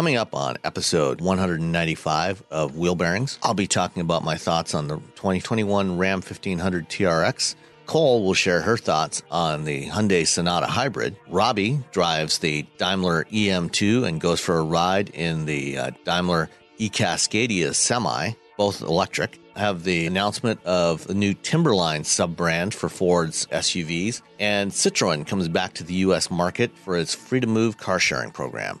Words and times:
Coming 0.00 0.16
up 0.16 0.34
on 0.34 0.56
episode 0.64 1.20
195 1.20 2.42
of 2.50 2.74
Wheel 2.74 2.94
Bearings, 2.94 3.38
I'll 3.42 3.52
be 3.52 3.66
talking 3.66 4.00
about 4.00 4.24
my 4.24 4.38
thoughts 4.38 4.74
on 4.74 4.88
the 4.88 4.96
2021 4.96 5.98
Ram 5.98 6.22
1500 6.22 6.88
TRX. 6.88 7.54
Cole 7.84 8.24
will 8.24 8.32
share 8.32 8.62
her 8.62 8.78
thoughts 8.78 9.22
on 9.30 9.64
the 9.66 9.90
Hyundai 9.90 10.26
Sonata 10.26 10.64
Hybrid. 10.64 11.18
Robbie 11.28 11.80
drives 11.92 12.38
the 12.38 12.62
Daimler 12.78 13.24
EM2 13.24 14.08
and 14.08 14.22
goes 14.22 14.40
for 14.40 14.56
a 14.56 14.62
ride 14.62 15.10
in 15.10 15.44
the 15.44 15.76
uh, 15.76 15.90
Daimler 16.06 16.48
eCascadia 16.78 17.74
Semi, 17.74 18.30
both 18.56 18.80
electric. 18.80 19.38
Have 19.56 19.84
the 19.84 20.06
announcement 20.06 20.64
of 20.64 21.06
the 21.08 21.14
new 21.14 21.34
Timberline 21.34 22.04
sub 22.04 22.34
brand 22.34 22.72
for 22.72 22.88
Ford's 22.88 23.44
SUVs, 23.48 24.22
and 24.38 24.70
Citroën 24.70 25.26
comes 25.26 25.48
back 25.48 25.74
to 25.74 25.84
the 25.84 25.92
U.S. 25.96 26.30
market 26.30 26.74
for 26.74 26.96
its 26.96 27.14
Free 27.14 27.40
to 27.40 27.46
Move 27.46 27.76
car 27.76 27.98
sharing 27.98 28.30
program. 28.30 28.80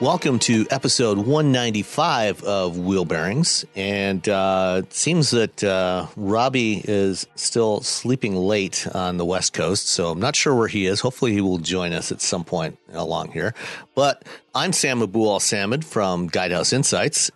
welcome 0.00 0.38
to 0.38 0.64
episode 0.70 1.18
195 1.18 2.44
of 2.44 2.78
Wheel 2.78 3.04
Bearings. 3.04 3.64
And 3.74 4.26
uh, 4.28 4.82
it 4.84 4.92
seems 4.92 5.30
that 5.30 5.64
uh, 5.64 6.06
Robbie 6.16 6.82
is 6.84 7.26
still 7.34 7.80
sleeping 7.80 8.36
late 8.36 8.86
on 8.94 9.16
the 9.16 9.24
West 9.24 9.54
Coast, 9.54 9.88
so 9.88 10.10
I'm 10.10 10.20
not 10.20 10.36
sure 10.36 10.54
where 10.54 10.68
he 10.68 10.86
is. 10.86 11.00
Hopefully, 11.00 11.32
he 11.32 11.40
will 11.40 11.58
join 11.58 11.92
us 11.92 12.12
at 12.12 12.20
some 12.20 12.44
point 12.44 12.78
along 12.92 13.32
here. 13.32 13.54
But 13.94 14.24
I'm 14.54 14.72
Sam 14.72 15.00
Abuelsamid 15.00 15.82
from 15.82 16.28
Guidehouse 16.28 16.72
Insights. 16.72 17.30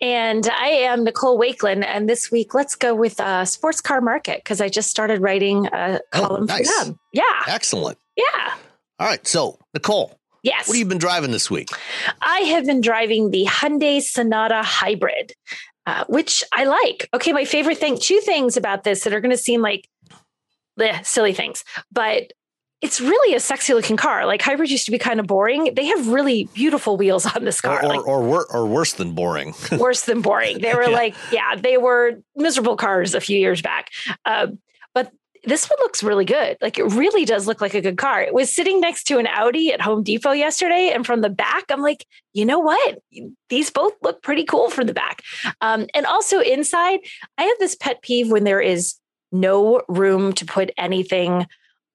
And 0.00 0.48
I 0.48 0.68
am 0.68 1.04
Nicole 1.04 1.38
Wakelin. 1.38 1.84
And 1.84 2.08
this 2.08 2.30
week, 2.30 2.54
let's 2.54 2.76
go 2.76 2.94
with 2.94 3.20
uh, 3.20 3.44
Sports 3.44 3.82
Car 3.82 4.00
Market 4.00 4.38
because 4.38 4.60
I 4.60 4.68
just 4.68 4.90
started 4.90 5.20
writing 5.20 5.66
a 5.66 6.00
column 6.12 6.44
oh, 6.44 6.46
nice. 6.46 6.70
for 6.70 6.86
them. 6.86 6.98
Yeah. 7.12 7.22
Excellent. 7.46 7.98
Yeah. 8.16 8.54
All 8.98 9.06
right. 9.06 9.26
So, 9.26 9.58
Nicole, 9.74 10.15
Yes. 10.46 10.68
What 10.68 10.76
have 10.76 10.78
you 10.78 10.86
been 10.86 10.98
driving 10.98 11.32
this 11.32 11.50
week? 11.50 11.70
I 12.22 12.38
have 12.38 12.66
been 12.66 12.80
driving 12.80 13.32
the 13.32 13.46
Hyundai 13.46 14.00
Sonata 14.00 14.62
Hybrid, 14.62 15.32
uh, 15.86 16.04
which 16.08 16.44
I 16.52 16.62
like. 16.62 17.08
Okay, 17.12 17.32
my 17.32 17.44
favorite 17.44 17.78
thing, 17.78 17.98
two 17.98 18.20
things 18.20 18.56
about 18.56 18.84
this 18.84 19.02
that 19.02 19.12
are 19.12 19.20
going 19.20 19.32
to 19.32 19.36
seem 19.36 19.60
like 19.60 19.88
bleh, 20.78 21.04
silly 21.04 21.32
things, 21.32 21.64
but 21.90 22.32
it's 22.80 23.00
really 23.00 23.34
a 23.34 23.40
sexy 23.40 23.74
looking 23.74 23.96
car. 23.96 24.24
Like 24.24 24.40
hybrids 24.40 24.70
used 24.70 24.84
to 24.84 24.92
be 24.92 24.98
kind 24.98 25.18
of 25.18 25.26
boring. 25.26 25.74
They 25.74 25.86
have 25.86 26.06
really 26.06 26.48
beautiful 26.54 26.96
wheels 26.96 27.26
on 27.26 27.44
this 27.44 27.60
car. 27.60 27.84
Or, 27.84 27.88
like, 27.88 28.06
or, 28.06 28.22
or, 28.22 28.46
or, 28.54 28.66
worse 28.66 28.92
than 28.92 29.14
boring. 29.14 29.52
worse 29.78 30.02
than 30.02 30.20
boring. 30.20 30.60
They 30.60 30.74
were 30.74 30.84
yeah. 30.84 30.96
like, 30.96 31.16
yeah, 31.32 31.56
they 31.56 31.76
were 31.76 32.22
miserable 32.36 32.76
cars 32.76 33.16
a 33.16 33.20
few 33.20 33.36
years 33.36 33.62
back. 33.62 33.90
Uh, 34.24 34.48
this 35.46 35.70
one 35.70 35.78
looks 35.80 36.02
really 36.02 36.24
good. 36.24 36.56
Like 36.60 36.78
it 36.78 36.84
really 36.84 37.24
does 37.24 37.46
look 37.46 37.60
like 37.60 37.74
a 37.74 37.80
good 37.80 37.96
car. 37.96 38.20
It 38.20 38.34
was 38.34 38.54
sitting 38.54 38.80
next 38.80 39.04
to 39.04 39.18
an 39.18 39.28
Audi 39.28 39.72
at 39.72 39.80
Home 39.80 40.02
Depot 40.02 40.32
yesterday. 40.32 40.90
And 40.92 41.06
from 41.06 41.20
the 41.20 41.30
back, 41.30 41.64
I'm 41.70 41.80
like, 41.80 42.04
you 42.32 42.44
know 42.44 42.58
what? 42.58 42.98
These 43.48 43.70
both 43.70 43.92
look 44.02 44.22
pretty 44.22 44.44
cool 44.44 44.70
from 44.70 44.86
the 44.86 44.94
back. 44.94 45.22
Um, 45.60 45.86
and 45.94 46.04
also 46.04 46.40
inside, 46.40 47.00
I 47.38 47.44
have 47.44 47.58
this 47.58 47.76
pet 47.76 48.02
peeve 48.02 48.30
when 48.30 48.44
there 48.44 48.60
is 48.60 48.96
no 49.32 49.82
room 49.88 50.32
to 50.34 50.44
put 50.44 50.70
anything 50.76 51.46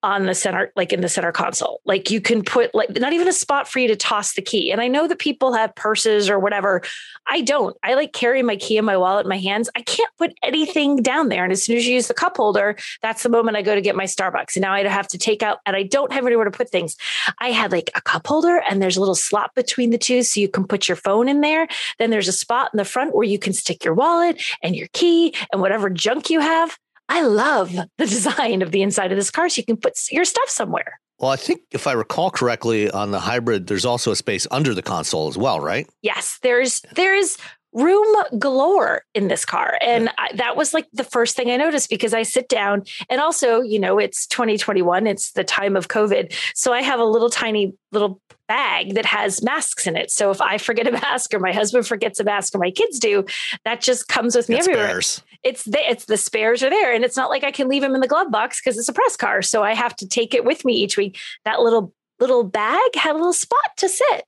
on 0.02 0.26
the 0.26 0.34
center, 0.34 0.72
like 0.74 0.92
in 0.92 1.00
the 1.00 1.08
center 1.08 1.32
console. 1.32 1.80
Like 1.84 2.10
you 2.10 2.20
can 2.20 2.42
put 2.42 2.74
like 2.74 2.98
not 2.98 3.12
even 3.12 3.28
a 3.28 3.32
spot 3.32 3.68
for 3.68 3.78
you 3.78 3.88
to 3.88 3.96
toss 3.96 4.34
the 4.34 4.42
key. 4.42 4.72
And 4.72 4.80
I 4.80 4.88
know 4.88 5.06
that 5.06 5.18
people 5.18 5.52
have 5.52 5.74
purses 5.74 6.28
or 6.28 6.38
whatever. 6.38 6.82
I 7.28 7.42
don't. 7.42 7.76
I 7.82 7.94
like 7.94 8.12
carry 8.12 8.42
my 8.42 8.56
key 8.56 8.76
in 8.76 8.84
my 8.84 8.96
wallet 8.96 9.26
in 9.26 9.28
my 9.28 9.38
hands. 9.38 9.70
I 9.76 9.82
can't 9.82 10.10
put 10.18 10.34
anything 10.42 10.96
down 10.96 11.28
there. 11.28 11.44
And 11.44 11.52
as 11.52 11.62
soon 11.62 11.76
as 11.76 11.86
you 11.86 11.94
use 11.94 12.08
the 12.08 12.14
cup 12.14 12.36
holder, 12.36 12.76
that's 13.00 13.22
the 13.22 13.28
moment 13.28 13.56
I 13.56 13.62
go 13.62 13.74
to 13.74 13.80
get 13.80 13.94
my 13.94 14.04
Starbucks. 14.04 14.56
And 14.56 14.62
now 14.62 14.72
I 14.72 14.82
have 14.88 15.08
to 15.08 15.18
take 15.18 15.42
out 15.42 15.58
and 15.66 15.76
I 15.76 15.84
don't 15.84 16.12
have 16.12 16.26
anywhere 16.26 16.44
to 16.44 16.50
put 16.50 16.70
things. 16.70 16.96
I 17.38 17.52
had 17.52 17.70
like 17.70 17.90
a 17.94 18.00
cup 18.00 18.26
holder 18.26 18.62
and 18.68 18.82
there's 18.82 18.96
a 18.96 19.00
little 19.00 19.14
slot 19.14 19.54
between 19.54 19.90
the 19.90 19.98
two 19.98 20.22
so 20.22 20.40
you 20.40 20.48
can 20.48 20.66
put 20.66 20.88
your 20.88 20.96
phone 20.96 21.28
in 21.28 21.40
there. 21.40 21.68
Then 21.98 22.10
there's 22.10 22.28
a 22.28 22.32
spot 22.32 22.70
in 22.72 22.78
the 22.78 22.84
front 22.84 23.14
where 23.14 23.24
you 23.24 23.38
can 23.38 23.52
stick 23.52 23.84
your 23.84 23.94
wallet 23.94 24.42
and 24.62 24.74
your 24.74 24.88
key 24.92 25.34
and 25.52 25.60
whatever 25.60 25.90
junk 25.90 26.28
you 26.28 26.40
have. 26.40 26.76
I 27.12 27.20
love 27.20 27.74
the 27.98 28.06
design 28.06 28.62
of 28.62 28.70
the 28.70 28.80
inside 28.80 29.12
of 29.12 29.18
this 29.18 29.30
car 29.30 29.50
so 29.50 29.58
you 29.60 29.66
can 29.66 29.76
put 29.76 29.98
your 30.10 30.24
stuff 30.24 30.48
somewhere. 30.48 30.98
Well, 31.18 31.30
I 31.30 31.36
think 31.36 31.60
if 31.70 31.86
I 31.86 31.92
recall 31.92 32.30
correctly 32.30 32.90
on 32.90 33.10
the 33.10 33.20
hybrid, 33.20 33.66
there's 33.66 33.84
also 33.84 34.12
a 34.12 34.16
space 34.16 34.46
under 34.50 34.72
the 34.72 34.80
console 34.80 35.28
as 35.28 35.36
well, 35.36 35.60
right? 35.60 35.86
Yes, 36.00 36.38
there's 36.42 36.80
there's 36.94 37.36
room 37.72 38.16
galore 38.38 39.04
in 39.14 39.28
this 39.28 39.44
car. 39.44 39.78
And. 39.80 40.10
I, 40.18 40.32
that 40.36 40.56
was 40.56 40.74
like 40.74 40.86
the 40.92 41.04
first 41.04 41.36
thing 41.36 41.50
I 41.50 41.56
noticed 41.56 41.90
because 41.90 42.14
I 42.14 42.22
sit 42.22 42.48
down 42.48 42.84
and 43.08 43.20
also, 43.20 43.60
you 43.60 43.78
know, 43.78 43.98
it's 43.98 44.26
2021, 44.26 45.06
it's 45.06 45.32
the 45.32 45.44
time 45.44 45.76
of 45.76 45.88
COVID. 45.88 46.34
So 46.54 46.72
I 46.72 46.82
have 46.82 47.00
a 47.00 47.04
little 47.04 47.30
tiny 47.30 47.74
little 47.92 48.20
bag 48.48 48.94
that 48.94 49.06
has 49.06 49.42
masks 49.42 49.86
in 49.86 49.96
it. 49.96 50.10
So 50.10 50.30
if 50.30 50.40
I 50.40 50.58
forget 50.58 50.86
a 50.86 50.92
mask 50.92 51.34
or 51.34 51.38
my 51.38 51.52
husband 51.52 51.86
forgets 51.86 52.20
a 52.20 52.24
mask 52.24 52.54
or 52.54 52.58
my 52.58 52.70
kids 52.70 52.98
do, 52.98 53.24
that 53.64 53.80
just 53.80 54.08
comes 54.08 54.34
with 54.34 54.48
me 54.48 54.56
it's 54.56 54.68
everywhere. 54.68 54.88
Spares. 54.88 55.22
It's 55.42 55.64
the, 55.64 55.90
it's 55.90 56.04
the 56.06 56.16
spares 56.16 56.62
are 56.62 56.70
there. 56.70 56.94
And 56.94 57.04
it's 57.04 57.16
not 57.16 57.30
like 57.30 57.44
I 57.44 57.50
can 57.50 57.68
leave 57.68 57.82
them 57.82 57.94
in 57.94 58.00
the 58.00 58.08
glove 58.08 58.30
box 58.30 58.60
because 58.60 58.78
it's 58.78 58.88
a 58.88 58.92
press 58.92 59.16
car. 59.16 59.42
So 59.42 59.62
I 59.62 59.74
have 59.74 59.96
to 59.96 60.08
take 60.08 60.34
it 60.34 60.44
with 60.44 60.64
me 60.64 60.74
each 60.74 60.96
week. 60.96 61.18
That 61.44 61.60
little 61.60 61.92
little 62.20 62.44
bag 62.44 62.94
had 62.94 63.12
a 63.12 63.18
little 63.18 63.32
spot 63.32 63.76
to 63.78 63.88
sit. 63.88 64.24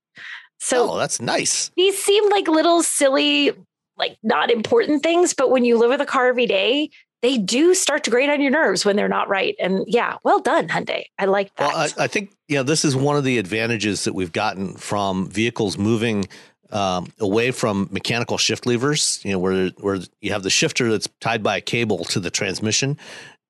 So 0.58 0.92
oh, 0.92 0.98
that's 0.98 1.20
nice. 1.20 1.70
These 1.76 2.02
seem 2.02 2.28
like 2.30 2.48
little 2.48 2.82
silly, 2.82 3.52
like 3.96 4.16
not 4.22 4.50
important 4.50 5.02
things, 5.02 5.34
but 5.34 5.50
when 5.50 5.64
you 5.64 5.78
live 5.78 5.90
with 5.90 6.00
a 6.00 6.06
car 6.06 6.26
every 6.26 6.46
day, 6.46 6.90
they 7.24 7.38
do 7.38 7.74
start 7.74 8.04
to 8.04 8.10
grate 8.10 8.28
on 8.28 8.42
your 8.42 8.50
nerves 8.50 8.84
when 8.84 8.96
they're 8.96 9.08
not 9.08 9.28
right. 9.28 9.56
And 9.58 9.84
yeah, 9.86 10.18
well 10.24 10.40
done, 10.40 10.68
Hyundai. 10.68 11.04
I 11.18 11.24
like 11.24 11.54
that. 11.56 11.68
Well, 11.68 11.76
I, 11.76 12.04
I 12.04 12.06
think 12.06 12.34
you 12.48 12.56
know 12.56 12.62
this 12.62 12.84
is 12.84 12.94
one 12.94 13.16
of 13.16 13.24
the 13.24 13.38
advantages 13.38 14.04
that 14.04 14.14
we've 14.14 14.32
gotten 14.32 14.74
from 14.74 15.30
vehicles 15.30 15.78
moving 15.78 16.26
um, 16.70 17.10
away 17.20 17.50
from 17.50 17.88
mechanical 17.90 18.36
shift 18.36 18.66
levers. 18.66 19.20
You 19.24 19.32
know, 19.32 19.38
where 19.38 19.68
where 19.80 20.00
you 20.20 20.32
have 20.32 20.42
the 20.42 20.50
shifter 20.50 20.90
that's 20.90 21.08
tied 21.20 21.42
by 21.42 21.56
a 21.56 21.60
cable 21.62 22.04
to 22.06 22.20
the 22.20 22.30
transmission, 22.30 22.98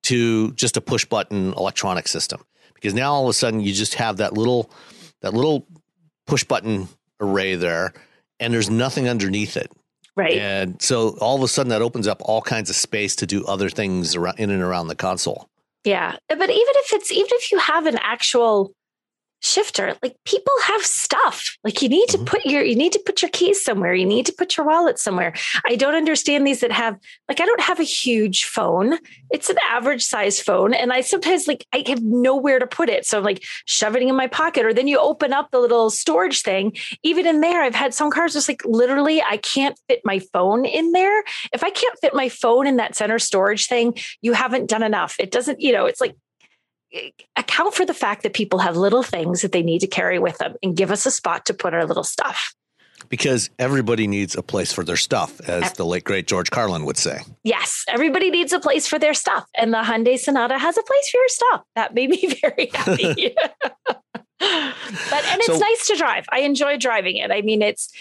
to 0.05 0.53
just 0.53 0.77
a 0.77 0.81
push 0.81 1.05
button 1.05 1.53
electronic 1.55 2.07
system. 2.07 2.45
Because 2.75 2.95
now 2.95 3.13
all 3.13 3.25
of 3.25 3.31
a 3.31 3.33
sudden 3.33 3.61
you 3.61 3.73
just 3.73 3.95
have 3.95 4.19
that 4.19 4.35
little 4.35 4.71
that 5.23 5.35
little 5.35 5.67
push 6.27 6.45
button 6.45 6.89
array 7.21 7.55
there, 7.55 7.93
and 8.41 8.53
there's 8.53 8.71
nothing 8.71 9.09
underneath 9.09 9.57
it. 9.57 9.71
Right. 10.17 10.39
And 10.39 10.81
so 10.81 11.17
all 11.21 11.37
of 11.37 11.43
a 11.43 11.49
sudden 11.49 11.71
that 11.71 11.83
opens 11.83 12.07
up 12.07 12.23
all 12.25 12.41
kinds 12.41 12.71
of 12.71 12.77
space 12.77 13.17
to 13.17 13.27
do 13.27 13.45
other 13.47 13.69
things 13.69 14.15
around 14.15 14.39
in 14.39 14.51
and 14.51 14.63
around 14.63 14.89
the 14.89 14.95
console. 14.95 15.49
Yeah. 15.85 16.17
But 16.29 16.39
even 16.39 16.51
if 16.51 16.93
it's 16.93 17.11
even 17.11 17.29
if 17.33 17.51
you 17.51 17.59
have 17.59 17.87
an 17.87 17.99
actual 18.01 18.73
shifter. 19.45 19.95
Like 20.03 20.17
people 20.25 20.53
have 20.65 20.83
stuff. 20.85 21.57
Like 21.63 21.83
you 21.83 21.89
need 21.91 22.09
to 22.09 22.19
Mhm. 22.19 22.27
put 22.27 22.47
your 22.47 22.63
you 22.63 22.75
need 22.75 22.93
to 22.93 22.99
put 23.05 23.21
your 23.21 23.29
keys 23.31 23.63
somewhere. 23.63 23.95
You 23.95 24.07
need 24.07 24.25
to 24.27 24.33
put 24.33 24.57
your 24.57 24.65
wallet 24.67 24.99
somewhere. 24.99 25.35
I 25.69 25.77
don't 25.77 25.95
understand 25.95 26.47
these 26.47 26.61
that 26.61 26.73
have 26.73 26.97
like 27.29 27.41
i 27.41 27.45
don't 27.47 27.61
have 27.61 27.79
a 27.79 27.85
huge 27.85 28.45
phone. 28.47 28.99
It's 29.31 29.51
an 29.51 29.57
average 29.71 30.03
size 30.05 30.41
phone 30.41 30.73
and 30.73 30.93
i 30.93 31.03
sometimes 31.03 31.47
like 31.47 31.67
i 31.75 31.85
have 31.87 32.03
nowhere 32.03 32.59
to 32.59 32.67
put 32.67 32.89
it. 32.89 33.05
So 33.07 33.19
i'm 33.19 33.25
like 33.25 33.45
shoving 33.67 34.09
it 34.09 34.11
in 34.11 34.17
my 34.17 34.29
pocket 34.29 34.65
or 34.65 34.73
then 34.73 34.89
you 34.89 34.99
open 34.99 35.33
up 35.35 35.51
the 35.51 35.59
little 35.61 35.91
storage 35.91 36.41
thing. 36.41 36.73
Even 37.03 37.27
in 37.27 37.41
there 37.43 37.63
i've 37.63 37.75
had 37.75 37.93
some 37.93 38.11
cars 38.11 38.33
just 38.33 38.49
like 38.49 38.63
literally 38.65 39.23
i 39.23 39.37
can't 39.37 39.79
fit 39.89 40.01
my 40.05 40.21
phone 40.33 40.65
in 40.65 40.93
there. 40.93 41.23
If 41.53 41.63
i 41.63 41.71
can't 41.71 41.99
fit 42.01 42.15
my 42.15 42.31
phone 42.31 42.67
in 42.67 42.77
that 42.77 42.97
center 42.97 43.19
storage 43.19 43.67
thing 43.67 43.95
you 44.23 44.33
haven't 44.33 44.71
done 44.71 44.83
enough. 44.83 45.17
It 45.19 45.31
doesn't 45.31 45.61
you 45.61 45.73
know 45.73 45.85
it's 45.85 46.01
like 46.01 46.17
account 47.37 47.75
for 47.75 47.85
the 47.85 47.95
fact 47.95 48.23
that 48.23 48.35
people 48.35 48.59
have 48.61 48.77
little 48.77 49.03
things 49.03 49.43
that 49.43 49.53
they 49.53 49.63
need 49.63 49.81
to 49.81 49.87
carry 49.87 50.19
with 50.19 50.39
them 50.39 50.55
and 50.63 50.77
give 50.77 50.91
us 50.91 51.07
a 51.07 51.11
spot 51.11 51.47
to 51.47 51.55
put 51.55 51.75
our 51.75 51.85
little 51.85 52.05
stuff. 52.05 52.55
Because 53.09 53.51
everybody 53.59 54.07
needs 54.07 54.35
a 54.35 54.43
place 54.43 54.73
for 54.73 54.83
their 54.83 54.97
stuff, 54.97 55.39
as 55.43 55.75
the 55.75 55.85
late 55.85 56.05
great 56.05 56.27
George 56.27 56.51
Carlin 56.51 56.87
would 56.87 56.97
say. 56.97 57.21
Yes, 57.43 57.85
everybody 57.89 58.31
needs 58.31 58.53
a 58.55 58.61
place 58.61 58.87
for 58.87 58.99
their 58.99 59.13
stuff, 59.13 59.45
and 59.55 59.75
the 59.75 59.79
Hyundai 59.83 60.19
Sonata 60.19 60.59
has 60.59 60.79
a 60.79 60.83
place 60.83 61.11
for 61.11 61.19
your 61.19 61.29
stuff. 61.29 61.63
That 61.75 61.93
made 61.95 62.09
me 62.11 62.39
very 62.41 62.71
happy. 62.73 63.35
but 64.41 65.25
and 65.25 65.41
it's 65.41 65.47
So- 65.47 65.59
nice 65.59 65.87
to 65.89 65.97
drive. 65.97 66.25
I 66.33 66.41
enjoy 66.41 66.77
driving 66.79 67.17
it. 67.17 67.31
I 67.31 67.43
mean, 67.43 67.63
it's 67.63 67.93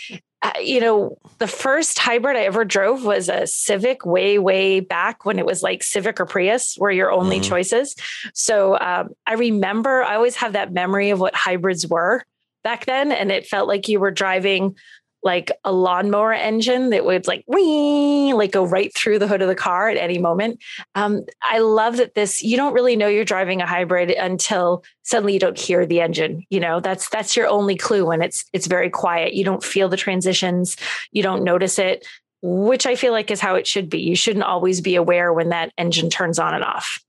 you 0.61 0.79
know 0.79 1.17
the 1.39 1.47
first 1.47 1.99
hybrid 1.99 2.35
I 2.35 2.41
ever 2.41 2.65
drove 2.65 3.05
was 3.05 3.29
a 3.29 3.47
Civic 3.47 4.05
way 4.05 4.39
way 4.39 4.79
back 4.79 5.25
when 5.25 5.39
it 5.39 5.45
was 5.45 5.63
like 5.63 5.83
Civic 5.83 6.19
or 6.19 6.25
Prius 6.25 6.77
were 6.77 6.91
your 6.91 7.11
only 7.11 7.39
Mhm. 7.39 7.43
choices. 7.49 7.95
So 8.33 8.77
um, 8.79 9.09
I 9.25 9.33
remember 9.33 10.03
I 10.03 10.15
always 10.15 10.35
have 10.37 10.53
that 10.53 10.73
memory 10.73 11.09
of 11.11 11.19
what 11.19 11.35
hybrids 11.35 11.87
were 11.87 12.23
back 12.63 12.85
then, 12.85 13.11
and 13.11 13.31
it 13.31 13.45
felt 13.45 13.67
like 13.67 13.87
you 13.87 13.99
were 13.99 14.11
driving 14.11 14.75
like 15.23 15.51
a 15.63 15.71
lawnmower 15.71 16.33
engine 16.33 16.89
that 16.89 17.05
would 17.05 17.27
like 17.27 17.43
wee, 17.47 18.33
like 18.33 18.51
go 18.51 18.65
right 18.65 18.93
through 18.95 19.19
the 19.19 19.27
hood 19.27 19.41
of 19.41 19.47
the 19.47 19.55
car 19.55 19.89
at 19.89 19.97
any 19.97 20.17
moment. 20.17 20.61
Um, 20.95 21.23
I 21.41 21.59
love 21.59 21.97
that 21.97 22.13
this 22.13 22.41
you 22.43 22.57
don't 22.57 22.73
really 22.73 22.95
know 22.95 23.07
you're 23.07 23.25
driving 23.25 23.61
a 23.61 23.65
hybrid 23.65 24.11
until 24.11 24.83
suddenly 25.03 25.33
you 25.33 25.39
don't 25.39 25.59
hear 25.59 25.85
the 25.85 26.01
engine. 26.01 26.45
You 26.49 26.59
know, 26.59 26.79
that's 26.79 27.09
that's 27.09 27.35
your 27.35 27.47
only 27.47 27.75
clue 27.75 28.05
when 28.05 28.21
it's 28.21 28.45
it's 28.53 28.67
very 28.67 28.89
quiet. 28.89 29.33
You 29.33 29.45
don't 29.45 29.63
feel 29.63 29.89
the 29.89 29.97
transitions, 29.97 30.77
you 31.11 31.23
don't 31.23 31.43
notice 31.43 31.79
it, 31.79 32.05
which 32.41 32.85
I 32.85 32.95
feel 32.95 33.13
like 33.13 33.31
is 33.31 33.39
how 33.39 33.55
it 33.55 33.65
should 33.65 33.89
be. 33.89 33.99
You 33.99 34.15
shouldn't 34.15 34.45
always 34.45 34.81
be 34.81 34.95
aware 34.95 35.31
when 35.31 35.49
that 35.49 35.71
engine 35.77 36.09
turns 36.09 36.39
on 36.39 36.53
and 36.53 36.63
off. 36.63 36.99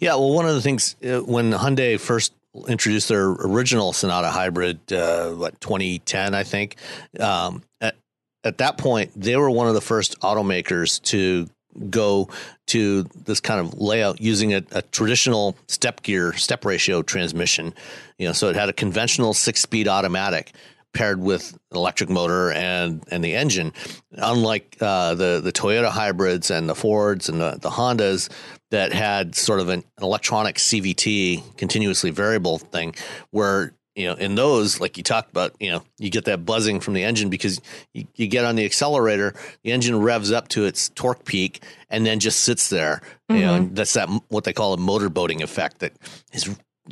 Yeah, 0.00 0.14
well, 0.14 0.32
one 0.32 0.46
of 0.46 0.54
the 0.54 0.62
things 0.62 0.96
uh, 1.04 1.20
when 1.20 1.52
Hyundai 1.52 2.00
first 2.00 2.32
introduced 2.68 3.08
their 3.08 3.26
original 3.28 3.92
Sonata 3.92 4.28
hybrid, 4.28 4.92
uh, 4.92 5.30
what 5.32 5.60
2010, 5.60 6.34
I 6.34 6.42
think. 6.42 6.76
Um, 7.20 7.62
at 7.80 7.96
at 8.44 8.58
that 8.58 8.78
point, 8.78 9.12
they 9.14 9.36
were 9.36 9.50
one 9.50 9.68
of 9.68 9.74
the 9.74 9.80
first 9.80 10.20
automakers 10.20 11.02
to 11.02 11.48
go 11.90 12.28
to 12.66 13.04
this 13.24 13.40
kind 13.40 13.60
of 13.60 13.80
layout 13.80 14.20
using 14.20 14.54
a, 14.54 14.62
a 14.72 14.82
traditional 14.82 15.56
step 15.68 16.02
gear 16.02 16.32
step 16.32 16.64
ratio 16.64 17.02
transmission. 17.02 17.74
You 18.18 18.28
know, 18.28 18.32
so 18.32 18.48
it 18.48 18.56
had 18.56 18.68
a 18.68 18.72
conventional 18.72 19.34
six 19.34 19.60
speed 19.60 19.88
automatic 19.88 20.52
paired 20.94 21.20
with 21.20 21.52
an 21.70 21.76
electric 21.76 22.10
motor 22.10 22.50
and 22.52 23.04
and 23.10 23.22
the 23.22 23.34
engine. 23.34 23.72
Unlike 24.12 24.78
uh, 24.80 25.14
the 25.14 25.40
the 25.42 25.52
Toyota 25.52 25.90
hybrids 25.90 26.50
and 26.50 26.68
the 26.68 26.74
Fords 26.74 27.28
and 27.28 27.40
the, 27.40 27.58
the 27.60 27.70
Hondas 27.70 28.28
that 28.70 28.92
had 28.92 29.34
sort 29.34 29.60
of 29.60 29.68
an, 29.68 29.84
an 29.96 30.04
electronic 30.04 30.56
CVT 30.56 31.56
continuously 31.56 32.10
variable 32.10 32.58
thing 32.58 32.94
where 33.30 33.72
you 33.94 34.06
know 34.06 34.14
in 34.14 34.34
those 34.36 34.80
like 34.80 34.96
you 34.96 35.02
talked 35.02 35.30
about 35.30 35.54
you 35.60 35.70
know 35.70 35.82
you 35.98 36.10
get 36.10 36.24
that 36.26 36.46
buzzing 36.46 36.80
from 36.80 36.94
the 36.94 37.02
engine 37.02 37.28
because 37.28 37.60
you, 37.92 38.06
you 38.14 38.28
get 38.28 38.44
on 38.44 38.54
the 38.54 38.64
accelerator 38.64 39.34
the 39.64 39.72
engine 39.72 40.00
revs 40.00 40.30
up 40.30 40.48
to 40.48 40.64
its 40.64 40.88
torque 40.90 41.24
peak 41.24 41.62
and 41.90 42.06
then 42.06 42.20
just 42.20 42.40
sits 42.40 42.70
there 42.70 43.02
you 43.28 43.40
know 43.40 43.54
mm-hmm. 43.54 43.64
and 43.64 43.76
that's 43.76 43.94
that 43.94 44.08
what 44.28 44.44
they 44.44 44.52
call 44.52 44.72
a 44.72 44.76
motor 44.76 45.08
boating 45.08 45.42
effect 45.42 45.80
that 45.80 45.92
is 46.32 46.48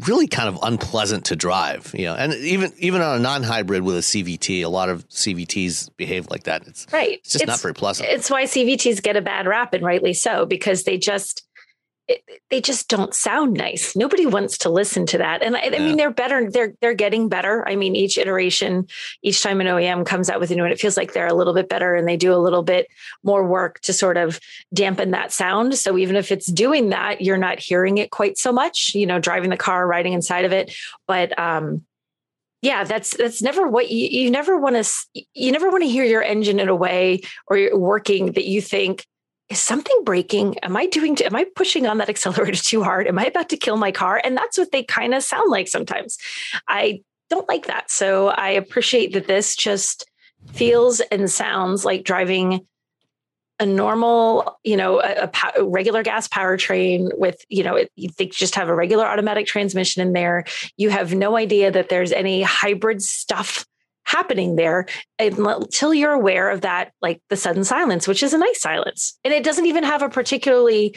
really 0.07 0.27
kind 0.27 0.49
of 0.49 0.59
unpleasant 0.63 1.25
to 1.27 1.37
drive 1.37 1.93
you 1.95 2.05
know 2.05 2.15
and 2.15 2.35
even 2.35 2.73
even 2.79 3.01
on 3.01 3.17
a 3.17 3.21
non-hybrid 3.21 3.83
with 3.83 3.97
a 3.97 4.01
cvt 4.01 4.63
a 4.63 4.69
lot 4.69 4.89
of 4.89 5.09
cvts 5.09 5.89
behave 5.97 6.29
like 6.31 6.45
that. 6.45 6.67
It's 6.67 6.87
Right. 6.93 7.19
it's 7.19 7.33
just 7.33 7.47
not 7.47 7.61
very 7.61 7.75
pleasant. 7.75 8.09
It's 8.09 8.31
why 8.31 8.45
CVTs 8.45 9.03
get 9.03 9.17
a 9.17 9.23
bad 9.23 9.47
rap, 9.47 9.75
and 9.75 9.85
rightly 9.85 10.13
so, 10.13 10.47
because 10.47 10.85
they 10.85 10.99
just 10.99 11.46
it, 12.09 12.23
they 12.51 12.61
just 12.61 12.89
don't 12.89 13.15
sound 13.15 13.55
nice. 13.55 13.97
Nobody 13.97 14.27
wants 14.27 14.59
to 14.59 14.71
listen 14.71 15.07
to 15.07 15.19
that. 15.19 15.43
And 15.43 15.57
I, 15.57 15.71
I 15.75 15.79
mean, 15.79 15.97
they're 15.97 16.11
better. 16.11 16.49
They're 16.49 16.75
they're 16.81 16.95
getting 16.95 17.29
better. 17.29 17.67
I 17.69 17.75
mean, 17.75 17.97
each 17.97 18.17
iteration, 18.17 18.87
each 19.23 19.43
time 19.43 19.61
an 19.61 19.67
OEM 19.67 20.07
comes 20.07 20.31
out 20.31 20.39
with 20.39 20.51
a 20.51 20.55
new 20.55 20.63
one, 20.63 20.71
it 20.71 20.81
feels 20.81 20.97
like 20.97 21.13
they're 21.13 21.27
a 21.27 21.35
little 21.35 21.55
bit 21.55 21.69
better, 21.69 21.95
and 21.95 22.07
they 22.07 22.17
do 22.17 22.33
a 22.33 22.39
little 22.39 22.63
bit 22.63 22.87
more 23.25 23.45
work 23.45 23.81
to 23.81 23.93
sort 23.93 24.17
of 24.17 24.39
dampen 24.73 25.11
that 25.11 25.33
sound. 25.33 25.77
So 25.77 25.99
even 25.99 26.15
if 26.15 26.31
it's 26.31 26.47
doing 26.47 26.91
that, 26.91 27.23
you're 27.23 27.37
not 27.37 27.59
hearing 27.59 27.99
it 27.99 28.11
quite 28.11 28.39
so 28.39 28.53
much. 28.53 28.95
You 28.95 29.07
know, 29.07 29.19
driving 29.19 29.51
the 29.51 29.57
car, 29.57 29.87
riding 29.87 30.13
inside 30.13 30.45
of 30.45 30.53
it, 30.53 30.73
but 31.09 31.37
um, 31.39 31.85
yeah 32.63 32.85
that's 32.85 33.17
that's 33.17 33.43
never 33.43 33.69
what 33.69 33.91
you 33.91 34.09
you 34.09 34.31
never 34.31 34.59
want 34.59 34.77
to 34.83 35.25
you 35.35 35.53
never 35.53 35.71
want 35.71 35.83
to 35.83 35.89
hear 35.89 36.05
your 36.05 36.23
engine 36.23 36.59
in 36.59 36.69
a 36.69 36.75
way 36.75 37.21
or 37.49 37.57
you're 37.57 37.79
working 37.79 38.33
that 38.33 38.47
you 38.47 38.63
think 38.63 39.07
is 39.49 39.61
something 39.61 39.97
breaking? 40.05 40.59
Am 40.61 40.77
i 40.77 40.87
doing 40.87 41.17
am 41.23 41.37
i 41.37 41.45
pushing 41.55 41.87
on 41.87 41.99
that 41.99 42.09
accelerator 42.15 42.63
too 42.63 42.83
hard? 42.83 43.07
Am 43.07 43.19
i 43.19 43.27
about 43.27 43.49
to 43.51 43.57
kill 43.57 43.77
my 43.77 43.93
car? 43.93 44.21
And 44.23 44.37
that's 44.37 44.59
what 44.59 44.73
they 44.73 44.83
kind 44.83 45.15
of 45.15 45.23
sound 45.23 45.51
like 45.51 45.69
sometimes. 45.69 46.19
I 46.69 47.03
don't 47.29 47.49
like 47.49 47.67
that. 47.67 47.91
So 47.91 48.29
i 48.29 48.51
appreciate 48.51 49.13
that 49.15 49.27
this 49.27 49.57
just 49.57 50.09
feels 50.53 51.01
and 51.01 51.31
sounds 51.31 51.85
like 51.85 52.05
driving 52.05 52.67
a 53.59 53.67
normal, 53.67 54.59
you 54.65 54.77
know, 54.77 55.01
a, 55.01 55.23
a, 55.23 55.29
pow- 55.29 55.63
regular 55.63 56.03
gas 56.03 56.29
powertrain 56.29 57.09
with, 57.17 57.43
you 57.49 57.65
know, 57.65 57.75
it, 57.75 57.91
you 57.97 58.11
think 58.11 58.33
just 58.33 58.55
have 58.55 58.69
a 58.69 58.75
regular 58.75 59.07
automatic 59.07 59.47
transmission 59.47 60.07
in 60.07 60.13
there. 60.13 60.45
You 60.77 60.91
have 60.91 61.15
no 61.15 61.37
idea 61.37 61.71
that 61.71 61.89
there's 61.89 62.13
any 62.13 62.43
hybrid 62.43 63.03
stuff 63.03 63.65
happening 64.07 64.57
there 64.57 64.87
until 65.19 65.93
you're 65.93 66.13
aware 66.13 66.51
of 66.51 66.63
that, 66.63 66.93
like 67.03 67.21
the 67.29 67.37
sudden 67.37 67.65
silence, 67.65 68.09
which 68.09 68.23
is 68.23 68.33
a 68.33 68.39
nice 68.39 68.61
silence. 68.61 69.19
And 69.25 69.35
it 69.35 69.45
doesn't 69.45 69.67
even 69.67 69.85
have 69.85 70.03
a 70.03 70.09
particularly 70.09 70.97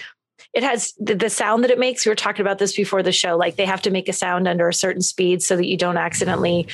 it 0.54 0.64
has 0.64 0.94
the, 1.00 1.30
sound 1.30 1.64
that 1.64 1.70
it 1.70 1.78
makes. 1.78 2.06
We 2.06 2.10
were 2.10 2.16
talking 2.16 2.42
about 2.42 2.60
this 2.60 2.76
before 2.76 3.04
the 3.04 3.12
show. 3.12 3.38
Like 3.38 3.56
they 3.56 3.66
have 3.66 3.82
to 3.84 3.92
make 3.92 4.10
a 4.10 4.14
sound 4.14 4.48
under 4.48 4.68
a 4.68 4.74
certain 4.74 5.02
speed 5.02 5.44
so 5.44 5.56
that 5.56 5.68
you 5.68 5.78
don't 5.78 5.98
accidentally 5.98 6.68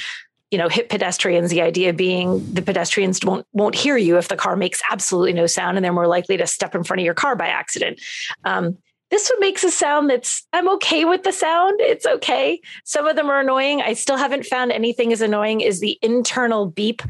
you 0.52 0.60
know 0.60 0.70
hit 0.70 0.90
pedestrians 0.90 1.50
the 1.50 1.62
idea 1.62 1.92
being 1.92 2.54
the 2.54 2.62
pedestrians 2.62 3.20
won't 3.26 3.48
won't 3.52 3.74
hear 3.74 3.98
you 3.98 4.18
if 4.18 4.28
the 4.28 4.36
car 4.36 4.56
makes 4.56 4.82
absolutely 4.92 5.34
no 5.34 5.48
sound 5.48 5.76
and 5.76 5.84
they're 5.84 5.92
more 5.92 6.08
likely 6.08 6.38
to 6.38 6.46
step 6.46 6.76
in 6.76 6.84
front 6.84 7.00
of 7.00 7.04
your 7.04 7.16
car 7.16 7.36
by 7.36 7.48
accident 7.48 8.00
um, 8.44 8.78
this 9.12 9.30
one 9.30 9.40
makes 9.40 9.64
a 9.64 9.72
sound 9.72 10.10
that's 10.10 10.46
i'm 10.54 10.68
okay 10.70 11.06
with 11.06 11.24
the 11.24 11.32
sound. 11.32 11.80
It's 11.80 12.06
okay. 12.06 12.60
Some 12.84 13.08
of 13.08 13.16
them 13.16 13.30
are 13.30 13.40
annoying. 13.40 13.82
I 13.82 13.94
still 13.94 14.18
haven't 14.18 14.46
found 14.46 14.72
anything 14.72 15.14
as 15.14 15.22
annoying 15.22 15.64
as 15.64 15.80
the 15.80 15.98
internal 16.02 16.66
beep 16.66 17.02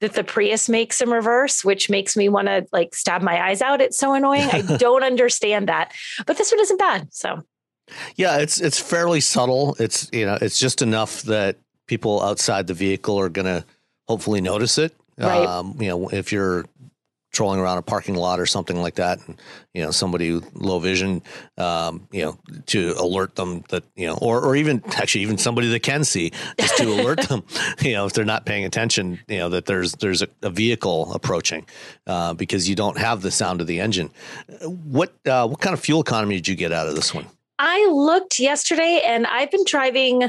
that 0.00 0.14
the 0.14 0.24
prius 0.24 0.68
makes 0.68 1.00
in 1.00 1.10
reverse 1.10 1.64
which 1.64 1.88
makes 1.88 2.16
me 2.16 2.28
want 2.28 2.48
to 2.48 2.66
like 2.72 2.94
stab 2.94 3.22
my 3.22 3.40
eyes 3.48 3.62
out. 3.62 3.80
It's 3.80 3.98
so 3.98 4.14
annoying. 4.14 4.48
I 4.52 4.62
don't 4.78 5.04
understand 5.04 5.68
that. 5.68 5.92
But 6.26 6.38
this 6.38 6.50
one 6.50 6.60
isn't 6.60 6.78
bad 6.78 7.08
so. 7.12 7.42
Yeah, 8.16 8.38
it's 8.38 8.60
it's 8.60 8.80
fairly 8.80 9.20
subtle. 9.20 9.76
It's 9.78 10.08
you 10.12 10.24
know, 10.24 10.38
it's 10.40 10.58
just 10.58 10.82
enough 10.82 11.22
that 11.22 11.58
people 11.86 12.22
outside 12.22 12.66
the 12.66 12.74
vehicle 12.74 13.18
are 13.18 13.28
going 13.28 13.46
to 13.46 13.64
hopefully 14.08 14.40
notice 14.40 14.78
it. 14.78 14.94
Right. 15.18 15.46
Um, 15.46 15.76
you 15.78 15.88
know, 15.88 16.08
if 16.08 16.32
you're 16.32 16.64
trolling 17.34 17.60
around 17.60 17.78
a 17.78 17.82
parking 17.82 18.14
lot 18.14 18.40
or 18.40 18.46
something 18.46 18.80
like 18.80 18.94
that, 18.94 19.18
and 19.26 19.40
you 19.74 19.82
know 19.82 19.90
somebody 19.90 20.32
with 20.32 20.50
low 20.54 20.78
vision, 20.78 21.22
um, 21.58 22.08
you 22.10 22.22
know, 22.22 22.38
to 22.66 22.94
alert 22.98 23.34
them 23.36 23.64
that 23.68 23.84
you 23.96 24.06
know, 24.06 24.18
or 24.22 24.40
or 24.40 24.56
even 24.56 24.82
actually 24.96 25.22
even 25.22 25.36
somebody 25.36 25.68
that 25.68 25.80
can 25.80 26.04
see, 26.04 26.32
just 26.58 26.76
to 26.78 26.84
alert 26.84 27.20
them, 27.28 27.42
you 27.80 27.92
know, 27.92 28.06
if 28.06 28.12
they're 28.12 28.24
not 28.24 28.46
paying 28.46 28.64
attention, 28.64 29.18
you 29.28 29.38
know, 29.38 29.48
that 29.50 29.66
there's 29.66 29.92
there's 29.92 30.22
a, 30.22 30.28
a 30.42 30.50
vehicle 30.50 31.12
approaching, 31.12 31.66
uh, 32.06 32.32
because 32.32 32.68
you 32.68 32.74
don't 32.74 32.98
have 32.98 33.20
the 33.20 33.30
sound 33.30 33.60
of 33.60 33.66
the 33.66 33.80
engine. 33.80 34.10
What 34.62 35.12
uh, 35.26 35.46
what 35.46 35.60
kind 35.60 35.74
of 35.74 35.80
fuel 35.80 36.00
economy 36.00 36.36
did 36.36 36.48
you 36.48 36.54
get 36.54 36.72
out 36.72 36.88
of 36.88 36.94
this 36.94 37.12
one? 37.12 37.26
I 37.58 37.86
looked 37.90 38.38
yesterday 38.38 39.02
and 39.06 39.26
I've 39.26 39.50
been 39.50 39.64
driving, 39.66 40.24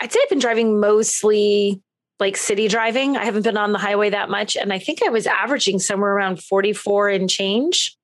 I'd 0.00 0.12
say 0.12 0.18
I've 0.22 0.28
been 0.30 0.38
driving 0.38 0.80
mostly 0.80 1.82
like 2.22 2.36
city 2.38 2.68
driving. 2.68 3.16
I 3.18 3.24
haven't 3.26 3.42
been 3.42 3.56
on 3.58 3.72
the 3.72 3.78
highway 3.78 4.08
that 4.10 4.30
much. 4.30 4.56
And 4.56 4.72
I 4.72 4.78
think 4.78 5.02
I 5.02 5.10
was 5.10 5.26
averaging 5.26 5.78
somewhere 5.80 6.12
around 6.14 6.42
44 6.42 7.10
and 7.10 7.28
change. 7.28 7.94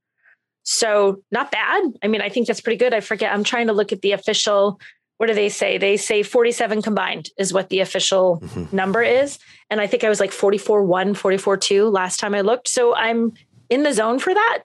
So 0.65 1.23
not 1.31 1.51
bad. 1.51 1.85
I 2.03 2.09
mean, 2.09 2.21
I 2.21 2.29
think 2.29 2.47
that's 2.47 2.61
pretty 2.61 2.77
good. 2.77 2.93
I 2.93 3.01
forget, 3.01 3.33
I'm 3.33 3.45
trying 3.45 3.69
to 3.69 3.73
look 3.73 3.93
at 3.93 4.03
the 4.03 4.13
official, 4.13 4.79
what 5.17 5.29
do 5.29 5.35
they 5.35 5.49
say? 5.49 5.79
They 5.79 5.97
say 5.97 6.23
47 6.23 6.83
combined 6.83 7.31
is 7.39 7.53
what 7.55 7.71
the 7.71 7.81
official 7.81 8.41
Mhm. 8.43 8.73
number 8.73 9.03
is. 9.03 9.39
And 9.71 9.81
I 9.81 9.87
think 9.87 10.05
I 10.05 10.09
was 10.09 10.21
like 10.21 10.33
44 10.33 10.83
1, 10.83 11.15
44 11.15 11.57
2 11.57 11.89
last 11.89 12.19
time 12.21 12.35
I 12.35 12.43
looked. 12.43 12.69
So 12.69 12.95
I'm 12.95 13.33
in 13.71 13.83
the 13.83 13.93
zone 13.95 14.19
for 14.19 14.35
that. 14.35 14.65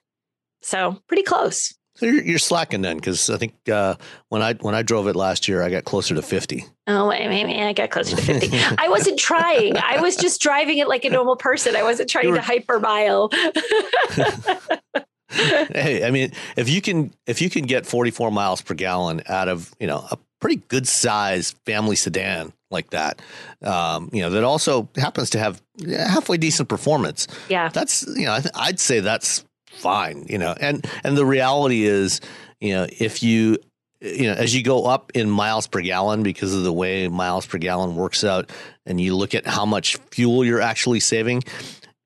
So 0.62 0.98
pretty 1.08 1.22
close. 1.22 1.74
So 1.96 2.06
you're, 2.06 2.24
you're 2.24 2.38
slacking 2.38 2.82
then, 2.82 2.96
because 2.96 3.30
I 3.30 3.36
think 3.36 3.54
uh, 3.68 3.94
when 4.28 4.42
I 4.42 4.54
when 4.54 4.74
I 4.74 4.82
drove 4.82 5.06
it 5.06 5.14
last 5.14 5.46
year, 5.46 5.62
I 5.62 5.70
got 5.70 5.84
closer 5.84 6.14
to 6.14 6.22
fifty. 6.22 6.64
Oh, 6.86 7.08
wait, 7.08 7.28
maybe 7.28 7.54
I 7.62 7.72
got 7.72 7.90
closer 7.90 8.14
to 8.14 8.20
50. 8.20 8.50
I 8.78 8.88
wasn't 8.88 9.18
trying. 9.18 9.78
I 9.78 10.02
was 10.02 10.16
just 10.16 10.42
driving 10.42 10.76
it 10.78 10.86
like 10.86 11.06
a 11.06 11.10
normal 11.10 11.34
person. 11.34 11.76
I 11.76 11.82
wasn't 11.82 12.10
trying 12.10 12.30
were... 12.30 12.36
to 12.36 12.42
hypermile. 12.42 13.32
hey, 15.34 16.04
I 16.04 16.10
mean, 16.10 16.32
if 16.56 16.68
you 16.68 16.80
can 16.80 17.12
if 17.26 17.40
you 17.40 17.50
can 17.50 17.64
get 17.64 17.86
44 17.86 18.30
miles 18.30 18.60
per 18.60 18.74
gallon 18.74 19.22
out 19.28 19.48
of, 19.48 19.74
you 19.80 19.86
know, 19.86 20.06
a 20.10 20.18
pretty 20.40 20.56
good 20.68 20.86
size 20.86 21.52
family 21.64 21.96
sedan 21.96 22.52
like 22.70 22.90
that, 22.90 23.20
um, 23.62 24.10
you 24.12 24.20
know, 24.20 24.30
that 24.30 24.44
also 24.44 24.88
happens 24.96 25.30
to 25.30 25.38
have 25.38 25.62
halfway 25.88 26.36
decent 26.36 26.68
performance. 26.68 27.26
Yeah. 27.48 27.68
That's, 27.70 28.06
you 28.14 28.26
know, 28.26 28.38
I'd 28.54 28.78
say 28.78 29.00
that's 29.00 29.44
fine, 29.76 30.26
you 30.28 30.38
know. 30.38 30.54
And 30.60 30.86
and 31.02 31.16
the 31.16 31.26
reality 31.26 31.84
is, 31.84 32.20
you 32.60 32.74
know, 32.74 32.86
if 32.98 33.22
you 33.22 33.58
you 34.00 34.24
know, 34.24 34.34
as 34.34 34.54
you 34.54 34.62
go 34.62 34.84
up 34.84 35.12
in 35.14 35.30
miles 35.30 35.66
per 35.66 35.80
gallon 35.80 36.22
because 36.22 36.54
of 36.54 36.62
the 36.62 36.72
way 36.72 37.08
miles 37.08 37.46
per 37.46 37.58
gallon 37.58 37.96
works 37.96 38.22
out, 38.22 38.50
and 38.84 39.00
you 39.00 39.16
look 39.16 39.34
at 39.34 39.46
how 39.46 39.64
much 39.64 39.96
fuel 40.10 40.44
you're 40.44 40.60
actually 40.60 41.00
saving, 41.00 41.42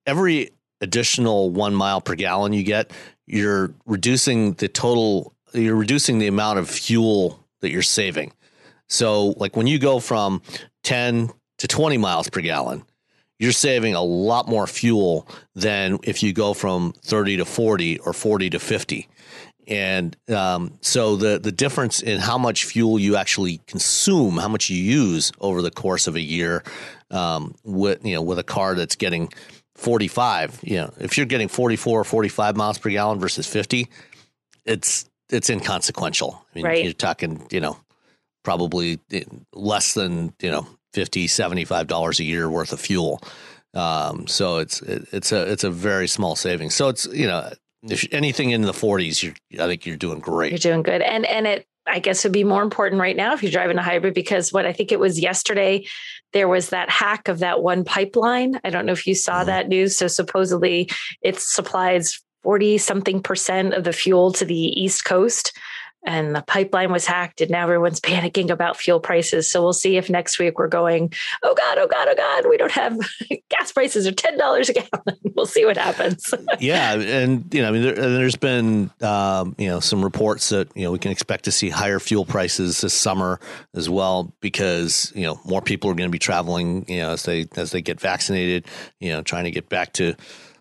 every 0.07 0.51
additional 0.81 1.51
one 1.51 1.75
mile 1.75 2.01
per 2.01 2.15
gallon 2.15 2.53
you 2.53 2.63
get, 2.63 2.93
you're 3.27 3.75
reducing 3.85 4.53
the 4.55 4.69
total, 4.69 5.35
you're 5.53 5.77
reducing 5.77 6.19
the 6.19 6.29
amount 6.29 6.59
of 6.59 6.71
fuel 6.71 7.45
that 7.61 7.71
you're 7.71 7.83
saving. 7.83 8.33
So, 8.89 9.35
like 9.37 9.57
when 9.57 9.67
you 9.67 9.79
go 9.79 9.99
from 9.99 10.41
10 10.85 11.31
to 11.59 11.69
20 11.69 11.99
miles 11.99 12.31
per 12.31 12.41
gallon, 12.41 12.85
you're 13.39 13.53
saving 13.53 13.95
a 13.95 14.03
lot 14.03 14.49
more 14.49 14.67
fuel 14.67 15.29
than 15.55 15.99
if 16.03 16.23
you 16.23 16.33
go 16.33 16.55
from 16.55 16.93
30 17.05 17.39
to 17.39 17.45
40 17.45 17.99
or 18.01 18.13
40 18.13 18.51
to 18.51 18.59
50. 18.59 19.09
And 19.69 20.17
um, 20.31 20.79
so 20.81 21.17
the 21.17 21.39
the 21.39 21.53
difference 21.53 22.01
in 22.01 22.21
how 22.21 22.39
much 22.39 22.65
fuel 22.65 22.99
you 22.99 23.17
actually 23.17 23.61
consume, 23.67 24.39
how 24.39 24.49
much 24.49 24.71
you 24.71 24.83
use 24.83 25.31
over 25.41 25.61
the 25.61 25.71
course 25.71 26.07
of 26.07 26.17
a 26.17 26.21
year, 26.21 26.65
um, 27.11 27.55
with 27.65 28.03
you 28.05 28.15
know 28.15 28.23
with 28.23 28.39
a 28.39 28.43
car 28.43 28.75
that's 28.75 28.97
getting 28.97 29.29
45, 29.79 30.61
you 30.63 30.77
know, 30.77 30.93
if 30.99 31.17
you're 31.17 31.27
getting 31.27 31.49
44 31.49 32.01
or 32.01 32.05
45 32.05 32.57
miles 32.57 32.79
per 32.79 32.91
gallon 32.91 33.21
versus 33.21 33.47
50, 33.47 33.89
it's 34.65 35.09
it's 35.29 35.51
inconsequential. 35.51 36.43
I 36.51 36.57
mean, 36.57 36.65
right. 36.65 36.85
you're 36.85 36.95
talking, 36.95 37.47
you 37.51 37.61
know, 37.61 37.79
probably 38.43 38.99
eh, 39.13 39.25
less 39.53 39.93
than 39.93 40.33
you 40.41 40.51
know 40.51 40.67
50 40.99 41.29
75 41.29 41.87
dollars 41.87 42.19
a 42.19 42.25
year 42.25 42.51
worth 42.51 42.73
of 42.73 42.81
fuel 42.81 43.23
um, 43.75 44.27
so 44.27 44.59
it's 44.59 44.83
it, 44.83 45.07
it's 45.13 45.31
a 45.31 45.49
it's 45.53 45.63
a 45.63 45.71
very 45.71 46.09
small 46.09 46.35
savings 46.35 46.75
so 46.75 46.89
it's 46.89 47.07
you 47.07 47.29
know 47.29 47.49
if 47.85 48.07
anything 48.11 48.51
in 48.51 48.63
the 48.63 48.73
40s, 48.73 49.23
you're, 49.23 49.35
I 49.63 49.69
think 49.69 49.87
you're 49.87 49.97
doing 49.97 50.19
great. 50.19 50.51
You're 50.51 50.59
doing 50.59 50.83
good. 50.83 51.01
And, 51.01 51.25
and 51.27 51.47
it, 51.47 51.67
I 51.87 52.01
guess 52.01 52.25
would 52.25 52.33
be 52.33 52.43
more 52.43 52.63
important 52.63 53.01
right 53.01 53.17
now 53.17 53.35
if 53.35 53.43
you're 53.43 53.53
driving 53.53 53.79
a 53.79 53.83
hybrid 53.83 54.15
because 54.15 54.53
what 54.53 54.67
I 54.67 54.73
think 54.73 54.91
it 54.91 54.99
was 54.99 55.21
yesterday, 55.21 55.87
there 56.33 56.49
was 56.49 56.71
that 56.71 56.91
hack 56.91 57.29
of 57.29 57.39
that 57.39 57.63
one 57.63 57.85
pipeline. 57.85 58.61
I 58.65 58.71
don't 58.71 58.85
know 58.85 58.93
if 58.93 59.07
you 59.07 59.15
saw 59.15 59.39
mm-hmm. 59.39 59.47
that 59.47 59.69
news. 59.69 59.97
So 59.97 60.09
supposedly 60.09 60.91
it 61.23 61.39
supplies 61.39 62.21
40 62.43 62.79
something 62.79 63.23
percent 63.23 63.75
of 63.75 63.85
the 63.85 63.93
fuel 63.93 64.33
to 64.33 64.45
the 64.45 64.55
East 64.55 65.05
Coast 65.05 65.57
and 66.05 66.35
the 66.35 66.43
pipeline 66.43 66.93
was 66.93 67.07
hacked 67.07 67.41
and 67.41 67.51
now 67.51 67.65
everyone's 67.65 68.01
panicking 68.01 68.51
about 68.51 68.77
fuel 68.77 69.01
prices. 69.01 69.51
So 69.51 69.63
we'll 69.63 69.73
see 69.73 69.97
if 69.97 70.09
next 70.09 70.39
week 70.39 70.59
we're 70.59 70.69
going 70.69 71.13
oh 71.43 71.55
god 71.55 71.79
oh 71.79 71.87
god 71.87 72.09
oh 72.09 72.15
god 72.15 72.49
we 72.49 72.57
don't 72.57 72.73
have 72.73 72.99
gas 73.51 73.73
prices 73.73 74.07
are 74.07 74.13
$10 74.13 74.69
a 74.69 74.73
gallon. 74.73 75.19
We'll 75.39 75.47
see 75.47 75.65
what 75.65 75.77
happens. 75.77 76.35
Yeah 76.59 76.95
and 76.95 77.53
you 77.55 77.63
know 77.63 77.69
i 77.69 77.71
mean 77.71 77.83
there, 77.83 78.23
has 78.23 78.37
been 78.37 78.91
um, 79.03 79.55
you 79.59 79.69
know 79.69 79.81
some 79.81 80.03
reports 80.03 80.49
that 80.49 80.69
you 80.75 80.83
know 80.83 80.91
we 80.91 80.99
can 80.99 81.13
expect 81.13 81.45
to 81.45 81.53
see 81.53 81.69
higher 81.69 82.01
fuel 82.01 82.25
prices 82.25 82.81
this 82.81 82.95
summer 82.95 83.39
as 83.75 83.89
well 83.89 84.33
because 84.41 85.13
you 85.15 85.23
know 85.23 85.39
more 85.45 85.63
people 85.63 85.91
are 85.91 85.95
going 85.95 86.09
to 86.09 86.13
be 86.13 86.19
traveling 86.19 86.85
you 86.89 86.99
know 86.99 87.11
as 87.11 87.25
they 87.25 87.47
as 87.57 87.71
they 87.71 87.81
get 87.81 88.01
vaccinated 88.01 88.67
you 88.99 89.11
know 89.11 89.23
trying 89.23 89.45
to 89.45 89.51
get 89.51 89.69
back 89.69 89.93
to 89.93 90.15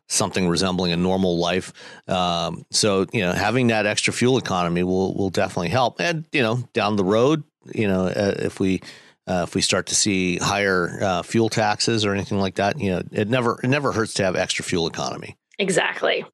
something 0.08 0.48
resembling 0.48 0.92
a 0.92 0.98
normal 0.98 1.38
life. 1.38 1.74
Um, 2.08 2.66
so 2.72 3.06
you 3.14 3.22
know, 3.22 3.34
having 3.34 3.68
that 3.68 3.86
extra 3.86 4.14
fuel 4.14 4.38
economy 4.38 4.84
will 4.84 5.14
will 5.16 5.30
definitely 5.30 5.70
help. 5.70 6.00
And 6.00 6.26
you 6.32 6.42
know, 6.42 6.58
down 6.74 6.96
the 6.96 7.04
road, 7.04 7.44
you 7.74 7.88
know, 7.88 8.08
uh, 8.08 8.36
if 8.40 8.60
we 8.60 8.82
uh, 9.28 9.46
if 9.48 9.56
we 9.56 9.62
start 9.62 9.88
to 9.88 9.96
see 9.96 10.38
higher 10.38 10.98
uh, 11.02 11.22
fuel 11.22 11.50
taxes 11.50 12.06
or 12.06 12.14
anything 12.14 12.40
like 12.40 12.56
that, 12.56 12.80
you 12.80 12.92
know, 12.92 13.02
it 13.12 13.28
never 13.28 13.60
it 13.64 13.68
never 13.68 13.92
hurts 13.92 14.14
to 14.16 14.24
have 14.24 14.36
extra 14.36 14.64
fuel 14.64 14.88
economy. 14.88 15.38
Exactly. 15.60 16.26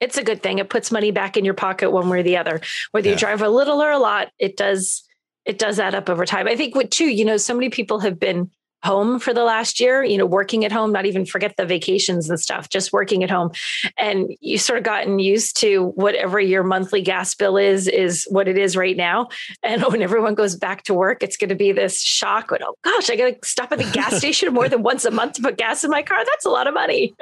It's 0.00 0.16
a 0.16 0.22
good 0.22 0.42
thing. 0.42 0.58
It 0.58 0.70
puts 0.70 0.92
money 0.92 1.10
back 1.10 1.36
in 1.36 1.44
your 1.44 1.54
pocket 1.54 1.90
one 1.90 2.08
way 2.08 2.20
or 2.20 2.22
the 2.22 2.36
other. 2.36 2.60
Whether 2.92 3.08
yeah. 3.08 3.14
you 3.14 3.18
drive 3.18 3.42
a 3.42 3.48
little 3.48 3.82
or 3.82 3.90
a 3.90 3.98
lot, 3.98 4.28
it 4.38 4.56
does 4.56 5.02
it 5.44 5.58
does 5.58 5.80
add 5.80 5.94
up 5.94 6.08
over 6.08 6.24
time. 6.24 6.46
I 6.46 6.56
think 6.56 6.74
what 6.74 6.90
too, 6.90 7.06
you 7.06 7.24
know, 7.24 7.38
so 7.38 7.54
many 7.54 7.70
people 7.70 8.00
have 8.00 8.20
been 8.20 8.50
home 8.84 9.18
for 9.18 9.34
the 9.34 9.42
last 9.42 9.80
year, 9.80 10.04
you 10.04 10.16
know, 10.16 10.26
working 10.26 10.64
at 10.64 10.72
home, 10.72 10.92
not 10.92 11.06
even 11.06 11.26
forget 11.26 11.56
the 11.56 11.66
vacations 11.66 12.30
and 12.30 12.38
stuff, 12.38 12.68
just 12.68 12.92
working 12.92 13.24
at 13.24 13.30
home. 13.30 13.50
And 13.96 14.30
you 14.40 14.58
sort 14.58 14.78
of 14.78 14.84
gotten 14.84 15.18
used 15.18 15.56
to 15.58 15.88
whatever 15.96 16.38
your 16.38 16.62
monthly 16.62 17.02
gas 17.02 17.34
bill 17.34 17.56
is, 17.56 17.88
is 17.88 18.26
what 18.30 18.46
it 18.46 18.56
is 18.56 18.76
right 18.76 18.96
now. 18.96 19.28
And 19.62 19.82
when 19.88 20.02
everyone 20.02 20.34
goes 20.34 20.54
back 20.54 20.84
to 20.84 20.94
work, 20.94 21.22
it's 21.22 21.36
going 21.36 21.48
to 21.48 21.56
be 21.56 21.72
this 21.72 22.00
shock. 22.00 22.50
When, 22.50 22.62
oh 22.62 22.74
gosh, 22.84 23.10
I 23.10 23.16
got 23.16 23.42
to 23.42 23.48
stop 23.48 23.72
at 23.72 23.78
the 23.78 23.90
gas 23.90 24.16
station 24.18 24.52
more 24.54 24.68
than 24.68 24.82
once 24.82 25.04
a 25.04 25.10
month 25.10 25.34
to 25.34 25.42
put 25.42 25.56
gas 25.56 25.82
in 25.82 25.90
my 25.90 26.02
car. 26.02 26.24
That's 26.24 26.44
a 26.44 26.50
lot 26.50 26.66
of 26.66 26.74
money. 26.74 27.14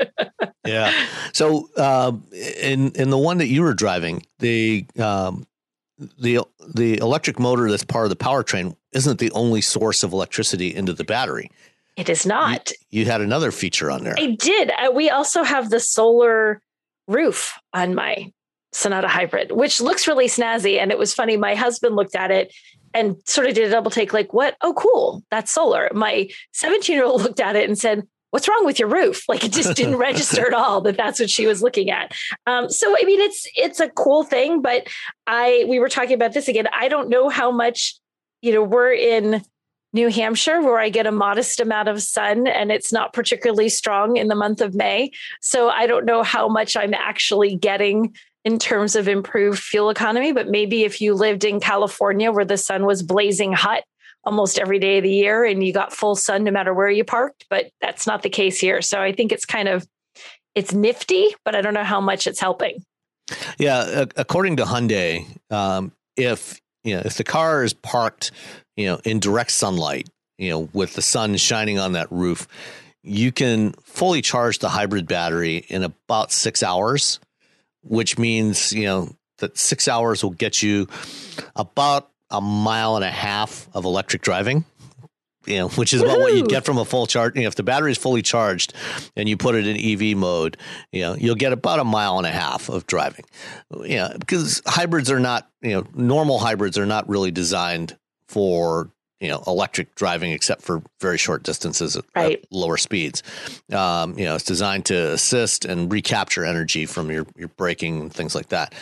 yeah. 0.67 0.93
So 1.33 1.69
um, 1.77 2.25
in, 2.33 2.93
in 2.93 3.11
the 3.11 3.19
one 3.19 3.39
that 3.39 3.49
you 3.49 3.63
were 3.63 3.75
driving, 3.75 4.23
the, 4.39 4.87
um, 4.99 5.47
the 5.99 6.41
the 6.75 6.99
electric 6.99 7.39
motor 7.39 7.71
that's 7.71 7.85
part 7.85 8.05
of 8.05 8.11
the 8.11 8.17
powertrain 8.17 8.77
isn't 8.93 9.19
the 9.19 9.31
only 9.33 9.61
source 9.61 10.03
of 10.03 10.13
electricity 10.13 10.75
into 10.75 10.93
the 10.93 11.05
battery. 11.05 11.51
It 11.97 12.11
is 12.11 12.27
not. 12.27 12.71
You, 12.91 13.01
you 13.01 13.07
had 13.07 13.23
another 13.23 13.51
feature 13.51 13.91
on 13.91 14.05
there. 14.05 14.15
I 14.19 14.37
did. 14.39 14.71
Uh, 14.71 14.91
we 14.93 15.09
also 15.09 15.43
have 15.43 15.71
the 15.71 15.81
solar 15.81 16.61
roof 17.09 17.59
on 17.73 17.95
my 17.95 18.33
Sonata 18.73 19.09
Hybrid, 19.09 19.53
which 19.53 19.81
looks 19.81 20.07
really 20.07 20.27
snazzy. 20.27 20.79
And 20.79 20.91
it 20.91 20.99
was 20.99 21.15
funny. 21.15 21.39
My 21.39 21.55
husband 21.55 21.97
looked 21.97 22.15
at 22.15 22.31
it 22.31 22.55
and 22.93 23.17
sort 23.25 23.47
of 23.47 23.55
did 23.55 23.69
a 23.69 23.71
double 23.71 23.91
take, 23.91 24.13
like, 24.13 24.35
"What? 24.35 24.57
Oh, 24.61 24.75
cool! 24.75 25.23
That's 25.31 25.53
solar." 25.53 25.89
My 25.95 26.29
17 26.53 26.95
year 26.95 27.05
old 27.05 27.23
looked 27.23 27.41
at 27.41 27.57
it 27.57 27.69
and 27.69 27.79
said, 27.79 28.07
what's 28.31 28.49
wrong 28.49 28.65
with 28.65 28.79
your 28.79 28.89
roof? 28.89 29.25
Like 29.29 29.45
it 29.45 29.53
just 29.53 29.77
didn't 29.77 29.97
register 30.09 30.47
at 30.47 30.55
all 30.55 30.81
that 30.83 30.97
that's 30.97 31.21
what 31.21 31.31
she 31.31 31.47
was 31.47 31.63
looking 31.63 31.91
at. 31.91 32.13
Um, 32.47 32.69
so 32.71 32.97
I 32.99 33.05
mean, 33.05 33.21
it's 33.21 33.47
it's 33.57 33.81
a 33.81 33.89
cool 33.91 34.25
thing, 34.25 34.63
but 34.63 34.89
I 35.27 35.65
we 35.69 35.79
were 35.79 35.89
talking 35.89 36.15
about 36.15 36.33
this 36.33 36.49
again. 36.49 36.69
I 36.73 36.89
don't 36.89 37.09
know 37.09 37.29
how 37.29 37.51
much 37.51 37.99
you 38.43 38.53
know 38.53 38.63
we're 38.63 38.93
in 38.93 39.43
New 39.93 40.09
Hampshire 40.09 40.61
where 40.61 40.79
I 40.79 40.91
get 40.91 41.07
a 41.07 41.13
modest 41.13 41.59
amount 41.59 41.89
of 41.89 42.03
sun 42.03 42.47
and 42.47 42.71
it's 42.71 42.93
not 42.93 43.13
particularly 43.13 43.69
strong 43.69 44.17
in 44.17 44.29
the 44.29 44.35
month 44.35 44.61
of 44.61 44.75
May. 44.75 45.11
So 45.41 45.71
I 45.71 45.87
don't 45.87 46.05
know 46.05 46.23
how 46.23 46.49
much 46.49 46.77
I'm 46.77 46.93
actually 46.93 47.57
getting 47.57 48.15
in 48.45 48.59
terms 48.59 48.95
of 48.95 49.09
improved 49.09 49.59
fuel 49.59 49.89
economy. 49.91 50.33
But 50.33 50.49
maybe 50.49 50.85
if 50.85 51.01
you 51.01 51.15
lived 51.15 51.45
in 51.45 51.61
California 51.61 52.31
where 52.31 52.45
the 52.45 52.59
sun 52.59 52.85
was 52.85 53.03
blazing 53.03 53.53
hot 53.53 53.83
almost 54.27 54.59
every 54.59 54.81
day 54.81 54.99
of 54.99 55.05
the 55.05 55.11
year 55.11 55.45
and 55.45 55.65
you 55.65 55.73
got 55.73 55.93
full 55.93 56.17
sun 56.17 56.45
no 56.45 56.51
matter 56.51 56.75
where 56.75 56.91
you 56.91 57.05
parked, 57.05 57.47
but 57.49 57.71
that's 57.81 58.07
not 58.07 58.23
the 58.23 58.29
case 58.29 58.59
here. 58.59 58.83
So 58.83 59.01
I 59.01 59.13
think 59.13 59.31
it's 59.33 59.47
kind 59.47 59.69
of 59.69 59.87
it's 60.57 60.73
nifty, 60.73 61.35
but 61.45 61.55
I 61.55 61.61
don't 61.61 61.75
know 61.75 61.85
how 61.85 62.01
much 62.01 62.27
it's 62.27 62.41
helping. 62.41 62.83
Yeah, 63.59 64.05
according 64.17 64.57
to 64.57 64.65
Hyundai, 64.65 65.27
um, 65.51 65.93
if 66.17 66.61
you 66.85 66.97
know 66.97 67.03
if 67.05 67.17
the 67.17 67.25
car 67.25 67.63
is 67.63 67.73
parked, 67.73 68.33
you 68.77 68.87
know, 68.87 69.01
in 69.05 69.21
direct 69.21 69.53
sunlight, 69.53 70.09
you 70.39 70.51
know, 70.51 70.69
with 70.73 70.95
the 70.95 71.03
sun 71.03 71.37
shining 71.37 71.79
on 71.79 71.93
that 71.93 72.11
roof, 72.11 72.49
you 73.03 73.33
can 73.33 73.73
fully 73.85 74.23
charge 74.23 74.59
the 74.59 74.69
hybrid 74.69 75.07
battery 75.07 75.59
in 75.69 75.83
about 75.83 76.33
six 76.33 76.63
hours, 76.63 77.21
which 77.83 78.19
means 78.19 78.73
you 78.73 78.85
know 78.85 79.15
that 79.39 79.59
six 79.59 79.89
hours 79.89 80.23
will 80.23 80.31
get 80.31 80.63
you 80.63 80.89
about 81.55 82.11
a 82.31 82.41
mile 82.41 82.97
and 82.97 83.05
a 83.05 83.11
half 83.11 83.69
of 83.75 83.85
electric 83.85 84.23
driving. 84.23 84.65
You 85.47 85.59
know, 85.59 85.69
which 85.69 85.93
is 85.95 86.03
about 86.03 86.19
what 86.19 86.35
you 86.35 86.45
get 86.45 86.65
from 86.65 86.77
a 86.77 86.85
full 86.85 87.07
charge. 87.07 87.37
You 87.37 87.43
know, 87.43 87.47
if 87.47 87.55
the 87.55 87.63
battery 87.63 87.93
is 87.93 87.99
fully 87.99 88.21
charged 88.21 88.75
and 89.15 89.29
you 89.29 89.37
put 89.37 89.55
it 89.55 89.65
in 89.65 89.77
EV 89.77 90.17
mode, 90.17 90.57
you 90.91 91.03
know, 91.03 91.15
you'll 91.15 91.37
get 91.37 91.53
about 91.53 91.79
a 91.79 91.85
mile 91.85 92.19
and 92.19 92.27
a 92.27 92.33
half 92.33 92.69
of 92.69 92.85
driving. 92.89 93.25
You 93.71 93.99
know, 93.99 94.17
because 94.19 94.61
hybrids 94.67 95.09
are 95.09 95.21
not, 95.21 95.49
you 95.63 95.71
know, 95.71 95.87
normal 95.95 96.41
hybrids 96.41 96.77
are 96.79 96.87
not 96.87 97.09
really 97.09 97.31
designed 97.31 97.97
for 98.27 98.91
you 99.21 99.29
know 99.29 99.43
electric 99.47 99.95
driving 99.95 100.33
except 100.33 100.63
for 100.63 100.83
very 101.01 101.19
short 101.19 101.43
distances 101.43 101.97
at, 101.97 102.05
right. 102.15 102.41
at 102.41 102.53
lower 102.53 102.77
speeds 102.77 103.23
um, 103.73 104.19
you 104.19 104.25
know 104.25 104.35
it's 104.35 104.45
designed 104.45 104.85
to 104.85 105.13
assist 105.13 105.65
and 105.65 105.91
recapture 105.91 106.45
energy 106.45 106.87
from 106.87 107.11
your 107.11 107.27
your 107.37 107.49
braking 107.49 108.01
and 108.01 108.13
things 108.13 108.35
like 108.35 108.49
that 108.49 108.75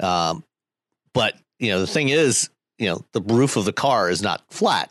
um, 0.00 0.42
but 1.12 1.34
you 1.58 1.70
know 1.70 1.80
the 1.80 1.86
thing 1.86 2.08
is 2.08 2.48
you 2.78 2.88
know 2.88 3.04
the 3.12 3.20
roof 3.22 3.56
of 3.56 3.64
the 3.64 3.72
car 3.72 4.10
is 4.10 4.22
not 4.22 4.42
flat. 4.50 4.90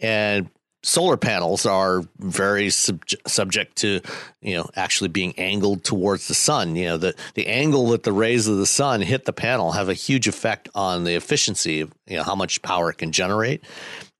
And 0.00 0.50
solar 0.84 1.16
panels 1.16 1.64
are 1.64 2.02
very 2.18 2.68
sub- 2.70 3.02
subject 3.26 3.76
to 3.76 4.00
you 4.42 4.54
know 4.54 4.68
actually 4.76 5.08
being 5.08 5.34
angled 5.38 5.82
towards 5.84 6.28
the 6.28 6.34
sun. 6.34 6.76
You 6.76 6.86
know 6.86 6.98
the 6.98 7.14
the 7.34 7.46
angle 7.46 7.88
that 7.88 8.02
the 8.02 8.12
rays 8.12 8.46
of 8.46 8.58
the 8.58 8.66
sun 8.66 9.00
hit 9.00 9.24
the 9.24 9.32
panel 9.32 9.72
have 9.72 9.88
a 9.88 9.94
huge 9.94 10.28
effect 10.28 10.68
on 10.74 11.04
the 11.04 11.14
efficiency 11.14 11.80
of 11.80 11.92
you 12.06 12.16
know 12.16 12.22
how 12.22 12.34
much 12.34 12.62
power 12.62 12.90
it 12.90 12.98
can 12.98 13.12
generate. 13.12 13.64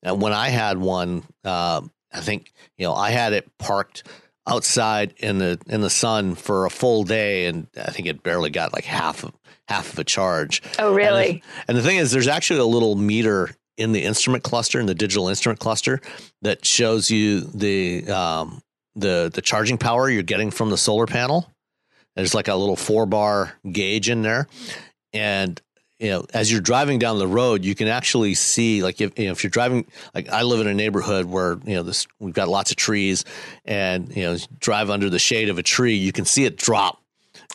And 0.03 0.21
when 0.21 0.33
I 0.33 0.49
had 0.49 0.79
one, 0.79 1.23
uh, 1.45 1.81
I 2.13 2.21
think 2.21 2.53
you 2.79 2.87
know 2.87 2.95
I 2.95 3.11
had 3.11 3.33
it 3.33 3.51
parked 3.59 4.05
outside 4.47 5.15
in 5.19 5.39
the 5.39 5.59
in 5.69 5.81
the 5.81 5.91
sun 5.91 6.35
for 6.35 6.67
a 6.67 6.71
full 6.71 7.05
day, 7.05 7.47
and 7.47 7.67
I 7.77 7.91
think 7.91 8.09
it 8.09 8.23
barely 8.23 8.51
got 8.51 8.73
like 8.73 8.85
half 8.85 9.25
of 9.25 9.33
half 9.69 9.93
of 9.93 9.99
a 9.99 10.05
charge. 10.05 10.63
Oh, 10.79 10.95
really? 10.95 11.31
And 11.31 11.41
the, 11.41 11.43
and 11.69 11.79
the 11.79 11.83
thing 11.83 11.97
is, 11.99 12.13
there's 12.13 12.29
actually 12.29 12.61
a 12.61 12.65
little 12.65 12.97
meter 12.97 13.51
in 13.77 13.93
the 13.93 14.03
instrument 14.03 14.45
cluster 14.45 14.79
in 14.79 14.87
the 14.87 14.95
digital 14.95 15.29
instrument 15.29 15.61
cluster 15.61 16.01
that 16.43 16.65
shows 16.65 17.11
you 17.11 17.41
the 17.41 18.09
um, 18.09 18.63
the 18.95 19.31
the 19.33 19.43
charging 19.43 19.79
power 19.79 20.09
you're 20.09 20.23
getting 20.23 20.51
from 20.51 20.71
the 20.71 20.79
solar 20.79 21.07
panel. 21.07 21.51
There's 22.17 22.35
like 22.35 22.49
a 22.49 22.55
little 22.55 22.77
four 22.77 23.07
bar 23.07 23.55
gauge 23.71 24.09
in 24.09 24.23
there, 24.23 24.47
and 25.13 25.61
you 25.99 26.11
know 26.11 26.27
as 26.33 26.53
you're 26.53 26.61
driving 26.61 26.99
down 26.99 27.19
the 27.19 27.27
road, 27.27 27.65
you 27.65 27.75
can 27.75 27.89
actually 27.89 28.35
see 28.35 28.83
like 28.83 29.01
if 29.01 29.19
you 29.19 29.27
know, 29.27 29.33
if 29.33 29.43
you're 29.43 29.51
driving 29.51 29.87
like 30.15 30.29
I 30.29 30.43
live 30.43 30.61
in 30.61 30.69
a 30.69 30.75
neighborhood 30.75 31.27
where 31.27 31.59
you 31.65 31.75
know 31.75 31.83
this 31.83 32.07
we've 32.21 32.35
got 32.35 32.49
lots 32.49 32.71
of 32.71 32.77
trees, 32.77 33.25
and 33.65 34.15
you 34.15 34.23
know 34.23 34.37
drive 34.61 34.91
under 34.91 35.11
the 35.11 35.19
shade 35.19 35.49
of 35.49 35.59
a 35.59 35.63
tree, 35.65 35.97
you 35.97 36.13
can 36.13 36.25
see 36.25 36.45
it 36.45 36.57
drop 36.57 37.01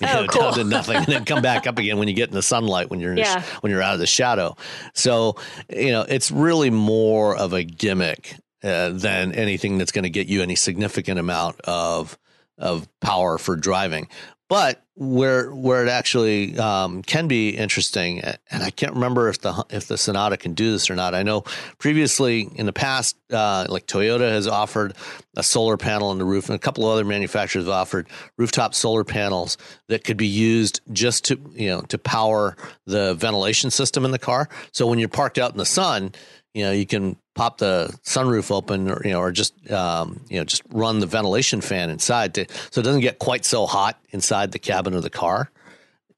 you 0.02 0.08
oh, 0.10 0.22
know, 0.22 0.28
cool. 0.28 0.42
down 0.44 0.54
to 0.56 0.64
nothing, 0.64 0.96
and 0.98 1.06
then 1.06 1.26
come 1.26 1.42
back 1.42 1.68
up 1.68 1.78
again 1.80 1.98
when 1.98 2.08
you 2.08 2.14
get 2.14 2.30
in 2.30 2.36
the 2.36 2.42
sunlight 2.42 2.90
when 2.90 3.00
you're 3.00 3.12
in 3.12 3.18
Yeah. 3.18 3.44
when 3.62 3.72
you're 3.72 3.82
out 3.82 3.94
of 3.94 4.00
the 4.00 4.08
shadow. 4.08 4.56
So 4.94 5.36
you 5.70 5.92
know, 5.92 6.02
it's 6.02 6.32
really 6.32 6.70
more 6.70 7.36
of 7.36 7.54
a 7.54 7.64
gimmick 7.64 8.36
uh, 8.64 8.90
than 8.90 9.34
anything 9.34 9.78
that's 9.78 9.92
going 9.92 10.04
to 10.04 10.10
get 10.10 10.28
you 10.28 10.42
any 10.42 10.56
significant 10.56 11.20
amount 11.20 11.60
of 11.62 12.18
of 12.58 12.88
power 13.00 13.38
for 13.38 13.56
driving. 13.56 14.08
But 14.50 14.84
where 14.96 15.52
where 15.54 15.86
it 15.86 15.90
actually 15.90 16.58
um, 16.58 17.04
can 17.04 17.28
be 17.28 17.50
interesting, 17.52 18.20
and 18.22 18.64
I 18.64 18.72
can't 18.72 18.96
remember 18.96 19.30
if 19.30 19.40
the 19.40 19.64
if 19.70 19.88
the 19.88 19.96
Sonata 19.96 20.38
can 20.38 20.56
do 20.56 20.72
this 20.72 20.90
or 20.90 20.96
not. 20.96 21.14
I 21.14 21.22
know 21.22 21.44
previously 21.78 22.50
in 22.56 22.66
the 22.66 22.74
past, 22.74 23.16
uh, 23.32 23.68
like 23.70 23.86
Toyota 23.86 24.30
has 24.30 24.48
offered 24.48 24.96
a 25.38 25.44
solar 25.44 25.78
panel 25.78 26.10
on 26.10 26.18
the 26.18 26.26
roof, 26.26 26.50
and 26.50 26.56
a 26.56 26.60
couple 26.60 26.84
of 26.84 26.92
other 26.92 27.06
manufacturers 27.06 27.66
have 27.66 27.74
offered 27.74 28.08
rooftop 28.38 28.74
solar 28.74 29.04
panels 29.04 29.58
that 29.88 30.04
could 30.04 30.18
be 30.18 30.28
used 30.28 30.82
just 30.92 31.26
to 31.26 31.40
you 31.54 31.70
know 31.70 31.82
to 31.82 32.00
power 32.00 32.58
the 32.88 33.14
ventilation 33.14 33.70
system 33.70 34.04
in 34.04 34.10
the 34.10 34.20
car. 34.20 34.50
So 34.74 34.88
when 34.88 34.98
you're 34.98 35.10
parked 35.10 35.38
out 35.38 35.52
in 35.52 35.58
the 35.58 35.66
sun, 35.66 36.12
you 36.56 36.64
know 36.64 36.72
you 36.72 36.88
can 36.88 37.18
pop 37.40 37.58
the 37.58 37.98
sunroof 38.04 38.52
open 38.52 38.90
or 38.92 39.02
you 39.06 39.12
know 39.12 39.20
or 39.20 39.32
just 39.32 39.54
um, 39.72 40.20
you 40.30 40.38
know 40.38 40.44
just 40.44 40.62
run 40.72 41.00
the 41.00 41.06
ventilation 41.06 41.62
fan 41.62 41.90
inside 41.90 42.34
to 42.34 42.46
so 42.70 42.82
it 42.82 42.84
doesn't 42.84 43.00
get 43.02 43.18
quite 43.20 43.46
so 43.46 43.66
hot 43.66 43.98
inside 44.10 44.52
the 44.52 44.60
cabin 44.60 44.94
of 44.94 45.04
the 45.04 45.10
car 45.10 45.50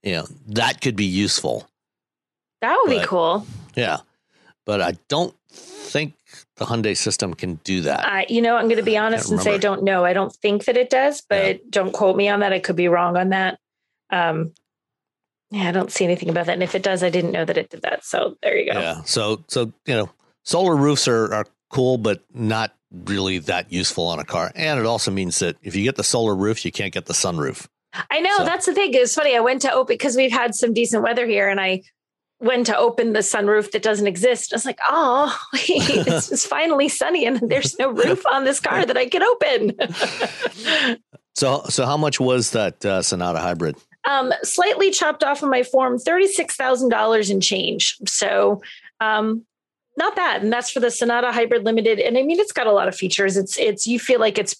you 0.01 0.13
know 0.13 0.25
that 0.47 0.81
could 0.81 0.95
be 0.95 1.05
useful 1.05 1.69
That 2.61 2.75
would 2.81 2.89
be 2.99 3.05
cool. 3.05 3.45
yeah 3.75 3.97
but 4.65 4.81
i 4.81 4.93
don't 5.09 5.35
think 5.49 6.13
the 6.55 6.65
hyundai 6.65 6.97
system 6.97 7.35
can 7.35 7.55
do 7.63 7.81
that 7.81 8.03
I, 8.07 8.25
you 8.27 8.41
know, 8.41 8.55
I'm 8.55 8.65
going 8.65 8.77
to 8.77 8.83
be 8.93 8.97
honest 8.97 9.29
and 9.31 9.39
say 9.41 9.53
I 9.55 9.57
don't 9.57 9.83
know. 9.83 10.05
I 10.05 10.13
don't 10.13 10.33
think 10.33 10.65
that 10.65 10.77
it 10.77 10.89
does, 10.89 11.21
but 11.27 11.69
don't 11.69 11.91
quote 11.91 12.15
me 12.15 12.29
on 12.29 12.39
that. 12.39 12.53
I 12.53 12.59
could 12.59 12.75
be 12.75 12.87
wrong 12.87 13.17
on 13.17 13.29
that. 13.29 13.59
Um, 14.11 14.53
yeah, 15.49 15.67
I 15.69 15.71
don't 15.71 15.91
see 15.91 16.05
anything 16.05 16.29
about 16.29 16.45
that. 16.45 16.53
And 16.53 16.63
if 16.63 16.73
it 16.75 16.83
does, 16.83 17.03
I 17.03 17.09
didn't 17.09 17.31
know 17.31 17.43
that 17.45 17.57
it 17.57 17.69
did 17.69 17.81
that. 17.81 18.05
So 18.05 18.37
there 18.41 18.55
you 18.57 18.71
go. 18.71 18.79
yeah 18.79 19.01
so 19.03 19.43
so 19.47 19.71
you 19.85 19.95
know 19.95 20.09
solar 20.43 20.75
roofs 20.75 21.07
are, 21.07 21.33
are 21.33 21.45
cool 21.69 21.97
but 21.97 22.23
not 22.33 22.73
really 23.05 23.37
that 23.37 23.71
useful 23.71 24.05
on 24.07 24.19
a 24.19 24.25
car 24.25 24.51
and 24.55 24.79
it 24.79 24.85
also 24.85 25.11
means 25.11 25.39
that 25.39 25.55
if 25.63 25.75
you 25.75 25.83
get 25.83 25.95
the 25.95 26.03
solar 26.03 26.35
roof 26.35 26.65
you 26.65 26.71
can't 26.71 26.93
get 26.93 27.05
the 27.05 27.13
sunroof 27.13 27.67
I 28.09 28.19
know 28.21 28.37
So- 28.37 28.45
that's 28.45 28.65
the 28.65 28.73
thing. 28.73 28.93
It's 28.93 29.15
funny. 29.15 29.35
I 29.35 29.41
went 29.41 29.61
to 29.63 29.71
open 29.73 29.93
because 29.93 30.15
we've 30.15 30.31
had 30.31 30.55
some 30.55 30.73
decent 30.73 31.03
weather 31.03 31.25
here, 31.25 31.49
and 31.49 31.59
I 31.59 31.83
went 32.39 32.65
to 32.67 32.77
open 32.77 33.11
the 33.13 33.19
sunroof 33.19 33.71
that 33.71 33.83
doesn't 33.83 34.07
exist. 34.07 34.53
I 34.53 34.55
was 34.55 34.65
like, 34.65 34.79
oh, 34.89 35.37
it's, 35.53 36.31
it's 36.31 36.45
finally 36.45 36.87
sunny, 36.87 37.25
and 37.25 37.37
there's 37.41 37.77
no 37.79 37.91
roof 37.91 38.23
on 38.31 38.45
this 38.45 38.61
car 38.61 38.85
that 38.85 38.95
I 38.97 39.07
can 39.09 39.23
open. 39.23 40.97
so 41.35 41.63
so 41.67 41.85
how 41.85 41.97
much 41.97 42.19
was 42.19 42.51
that 42.51 42.83
uh, 42.85 43.01
sonata 43.01 43.39
hybrid 43.39 43.75
um, 44.09 44.33
slightly 44.43 44.91
chopped 44.91 45.23
off 45.23 45.43
of 45.43 45.49
my 45.49 45.63
form, 45.63 45.99
thirty-six 45.99 46.55
thousand 46.55 46.89
dollars 46.89 47.29
in 47.29 47.41
change. 47.41 47.97
So, 48.07 48.61
um, 48.99 49.45
not 49.97 50.15
bad, 50.15 50.41
and 50.41 50.51
that's 50.53 50.71
for 50.71 50.79
the 50.79 50.89
Sonata 50.89 51.31
Hybrid 51.31 51.65
Limited. 51.65 51.99
And 51.99 52.17
I 52.17 52.23
mean, 52.23 52.39
it's 52.39 52.51
got 52.53 52.65
a 52.67 52.71
lot 52.71 52.87
of 52.87 52.95
features. 52.95 53.35
It's 53.37 53.57
it's 53.57 53.85
you 53.85 53.99
feel 53.99 54.19
like 54.19 54.37
it's 54.37 54.55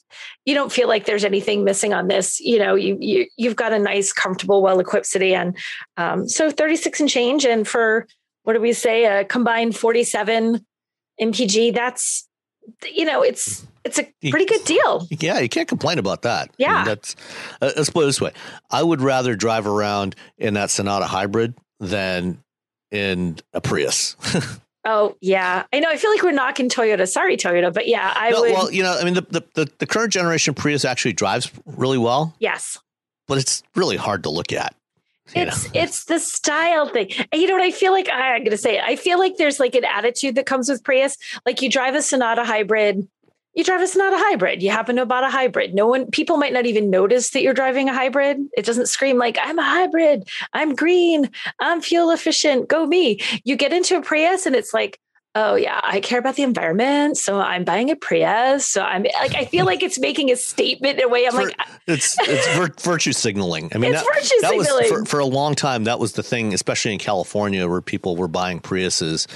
you 0.46 0.54
don't 0.54 0.72
feel 0.72 0.88
like 0.88 1.06
there's 1.06 1.24
anything 1.24 1.64
missing 1.64 1.94
on 1.94 2.08
this. 2.08 2.40
You 2.40 2.60
know, 2.60 2.76
you 2.76 2.98
you 3.00 3.28
you've 3.38 3.56
got 3.56 3.72
a 3.74 3.80
nice, 3.80 4.12
comfortable, 4.12 4.62
well-equipped 4.62 5.06
sedan. 5.06 5.56
Um, 5.98 6.28
so 6.28 6.52
thirty-six 6.52 7.00
and 7.00 7.10
change, 7.10 7.46
and 7.46 7.68
for 7.68 8.08
what 8.44 8.54
do 8.54 8.60
we 8.62 8.74
say, 8.74 9.06
a 9.06 9.24
combined 9.24 9.76
forty-seven 9.78 10.66
MPG. 11.22 11.74
That's 11.74 12.28
you 12.94 13.06
know, 13.06 13.22
it's 13.24 13.66
it's 13.84 14.00
a 14.00 14.14
pretty 14.30 14.46
good 14.46 14.64
deal. 14.66 15.08
Yeah, 15.12 15.40
you 15.40 15.50
can't 15.50 15.68
complain 15.68 15.98
about 15.98 16.22
that. 16.24 16.50
I 16.50 16.54
Yeah. 16.58 16.76
mean, 16.76 16.86
that's 16.86 17.16
uh, 17.62 17.72
let's 17.78 17.90
put 17.90 18.04
it 18.04 18.08
this 18.08 18.22
way: 18.22 18.32
I 18.70 18.84
would 18.84 19.02
rather 19.02 19.36
drive 19.36 19.66
around 19.66 20.16
in 20.38 20.54
that 20.56 20.70
Sonata 20.72 21.06
hybrid 21.06 21.56
than 21.80 22.44
in 22.92 23.38
a 23.54 23.62
Prius. 23.62 24.16
Oh 24.84 25.16
yeah, 25.22 25.66
I 25.72 25.80
know. 25.80 25.90
I 25.90 25.98
feel 25.98 26.10
like 26.12 26.24
we're 26.24 26.32
knocking 26.32 26.68
Toyota. 26.70 27.08
Sorry, 27.08 27.38
Toyota, 27.38 27.72
but 27.74 27.88
yeah, 27.88 28.14
I 28.16 28.32
No, 28.32 28.42
would. 28.42 28.52
well, 28.54 28.72
you 28.72 28.82
know, 28.82 28.98
I 29.00 29.04
mean, 29.04 29.14
the, 29.14 29.22
the 29.22 29.44
the 29.54 29.72
the 29.80 29.86
current 29.86 30.12
generation 30.12 30.54
Prius 30.56 30.84
actually 30.86 31.14
drives 31.14 31.52
really 31.66 32.00
well, 32.00 32.34
yes, 32.40 32.80
but 33.28 33.38
it's 33.38 33.62
really 33.76 33.98
hard 33.98 34.24
to 34.24 34.30
look 34.32 34.52
at. 34.52 34.74
it's 35.36 35.66
know? 35.66 35.72
it's 35.82 36.06
the 36.06 36.20
style 36.20 36.90
thing. 36.90 37.12
And 37.32 37.40
you 37.42 37.48
know 37.48 37.54
what 37.54 37.62
I 37.62 37.70
feel 37.72 37.92
like? 37.92 38.10
I, 38.10 38.34
I'm 38.34 38.40
going 38.42 38.52
to 38.52 38.58
say 38.58 38.78
it. 38.78 38.84
I 38.84 38.96
feel 38.96 39.20
like 39.20 39.38
there's 39.38 39.60
like 39.60 39.76
an 39.76 39.86
attitude 39.86 40.36
that 40.36 40.46
comes 40.48 40.68
with 40.68 40.84
Prius. 40.84 41.16
Like 41.46 41.62
you 41.62 41.70
drive 41.70 41.94
a 41.94 42.02
Sonata 42.02 42.44
hybrid. 42.44 43.08
You 43.54 43.66
drive 43.66 43.82
us 43.82 43.96
not 43.96 44.14
a 44.14 44.18
Sonata 44.18 44.30
hybrid. 44.30 44.64
You 44.64 44.72
happen 44.72 44.96
to 44.96 45.02
have 45.02 45.10
bought 45.10 45.26
a 45.26 45.30
hybrid. 45.30 45.74
No 45.74 45.88
one, 45.88 46.10
people 46.10 46.38
might 46.38 46.54
not 46.54 46.66
even 46.66 46.90
notice 46.90 47.32
that 47.32 47.42
you're 47.42 47.54
driving 47.54 47.90
a 47.90 47.94
hybrid. 47.94 48.38
It 48.56 48.66
doesn't 48.66 48.88
scream 48.88 49.18
like 49.18 49.38
I'm 49.42 49.60
a 49.60 49.64
hybrid. 49.64 50.28
I'm 50.54 50.74
green. 50.74 51.30
I'm 51.60 51.82
fuel 51.82 52.12
efficient. 52.12 52.70
Go 52.70 52.86
me. 52.86 53.20
You 53.44 53.58
get 53.58 53.74
into 53.74 53.98
a 53.98 54.02
Prius 54.02 54.46
and 54.46 54.56
it's 54.56 54.74
like, 54.74 55.00
oh 55.36 55.56
yeah, 55.56 55.80
I 55.84 56.00
care 56.00 56.20
about 56.20 56.36
the 56.36 56.44
environment, 56.44 57.18
so 57.18 57.40
I'm 57.40 57.64
buying 57.64 57.90
a 57.90 57.96
Prius. 57.96 58.68
So 58.68 58.82
I'm 58.82 59.04
like, 59.04 59.36
I 59.36 59.46
feel 59.46 59.66
like 59.66 59.84
it's 59.84 60.00
making 60.00 60.32
a 60.32 60.36
statement 60.36 61.00
in 61.00 61.06
a 61.06 61.10
way. 61.10 61.26
I'm 61.26 61.34
For- 61.34 61.44
like, 61.44 61.58
it's 61.88 62.18
it's 62.22 62.48
vir- 62.56 62.74
virtue 62.80 63.14
signaling. 63.14 63.72
I 63.74 63.78
mean, 63.78 63.92
that, 63.94 64.06
virtue 64.14 64.36
that 64.42 64.56
was 64.56 64.68
for, 64.90 65.06
for 65.06 65.20
a 65.20 65.26
long 65.26 65.56
time. 65.56 65.86
That 65.86 66.00
was 66.00 66.14
the 66.14 66.24
thing, 66.24 66.54
especially 66.54 66.94
in 66.94 67.00
California, 67.00 67.68
where 67.68 67.82
people 67.82 68.16
were 68.16 68.28
buying 68.28 68.60
Priuses. 68.60 69.28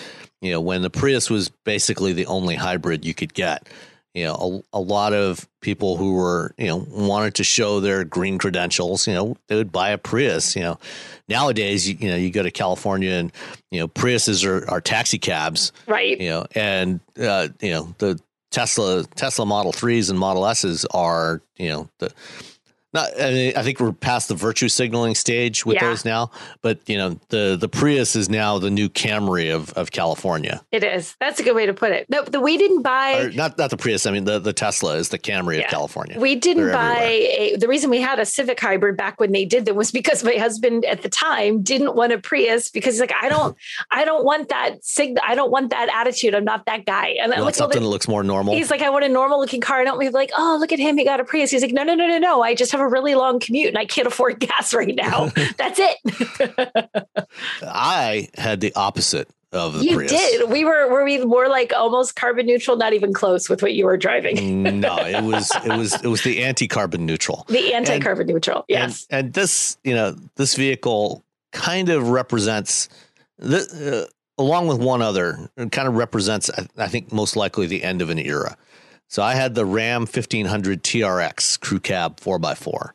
You 0.41 0.51
know, 0.51 0.61
when 0.61 0.81
the 0.81 0.89
Prius 0.89 1.29
was 1.29 1.49
basically 1.49 2.13
the 2.13 2.25
only 2.27 2.55
hybrid 2.55 3.05
you 3.05 3.13
could 3.13 3.33
get. 3.33 3.67
You 4.15 4.23
know, 4.23 4.63
a, 4.73 4.77
a 4.77 4.79
lot 4.79 5.13
of 5.13 5.47
people 5.61 5.97
who 5.97 6.13
were 6.13 6.53
you 6.57 6.67
know 6.67 6.87
wanted 6.89 7.35
to 7.35 7.43
show 7.43 7.81
their 7.81 8.05
green 8.05 8.37
credentials. 8.37 9.07
You 9.07 9.13
know, 9.13 9.37
they 9.47 9.55
would 9.55 9.73
buy 9.73 9.89
a 9.89 9.97
Prius. 9.97 10.55
You 10.55 10.61
know, 10.61 10.79
nowadays 11.27 11.87
you, 11.87 11.97
you 11.99 12.09
know 12.09 12.15
you 12.15 12.31
go 12.31 12.41
to 12.41 12.49
California 12.49 13.11
and 13.11 13.31
you 13.71 13.81
know 13.81 13.89
Priuses 13.89 14.45
are, 14.45 14.67
are 14.69 14.79
taxi 14.79 15.19
cabs 15.19 15.73
right. 15.85 16.19
you 16.19 16.29
know, 16.29 16.45
and 16.55 17.01
uh, 17.19 17.49
you 17.61 17.71
know 17.71 17.93
the 17.97 18.19
Tesla 18.51 19.03
Tesla 19.15 19.45
Model 19.45 19.73
threes 19.73 20.09
and 20.09 20.17
Model 20.17 20.45
S's 20.45 20.85
are 20.91 21.41
you 21.57 21.67
know 21.67 21.89
the 21.99 22.13
not. 22.95 23.09
I, 23.21 23.29
mean, 23.31 23.53
I 23.55 23.61
think 23.63 23.79
we're 23.79 23.91
past 23.91 24.27
the 24.29 24.35
virtue 24.35 24.67
signaling 24.69 25.13
stage 25.15 25.65
with 25.65 25.75
Yeah. 25.75 25.87
those 25.89 26.03
now, 26.05 26.31
but 26.61 26.79
you 26.87 26.97
know 26.97 27.19
the 27.29 27.55
the 27.59 27.69
Prius 27.69 28.15
is 28.15 28.29
now 28.29 28.57
the 28.57 28.71
new 28.71 28.89
Camry 28.89 29.53
of 29.53 29.71
of 29.73 29.91
California. 29.91 30.61
It 30.71 30.83
is. 30.83 31.15
That's 31.19 31.39
a 31.39 31.43
good 31.43 31.55
way 31.55 31.65
to 31.67 31.73
put 31.73 31.91
it. 31.91 32.09
No, 32.09 32.23
the, 32.23 32.39
we 32.41 32.57
didn't 32.57 32.81
buy. 32.81 33.19
Or 33.19 33.29
not 33.31 33.57
not 33.57 33.69
the 33.69 33.77
Prius. 33.77 34.05
I 34.05 34.11
mean 34.11 34.23
the 34.25 34.39
the 34.39 34.53
Tesla 34.53 34.95
is 34.95 35.09
the 35.09 35.19
Camry 35.19 35.57
Yeah. 35.59 35.65
of 35.65 35.69
California. 35.69 36.19
We 36.19 36.35
didn't 36.35 36.63
They're 36.65 36.73
buy 36.73 37.01
a, 37.03 37.55
the 37.57 37.67
reason 37.67 37.89
we 37.89 38.01
had 38.01 38.19
a 38.19 38.25
Civic 38.25 38.59
hybrid 38.59 38.97
back 38.97 39.19
when 39.19 39.31
they 39.31 39.45
did 39.45 39.65
them 39.65 39.75
was 39.75 39.91
because 39.91 40.23
my 40.23 40.33
husband 40.33 40.85
at 40.85 41.01
the 41.03 41.09
time 41.09 41.61
didn't 41.61 41.95
want 41.95 42.11
a 42.13 42.17
Prius 42.17 42.69
because 42.71 42.95
he's 42.95 43.01
like 43.01 43.13
I 43.21 43.29
don't 43.29 43.55
I 43.91 44.05
don't 44.05 44.23
want 44.25 44.49
that 44.49 44.83
sig 44.83 45.17
I 45.23 45.35
don't 45.35 45.51
want 45.51 45.69
that 45.71 45.89
attitude 45.93 46.33
I'm 46.33 46.45
not 46.45 46.65
that 46.65 46.85
guy 46.85 47.15
and 47.21 47.31
You 47.31 47.37
want 47.41 47.45
like 47.45 47.55
something 47.55 47.75
then- 47.75 47.83
that 47.83 47.89
looks 47.89 48.07
more 48.07 48.23
normal. 48.23 48.55
he's 48.55 48.71
like 48.71 48.81
I 48.81 48.89
want 48.89 49.03
a 49.05 49.09
normal 49.09 49.39
looking 49.39 49.61
car 49.61 49.81
I 49.81 49.83
don't 49.83 49.99
be 49.99 50.09
like 50.09 50.31
oh 50.37 50.57
look 50.59 50.71
at 50.71 50.79
him 50.79 50.97
he 50.97 51.03
got 51.03 51.19
a 51.19 51.23
Prius 51.25 51.51
he's 51.51 51.61
like 51.61 51.73
no 51.73 51.83
no 51.83 51.93
no 51.95 52.07
no 52.07 52.17
no 52.17 52.41
I 52.41 52.55
just 52.55 52.71
have 52.71 52.81
a 52.81 52.84
really 52.87 53.15
long 53.15 53.39
commute 53.39 53.67
and 53.69 53.77
I 53.77 53.85
can't 53.85 54.07
afford 54.07 54.39
gas 54.47 54.73
right 54.73 54.95
now 54.95 55.29
that's 55.57 55.79
it 55.79 55.97
I 57.63 58.29
had 58.37 58.61
the 58.61 58.73
opposite 58.75 59.29
of 59.51 59.79
the 59.79 59.85
you 59.85 59.95
Prius. 59.95 60.11
did 60.11 60.49
we 60.49 60.65
were 60.65 60.89
were 60.91 61.05
we 61.05 61.23
more 61.23 61.47
like 61.47 61.71
almost 61.73 62.15
carbon 62.15 62.45
neutral 62.45 62.75
not 62.75 62.91
even 62.93 63.13
close 63.13 63.49
with 63.49 63.61
what 63.61 63.73
you 63.73 63.85
were 63.85 63.95
driving 63.95 64.63
no, 64.81 64.97
it 64.97 65.23
was 65.31 65.51
it 65.65 65.77
was 65.77 65.93
it 66.03 66.07
was 66.07 66.23
the 66.23 66.43
anti 66.43 66.67
carbon 66.67 67.05
neutral. 67.05 67.45
the 67.47 67.73
anti 67.73 67.99
carbon 67.99 68.27
neutral 68.27 68.65
yes 68.67 69.05
And, 69.09 69.25
and 69.25 69.33
this, 69.33 69.77
you 69.83 69.93
know, 69.93 70.15
this 70.35 70.55
vehicle 70.55 71.23
kind 71.51 71.89
of 71.89 72.09
represents, 72.09 72.89
the, 73.37 74.07
uh, 74.07 74.41
along 74.41 74.67
with 74.67 74.79
one 74.79 75.01
other, 75.01 75.49
it 75.55 75.71
kind 75.71 75.87
of 75.87 75.95
represents, 75.95 76.49
I, 76.49 76.67
I 76.77 76.87
think, 76.87 77.11
most 77.13 77.35
likely 77.37 77.65
the 77.67 77.83
end 77.83 78.01
of 78.01 78.09
an 78.09 78.19
era. 78.19 78.57
So 79.07 79.23
I 79.23 79.35
had 79.35 79.55
the 79.55 79.65
Ram 79.65 80.01
1500 80.01 80.83
TRX 80.83 81.59
crew 81.59 81.79
cab 81.79 82.19
4x4. 82.19 82.89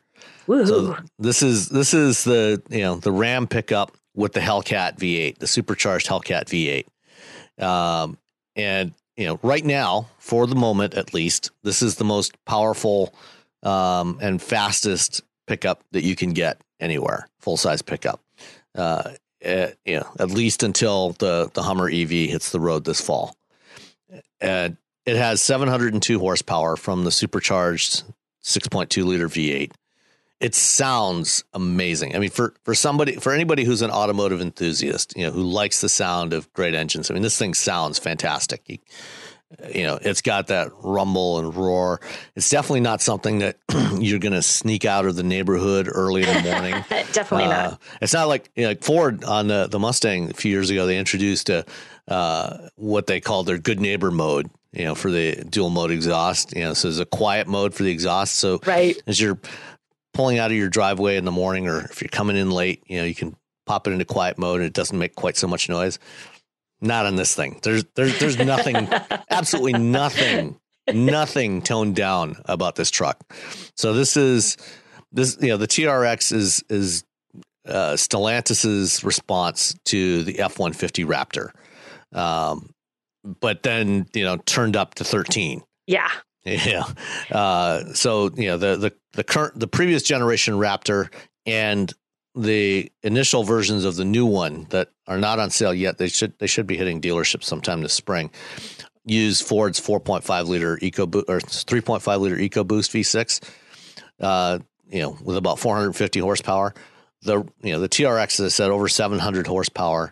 Woo. 0.47 0.65
So 0.65 0.97
this 1.19 1.41
is 1.41 1.69
this 1.69 1.93
is 1.93 2.23
the 2.23 2.61
you 2.69 2.81
know 2.81 2.95
the 2.95 3.11
Ram 3.11 3.47
pickup 3.47 3.95
with 4.15 4.33
the 4.33 4.39
Hellcat 4.39 4.97
V8, 4.97 5.37
the 5.37 5.47
supercharged 5.47 6.07
Hellcat 6.07 6.45
V8, 7.57 7.63
um, 7.63 8.17
and 8.55 8.93
you 9.17 9.27
know, 9.27 9.39
right 9.43 9.63
now, 9.63 10.07
for 10.17 10.47
the 10.47 10.55
moment 10.55 10.93
at 10.95 11.13
least, 11.13 11.51
this 11.63 11.81
is 11.81 11.95
the 11.95 12.03
most 12.03 12.33
powerful 12.45 13.13
um, 13.63 14.17
and 14.21 14.41
fastest 14.41 15.21
pickup 15.47 15.83
that 15.91 16.03
you 16.03 16.15
can 16.15 16.33
get 16.33 16.59
anywhere, 16.79 17.27
full 17.39 17.57
size 17.57 17.81
pickup. 17.81 18.21
Uh, 18.73 19.11
uh, 19.45 19.67
you 19.85 19.99
know, 19.99 20.07
at 20.19 20.31
least 20.31 20.63
until 20.63 21.11
the 21.13 21.49
the 21.53 21.63
Hummer 21.63 21.89
EV 21.89 22.09
hits 22.09 22.51
the 22.51 22.59
road 22.59 22.85
this 22.85 23.01
fall. 23.01 23.35
And 24.39 24.77
it 25.05 25.15
has 25.15 25.41
702 25.41 26.19
horsepower 26.19 26.75
from 26.75 27.03
the 27.03 27.11
supercharged 27.11 28.03
6.2 28.43 29.05
liter 29.05 29.27
V8. 29.27 29.71
It 30.39 30.55
sounds 30.55 31.43
amazing. 31.53 32.15
I 32.15 32.19
mean, 32.19 32.31
for 32.31 32.55
for 32.63 32.73
somebody 32.73 33.17
for 33.17 33.31
anybody 33.31 33.63
who's 33.63 33.83
an 33.83 33.91
automotive 33.91 34.41
enthusiast, 34.41 35.15
you 35.15 35.23
know, 35.23 35.31
who 35.31 35.43
likes 35.43 35.81
the 35.81 35.89
sound 35.89 36.33
of 36.33 36.51
great 36.53 36.73
engines. 36.73 37.11
I 37.11 37.13
mean, 37.13 37.21
this 37.21 37.37
thing 37.37 37.53
sounds 37.53 37.99
fantastic. 37.99 38.63
You, 38.65 38.79
you 39.73 39.83
know, 39.83 39.99
it's 40.01 40.21
got 40.21 40.47
that 40.47 40.71
rumble 40.81 41.37
and 41.37 41.55
roar. 41.55 42.01
It's 42.35 42.49
definitely 42.49 42.79
not 42.79 43.01
something 43.01 43.39
that 43.39 43.57
you're 43.99 44.19
going 44.19 44.33
to 44.33 44.41
sneak 44.41 44.85
out 44.85 45.05
of 45.05 45.15
the 45.15 45.23
neighborhood 45.23 45.87
early 45.91 46.23
in 46.23 46.43
the 46.43 46.51
morning. 46.51 46.73
definitely 46.89 47.45
uh, 47.45 47.69
not. 47.69 47.81
It's 48.01 48.13
not 48.13 48.27
like 48.27 48.49
you 48.55 48.63
know, 48.63 48.69
like 48.69 48.83
Ford 48.83 49.23
on 49.23 49.47
the, 49.47 49.67
the 49.67 49.77
Mustang 49.77 50.31
a 50.31 50.33
few 50.33 50.51
years 50.51 50.69
ago. 50.69 50.85
They 50.85 50.97
introduced 50.97 51.49
a 51.49 51.65
uh, 52.11 52.67
what 52.75 53.07
they 53.07 53.21
call 53.21 53.43
their 53.43 53.57
good 53.57 53.79
neighbor 53.79 54.11
mode. 54.11 54.49
You 54.73 54.85
know, 54.85 54.95
for 54.95 55.11
the 55.11 55.35
dual 55.49 55.69
mode 55.69 55.91
exhaust. 55.91 56.55
You 56.55 56.63
know, 56.63 56.73
so 56.73 56.87
there's 56.87 56.99
a 56.99 57.05
quiet 57.05 57.45
mode 57.45 57.73
for 57.73 57.83
the 57.83 57.91
exhaust. 57.91 58.35
So 58.35 58.61
right 58.65 59.01
as 59.05 59.19
you're 59.19 59.37
pulling 60.13 60.39
out 60.39 60.51
of 60.51 60.55
your 60.55 60.69
driveway 60.69 61.17
in 61.17 61.25
the 61.25 61.31
morning, 61.31 61.67
or 61.67 61.81
if 61.81 62.01
you're 62.01 62.09
coming 62.09 62.37
in 62.37 62.51
late, 62.51 62.81
you 62.87 62.97
know, 62.97 63.03
you 63.03 63.15
can 63.15 63.35
pop 63.65 63.87
it 63.87 63.91
into 63.91 64.05
quiet 64.05 64.37
mode 64.37 64.61
and 64.61 64.67
it 64.67 64.73
doesn't 64.73 64.97
make 64.97 65.15
quite 65.15 65.37
so 65.37 65.47
much 65.47 65.67
noise. 65.67 65.99
Not 66.79 67.05
on 67.05 67.15
this 67.15 67.35
thing. 67.35 67.59
There's 67.63 67.83
there's 67.95 68.17
there's 68.19 68.37
nothing, 68.37 68.89
absolutely 69.29 69.73
nothing, 69.73 70.57
nothing 70.91 71.61
toned 71.61 71.95
down 71.95 72.37
about 72.45 72.75
this 72.75 72.89
truck. 72.89 73.21
So 73.75 73.93
this 73.93 74.17
is 74.17 74.57
this 75.11 75.37
you 75.41 75.49
know 75.49 75.57
the 75.57 75.67
TRX 75.67 76.31
is 76.31 76.63
is 76.69 77.03
uh, 77.67 77.93
Stellantis's 77.93 79.03
response 79.03 79.75
to 79.85 80.23
the 80.23 80.39
F 80.39 80.59
one 80.59 80.73
fifty 80.73 81.05
Raptor, 81.05 81.51
um, 82.13 82.73
but 83.23 83.63
then 83.63 84.07
you 84.13 84.23
know 84.23 84.37
turned 84.37 84.75
up 84.75 84.95
to 84.95 85.03
thirteen. 85.03 85.63
Yeah. 85.87 86.09
Yeah. 86.43 86.85
Uh, 87.31 87.93
so 87.93 88.31
you 88.35 88.47
know 88.47 88.57
the 88.57 88.75
the 88.75 88.93
the 89.13 89.23
current 89.23 89.59
the 89.59 89.67
previous 89.67 90.01
generation 90.01 90.55
Raptor 90.55 91.09
and 91.45 91.93
the 92.35 92.91
initial 93.03 93.43
versions 93.43 93.85
of 93.85 93.95
the 93.95 94.05
new 94.05 94.25
one 94.25 94.65
that 94.69 94.89
are 95.07 95.17
not 95.17 95.39
on 95.39 95.49
sale 95.49 95.73
yet. 95.73 95.97
They 95.97 96.07
should 96.07 96.37
they 96.39 96.47
should 96.47 96.67
be 96.67 96.77
hitting 96.77 97.01
dealerships 97.01 97.43
sometime 97.43 97.81
this 97.81 97.93
spring. 97.93 98.31
Use 99.05 99.41
Ford's 99.41 99.79
4.5 99.79 100.47
liter 100.47 100.77
Eco 100.81 101.03
or 101.03 101.39
3.5 101.39 102.19
liter 102.19 102.35
EcoBoost 102.37 102.91
V6. 102.91 103.41
Uh, 104.19 104.59
you 104.89 105.01
know, 105.01 105.17
with 105.23 105.37
about 105.37 105.59
450 105.59 106.19
horsepower. 106.19 106.73
The 107.23 107.43
you 107.61 107.73
know 107.73 107.79
the 107.79 107.89
TRX 107.89 108.39
as 108.39 108.41
I 108.41 108.47
said 108.49 108.71
over 108.71 108.87
700 108.87 109.47
horsepower. 109.47 110.11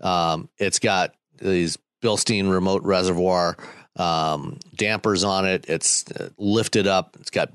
Um, 0.00 0.48
it's 0.58 0.78
got 0.78 1.14
these 1.42 1.78
Bilstein 2.02 2.50
remote 2.50 2.82
reservoir 2.82 3.56
um, 3.96 4.58
dampers 4.74 5.24
on 5.24 5.46
it. 5.46 5.66
It's 5.68 6.10
uh, 6.10 6.30
lifted 6.38 6.86
up. 6.86 7.16
It's 7.20 7.30
got 7.30 7.52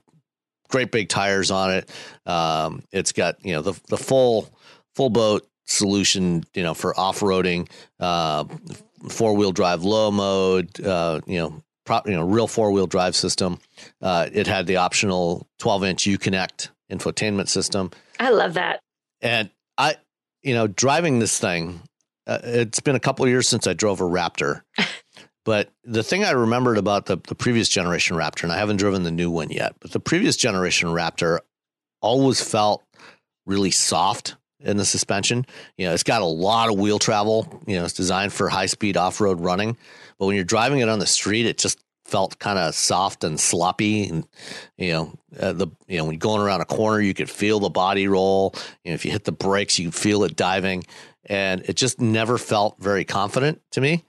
great 0.69 0.91
big 0.91 1.09
tires 1.09 1.51
on 1.51 1.71
it. 1.71 1.89
Um, 2.25 2.83
it's 2.91 3.11
got 3.11 3.43
you 3.43 3.53
know 3.53 3.61
the 3.61 3.79
the 3.89 3.97
full 3.97 4.49
full 4.95 5.09
boat 5.09 5.47
solution 5.65 6.43
you 6.53 6.63
know 6.63 6.73
for 6.73 6.97
off 6.99 7.19
roading, 7.19 7.69
uh, 7.99 8.45
four 9.09 9.35
wheel 9.35 9.51
drive 9.51 9.83
low 9.83 10.11
mode. 10.11 10.79
Uh, 10.83 11.21
you 11.25 11.39
know. 11.39 11.61
Pro, 11.85 12.01
you 12.05 12.11
know, 12.11 12.23
real 12.27 12.47
four 12.47 12.73
wheel 12.73 12.85
drive 12.85 13.15
system. 13.15 13.59
Uh, 14.01 14.27
it 14.33 14.45
had 14.45 14.67
the 14.67 14.75
optional 14.75 15.47
12 15.59 15.83
inch 15.85 16.03
Uconnect 16.03 16.67
infotainment 16.91 17.47
system. 17.47 17.91
I 18.19 18.31
love 18.31 18.55
that. 18.55 18.81
And 19.21 19.49
I, 19.77 19.95
you 20.43 20.53
know, 20.53 20.67
driving 20.67 21.19
this 21.19 21.39
thing, 21.39 21.81
uh, 22.27 22.39
it's 22.43 22.79
been 22.79 22.95
a 22.95 22.99
couple 22.99 23.27
years 23.27 23.47
since 23.47 23.65
I 23.65 23.73
drove 23.73 24.01
a 24.01 24.05
Raptor. 24.05 24.61
But 25.47 25.71
the 25.85 26.03
thing 26.03 26.25
I 26.25 26.31
remembered 26.31 26.77
about 26.77 27.05
the, 27.05 27.15
the 27.15 27.33
previous 27.33 27.69
generation 27.69 28.17
Raptor, 28.17 28.43
and 28.43 28.51
I 28.51 28.57
haven't 28.57 28.75
driven 28.75 29.03
the 29.03 29.11
new 29.11 29.31
one 29.31 29.49
yet, 29.49 29.75
but 29.79 29.91
the 29.91 29.99
previous 30.01 30.35
generation 30.35 30.89
Raptor 30.89 31.39
always 32.01 32.41
felt 32.41 32.83
really 33.45 33.71
soft 33.71 34.35
in 34.59 34.75
the 34.75 34.83
suspension. 34.83 35.45
You 35.77 35.87
know, 35.87 35.93
it's 35.93 36.03
got 36.03 36.21
a 36.21 36.25
lot 36.25 36.67
of 36.67 36.77
wheel 36.77 36.99
travel. 36.99 37.63
You 37.65 37.77
know, 37.77 37.85
it's 37.85 37.93
designed 37.93 38.33
for 38.33 38.49
high 38.49 38.65
speed 38.65 38.97
off 38.97 39.21
road 39.21 39.39
running. 39.39 39.77
But 40.19 40.25
when 40.25 40.35
you're 40.35 40.43
driving 40.43 40.79
it 40.79 40.89
on 40.89 40.99
the 40.99 41.07
street, 41.07 41.45
it 41.45 41.57
just 41.57 41.81
felt 42.03 42.39
kind 42.39 42.57
of 42.57 42.73
soft 42.75 43.23
and 43.23 43.39
sloppy. 43.39 44.09
And 44.09 44.27
you 44.77 44.91
know, 44.91 45.13
uh, 45.39 45.53
the 45.53 45.67
you 45.87 45.97
know 45.97 46.03
when 46.03 46.13
you're 46.13 46.19
going 46.19 46.41
around 46.41 46.59
a 46.59 46.65
corner, 46.65 46.99
you 46.99 47.13
could 47.13 47.29
feel 47.29 47.61
the 47.61 47.69
body 47.69 48.09
roll. 48.09 48.53
You 48.83 48.91
know, 48.91 48.95
if 48.95 49.05
you 49.05 49.11
hit 49.11 49.23
the 49.23 49.31
brakes, 49.31 49.79
you 49.79 49.91
feel 49.91 50.23
it 50.23 50.35
diving, 50.35 50.83
and 51.27 51.61
it 51.61 51.75
just 51.75 51.99
never 52.01 52.37
felt 52.37 52.77
very 52.79 53.05
confident 53.05 53.61
to 53.71 53.81
me 53.81 54.03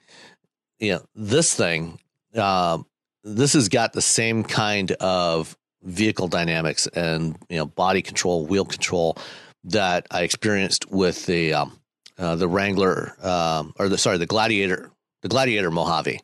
you 0.79 0.93
know, 0.93 1.03
this 1.15 1.55
thing, 1.55 1.99
uh, 2.35 2.79
this 3.25 3.53
has 3.55 3.69
got 3.69 3.93
the 3.93 4.03
same 4.03 4.45
kind 4.45 4.93
of 4.93 5.57
vehicle 5.83 6.29
dynamics 6.29 6.87
and 6.89 7.37
you 7.49 7.57
know 7.57 7.67
body 7.67 8.03
control, 8.03 8.47
wheel 8.47 8.65
control 8.65 9.17
that 9.65 10.07
I 10.11 10.23
experienced 10.23 10.91
with 10.91 11.27
the 11.27 11.55
um, 11.55 11.79
uh, 12.19 12.37
the 12.37 12.49
Wrangler 12.49 13.15
um, 13.23 13.73
or 13.79 13.89
the 13.89 13.99
sorry 13.99 14.19
the 14.19 14.27
Gladiator 14.27 14.91
the 15.23 15.29
Gladiator 15.29 15.71
Mojave, 15.71 16.21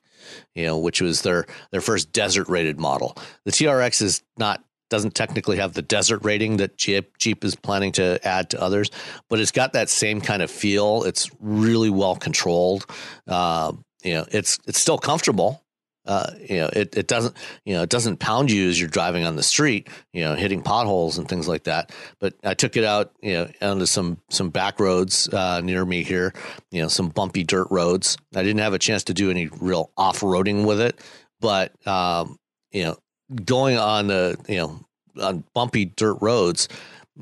you 0.54 0.64
know, 0.66 0.78
which 0.78 1.00
was 1.00 1.22
their 1.22 1.46
their 1.72 1.80
first 1.80 2.12
desert 2.12 2.48
rated 2.48 2.78
model. 2.78 3.16
The 3.44 3.52
TRX 3.52 4.02
is 4.02 4.22
not 4.37 4.63
doesn't 4.90 5.14
technically 5.14 5.57
have 5.57 5.73
the 5.73 5.83
desert 5.83 6.25
rating 6.25 6.59
that 6.59 6.77
Jeep, 6.77 7.16
Jeep 7.18 7.44
is 7.44 7.55
planning 7.55 7.92
to 7.92 8.18
add 8.27 8.51
to 8.51 8.61
others, 8.61 8.90
but 9.29 9.40
it's 9.40 9.53
got 9.53 9.73
that 9.73 9.88
same 9.88 10.20
kind 10.20 10.42
of 10.42 10.51
feel. 10.51 11.05
It's 11.05 11.31
really 11.40 11.90
well 11.90 12.16
controlled. 12.16 12.87
Uh, 13.27 13.73
you 14.03 14.14
know, 14.14 14.27
it's 14.31 14.59
it's 14.66 14.79
still 14.79 14.99
comfortable. 14.99 15.64
Uh, 16.07 16.31
you 16.51 16.59
know, 16.59 16.68
it, 16.70 16.94
it 16.99 17.07
doesn't, 17.07 17.35
you 17.64 17.73
know, 17.73 17.83
it 17.83 17.88
doesn't 17.88 18.18
pound 18.18 18.51
you 18.51 18.68
as 18.68 18.79
you're 18.79 18.90
driving 18.90 19.25
on 19.25 19.37
the 19.37 19.42
street, 19.42 19.88
you 20.12 20.23
know, 20.23 20.35
hitting 20.35 20.61
potholes 20.61 21.16
and 21.16 21.27
things 21.27 21.49
like 21.49 21.64
that. 21.64 21.92
But 22.20 22.35
I 22.44 22.53
took 22.53 22.77
it 22.77 22.85
out, 22.85 23.12
you 23.23 23.33
know, 23.33 23.49
onto 23.62 23.87
some, 23.87 24.18
some 24.29 24.51
back 24.51 24.81
roads, 24.81 25.33
uh, 25.33 25.62
near 25.62 25.83
me 25.83 26.03
here, 26.03 26.35
you 26.70 26.83
know, 26.83 26.88
some 26.88 27.09
bumpy 27.09 27.42
dirt 27.42 27.68
roads. 27.70 28.18
I 28.35 28.42
didn't 28.42 28.61
have 28.61 28.75
a 28.75 28.79
chance 28.79 29.05
to 29.05 29.14
do 29.14 29.31
any 29.31 29.47
real 29.47 29.92
off 29.97 30.20
roading 30.20 30.66
with 30.66 30.79
it, 30.79 31.01
but, 31.40 31.73
um, 31.87 32.37
you 32.70 32.83
know, 32.83 32.97
going 33.44 33.79
on 33.79 34.09
the, 34.09 34.37
you 34.49 34.57
know, 34.57 34.81
on 35.20 35.44
bumpy 35.55 35.87
dirt 35.87 36.18
roads, 36.20 36.68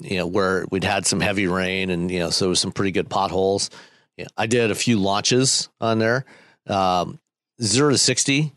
you 0.01 0.17
know, 0.17 0.27
where 0.27 0.65
we'd 0.71 0.85
had 0.85 1.07
some 1.07 1.21
heavy 1.21 1.47
rain 1.47 1.91
and, 1.91 2.11
you 2.11 2.19
know, 2.19 2.31
so 2.31 2.47
it 2.47 2.49
was 2.51 2.61
some 2.61 2.73
pretty 2.73 2.93
good 2.93 3.11
potholes. 3.11 3.71
Yeah, 4.17 4.27
I 4.37 4.47
did 4.47 4.71
a 4.71 4.75
few 4.75 4.99
launches 4.99 5.69
on 5.81 5.99
there 5.99 6.25
um, 6.67 7.19
zero 7.63 7.91
to 7.91 7.99
sixty, 7.99 8.53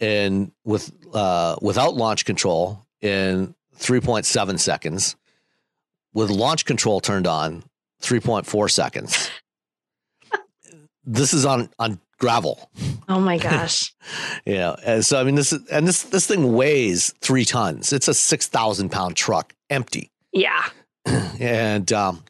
and 0.00 0.52
with 0.64 0.92
uh, 1.14 1.56
without 1.60 1.94
launch 1.94 2.24
control 2.24 2.86
in 3.00 3.54
three 3.74 4.00
point 4.00 4.26
seven 4.26 4.58
seconds. 4.58 5.16
With 6.14 6.30
launch 6.30 6.64
control 6.64 7.00
turned 7.00 7.26
on, 7.26 7.62
three 8.00 8.20
point 8.20 8.46
four 8.46 8.68
seconds. 8.68 9.30
this 11.04 11.32
is 11.32 11.44
on 11.44 11.70
on 11.78 12.00
gravel. 12.18 12.70
Oh 13.08 13.20
my 13.20 13.38
gosh. 13.38 13.94
yeah. 14.44 14.76
And 14.84 15.04
so 15.04 15.20
I 15.20 15.24
mean 15.24 15.34
this 15.34 15.52
is 15.52 15.66
and 15.68 15.86
this 15.86 16.02
this 16.04 16.26
thing 16.26 16.52
weighs 16.52 17.14
three 17.20 17.44
tons. 17.44 17.92
It's 17.92 18.08
a 18.08 18.14
six 18.14 18.46
thousand 18.46 18.90
pound 18.90 19.16
truck, 19.16 19.52
empty. 19.70 20.10
Yeah. 20.32 20.64
and 21.40 21.90
um, 21.92 22.24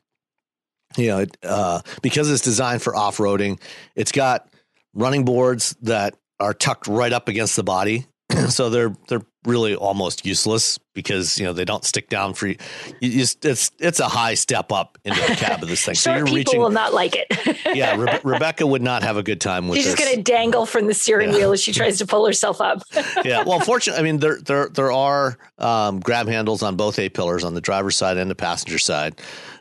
you 0.96 1.09
know, 1.09 1.27
uh, 1.42 1.81
because 2.03 2.31
it's 2.31 2.42
designed 2.42 2.83
for 2.83 2.94
off 2.96 3.18
roading, 3.18 3.61
it's 3.94 4.12
got 4.12 4.48
running 4.94 5.24
boards 5.24 5.77
that 5.83 6.16
are 6.40 6.55
tucked 6.55 6.87
right 6.87 7.12
up 7.12 7.29
against 7.29 7.57
the 7.57 7.62
body. 7.62 8.07
so 8.48 8.70
they're 8.70 8.94
they're 9.09 9.22
really 9.48 9.74
almost 9.74 10.26
useless 10.26 10.78
because 10.94 11.38
you 11.38 11.46
know 11.46 11.52
they 11.52 11.64
don't 11.64 11.84
stick 11.84 12.08
down 12.08 12.34
for 12.34 12.46
you. 12.48 12.56
you 13.00 13.11
just, 13.20 13.44
it's 13.44 13.70
it's 13.78 13.98
a 13.98 14.08
high 14.08 14.34
step 14.34 14.70
up 14.70 14.98
into 15.04 15.20
the 15.20 15.34
cab 15.34 15.62
of 15.62 15.68
this 15.68 15.84
thing. 15.84 15.94
so 15.96 16.14
you're 16.14 16.24
people 16.24 16.37
reaching. 16.37 16.61
will 16.61 16.70
not 16.70 16.92
like 16.92 17.16
it. 17.16 17.26
yeah, 17.74 17.96
Re- 17.96 18.20
Rebecca 18.22 18.66
would 18.66 18.82
not 18.82 19.02
have 19.02 19.16
a 19.16 19.22
good 19.22 19.40
time 19.40 19.68
with. 19.68 19.78
She's 19.78 19.87
this. 19.87 19.94
just 19.94 20.04
going 20.04 20.16
to 20.16 20.22
dangle 20.22 20.66
from 20.66 20.87
the 20.87 20.94
steering 20.94 21.30
yeah. 21.30 21.37
wheel 21.37 21.52
as 21.52 21.62
she 21.62 21.72
tries 21.72 21.98
to 21.98 22.06
pull 22.06 22.26
herself 22.26 22.61
up. 22.61 22.82
yeah, 23.24 23.42
well, 23.44 23.61
fortunately, 23.61 24.00
I 24.00 24.04
mean 24.04 24.18
there 24.18 24.38
there 24.40 24.68
there 24.68 24.92
are 24.92 25.38
um, 25.56 26.00
grab 26.00 26.28
handles 26.28 26.62
on 26.62 26.76
both 26.76 26.98
A 26.98 27.08
pillars 27.08 27.44
on 27.44 27.54
the 27.54 27.61
driver's 27.61 27.96
side 27.96 28.18
and 28.18 28.30
the 28.30 28.37
passenger 28.37 28.78
side. 28.78 29.20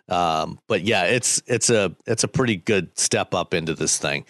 Um, 0.10 0.60
but 0.68 0.84
yeah, 0.84 1.04
it's 1.06 1.42
it's 1.48 1.70
a 1.70 1.96
it's 2.06 2.24
a 2.24 2.28
pretty 2.28 2.58
good 2.58 2.98
step 2.98 3.34
up 3.34 3.54
into 3.54 3.74
this 3.74 3.98
thing. 3.98 4.26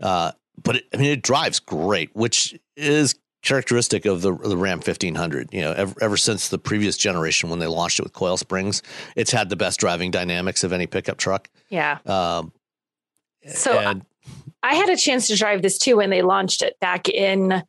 Uh, 0.00 0.32
but 0.62 0.76
it, 0.76 0.84
I 0.92 0.96
mean, 0.96 1.10
it 1.10 1.22
drives 1.22 1.60
great, 1.60 2.14
which 2.14 2.58
is 2.76 3.14
characteristic 3.42 4.06
of 4.06 4.22
the, 4.22 4.34
the 4.36 4.56
Ram 4.56 4.78
1500. 4.78 5.52
You 5.52 5.60
know, 5.62 5.72
ever, 5.72 5.94
ever, 6.00 6.16
since 6.16 6.48
the 6.48 6.58
previous 6.58 6.96
generation 6.96 7.50
when 7.50 7.58
they 7.58 7.66
launched 7.66 7.98
it 7.98 8.02
with 8.02 8.12
coil 8.12 8.36
springs, 8.36 8.82
it's 9.16 9.30
had 9.30 9.48
the 9.48 9.56
best 9.56 9.80
driving 9.80 10.10
dynamics 10.10 10.64
of 10.64 10.72
any 10.72 10.86
pickup 10.86 11.18
truck. 11.18 11.48
Yeah. 11.68 11.98
Um, 12.06 12.52
so 13.46 13.78
and 13.78 14.04
I 14.62 14.74
had 14.74 14.88
a 14.88 14.96
chance 14.96 15.26
to 15.26 15.36
drive 15.36 15.62
this 15.62 15.78
too 15.78 15.96
when 15.96 16.10
they 16.10 16.22
launched 16.22 16.62
it 16.62 16.78
back 16.80 17.08
in 17.08 17.62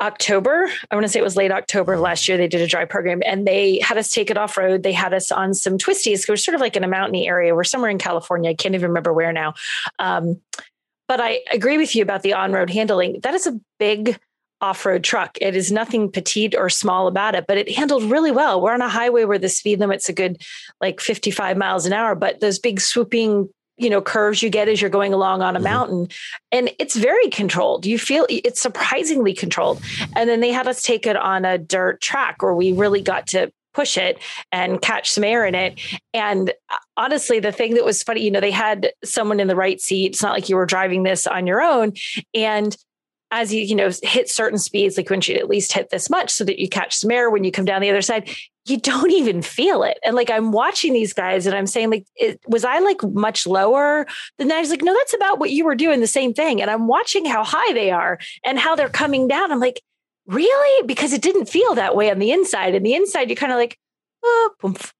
October. 0.00 0.68
I 0.90 0.94
want 0.94 1.04
to 1.04 1.08
say 1.08 1.20
it 1.20 1.24
was 1.24 1.36
late 1.36 1.52
October 1.52 1.98
last 1.98 2.28
year. 2.28 2.36
They 2.36 2.48
did 2.48 2.60
a 2.60 2.66
drive 2.66 2.88
program 2.88 3.22
and 3.24 3.46
they 3.46 3.80
had 3.80 3.98
us 3.98 4.10
take 4.10 4.30
it 4.30 4.36
off 4.36 4.56
road. 4.56 4.82
They 4.82 4.92
had 4.92 5.14
us 5.14 5.30
on 5.30 5.54
some 5.54 5.78
twisties. 5.78 6.28
We're 6.28 6.36
sort 6.36 6.54
of 6.54 6.60
like 6.60 6.76
in 6.76 6.84
a 6.84 6.88
mountainy 6.88 7.28
area. 7.28 7.54
We're 7.54 7.64
somewhere 7.64 7.90
in 7.90 7.98
California. 7.98 8.50
I 8.50 8.54
can't 8.54 8.74
even 8.74 8.90
remember 8.90 9.12
where 9.12 9.32
now. 9.32 9.54
Um, 9.98 10.40
but 11.08 11.20
I 11.20 11.40
agree 11.50 11.78
with 11.78 11.94
you 11.94 12.02
about 12.02 12.22
the 12.22 12.34
on 12.34 12.52
road 12.52 12.68
handling. 12.70 13.20
That 13.22 13.34
is 13.34 13.46
a 13.46 13.58
big 13.78 14.18
off 14.60 14.86
road 14.86 15.04
truck. 15.04 15.36
It 15.40 15.54
is 15.54 15.70
nothing 15.70 16.10
petite 16.10 16.54
or 16.56 16.68
small 16.68 17.06
about 17.06 17.34
it, 17.34 17.46
but 17.46 17.58
it 17.58 17.70
handled 17.70 18.04
really 18.04 18.30
well. 18.30 18.60
We're 18.60 18.72
on 18.72 18.82
a 18.82 18.88
highway 18.88 19.24
where 19.24 19.38
the 19.38 19.48
speed 19.48 19.80
limit's 19.80 20.08
a 20.08 20.12
good 20.12 20.42
like 20.80 21.00
55 21.00 21.56
miles 21.56 21.86
an 21.86 21.92
hour, 21.92 22.14
but 22.14 22.40
those 22.40 22.58
big 22.58 22.80
swooping 22.80 23.48
you 23.78 23.90
know 23.90 24.00
curves 24.00 24.42
you 24.42 24.48
get 24.48 24.68
as 24.68 24.80
you're 24.80 24.90
going 24.90 25.12
along 25.12 25.42
on 25.42 25.54
a 25.54 25.58
mm-hmm. 25.58 25.64
mountain 25.64 26.08
and 26.50 26.70
it's 26.78 26.96
very 26.96 27.28
controlled 27.28 27.84
you 27.84 27.98
feel 27.98 28.26
it's 28.30 28.62
surprisingly 28.62 29.34
controlled 29.34 29.82
and 30.14 30.30
then 30.30 30.40
they 30.40 30.50
had 30.50 30.66
us 30.66 30.80
take 30.82 31.06
it 31.06 31.16
on 31.16 31.44
a 31.44 31.58
dirt 31.58 32.00
track 32.00 32.42
where 32.42 32.54
we 32.54 32.72
really 32.72 33.02
got 33.02 33.26
to 33.26 33.52
push 33.74 33.98
it 33.98 34.18
and 34.50 34.80
catch 34.80 35.10
some 35.10 35.24
air 35.24 35.44
in 35.44 35.54
it 35.54 35.78
and 36.14 36.54
uh, 36.70 36.76
honestly 36.96 37.38
the 37.38 37.52
thing 37.52 37.74
that 37.74 37.84
was 37.84 38.02
funny 38.02 38.22
you 38.22 38.30
know 38.30 38.40
they 38.40 38.50
had 38.50 38.90
someone 39.04 39.40
in 39.40 39.48
the 39.48 39.56
right 39.56 39.80
seat 39.80 40.06
it's 40.06 40.22
not 40.22 40.32
like 40.32 40.48
you 40.48 40.56
were 40.56 40.64
driving 40.64 41.02
this 41.02 41.26
on 41.26 41.46
your 41.46 41.60
own 41.60 41.92
and 42.32 42.78
as 43.30 43.52
you 43.52 43.62
you 43.62 43.74
know 43.74 43.90
hit 44.02 44.28
certain 44.28 44.58
speeds 44.58 44.96
like 44.96 45.10
when 45.10 45.20
you 45.24 45.34
at 45.34 45.48
least 45.48 45.72
hit 45.72 45.90
this 45.90 46.08
much 46.08 46.30
so 46.30 46.44
that 46.44 46.58
you 46.60 46.68
catch 46.68 46.94
some 46.94 47.10
air 47.10 47.28
when 47.28 47.44
you 47.44 47.50
come 47.50 47.64
down 47.64 47.80
the 47.80 47.90
other 47.90 48.02
side 48.02 48.28
you 48.68 48.76
don't 48.78 49.12
even 49.12 49.42
feel 49.42 49.82
it. 49.84 49.98
And 50.04 50.14
like 50.14 50.30
i'm 50.30 50.52
watching 50.52 50.92
these 50.92 51.12
guys 51.12 51.46
and 51.46 51.56
i'm 51.56 51.66
saying 51.66 51.90
like 51.90 52.06
it, 52.16 52.40
was 52.46 52.64
i 52.64 52.78
like 52.80 53.02
much 53.02 53.46
lower 53.46 54.06
than 54.38 54.48
that? 54.48 54.60
Was 54.60 54.70
like 54.70 54.82
no 54.82 54.94
that's 54.94 55.14
about 55.14 55.38
what 55.38 55.50
you 55.50 55.64
were 55.64 55.74
doing 55.74 56.00
the 56.00 56.06
same 56.06 56.34
thing. 56.34 56.60
And 56.60 56.70
i'm 56.70 56.86
watching 56.86 57.24
how 57.24 57.44
high 57.44 57.72
they 57.72 57.90
are 57.90 58.18
and 58.44 58.58
how 58.58 58.74
they're 58.74 58.88
coming 58.88 59.28
down. 59.28 59.52
I'm 59.52 59.60
like 59.60 59.82
really? 60.26 60.86
Because 60.86 61.12
it 61.12 61.22
didn't 61.22 61.46
feel 61.46 61.76
that 61.76 61.94
way 61.94 62.10
on 62.10 62.18
the 62.18 62.32
inside. 62.32 62.74
And 62.74 62.84
the 62.84 62.94
inside 62.94 63.30
you 63.30 63.36
kind 63.36 63.52
of 63.52 63.58
like 63.58 63.78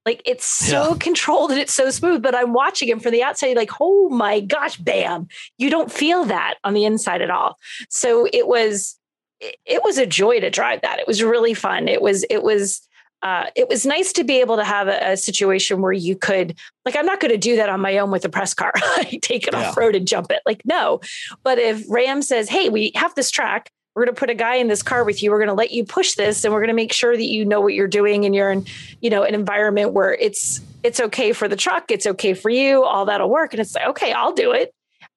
like 0.05 0.23
it's 0.25 0.45
so 0.45 0.91
yeah. 0.91 0.97
controlled 0.99 1.51
and 1.51 1.61
it's 1.61 1.75
so 1.75 1.91
smooth. 1.91 2.23
But 2.23 2.35
I'm 2.35 2.53
watching 2.53 2.89
him 2.89 3.01
from 3.01 3.13
the 3.13 3.23
outside, 3.23 3.57
like, 3.57 3.71
oh 3.81 4.09
my 4.09 4.41
gosh, 4.41 4.77
bam! 4.77 5.29
You 5.59 5.71
don't 5.71 5.91
feel 5.91 6.25
that 6.27 6.55
on 6.65 6.75
the 6.75 6.85
inside 6.85 7.23
at 7.23 7.31
all. 7.31 7.59
So 7.89 8.27
it 8.33 8.47
was, 8.47 8.99
it 9.41 9.83
was 9.85 9.99
a 9.99 10.07
joy 10.07 10.41
to 10.41 10.51
drive 10.51 10.83
that. 10.83 10.99
It 10.99 11.07
was 11.07 11.23
really 11.23 11.55
fun. 11.55 11.89
It 11.89 12.03
was, 12.03 12.25
it 12.31 12.43
was. 12.43 12.83
Uh, 13.23 13.47
it 13.57 13.67
was 13.67 13.87
nice 13.87 14.13
to 14.13 14.23
be 14.23 14.41
able 14.41 14.57
to 14.57 14.63
have 14.63 14.89
a, 14.89 15.13
a 15.13 15.17
situation 15.17 15.81
where 15.81 15.93
you 15.93 16.15
could, 16.15 16.55
like, 16.85 16.95
I'm 16.95 17.07
not 17.07 17.19
going 17.19 17.33
to 17.33 17.39
do 17.39 17.57
that 17.57 17.71
on 17.71 17.81
my 17.81 17.97
own 17.97 18.11
with 18.11 18.27
a 18.27 18.29
press 18.29 18.53
car. 18.53 18.73
take 19.23 19.49
it 19.49 19.55
yeah. 19.55 19.71
off 19.71 19.77
road 19.77 19.97
and 19.97 20.07
jump 20.07 20.31
it. 20.31 20.43
Like, 20.45 20.61
no. 20.67 21.01
But 21.43 21.59
if 21.59 21.83
Ram 21.89 22.21
says, 22.21 22.49
"Hey, 22.49 22.69
we 22.69 22.93
have 22.95 23.15
this 23.15 23.31
track," 23.31 23.73
we're 23.97 24.05
going 24.05 24.15
to 24.15 24.21
put 24.21 24.29
a 24.29 24.35
guy 24.35 24.57
in 24.57 24.69
this 24.69 24.83
car 24.83 25.05
with 25.05 25.23
you. 25.23 25.31
We're 25.31 25.39
going 25.39 25.49
to 25.49 25.55
let 25.55 25.73
you 25.73 25.83
push 25.83 26.15
this 26.15 26.45
and 26.45 26.53
we're 26.53 26.61
going 26.61 26.69
to 26.69 26.75
make 26.75 26.93
sure 26.93 27.17
that 27.17 27.25
you 27.25 27.47
know 27.47 27.63
what 27.63 27.73
you're 27.73 27.89
doing 27.89 28.27
and 28.27 28.35
you're 28.35 28.53
in 28.53 28.67
you 29.01 29.09
know 29.09 29.23
an 29.23 29.35
environment 29.35 29.93
where 29.93 30.13
it's 30.15 30.61
it's 30.83 31.01
okay 31.01 31.33
for 31.33 31.49
the 31.49 31.57
truck 31.57 31.91
it's 31.91 32.07
okay 32.07 32.35
for 32.35 32.51
you 32.51 32.85
all 32.85 33.07
that'll 33.07 33.31
work. 33.31 33.55
And 33.55 33.61
it's 33.61 33.75
like 33.75 33.89
okay 33.89 34.13
i'll 34.13 34.35
do 34.35 34.53
it. 34.53 34.75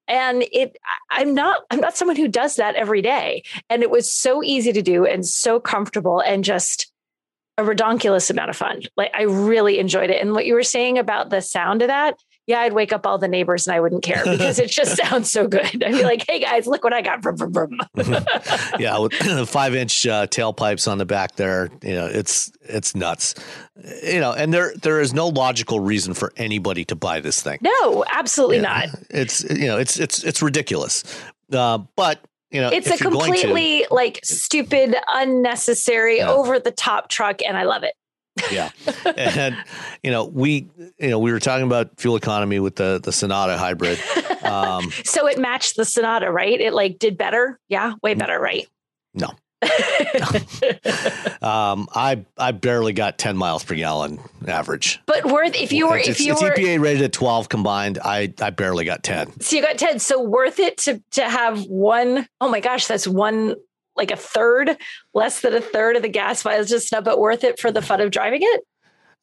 And 0.07 0.45
it 0.53 0.77
i'm 1.11 1.35
not 1.35 1.63
i'm 1.69 1.81
not 1.81 1.97
someone 1.97 2.15
who 2.15 2.29
does 2.29 2.55
that 2.55 2.75
every 2.75 3.01
day. 3.01 3.43
And 3.69 3.83
it 3.83 3.91
was 3.91 4.11
so 4.11 4.41
easy 4.41 4.71
to 4.71 4.81
do 4.81 5.05
and 5.05 5.27
so 5.27 5.59
comfortable 5.59 6.21
and 6.21 6.45
just 6.45 6.89
a 7.57 7.63
redonkulous 7.63 8.31
amount 8.31 8.49
of 8.49 8.55
fun. 8.55 8.83
Like 8.95 9.11
i 9.13 9.23
really 9.23 9.77
enjoyed 9.77 10.09
it. 10.09 10.21
And 10.21 10.31
what 10.31 10.45
you 10.45 10.53
were 10.53 10.63
saying 10.63 10.97
about 10.97 11.31
the 11.31 11.41
sound 11.41 11.81
of 11.81 11.89
that 11.89 12.15
yeah, 12.49 12.61
I'd 12.61 12.73
wake 12.73 12.91
up 12.91 13.05
all 13.05 13.19
the 13.19 13.27
neighbors 13.27 13.67
and 13.67 13.75
I 13.75 13.79
wouldn't 13.79 14.01
care 14.01 14.23
because 14.25 14.57
it 14.57 14.71
just 14.71 14.97
sounds 15.03 15.29
so 15.29 15.47
good. 15.47 15.83
I'd 15.83 15.91
be 15.91 16.03
like, 16.03 16.25
hey 16.27 16.39
guys, 16.39 16.65
look 16.65 16.83
what 16.83 16.93
I 16.93 17.03
got. 17.03 17.21
Vroom, 17.21 17.37
vroom, 17.37 17.53
vroom. 17.53 17.79
yeah, 18.79 18.97
with 18.97 19.13
five 19.49 19.75
inch 19.75 20.07
uh, 20.07 20.25
tailpipes 20.25 20.91
on 20.91 20.97
the 20.97 21.05
back 21.05 21.35
there, 21.35 21.69
you 21.83 21.93
know, 21.93 22.07
it's 22.07 22.51
it's 22.63 22.95
nuts. 22.95 23.35
You 24.03 24.19
know, 24.19 24.33
and 24.33 24.51
there 24.51 24.73
there 24.81 24.99
is 24.99 25.13
no 25.13 25.27
logical 25.27 25.79
reason 25.79 26.15
for 26.15 26.33
anybody 26.37 26.83
to 26.85 26.95
buy 26.95 27.19
this 27.19 27.39
thing. 27.39 27.59
No, 27.61 28.03
absolutely 28.09 28.57
yeah, 28.57 28.61
not. 28.63 28.87
It's 29.11 29.43
you 29.43 29.67
know, 29.67 29.77
it's 29.77 29.99
it's 29.99 30.23
it's 30.23 30.41
ridiculous. 30.41 31.03
Uh, 31.53 31.77
but 31.95 32.19
you 32.49 32.61
know, 32.61 32.69
it's 32.69 32.89
a 32.89 32.97
completely 32.97 33.83
to, 33.83 33.93
like 33.93 34.21
stupid, 34.23 34.95
unnecessary, 35.07 36.17
yeah. 36.17 36.31
over 36.31 36.59
the 36.59 36.71
top 36.71 37.09
truck, 37.09 37.43
and 37.43 37.55
I 37.55 37.63
love 37.63 37.83
it 37.83 37.93
yeah, 38.51 38.71
and 39.15 39.57
you 40.03 40.11
know 40.11 40.25
we 40.25 40.69
you 40.97 41.09
know 41.09 41.19
we 41.19 41.31
were 41.31 41.39
talking 41.39 41.65
about 41.65 41.99
fuel 41.99 42.15
economy 42.15 42.59
with 42.59 42.75
the 42.75 42.99
the 43.03 43.11
Sonata 43.11 43.57
hybrid. 43.57 43.99
Um, 44.43 44.91
so 45.03 45.27
it 45.27 45.37
matched 45.37 45.75
the 45.75 45.85
Sonata, 45.85 46.31
right? 46.31 46.59
It 46.59 46.73
like 46.73 46.99
did 46.99 47.17
better. 47.17 47.59
Yeah, 47.69 47.93
way 48.01 48.13
better, 48.13 48.39
right? 48.39 48.67
No. 49.13 49.29
um, 51.41 51.89
I 51.93 52.25
I 52.37 52.51
barely 52.51 52.93
got 52.93 53.17
ten 53.17 53.35
miles 53.35 53.63
per 53.63 53.75
gallon 53.75 54.19
average. 54.47 55.01
But 55.05 55.25
worth 55.25 55.53
if 55.55 55.73
you 55.73 55.89
were 55.89 55.97
it's, 55.97 56.07
if 56.07 56.21
you 56.21 56.31
it's 56.33 56.41
were 56.41 56.51
EPA 56.51 56.79
rated 56.79 57.03
at 57.03 57.11
twelve 57.11 57.49
combined, 57.49 57.99
I 58.03 58.33
I 58.41 58.51
barely 58.51 58.85
got 58.85 59.03
ten. 59.03 59.37
So 59.41 59.57
you 59.57 59.61
got 59.61 59.77
ten. 59.77 59.99
So 59.99 60.21
worth 60.21 60.59
it 60.59 60.77
to 60.79 61.03
to 61.11 61.23
have 61.23 61.65
one. 61.65 62.25
Oh 62.39 62.49
my 62.49 62.61
gosh, 62.61 62.87
that's 62.87 63.05
one 63.05 63.55
like 63.99 64.11
a 64.11 64.17
third, 64.17 64.77
less 65.13 65.41
than 65.41 65.53
a 65.53 65.61
third 65.61 65.95
of 65.95 66.01
the 66.01 66.09
gas 66.09 66.43
mileage 66.43 66.69
just 66.69 66.91
not 66.91 67.03
but 67.03 67.19
worth 67.19 67.43
it 67.43 67.59
for 67.59 67.71
the 67.71 67.81
fun 67.81 68.01
of 68.01 68.09
driving 68.09 68.41
it? 68.41 68.63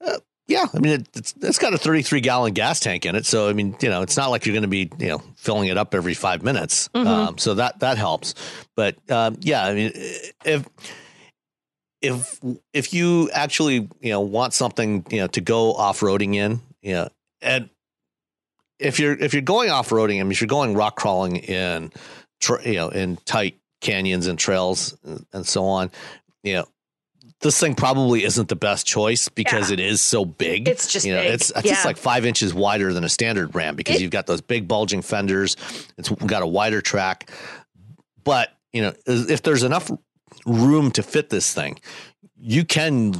Uh, 0.04 0.18
yeah, 0.46 0.66
I 0.72 0.78
mean 0.78 1.00
it, 1.00 1.08
it's 1.16 1.34
it's 1.42 1.58
got 1.58 1.74
a 1.74 1.78
33 1.78 2.20
gallon 2.20 2.52
gas 2.52 2.78
tank 2.78 3.04
in 3.04 3.16
it, 3.16 3.26
so 3.26 3.48
I 3.48 3.52
mean 3.52 3.74
you 3.80 3.88
know 3.88 4.02
it's 4.02 4.16
not 4.16 4.28
like 4.28 4.46
you're 4.46 4.52
going 4.52 4.62
to 4.62 4.68
be 4.68 4.90
you 4.98 5.08
know 5.08 5.22
filling 5.36 5.68
it 5.68 5.76
up 5.76 5.94
every 5.94 6.14
five 6.14 6.44
minutes, 6.44 6.88
mm-hmm. 6.94 7.06
um, 7.06 7.38
so 7.38 7.54
that 7.54 7.80
that 7.80 7.98
helps. 7.98 8.34
But 8.76 8.96
um, 9.10 9.36
yeah, 9.40 9.64
I 9.64 9.74
mean 9.74 9.90
if 10.44 10.68
if 12.00 12.40
if 12.72 12.94
you 12.94 13.28
actually 13.32 13.88
you 14.00 14.10
know 14.10 14.20
want 14.20 14.54
something 14.54 15.04
you 15.10 15.18
know 15.18 15.26
to 15.28 15.40
go 15.40 15.72
off 15.72 16.00
roading 16.00 16.36
in, 16.36 16.60
you 16.80 16.92
know, 16.92 17.08
and 17.42 17.68
if 18.78 19.00
you're 19.00 19.14
if 19.14 19.32
you're 19.32 19.42
going 19.42 19.70
off 19.70 19.88
roading, 19.88 20.20
I 20.20 20.22
mean 20.22 20.32
if 20.32 20.40
you're 20.40 20.46
going 20.46 20.74
rock 20.74 20.94
crawling 20.94 21.36
in, 21.36 21.90
you 22.64 22.74
know, 22.74 22.88
in 22.90 23.16
tight 23.24 23.58
canyons 23.86 24.26
and 24.26 24.38
trails 24.38 24.96
and 25.32 25.46
so 25.46 25.64
on. 25.64 25.90
You 26.42 26.54
know, 26.54 26.66
this 27.40 27.58
thing 27.58 27.74
probably 27.74 28.24
isn't 28.24 28.48
the 28.48 28.56
best 28.56 28.86
choice 28.86 29.28
because 29.28 29.70
yeah. 29.70 29.74
it 29.74 29.80
is 29.80 30.02
so 30.02 30.24
big. 30.24 30.68
It's 30.68 30.92
just 30.92 31.06
you 31.06 31.14
know, 31.14 31.22
big. 31.22 31.34
it's 31.34 31.50
it's 31.50 31.64
yeah. 31.64 31.72
just 31.72 31.84
like 31.84 31.96
five 31.96 32.26
inches 32.26 32.52
wider 32.52 32.92
than 32.92 33.04
a 33.04 33.08
standard 33.08 33.54
Ram 33.54 33.76
because 33.76 33.96
it, 33.96 34.02
you've 34.02 34.10
got 34.10 34.26
those 34.26 34.40
big 34.40 34.66
bulging 34.68 35.02
fenders. 35.02 35.56
It's 35.96 36.08
got 36.08 36.42
a 36.42 36.46
wider 36.46 36.80
track, 36.80 37.30
but 38.24 38.50
you 38.72 38.82
know, 38.82 38.92
if 39.06 39.42
there's 39.42 39.62
enough 39.62 39.90
room 40.44 40.90
to 40.92 41.02
fit 41.02 41.30
this 41.30 41.54
thing, 41.54 41.78
you 42.38 42.64
can 42.64 43.12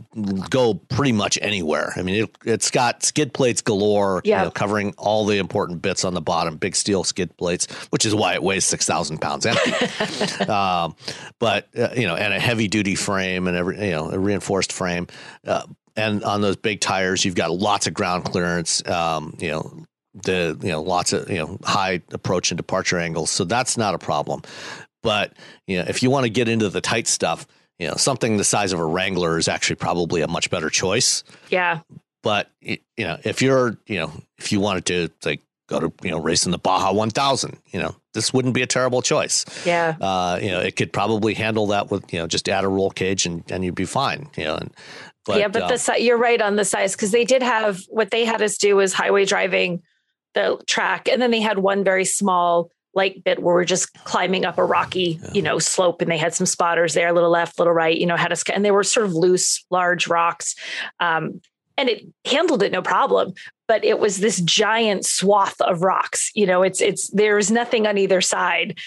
go 0.50 0.74
pretty 0.74 1.12
much 1.12 1.38
anywhere. 1.40 1.92
I 1.96 2.02
mean, 2.02 2.24
it, 2.24 2.36
has 2.44 2.70
got 2.70 3.02
skid 3.02 3.32
plates 3.32 3.62
galore, 3.62 4.20
yeah. 4.24 4.40
You 4.40 4.44
know, 4.46 4.50
covering 4.50 4.94
all 4.98 5.24
the 5.24 5.38
important 5.38 5.80
bits 5.80 6.04
on 6.04 6.14
the 6.14 6.20
bottom, 6.20 6.56
big 6.56 6.76
steel 6.76 7.02
skid 7.02 7.34
plates, 7.36 7.66
which 7.90 8.04
is 8.04 8.14
why 8.14 8.34
it 8.34 8.42
weighs 8.42 8.64
6,000 8.66 9.18
pounds 9.18 9.46
empty. 9.46 10.44
um, 10.50 10.94
but, 11.38 11.68
uh, 11.78 11.88
you 11.96 12.06
know, 12.06 12.14
and 12.14 12.34
a 12.34 12.40
heavy 12.40 12.68
duty 12.68 12.94
frame 12.94 13.46
and 13.46 13.56
every, 13.56 13.82
you 13.86 13.92
know, 13.92 14.10
a 14.10 14.18
reinforced 14.18 14.72
frame. 14.72 15.06
Uh, 15.46 15.66
and 15.96 16.22
on 16.22 16.42
those 16.42 16.56
big 16.56 16.80
tires, 16.80 17.24
you've 17.24 17.34
got 17.34 17.50
lots 17.50 17.86
of 17.86 17.94
ground 17.94 18.24
clearance, 18.24 18.86
um, 18.86 19.34
you 19.40 19.48
know, 19.48 19.84
the, 20.24 20.58
you 20.62 20.70
know, 20.70 20.82
lots 20.82 21.14
of, 21.14 21.30
you 21.30 21.38
know, 21.38 21.58
high 21.64 22.02
approach 22.12 22.50
and 22.50 22.56
departure 22.56 22.98
angles. 22.98 23.30
So 23.30 23.44
that's 23.44 23.78
not 23.78 23.94
a 23.94 23.98
problem. 23.98 24.42
But, 25.02 25.32
you 25.66 25.78
know, 25.78 25.84
if 25.88 26.02
you 26.02 26.10
want 26.10 26.24
to 26.24 26.30
get 26.30 26.48
into 26.48 26.68
the 26.68 26.80
tight 26.80 27.06
stuff, 27.06 27.46
you 27.78 27.86
know, 27.86 27.94
something 27.94 28.36
the 28.36 28.44
size 28.44 28.72
of 28.72 28.80
a 28.80 28.84
Wrangler 28.84 29.38
is 29.38 29.48
actually 29.48 29.76
probably 29.76 30.22
a 30.22 30.28
much 30.28 30.50
better 30.50 30.70
choice. 30.70 31.24
Yeah. 31.50 31.80
But 32.22 32.50
you 32.60 32.78
know, 32.98 33.18
if 33.24 33.42
you're, 33.42 33.78
you 33.86 34.00
know, 34.00 34.12
if 34.38 34.50
you 34.50 34.60
wanted 34.60 34.86
to 34.86 35.10
like 35.24 35.42
go 35.68 35.80
to, 35.80 35.92
you 36.02 36.10
know, 36.10 36.18
race 36.18 36.46
in 36.46 36.52
the 36.52 36.58
Baja 36.58 36.92
1000, 36.92 37.58
you 37.70 37.80
know, 37.80 37.94
this 38.14 38.32
wouldn't 38.32 38.54
be 38.54 38.62
a 38.62 38.66
terrible 38.66 39.02
choice. 39.02 39.44
Yeah. 39.64 39.96
Uh, 40.00 40.38
you 40.40 40.50
know, 40.50 40.60
it 40.60 40.76
could 40.76 40.92
probably 40.92 41.34
handle 41.34 41.68
that 41.68 41.90
with, 41.90 42.12
you 42.12 42.18
know, 42.18 42.26
just 42.26 42.48
add 42.48 42.64
a 42.64 42.68
roll 42.68 42.90
cage 42.90 43.26
and, 43.26 43.44
and 43.50 43.64
you'd 43.64 43.74
be 43.74 43.84
fine, 43.84 44.28
you 44.36 44.44
know. 44.44 44.56
And, 44.56 44.74
but, 45.24 45.38
yeah, 45.38 45.48
but 45.48 45.62
uh, 45.62 45.68
the 45.68 45.78
size, 45.78 46.00
you're 46.00 46.18
right 46.18 46.40
on 46.40 46.56
the 46.56 46.64
size 46.64 46.92
because 46.92 47.10
they 47.10 47.24
did 47.24 47.42
have 47.42 47.80
what 47.88 48.10
they 48.10 48.24
had 48.24 48.42
us 48.42 48.58
do 48.58 48.76
was 48.76 48.92
highway 48.92 49.24
driving 49.24 49.82
the 50.34 50.62
track, 50.66 51.08
and 51.08 51.20
then 51.20 51.30
they 51.30 51.40
had 51.40 51.58
one 51.58 51.82
very 51.82 52.04
small 52.04 52.70
like 52.96 53.22
bit 53.22 53.42
where 53.42 53.54
we're 53.54 53.64
just 53.64 53.92
climbing 54.04 54.44
up 54.44 54.58
a 54.58 54.64
rocky, 54.64 55.20
yeah. 55.22 55.30
you 55.34 55.42
know, 55.42 55.58
slope 55.58 56.00
and 56.00 56.10
they 56.10 56.16
had 56.16 56.34
some 56.34 56.46
spotters 56.46 56.94
there, 56.94 57.08
a 57.08 57.12
little 57.12 57.30
left, 57.30 57.58
little 57.58 57.74
right, 57.74 57.96
you 57.96 58.06
know, 58.06 58.16
had 58.16 58.32
us, 58.32 58.42
and 58.52 58.64
they 58.64 58.70
were 58.70 58.82
sort 58.82 59.06
of 59.06 59.14
loose, 59.14 59.64
large 59.70 60.08
rocks. 60.08 60.56
Um, 60.98 61.40
and 61.76 61.88
it 61.88 62.06
handled 62.24 62.62
it 62.62 62.72
no 62.72 62.82
problem 62.82 63.32
but 63.68 63.84
it 63.84 63.98
was 63.98 64.18
this 64.18 64.40
giant 64.40 65.04
swath 65.04 65.60
of 65.60 65.82
rocks 65.82 66.30
you 66.34 66.46
know 66.46 66.62
it's 66.62 66.80
it's 66.80 67.08
there's 67.10 67.50
nothing 67.50 67.86
on 67.86 67.98
either 67.98 68.20
side 68.20 68.78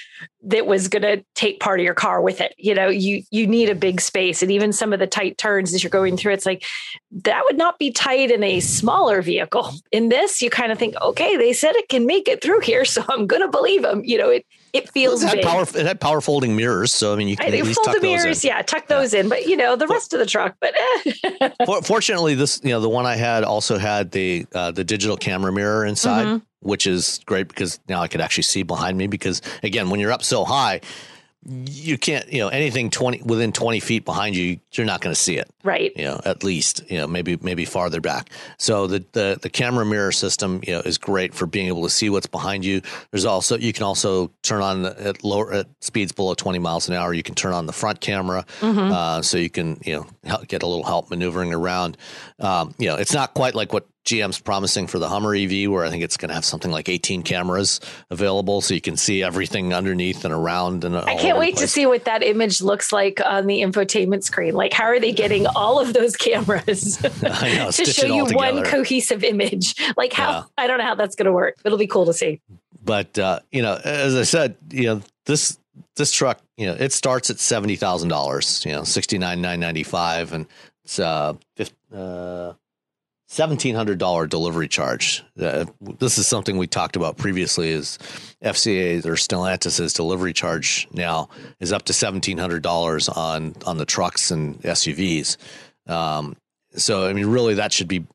that 0.41 0.65
was 0.65 0.87
going 0.87 1.01
to 1.01 1.23
take 1.35 1.59
part 1.59 1.79
of 1.79 1.83
your 1.83 1.93
car 1.93 2.21
with 2.21 2.41
it 2.41 2.53
you 2.57 2.73
know 2.73 2.87
you 2.87 3.23
you 3.31 3.45
need 3.45 3.69
a 3.69 3.75
big 3.75 3.99
space 4.01 4.41
and 4.41 4.51
even 4.51 4.71
some 4.71 4.93
of 4.93 4.99
the 4.99 5.07
tight 5.07 5.37
turns 5.37 5.73
as 5.73 5.83
you're 5.83 5.89
going 5.89 6.17
through 6.17 6.33
it's 6.33 6.45
like 6.45 6.63
that 7.11 7.43
would 7.45 7.57
not 7.57 7.79
be 7.79 7.91
tight 7.91 8.31
in 8.31 8.43
a 8.43 8.59
smaller 8.59 9.21
vehicle. 9.21 9.71
In 9.91 10.09
this 10.09 10.41
you 10.41 10.49
kind 10.49 10.71
of 10.71 10.79
think 10.79 10.95
okay 11.01 11.37
they 11.37 11.53
said 11.53 11.75
it 11.75 11.89
can 11.89 12.05
make 12.05 12.27
it 12.27 12.41
through 12.41 12.61
here 12.61 12.85
so 12.89 13.03
i'm 13.09 13.27
going 13.27 13.41
to 13.41 13.47
believe 13.47 13.81
them 13.81 14.03
you 14.03 14.17
know 14.17 14.29
it 14.29 14.45
it 14.73 14.89
feels 14.91 15.23
it 15.23 15.29
had 15.29 15.41
power. 15.41 15.63
It 15.63 15.85
had 15.85 15.99
power 15.99 16.21
folding 16.21 16.55
mirrors, 16.55 16.93
so 16.93 17.13
I 17.13 17.15
mean, 17.15 17.27
you 17.27 17.35
can 17.37 17.53
I 17.53 17.57
at 17.57 17.63
least 17.65 17.75
fold 17.77 17.85
tuck 17.85 17.95
the 17.95 18.01
those 18.01 18.23
mirrors, 18.23 18.43
in. 18.43 18.47
yeah, 18.49 18.61
tuck 18.61 18.87
those 18.87 19.13
in. 19.13 19.29
But 19.29 19.45
you 19.45 19.57
know, 19.57 19.75
the 19.75 19.87
rest 19.87 20.13
of 20.13 20.19
the 20.19 20.25
truck. 20.25 20.55
But 20.59 20.73
eh. 20.77 21.49
Fortunately, 21.83 22.35
this 22.35 22.59
you 22.63 22.69
know 22.71 22.79
the 22.81 22.89
one 22.89 23.05
I 23.05 23.15
had 23.15 23.43
also 23.43 23.77
had 23.77 24.11
the 24.11 24.45
uh, 24.53 24.71
the 24.71 24.83
digital 24.83 25.17
camera 25.17 25.51
mirror 25.51 25.85
inside, 25.85 26.25
Mhm. 26.27 26.41
which 26.61 26.87
is 26.87 27.19
great 27.25 27.47
because 27.47 27.79
now 27.89 28.01
I 28.01 28.07
could 28.07 28.21
actually 28.21 28.43
see 28.43 28.63
behind 28.63 28.97
me. 28.97 29.07
Because 29.07 29.41
again, 29.63 29.89
when 29.89 29.99
you're 29.99 30.11
up 30.11 30.23
so 30.23 30.45
high, 30.45 30.81
you 31.45 31.97
can't 31.97 32.31
you 32.31 32.39
know 32.39 32.49
anything 32.49 32.89
twenty 32.89 33.21
within 33.23 33.51
twenty 33.53 33.79
feet 33.79 34.03
behind 34.03 34.35
you, 34.35 34.59
you're 34.73 34.85
not 34.85 34.99
going 35.01 35.13
to 35.15 35.19
see 35.19 35.37
it. 35.37 35.49
right. 35.63 35.91
You 35.95 36.03
know, 36.03 36.21
at 36.25 36.43
least 36.43 36.83
you 36.91 36.97
know 36.97 37.07
maybe 37.07 37.37
maybe 37.41 37.63
farther 37.65 38.01
back. 38.01 38.29
So 38.57 38.87
the 38.87 39.05
the 39.13 39.39
the 39.41 39.49
camera 39.49 39.85
mirror 39.85 40.11
system 40.11 40.59
you 40.67 40.73
know 40.73 40.81
is 40.81 40.97
great 40.97 41.33
for 41.33 41.45
being 41.45 41.67
able 41.67 41.83
to 41.83 41.89
see 41.89 42.09
what's 42.09 42.27
behind 42.27 42.65
you. 42.65 42.81
There's 43.11 43.25
also 43.25 43.57
you 43.57 43.71
can 43.71 43.83
also 43.83 44.31
turn 44.43 44.61
on 44.61 44.81
the, 44.81 45.01
at 45.01 45.23
lower 45.23 45.53
at 45.53 45.67
speeds 45.81 46.11
below 46.11 46.33
20 46.33 46.59
miles 46.59 46.89
an 46.89 46.95
hour. 46.95 47.13
You 47.13 47.23
can 47.23 47.35
turn 47.35 47.53
on 47.53 47.65
the 47.67 47.73
front 47.73 48.01
camera, 48.01 48.45
Mhm. 48.59 48.91
uh, 48.91 49.21
so 49.21 49.37
you 49.37 49.49
can 49.49 49.79
you 49.85 49.95
know 49.95 50.07
get 50.47 50.63
a 50.63 50.67
little 50.67 50.83
help 50.83 51.09
maneuvering 51.09 51.53
around. 51.53 51.97
Um, 52.39 52.73
you 52.77 52.87
know, 52.87 52.95
it's 52.95 53.13
not 53.13 53.33
quite 53.33 53.55
like 53.55 53.73
what 53.73 53.87
GM's 54.05 54.39
promising 54.39 54.87
for 54.87 54.97
the 54.97 55.07
Hummer 55.07 55.35
EV, 55.35 55.69
where 55.69 55.83
I 55.83 55.89
think 55.89 56.03
it's 56.03 56.17
going 56.17 56.29
to 56.29 56.35
have 56.35 56.45
something 56.45 56.71
like 56.71 56.89
18 56.89 57.21
cameras 57.23 57.79
available, 58.09 58.61
so 58.61 58.73
you 58.73 58.81
can 58.81 58.97
see 58.97 59.21
everything 59.21 59.73
underneath 59.73 60.25
and 60.25 60.33
around. 60.33 60.83
And 60.83 60.97
I 60.97 61.15
can't 61.15 61.37
wait 61.37 61.57
to 61.57 61.67
see 61.67 61.85
what 61.85 62.05
that 62.05 62.23
image 62.23 62.61
looks 62.61 62.91
like 62.91 63.21
on 63.23 63.45
the 63.45 63.61
infotainment 63.61 64.23
screen. 64.23 64.55
Like, 64.55 64.73
how 64.73 64.85
are 64.85 64.99
they 64.99 65.11
getting 65.11 65.45
all 65.47 65.79
of 65.79 65.93
those 65.93 66.15
cameras 66.15 67.01
know, 67.21 67.71
to 67.71 67.85
show 67.85 68.07
you 68.07 68.25
one 68.35 68.63
cohesive 68.63 69.23
image? 69.23 69.75
Like, 69.95 70.13
how 70.13 70.31
Yeah. 70.31 70.43
I 70.57 70.67
don't 70.67 70.79
know 70.79 70.85
how 70.85 70.95
that's 70.95 71.15
going 71.15 71.27
to 71.27 71.33
work. 71.33 71.57
It'll 71.63 71.77
be 71.77 71.87
cool 71.87 72.05
to 72.05 72.13
see. 72.13 72.41
but 72.83 73.19
uh, 73.19 73.39
you 73.51 73.61
know, 73.61 73.79
as 73.83 74.15
I 74.15 74.23
said, 74.23 74.55
you 74.71 74.85
know 74.85 75.01
this 75.25 75.59
this 75.95 76.11
truck, 76.11 76.39
you 76.57 76.67
know, 76.67 76.73
it 76.73 76.93
starts 76.93 77.29
at 77.29 77.39
seventy 77.39 77.75
thousand 77.75 78.09
dollars, 78.09 78.65
you 78.65 78.71
know, 78.71 78.83
sixty 78.83 79.17
nine 79.17 79.41
nine 79.41 79.59
ninety 79.59 79.83
five, 79.83 80.33
and 80.33 80.45
it's 80.83 80.99
uh, 80.99 81.33
uh 81.93 82.53
seventeen 83.27 83.75
hundred 83.75 83.97
dollar 83.97 84.27
delivery 84.27 84.67
charge. 84.67 85.23
Uh, 85.39 85.65
this 85.99 86.17
is 86.17 86.27
something 86.27 86.57
we 86.57 86.67
talked 86.67 86.95
about 86.95 87.17
previously. 87.17 87.69
Is 87.69 87.97
FCA 88.43 89.05
or 89.05 89.13
Stellantis's 89.13 89.93
delivery 89.93 90.33
charge 90.33 90.87
now 90.91 91.29
is 91.59 91.71
up 91.71 91.83
to 91.83 91.93
seventeen 91.93 92.37
hundred 92.37 92.63
dollars 92.63 93.09
on 93.09 93.55
on 93.65 93.77
the 93.77 93.85
trucks 93.85 94.31
and 94.31 94.59
SUVs. 94.61 95.37
Um, 95.87 96.35
so 96.75 97.07
I 97.07 97.13
mean, 97.13 97.27
really, 97.27 97.55
that 97.55 97.73
should 97.73 97.87
be 97.87 98.05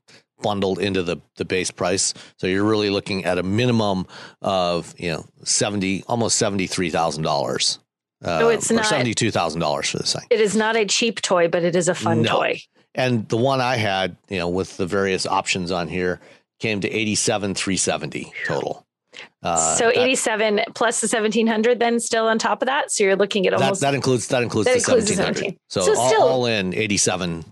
bundled 0.43 0.79
into 0.79 1.03
the 1.03 1.17
the 1.37 1.45
base 1.45 1.71
price. 1.71 2.15
So 2.37 2.47
you're 2.47 2.65
really 2.65 2.91
looking 2.91 3.25
at 3.25 3.39
a 3.39 3.43
minimum 3.43 4.07
of 4.43 4.95
you 4.99 5.13
know 5.13 5.25
seventy, 5.45 6.03
almost 6.07 6.37
seventy 6.39 6.67
three 6.67 6.91
thousand 6.91 7.23
dollars. 7.23 7.79
Uh, 8.25 8.39
So 8.41 8.49
it's 8.49 8.71
not- 8.71 8.87
seventy 8.87 9.15
two 9.15 9.31
thousand 9.31 9.61
dollars 9.61 9.89
for 9.91 9.99
this 9.99 10.13
thing. 10.15 10.23
It 10.31 10.41
is 10.41 10.57
not 10.57 10.77
a 10.77 10.85
cheap 10.87 11.21
toy, 11.23 11.49
but 11.49 11.63
it 11.63 11.77
is 11.77 11.89
a 11.89 11.95
fun 11.95 12.23
No. 12.23 12.31
toy. 12.39 12.61
And 12.95 13.29
the 13.29 13.37
one 13.37 13.61
I 13.61 13.77
had, 13.77 14.17
you 14.29 14.39
know, 14.39 14.49
with 14.49 14.77
the 14.77 14.87
various 14.87 15.27
options 15.27 15.73
on 15.73 15.89
here, 15.89 16.21
came 16.61 16.81
to 16.81 16.91
eighty 16.91 17.15
seven 17.15 17.55
three 17.55 17.77
seventy 17.77 18.33
total. 18.47 18.87
Uh, 19.45 19.77
so 19.77 19.87
that- 19.87 19.97
87 19.99 20.61
plus 20.75 21.01
the 21.01 21.07
1700 21.07 21.79
then 21.79 22.01
still 22.01 22.27
on 22.27 22.37
top 22.37 22.63
of 22.63 22.67
that. 22.67 22.91
So 22.91 23.05
you're 23.05 23.15
looking 23.15 23.47
at 23.47 23.53
that, 23.53 23.63
almost 23.63 23.81
that 23.83 23.95
includes 23.95 24.27
that 24.29 24.43
includes 24.43 24.67
That 24.67 24.75
the 24.75 24.81
seventeen 24.81 25.19
hundred. 25.19 25.37
17. 25.37 25.57
So, 25.69 25.81
So 25.83 25.97
all, 26.01 26.09
still- 26.09 26.23
all 26.23 26.47
in 26.47 26.75
eighty 26.75 26.97
seven, 26.97 27.45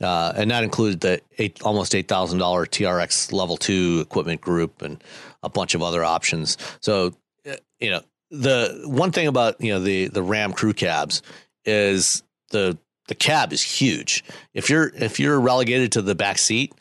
uh, 0.00 0.32
and 0.36 0.50
that 0.50 0.64
included 0.64 1.00
the 1.00 1.20
eight 1.38 1.60
almost 1.62 1.94
eight 1.94 2.08
thousand 2.08 2.38
dollar 2.38 2.66
TRX 2.66 3.32
level 3.32 3.56
two 3.56 4.00
equipment 4.00 4.40
group 4.40 4.82
and 4.82 5.02
a 5.42 5.48
bunch 5.48 5.74
of 5.74 5.82
other 5.82 6.04
options. 6.04 6.56
So 6.80 7.14
uh, 7.48 7.56
you 7.80 7.90
know 7.90 8.02
the 8.30 8.82
one 8.84 9.12
thing 9.12 9.26
about 9.26 9.60
you 9.60 9.72
know 9.72 9.80
the 9.80 10.08
the 10.08 10.22
Ram 10.22 10.52
crew 10.52 10.72
cabs 10.72 11.22
is 11.64 12.22
the 12.50 12.78
the 13.08 13.14
cab 13.14 13.52
is 13.52 13.62
huge. 13.62 14.24
If 14.54 14.70
you're 14.70 14.92
if 14.94 15.18
you're 15.18 15.40
relegated 15.40 15.92
to 15.92 16.02
the 16.02 16.14
back 16.14 16.38
seat. 16.38 16.72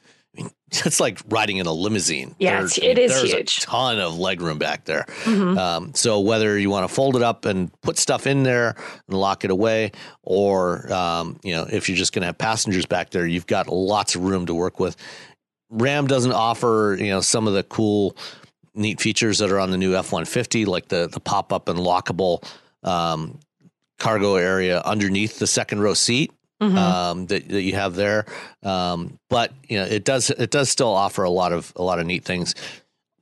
It's 0.86 1.00
like 1.00 1.20
riding 1.30 1.58
in 1.58 1.66
a 1.66 1.72
limousine. 1.72 2.36
Yeah, 2.40 2.58
There's- 2.58 2.78
it 2.78 2.98
is 2.98 3.12
there's 3.14 3.32
huge. 3.32 3.58
A 3.60 3.62
ton 3.62 4.00
of 4.00 4.14
legroom 4.14 4.60
back 4.60 4.84
there. 4.86 5.06
Mhm. 5.24 5.58
Um, 5.58 5.94
so 5.96 6.20
whether 6.20 6.58
you 6.60 6.70
want 6.70 6.88
to 6.88 6.94
fold 6.94 7.16
it 7.16 7.22
up 7.24 7.46
and 7.46 7.72
put 7.82 7.98
stuff 7.98 8.28
in 8.28 8.44
there 8.44 8.76
and 9.08 9.18
lock 9.18 9.46
it 9.46 9.52
away, 9.52 9.92
or 10.24 10.92
um, 10.92 11.40
you 11.44 11.56
know 11.56 11.66
if 11.72 11.88
you're 11.88 11.98
just 11.98 12.12
going 12.14 12.22
to 12.24 12.28
have 12.28 12.38
passengers 12.38 12.86
back 12.86 13.12
there, 13.12 13.26
you've 13.26 13.48
got 13.48 13.68
lots 13.70 14.16
of 14.16 14.24
room 14.24 14.46
to 14.48 14.54
work 14.54 14.78
with. 14.80 14.98
Ram 15.70 16.06
doesn't 16.08 16.34
offer 16.34 16.98
you 17.00 17.08
know 17.12 17.22
some 17.22 17.48
of 17.48 17.54
the 17.54 17.64
cool, 17.64 18.18
neat 18.76 19.00
features 19.00 19.38
that 19.40 19.52
are 19.52 19.60
on 19.60 19.72
the 19.72 19.78
new 19.78 19.96
F 19.96 20.12
one 20.12 20.26
fifty, 20.26 20.66
like 20.66 20.90
the 20.90 21.08
the 21.08 21.20
pop 21.22 21.54
up 21.54 21.70
and 21.70 21.80
lockable 21.80 22.44
um, 22.84 23.40
cargo 24.00 24.36
area 24.36 24.82
underneath 24.82 25.40
the 25.40 25.48
second 25.48 25.80
row 25.82 25.94
seat 25.94 26.32
Mhm. 26.62 26.78
um, 26.78 27.26
that, 27.28 27.48
that 27.50 27.62
you 27.62 27.74
have 27.74 27.96
there. 27.96 28.26
Um, 28.63 29.20
but 29.30 29.52
you 29.67 29.78
know, 29.78 29.86
it 29.86 30.04
does 30.04 30.30
it 30.32 30.50
does 30.50 30.70
still 30.70 30.93
offer 30.93 31.24
a 31.24 31.30
lot 31.30 31.52
of 31.54 31.72
a 31.76 31.84
lot 31.84 32.00
of 32.00 32.06
neat 32.08 32.26
things 32.26 32.56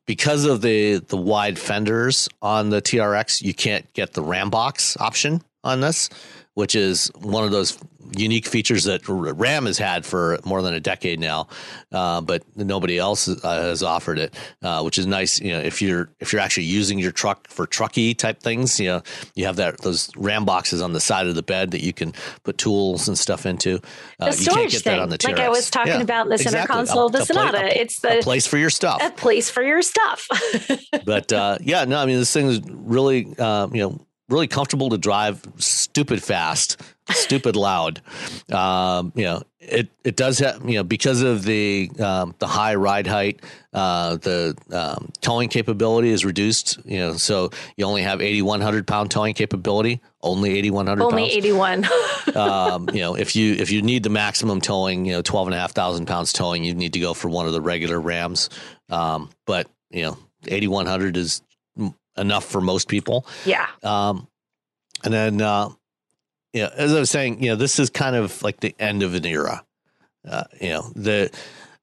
because 0.05 0.45
of 0.45 0.61
the 0.61 0.97
the 0.99 1.17
wide 1.17 1.59
fenders 1.59 2.29
on 2.41 2.69
the 2.69 2.81
TRX. 2.81 3.41
You 3.41 3.53
can't 3.53 3.91
get 3.93 4.13
the 4.13 4.23
Ram 4.23 4.49
box 4.49 4.95
option 4.99 5.41
on 5.63 5.81
this, 5.81 6.09
which 6.55 6.75
is 6.75 7.11
one 7.21 7.43
of 7.45 7.51
those 7.51 7.77
unique 8.17 8.45
features 8.45 8.83
that 8.83 9.01
Ram 9.07 9.65
has 9.65 9.79
had 9.79 10.05
for 10.05 10.39
more 10.45 10.61
than 10.61 10.75
a 10.75 10.79
decade 10.79 11.19
now, 11.19 11.47
uh, 11.91 12.21
but 12.21 12.43
nobody 12.55 12.99
else 12.99 13.27
uh, 13.27 13.39
has 13.43 13.81
offered 13.81 14.19
it, 14.19 14.33
uh, 14.61 14.81
which 14.83 14.97
is 14.99 15.07
nice. 15.07 15.39
You 15.41 15.53
know, 15.53 15.59
if 15.59 15.81
you're 15.81 16.09
if 16.19 16.31
you're 16.31 16.41
actually 16.41 16.65
using 16.65 16.99
your 16.99 17.11
truck 17.11 17.47
for 17.49 17.65
trucky 17.65 18.15
type 18.15 18.41
things, 18.41 18.79
you 18.79 18.87
know, 18.87 19.01
you 19.33 19.45
have 19.45 19.55
that 19.55 19.81
those 19.81 20.09
Ram 20.15 20.45
boxes 20.45 20.81
on 20.83 20.93
the 20.93 20.99
side 20.99 21.25
of 21.27 21.33
the 21.35 21.41
bed 21.43 21.71
that 21.71 21.81
you 21.81 21.93
can 21.93 22.13
put 22.43 22.57
tools 22.59 23.07
and 23.07 23.17
stuff 23.17 23.45
into. 23.45 23.81
Uh, 24.19 24.29
the 24.31 24.37
you 24.37 24.37
can't 24.37 24.41
storage 24.43 24.71
get 24.71 24.81
thing, 24.83 24.95
that 24.97 25.01
on 25.01 25.09
the 25.09 25.17
like 25.23 25.39
I 25.39 25.49
was 25.49 25.69
talking 25.71 25.93
Yeah, 25.93 26.01
about 26.01 26.27
in 26.27 26.29
the 26.31 26.37
center 26.37 26.57
exactly. 26.57 26.75
console 26.75 27.07
of 27.07 27.11
the 27.11 27.23
A- 27.23 27.25
pla- 27.25 27.47
Sonata. 27.47 27.65
a- 27.65 27.81
it's 27.81 27.99
the 28.01 28.19
a 28.19 28.21
place 28.21 28.45
for 28.45 28.57
your 28.57 28.69
stuff 28.69 29.01
a 29.03 29.09
place 29.09 29.49
for 29.49 29.63
your 29.63 29.81
stuff. 29.81 30.27
but 31.05 31.33
uh, 31.33 31.57
yeah, 31.59 31.83
no, 31.85 31.97
I 31.97 32.05
mean 32.05 32.19
this 32.19 32.31
thing 32.31 32.47
is 32.47 32.61
really, 32.69 33.21
you 33.25 33.35
know, 33.37 34.04
really 34.29 34.47
comfortable 34.47 34.89
to 34.89 34.97
drive, 34.97 35.41
stupid 35.57 36.23
fast, 36.23 36.81
stupid 37.11 37.55
loud. 37.55 38.01
Um, 38.51 39.11
you 39.15 39.23
know, 39.23 39.43
it 39.59 39.89
it 40.03 40.15
does 40.15 40.39
have, 40.39 40.67
you 40.67 40.75
know, 40.75 40.83
because 40.83 41.21
of 41.21 41.43
the 41.43 41.89
um, 41.99 42.35
the 42.39 42.47
high 42.47 42.75
ride 42.75 43.07
height, 43.07 43.41
uh, 43.73 44.17
the 44.17 44.55
um, 44.71 45.11
towing 45.21 45.49
capability 45.49 46.09
is 46.09 46.25
reduced. 46.25 46.79
You 46.85 46.99
know, 46.99 47.13
so 47.13 47.51
you 47.77 47.85
only 47.85 48.01
have 48.01 48.21
eighty 48.21 48.41
one 48.41 48.61
hundred 48.61 48.87
pound 48.87 49.11
towing 49.11 49.33
capability, 49.33 50.01
only 50.21 50.57
eighty 50.57 50.71
one 50.71 50.87
hundred. 50.87 51.03
Only 51.03 51.23
pounds. 51.23 51.35
81. 51.35 51.85
um, 52.35 52.89
you 52.93 53.01
know, 53.01 53.15
if 53.15 53.35
you 53.35 53.53
if 53.53 53.71
you 53.71 53.81
need 53.81 54.03
the 54.03 54.09
maximum 54.09 54.61
towing, 54.61 55.05
you 55.05 55.13
know, 55.13 55.21
twelve 55.21 55.47
and 55.47 55.55
a 55.55 55.59
half 55.59 55.71
thousand 55.71 56.05
pounds 56.07 56.33
towing, 56.33 56.63
you 56.63 56.73
need 56.73 56.93
to 56.93 56.99
go 56.99 57.13
for 57.13 57.29
one 57.29 57.45
of 57.45 57.53
the 57.53 57.61
regular 57.61 57.99
Rams. 57.99 58.49
Um, 58.89 59.29
but 59.45 59.67
you 59.89 60.03
know, 60.03 60.17
eighty 60.47 60.67
one 60.67 60.85
hundred 60.85 61.17
is 61.17 61.41
m- 61.41 61.54
enough 62.17 62.45
for 62.45 62.61
most 62.61 62.87
people. 62.87 63.27
yeah. 63.45 63.67
Um, 63.83 64.27
and 65.03 65.13
then, 65.13 65.41
uh, 65.41 65.69
you 66.53 66.63
know, 66.63 66.69
as 66.75 66.93
I 66.93 66.99
was 66.99 67.09
saying, 67.09 67.43
you 67.43 67.49
know, 67.49 67.55
this 67.55 67.79
is 67.79 67.89
kind 67.89 68.15
of 68.15 68.41
like 68.41 68.59
the 68.59 68.73
end 68.79 69.03
of 69.03 69.13
an 69.13 69.25
era. 69.25 69.63
Uh, 70.27 70.45
you 70.59 70.69
know, 70.69 70.89
the 70.95 71.29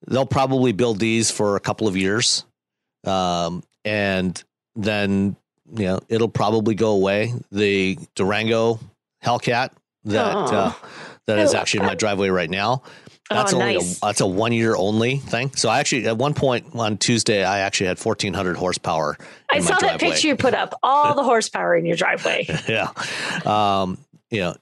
they'll 0.09 0.27
probably 0.27 0.73
build 0.73 0.99
these 0.99 1.31
for 1.31 1.57
a 1.57 1.61
couple 1.61 1.87
of 1.87 1.97
years, 1.97 2.45
um, 3.05 3.63
and 3.85 4.43
then 4.75 5.37
you 5.77 5.85
know 5.85 6.01
it'll 6.09 6.29
probably 6.29 6.75
go 6.75 6.93
away. 6.93 7.33
The 7.53 7.99
Durango 8.17 8.81
Hellcat 9.25 9.71
that 10.05 10.35
uh, 10.35 10.73
that 11.27 11.39
is 11.39 11.53
love 11.53 11.63
actually 11.63 11.81
in 11.81 11.87
my 11.87 11.95
driveway 11.95 12.31
right 12.31 12.51
now. 12.51 12.83
That's 13.35 13.53
oh, 13.53 13.61
only 13.61 13.75
nice. 13.75 13.97
a, 13.97 14.01
that's 14.01 14.21
a 14.21 14.27
one 14.27 14.53
year 14.53 14.75
only 14.77 15.17
thing. 15.19 15.51
So 15.55 15.69
I 15.69 15.81
actually 15.81 16.07
at 16.07 16.17
one 16.17 16.35
point 16.35 16.67
on 16.75 16.99
Tuesday 16.99 17.45
I 17.45 17.61
actually 17.61 17.87
had 17.87 17.99
fourteen 17.99 18.35
hundred 18.35 18.57
horsepower. 18.57 19.17
I 19.51 19.61
saw 19.61 19.79
that 19.79 20.01
picture 20.01 20.29
you 20.29 20.37
put 20.37 20.55
up. 20.55 20.79
All 20.83 21.15
the 21.15 21.23
horsepower 21.23 21.77
in 21.77 21.87
your 21.87 21.97
driveway. 21.97 22.47
yeah. 22.69 22.91
Um, 23.45 23.99
you 24.31 24.41
know, 24.41 24.57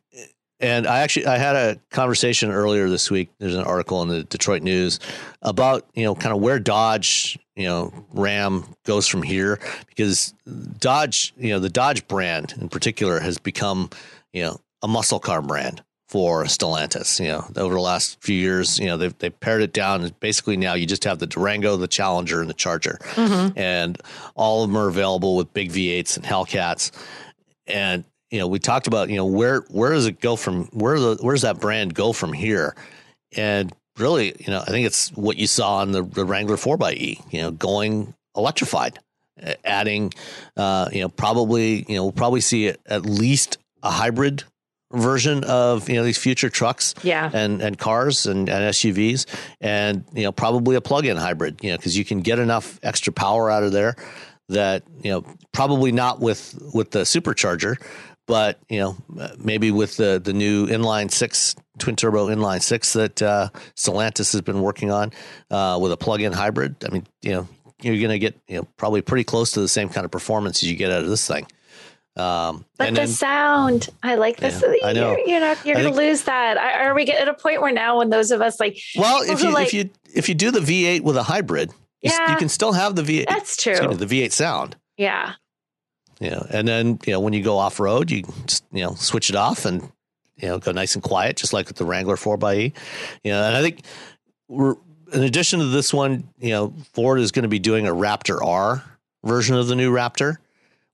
and 0.60 0.86
I 0.86 1.00
actually 1.00 1.26
I 1.26 1.38
had 1.38 1.56
a 1.56 1.80
conversation 1.90 2.50
earlier 2.50 2.88
this 2.88 3.10
week. 3.10 3.30
There's 3.38 3.54
an 3.54 3.64
article 3.64 4.02
in 4.02 4.08
the 4.08 4.24
Detroit 4.24 4.62
News 4.62 5.00
about 5.42 5.86
you 5.94 6.04
know 6.04 6.14
kind 6.14 6.34
of 6.34 6.40
where 6.40 6.58
Dodge 6.58 7.38
you 7.56 7.64
know 7.64 7.92
Ram 8.12 8.64
goes 8.84 9.06
from 9.06 9.22
here 9.22 9.58
because 9.88 10.34
Dodge 10.78 11.32
you 11.38 11.50
know 11.50 11.58
the 11.58 11.70
Dodge 11.70 12.06
brand 12.06 12.54
in 12.60 12.68
particular 12.68 13.20
has 13.20 13.38
become 13.38 13.90
you 14.32 14.42
know 14.42 14.60
a 14.82 14.88
muscle 14.88 15.18
car 15.18 15.42
brand 15.42 15.82
for 16.10 16.42
Stellantis. 16.42 17.20
You 17.20 17.28
know, 17.28 17.44
over 17.56 17.74
the 17.74 17.80
last 17.80 18.20
few 18.20 18.34
years, 18.34 18.80
you 18.80 18.86
know, 18.86 18.96
they've 18.96 19.16
they 19.18 19.30
pared 19.30 19.62
it 19.62 19.72
down. 19.72 20.10
Basically, 20.18 20.56
now 20.56 20.74
you 20.74 20.84
just 20.84 21.04
have 21.04 21.20
the 21.20 21.26
Durango, 21.26 21.76
the 21.76 21.86
Challenger, 21.86 22.40
and 22.40 22.50
the 22.50 22.54
Charger, 22.54 22.98
mm-hmm. 23.00 23.56
and 23.56 23.96
all 24.34 24.64
of 24.64 24.70
them 24.70 24.76
are 24.76 24.88
available 24.88 25.36
with 25.36 25.54
big 25.54 25.70
V8s 25.70 26.16
and 26.16 26.26
Hellcats. 26.26 26.90
And 27.68 28.02
you 28.32 28.40
know, 28.40 28.48
we 28.48 28.58
talked 28.58 28.88
about 28.88 29.08
you 29.08 29.16
know 29.16 29.26
where 29.26 29.60
where 29.70 29.92
does 29.92 30.06
it 30.06 30.20
go 30.20 30.34
from 30.34 30.64
where 30.72 30.98
the 30.98 31.16
where 31.20 31.32
does 31.34 31.42
that 31.42 31.60
brand 31.60 31.94
go 31.94 32.12
from 32.12 32.32
here? 32.32 32.74
And 33.36 33.72
really, 33.96 34.34
you 34.40 34.50
know, 34.50 34.60
I 34.60 34.66
think 34.66 34.86
it's 34.86 35.10
what 35.10 35.36
you 35.36 35.46
saw 35.46 35.76
on 35.76 35.92
the, 35.92 36.02
the 36.02 36.24
Wrangler 36.24 36.56
4xE, 36.56 37.32
you 37.32 37.40
know, 37.40 37.52
going 37.52 38.14
electrified, 38.36 38.98
adding, 39.64 40.12
uh, 40.56 40.88
you 40.92 41.02
know, 41.02 41.08
probably, 41.08 41.84
you 41.88 41.94
know, 41.94 42.04
we'll 42.04 42.12
probably 42.12 42.40
see 42.40 42.72
at 42.86 43.06
least 43.06 43.58
a 43.84 43.90
hybrid 43.90 44.42
version 44.92 45.44
of 45.44 45.88
you 45.88 45.94
know 45.94 46.04
these 46.04 46.18
future 46.18 46.50
trucks 46.50 46.94
yeah. 47.02 47.30
and 47.32 47.62
and 47.62 47.78
cars 47.78 48.26
and, 48.26 48.48
and 48.48 48.74
SUVs 48.74 49.26
and 49.60 50.04
you 50.12 50.24
know 50.24 50.32
probably 50.32 50.76
a 50.76 50.80
plug-in 50.80 51.16
hybrid 51.16 51.60
you 51.62 51.70
know 51.70 51.76
because 51.76 51.96
you 51.96 52.04
can 52.04 52.20
get 52.20 52.38
enough 52.38 52.78
extra 52.82 53.12
power 53.12 53.50
out 53.50 53.62
of 53.62 53.72
there 53.72 53.94
that 54.48 54.82
you 55.02 55.10
know 55.10 55.24
probably 55.52 55.92
not 55.92 56.20
with 56.20 56.60
with 56.74 56.90
the 56.90 57.00
supercharger 57.00 57.76
but 58.26 58.58
you 58.68 58.78
know 58.78 58.96
maybe 59.38 59.70
with 59.70 59.96
the 59.96 60.20
the 60.22 60.32
new 60.32 60.66
inline 60.66 61.10
six 61.10 61.54
twin 61.78 61.96
turbo 61.96 62.28
inline 62.28 62.62
six 62.62 62.92
that 62.92 63.20
uh, 63.20 63.48
Stellantis 63.74 64.32
has 64.32 64.40
been 64.40 64.60
working 64.60 64.92
on 64.92 65.12
uh, 65.50 65.78
with 65.80 65.90
a 65.90 65.96
plug-in 65.96 66.32
hybrid. 66.32 66.76
I 66.86 66.90
mean, 66.90 67.06
you 67.22 67.32
know, 67.32 67.48
you're 67.82 67.96
going 67.96 68.10
to 68.10 68.18
get 68.18 68.38
you 68.46 68.58
know 68.58 68.68
probably 68.76 69.02
pretty 69.02 69.24
close 69.24 69.50
to 69.52 69.60
the 69.60 69.68
same 69.68 69.88
kind 69.88 70.04
of 70.04 70.12
performance 70.12 70.62
as 70.62 70.70
you 70.70 70.76
get 70.76 70.92
out 70.92 71.02
of 71.02 71.08
this 71.08 71.26
thing. 71.26 71.46
Um, 72.20 72.64
but 72.76 72.90
the 72.90 72.94
then, 72.94 73.08
sound, 73.08 73.88
I 74.02 74.16
like 74.16 74.36
this. 74.36 74.62
Yeah, 74.62 74.88
I 74.88 74.92
know. 74.92 75.10
You're, 75.16 75.28
you're 75.28 75.40
not. 75.40 75.64
You're 75.64 75.76
going 75.76 75.92
to 75.92 75.96
lose 75.96 76.22
that. 76.24 76.56
Are 76.56 76.94
we 76.94 77.06
at 77.06 77.28
a 77.28 77.34
point 77.34 77.60
where 77.62 77.72
now, 77.72 77.98
when 77.98 78.10
those 78.10 78.30
of 78.30 78.40
us 78.40 78.60
like, 78.60 78.78
well, 78.96 79.22
if 79.22 79.42
you 79.42 79.52
like, 79.52 79.68
if 79.68 79.74
you 79.74 79.90
if 80.14 80.28
you 80.28 80.34
do 80.34 80.50
the 80.50 80.60
V8 80.60 81.02
with 81.02 81.16
a 81.16 81.22
hybrid, 81.22 81.72
yeah, 82.02 82.26
you, 82.26 82.32
you 82.32 82.38
can 82.38 82.48
still 82.48 82.72
have 82.72 82.96
the 82.96 83.02
V8. 83.02 83.26
That's 83.28 83.56
true. 83.56 83.88
Me, 83.88 83.94
the 83.94 84.06
V8 84.06 84.32
sound. 84.32 84.76
Yeah. 84.96 85.34
Know, 86.20 86.46
and 86.50 86.68
then 86.68 86.98
you 87.06 87.14
know 87.14 87.20
when 87.20 87.32
you 87.32 87.42
go 87.42 87.56
off 87.56 87.80
road, 87.80 88.10
you 88.10 88.24
just 88.46 88.64
you 88.72 88.84
know 88.84 88.94
switch 88.94 89.30
it 89.30 89.36
off 89.36 89.64
and 89.64 89.90
you 90.36 90.48
know 90.48 90.58
go 90.58 90.70
nice 90.70 90.94
and 90.94 91.02
quiet, 91.02 91.36
just 91.36 91.54
like 91.54 91.68
with 91.68 91.78
the 91.78 91.86
Wrangler 91.86 92.16
4xE. 92.16 92.74
You 93.24 93.30
know, 93.32 93.42
and 93.42 93.56
I 93.56 93.62
think 93.62 93.82
we're 94.46 94.74
in 95.12 95.22
addition 95.22 95.60
to 95.60 95.66
this 95.66 95.92
one, 95.94 96.28
you 96.38 96.50
know, 96.50 96.74
Ford 96.92 97.20
is 97.20 97.32
going 97.32 97.44
to 97.44 97.48
be 97.48 97.58
doing 97.58 97.86
a 97.86 97.92
Raptor 97.92 98.44
R 98.44 98.84
version 99.24 99.56
of 99.56 99.66
the 99.68 99.74
new 99.74 99.92
Raptor, 99.92 100.36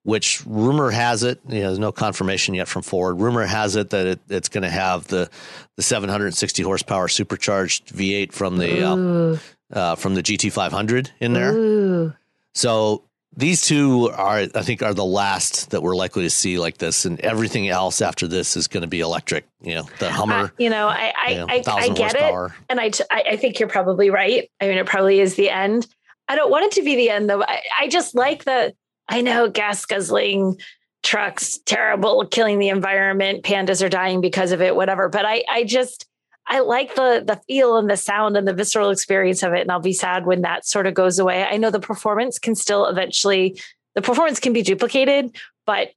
which 0.07 0.41
rumor 0.47 0.93
has 0.93 1.25
it, 1.25 1.41
you 1.49 1.57
know, 1.57 1.67
there's 1.67 1.81
no 1.81 1.91
confirmation 1.91 2.55
yet 2.55 2.69
from 2.69 2.83
Ford. 2.83 3.19
Rumor 3.21 3.45
has 3.45 3.75
it 3.75 3.91
that 3.91 4.07
it, 4.07 4.21
it's 4.29 4.49
going 4.49 4.63
to 4.63 4.71
have 4.71 5.09
the 5.09 5.29
the 5.75 5.83
760 5.83 6.63
horsepower 6.63 7.09
supercharged 7.09 7.89
V8 7.89 8.33
from 8.33 8.57
the 8.57 8.87
uh, 8.87 9.77
uh, 9.77 9.97
from 9.97 10.15
the 10.15 10.23
GT500 10.23 11.11
in 11.19 11.33
there. 11.33 11.53
Ooh. 11.53 12.15
So 12.55 13.03
these 13.37 13.63
two 13.63 14.09
are, 14.11 14.47
I 14.55 14.63
think, 14.63 14.81
are 14.81 14.95
the 14.95 15.05
last 15.05 15.71
that 15.71 15.83
we're 15.83 15.97
likely 15.97 16.23
to 16.23 16.31
see 16.31 16.57
like 16.57 16.79
this, 16.79 17.05
and 17.05 17.19
everything 17.21 17.69
else 17.69 18.01
after 18.01 18.29
this 18.29 18.57
is 18.57 18.69
going 18.69 18.83
to 18.83 18.87
be 18.87 19.01
electric. 19.01 19.45
You 19.61 19.75
know, 19.75 19.89
the 19.99 20.13
Hummer. 20.13 20.35
Uh, 20.35 20.49
you 20.57 20.71
know, 20.71 20.87
I 20.87 21.13
I, 21.21 21.31
you 21.31 21.37
know, 21.39 21.47
I, 21.49 21.55
I, 21.67 21.89
get 21.89 22.13
horsepower. 22.13 22.47
it, 22.47 22.53
and 22.69 22.81
I, 22.81 22.93
I 23.11 23.37
think 23.37 23.59
you're 23.59 23.69
probably 23.69 24.11
right. 24.11 24.49
I 24.61 24.69
mean, 24.69 24.79
it 24.79 24.87
probably 24.87 25.19
is 25.19 25.35
the 25.35 25.51
end. 25.51 25.89
I 26.29 26.37
don't 26.37 26.51
want 26.51 26.67
it 26.67 26.73
to 26.79 26.85
be 26.85 26.95
the 26.95 27.11
end 27.11 27.29
though. 27.29 27.43
I, 27.43 27.63
I 27.81 27.89
just 27.89 28.15
like 28.15 28.45
the. 28.45 28.73
I 29.09 29.21
know 29.21 29.49
gas 29.49 29.85
guzzling 29.85 30.61
trucks 31.03 31.59
terrible, 31.59 32.27
killing 32.27 32.59
the 32.59 32.69
environment. 32.69 33.45
Pandas 33.45 33.85
are 33.85 33.89
dying 33.89 34.21
because 34.21 34.53
of 34.53 34.61
it. 34.61 34.75
Whatever, 34.75 35.09
but 35.09 35.25
I 35.25 35.45
I 35.49 35.65
just 35.65 36.07
I 36.47 36.61
like 36.61 36.95
the 36.95 37.23
the 37.25 37.41
feel 37.47 37.77
and 37.77 37.89
the 37.89 37.97
sound 37.97 38.37
and 38.37 38.47
the 38.47 38.55
visceral 38.55 38.91
experience 38.91 39.43
of 39.43 39.53
it. 39.53 39.61
And 39.61 39.71
I'll 39.71 39.81
be 39.81 39.93
sad 39.93 40.27
when 40.27 40.43
that 40.43 40.67
sort 40.67 40.87
of 40.87 40.95
goes 40.95 41.19
away. 41.19 41.45
I 41.45 41.57
know 41.57 41.71
the 41.71 41.81
performance 41.81 42.39
can 42.39 42.55
still 42.55 42.87
eventually 42.87 43.61
the 43.95 44.03
performance 44.03 44.41
can 44.41 44.53
be 44.53 44.63
duplicated, 44.63 45.37
but 45.65 45.91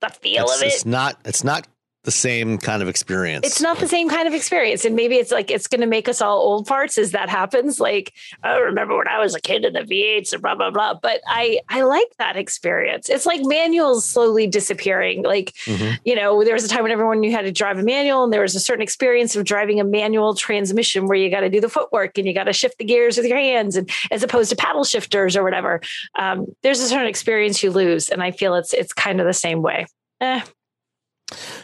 the 0.00 0.08
feel 0.08 0.44
it's, 0.44 0.56
of 0.56 0.62
it. 0.62 0.66
It's 0.66 0.84
not 0.84 1.18
it's 1.24 1.44
not 1.44 1.66
the 2.08 2.12
same 2.12 2.56
kind 2.56 2.80
of 2.80 2.88
experience. 2.88 3.46
It's 3.46 3.60
not 3.60 3.80
the 3.80 3.86
same 3.86 4.08
kind 4.08 4.26
of 4.26 4.32
experience. 4.32 4.86
And 4.86 4.96
maybe 4.96 5.16
it's 5.16 5.30
like 5.30 5.50
it's 5.50 5.66
going 5.66 5.82
to 5.82 5.86
make 5.86 6.08
us 6.08 6.22
all 6.22 6.38
old 6.38 6.66
parts 6.66 6.96
as 6.96 7.10
that 7.10 7.28
happens. 7.28 7.78
Like, 7.78 8.14
I 8.42 8.56
remember 8.56 8.96
when 8.96 9.06
I 9.08 9.18
was 9.18 9.34
a 9.34 9.40
kid 9.42 9.66
in 9.66 9.74
the 9.74 9.80
V8s 9.80 10.32
and 10.32 10.40
blah, 10.40 10.54
blah, 10.54 10.70
blah. 10.70 10.94
But 10.94 11.20
I, 11.26 11.60
I 11.68 11.82
like 11.82 12.06
that 12.16 12.38
experience. 12.38 13.10
It's 13.10 13.26
like 13.26 13.42
manuals 13.44 14.06
slowly 14.06 14.46
disappearing. 14.46 15.22
Like, 15.22 15.52
mm-hmm. 15.66 15.96
you 16.06 16.14
know, 16.14 16.42
there 16.44 16.54
was 16.54 16.64
a 16.64 16.68
time 16.68 16.82
when 16.82 16.92
everyone 16.92 17.20
knew 17.20 17.30
how 17.30 17.42
to 17.42 17.52
drive 17.52 17.78
a 17.78 17.82
manual 17.82 18.24
and 18.24 18.32
there 18.32 18.40
was 18.40 18.54
a 18.54 18.60
certain 18.60 18.82
experience 18.82 19.36
of 19.36 19.44
driving 19.44 19.78
a 19.78 19.84
manual 19.84 20.34
transmission 20.34 21.08
where 21.08 21.18
you 21.18 21.30
got 21.30 21.40
to 21.40 21.50
do 21.50 21.60
the 21.60 21.68
footwork 21.68 22.16
and 22.16 22.26
you 22.26 22.32
got 22.32 22.44
to 22.44 22.54
shift 22.54 22.78
the 22.78 22.84
gears 22.84 23.18
with 23.18 23.26
your 23.26 23.36
hands 23.36 23.76
and 23.76 23.90
as 24.10 24.22
opposed 24.22 24.48
to 24.48 24.56
paddle 24.56 24.84
shifters 24.84 25.36
or 25.36 25.44
whatever. 25.44 25.82
Um, 26.18 26.46
there's 26.62 26.80
a 26.80 26.88
certain 26.88 27.06
experience 27.06 27.62
you 27.62 27.70
lose. 27.70 28.08
And 28.08 28.22
I 28.22 28.30
feel 28.30 28.54
it's, 28.54 28.72
it's 28.72 28.94
kind 28.94 29.20
of 29.20 29.26
the 29.26 29.34
same 29.34 29.60
way. 29.60 29.84
Eh, 30.22 30.40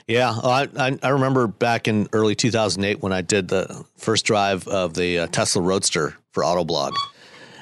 yeah, 0.06 0.30
I, 0.30 0.98
I 1.02 1.08
remember 1.08 1.46
back 1.46 1.88
in 1.88 2.08
early 2.12 2.34
2008 2.34 3.02
when 3.02 3.12
I 3.12 3.22
did 3.22 3.48
the 3.48 3.84
first 3.96 4.24
drive 4.26 4.68
of 4.68 4.94
the 4.94 5.20
uh, 5.20 5.26
Tesla 5.28 5.62
Roadster 5.62 6.14
for 6.32 6.42
Autoblog, 6.42 6.92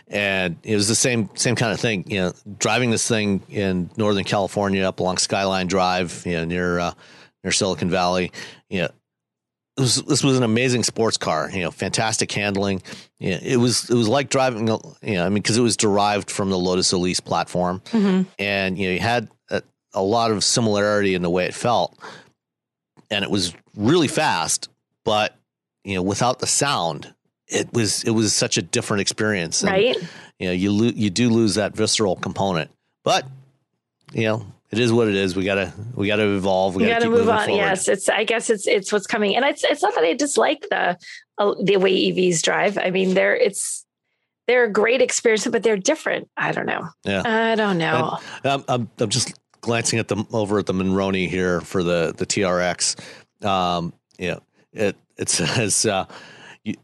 and 0.08 0.56
it 0.64 0.74
was 0.74 0.88
the 0.88 0.94
same 0.94 1.30
same 1.34 1.54
kind 1.54 1.72
of 1.72 1.80
thing. 1.80 2.04
You 2.08 2.20
know, 2.20 2.32
driving 2.58 2.90
this 2.90 3.06
thing 3.06 3.42
in 3.48 3.90
Northern 3.96 4.24
California 4.24 4.82
up 4.86 4.98
along 5.00 5.18
Skyline 5.18 5.68
Drive, 5.68 6.22
you 6.26 6.32
know, 6.32 6.44
near 6.44 6.78
uh, 6.80 6.92
near 7.44 7.52
Silicon 7.52 7.88
Valley. 7.88 8.32
You 8.68 8.82
know, 8.82 8.88
was, 9.78 10.02
this 10.02 10.24
was 10.24 10.36
an 10.36 10.42
amazing 10.42 10.82
sports 10.82 11.16
car. 11.16 11.50
You 11.52 11.62
know, 11.62 11.70
fantastic 11.70 12.32
handling. 12.32 12.82
You 13.20 13.32
know, 13.32 13.38
it 13.42 13.56
was 13.58 13.88
it 13.88 13.94
was 13.94 14.08
like 14.08 14.28
driving. 14.28 14.66
You 14.66 14.80
know, 15.02 15.24
I 15.24 15.28
mean, 15.28 15.42
because 15.42 15.56
it 15.56 15.62
was 15.62 15.76
derived 15.76 16.30
from 16.30 16.50
the 16.50 16.58
Lotus 16.58 16.90
Elise 16.92 17.20
platform, 17.20 17.80
mm-hmm. 17.86 18.22
and 18.40 18.76
you 18.76 18.88
know, 18.88 18.94
you 18.94 19.00
had 19.00 19.28
a 19.94 20.02
lot 20.02 20.30
of 20.30 20.42
similarity 20.44 21.14
in 21.14 21.22
the 21.22 21.30
way 21.30 21.44
it 21.46 21.54
felt, 21.54 21.98
and 23.10 23.24
it 23.24 23.30
was 23.30 23.54
really 23.76 24.08
fast. 24.08 24.68
But 25.04 25.36
you 25.84 25.96
know, 25.96 26.02
without 26.02 26.38
the 26.38 26.46
sound, 26.46 27.14
it 27.48 27.72
was 27.72 28.04
it 28.04 28.10
was 28.10 28.34
such 28.34 28.56
a 28.56 28.62
different 28.62 29.00
experience. 29.00 29.62
And, 29.62 29.72
right. 29.72 29.96
You 30.38 30.48
know, 30.48 30.52
you 30.52 30.72
lo- 30.72 30.92
you 30.94 31.10
do 31.10 31.28
lose 31.30 31.54
that 31.56 31.76
visceral 31.76 32.16
component, 32.16 32.70
but 33.04 33.26
you 34.12 34.24
know, 34.24 34.46
it 34.70 34.78
is 34.78 34.92
what 34.92 35.08
it 35.08 35.14
is. 35.14 35.36
We 35.36 35.44
gotta 35.44 35.72
we 35.94 36.06
gotta 36.06 36.34
evolve. 36.34 36.74
We, 36.74 36.84
we 36.84 36.88
gotta, 36.88 37.04
gotta 37.04 37.16
move 37.16 37.28
on. 37.28 37.46
Forward. 37.46 37.58
Yes, 37.58 37.88
it's 37.88 38.08
I 38.08 38.24
guess 38.24 38.50
it's 38.50 38.66
it's 38.66 38.92
what's 38.92 39.06
coming, 39.06 39.36
and 39.36 39.44
it's 39.44 39.64
it's 39.64 39.82
not 39.82 39.94
that 39.94 40.04
I 40.04 40.14
dislike 40.14 40.66
the 40.70 40.98
uh, 41.38 41.54
the 41.62 41.76
way 41.76 41.92
EVs 42.10 42.42
drive. 42.42 42.78
I 42.78 42.90
mean, 42.90 43.14
they're 43.14 43.36
it's 43.36 43.84
they're 44.48 44.64
a 44.64 44.72
great 44.72 45.02
experience, 45.02 45.46
but 45.46 45.62
they're 45.62 45.76
different. 45.76 46.28
I 46.36 46.52
don't 46.52 46.66
know. 46.66 46.88
Yeah, 47.04 47.22
I 47.24 47.54
don't 47.54 47.78
know. 47.78 48.18
I'm, 48.44 48.64
I'm, 48.66 48.90
I'm 48.98 49.10
just 49.10 49.38
glancing 49.62 49.98
at 49.98 50.08
the 50.08 50.22
over 50.32 50.58
at 50.58 50.66
the 50.66 50.74
Monroney 50.74 51.28
here 51.28 51.62
for 51.62 51.82
the 51.82 52.12
the 52.14 52.26
TRX, 52.26 53.00
um, 53.44 53.94
know, 54.28 54.42
it 54.72 54.96
it 55.16 55.28
says 55.30 55.86
uh, 55.86 56.04
you, 56.64 56.74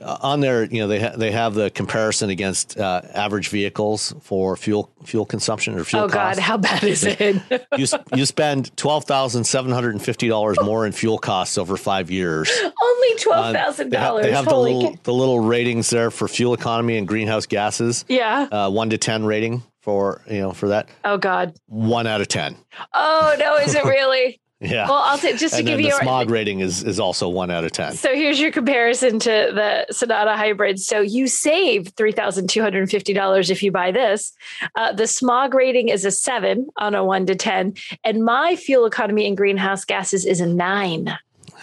uh, 0.00 0.18
on 0.20 0.40
there, 0.40 0.64
you 0.64 0.80
know, 0.80 0.88
they 0.88 1.00
ha- 1.00 1.16
they 1.16 1.30
have 1.30 1.54
the 1.54 1.70
comparison 1.70 2.28
against 2.28 2.78
uh, 2.78 3.00
average 3.14 3.48
vehicles 3.48 4.14
for 4.20 4.56
fuel 4.56 4.90
fuel 5.04 5.24
consumption 5.24 5.78
or 5.78 5.84
fuel. 5.84 6.04
Oh 6.04 6.08
costs. 6.08 6.38
God, 6.38 6.42
how 6.42 6.56
bad 6.56 6.82
is 6.84 7.04
it? 7.04 7.20
you 7.78 7.86
you 8.14 8.26
spend 8.26 8.76
twelve 8.76 9.04
thousand 9.04 9.44
seven 9.44 9.70
hundred 9.72 9.94
and 9.94 10.02
fifty 10.02 10.28
dollars 10.28 10.58
more 10.62 10.84
in 10.86 10.92
fuel 10.92 11.18
costs 11.18 11.56
over 11.56 11.76
five 11.76 12.10
years. 12.10 12.50
Only 12.82 13.14
twelve 13.20 13.54
thousand 13.54 13.90
dollars. 13.90 14.24
They 14.26 14.32
have 14.32 14.46
Holy 14.46 14.72
the 14.72 14.78
little, 14.78 14.98
the 15.04 15.14
little 15.14 15.40
ratings 15.40 15.90
there 15.90 16.10
for 16.10 16.28
fuel 16.28 16.54
economy 16.54 16.98
and 16.98 17.06
greenhouse 17.06 17.46
gases. 17.46 18.04
Yeah, 18.08 18.48
uh, 18.50 18.70
one 18.70 18.90
to 18.90 18.98
ten 18.98 19.24
rating 19.24 19.62
for 19.84 20.22
you 20.28 20.40
know 20.40 20.52
for 20.52 20.68
that. 20.68 20.88
Oh 21.04 21.18
God, 21.18 21.54
one 21.66 22.06
out 22.06 22.22
of 22.22 22.28
ten. 22.28 22.56
Oh 22.94 23.36
no, 23.38 23.56
is 23.56 23.74
it 23.74 23.84
really? 23.84 24.40
yeah. 24.60 24.88
Well, 24.88 25.02
I'll 25.02 25.18
t- 25.18 25.36
just 25.36 25.54
to 25.54 25.58
and 25.58 25.66
give 25.66 25.78
you 25.78 25.86
the 25.86 25.90
your 25.90 26.00
smog 26.00 26.30
rating 26.30 26.60
is 26.60 26.82
is 26.82 26.98
also 26.98 27.28
one 27.28 27.50
out 27.50 27.64
of 27.64 27.72
ten. 27.72 27.92
So 27.92 28.14
here's 28.14 28.40
your 28.40 28.50
comparison 28.50 29.18
to 29.20 29.28
the 29.28 29.86
Sonata 29.92 30.36
Hybrid. 30.36 30.80
So 30.80 31.00
you 31.00 31.26
save 31.26 31.88
three 31.96 32.12
thousand 32.12 32.48
two 32.48 32.62
hundred 32.62 32.80
and 32.80 32.90
fifty 32.90 33.12
dollars 33.12 33.50
if 33.50 33.62
you 33.62 33.70
buy 33.70 33.92
this. 33.92 34.32
Uh, 34.74 34.92
the 34.92 35.06
smog 35.06 35.52
rating 35.52 35.90
is 35.90 36.06
a 36.06 36.10
seven 36.10 36.68
on 36.78 36.94
a 36.94 37.04
one 37.04 37.26
to 37.26 37.34
ten, 37.34 37.74
and 38.04 38.24
my 38.24 38.56
fuel 38.56 38.86
economy 38.86 39.26
and 39.26 39.36
greenhouse 39.36 39.84
gases 39.84 40.24
is 40.24 40.40
a 40.40 40.46
nine. 40.46 41.16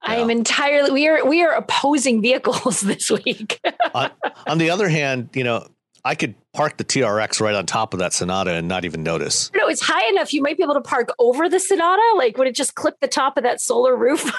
I 0.00 0.16
am 0.16 0.30
entirely 0.30 0.92
we 0.92 1.08
are 1.08 1.26
we 1.26 1.42
are 1.42 1.52
opposing 1.52 2.22
vehicles 2.22 2.80
this 2.82 3.10
week. 3.10 3.60
on, 3.92 4.10
on 4.46 4.58
the 4.58 4.70
other 4.70 4.88
hand, 4.88 5.30
you 5.34 5.42
know, 5.42 5.66
I 6.04 6.14
could 6.14 6.34
park 6.52 6.76
the 6.76 6.84
TRX 6.84 7.40
right 7.40 7.54
on 7.54 7.66
top 7.66 7.92
of 7.92 8.00
that 8.00 8.12
Sonata 8.12 8.52
and 8.52 8.68
not 8.68 8.84
even 8.84 9.02
notice. 9.02 9.50
No, 9.54 9.68
it's 9.68 9.82
high 9.82 10.08
enough. 10.08 10.32
You 10.32 10.42
might 10.42 10.56
be 10.56 10.62
able 10.62 10.74
to 10.74 10.80
park 10.80 11.08
over 11.18 11.48
the 11.48 11.58
Sonata. 11.58 12.02
Like, 12.16 12.38
would 12.38 12.46
it 12.46 12.54
just 12.54 12.74
clip 12.74 12.94
the 13.00 13.08
top 13.08 13.36
of 13.36 13.42
that 13.42 13.60
solar 13.60 13.96
roof? 13.96 14.30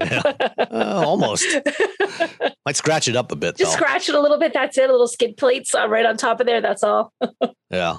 yeah, 0.00 0.22
uh, 0.58 1.02
almost. 1.06 1.46
might 2.66 2.76
scratch 2.76 3.08
it 3.08 3.16
up 3.16 3.32
a 3.32 3.36
bit. 3.36 3.56
Just 3.56 3.72
though. 3.72 3.76
scratch 3.76 4.08
it 4.08 4.14
a 4.14 4.20
little 4.20 4.38
bit. 4.38 4.52
That's 4.52 4.76
it. 4.78 4.88
A 4.88 4.92
little 4.92 5.08
skid 5.08 5.36
plates 5.36 5.74
uh, 5.74 5.88
right 5.88 6.04
on 6.04 6.16
top 6.16 6.40
of 6.40 6.46
there. 6.46 6.60
That's 6.60 6.82
all. 6.82 7.12
yeah. 7.70 7.96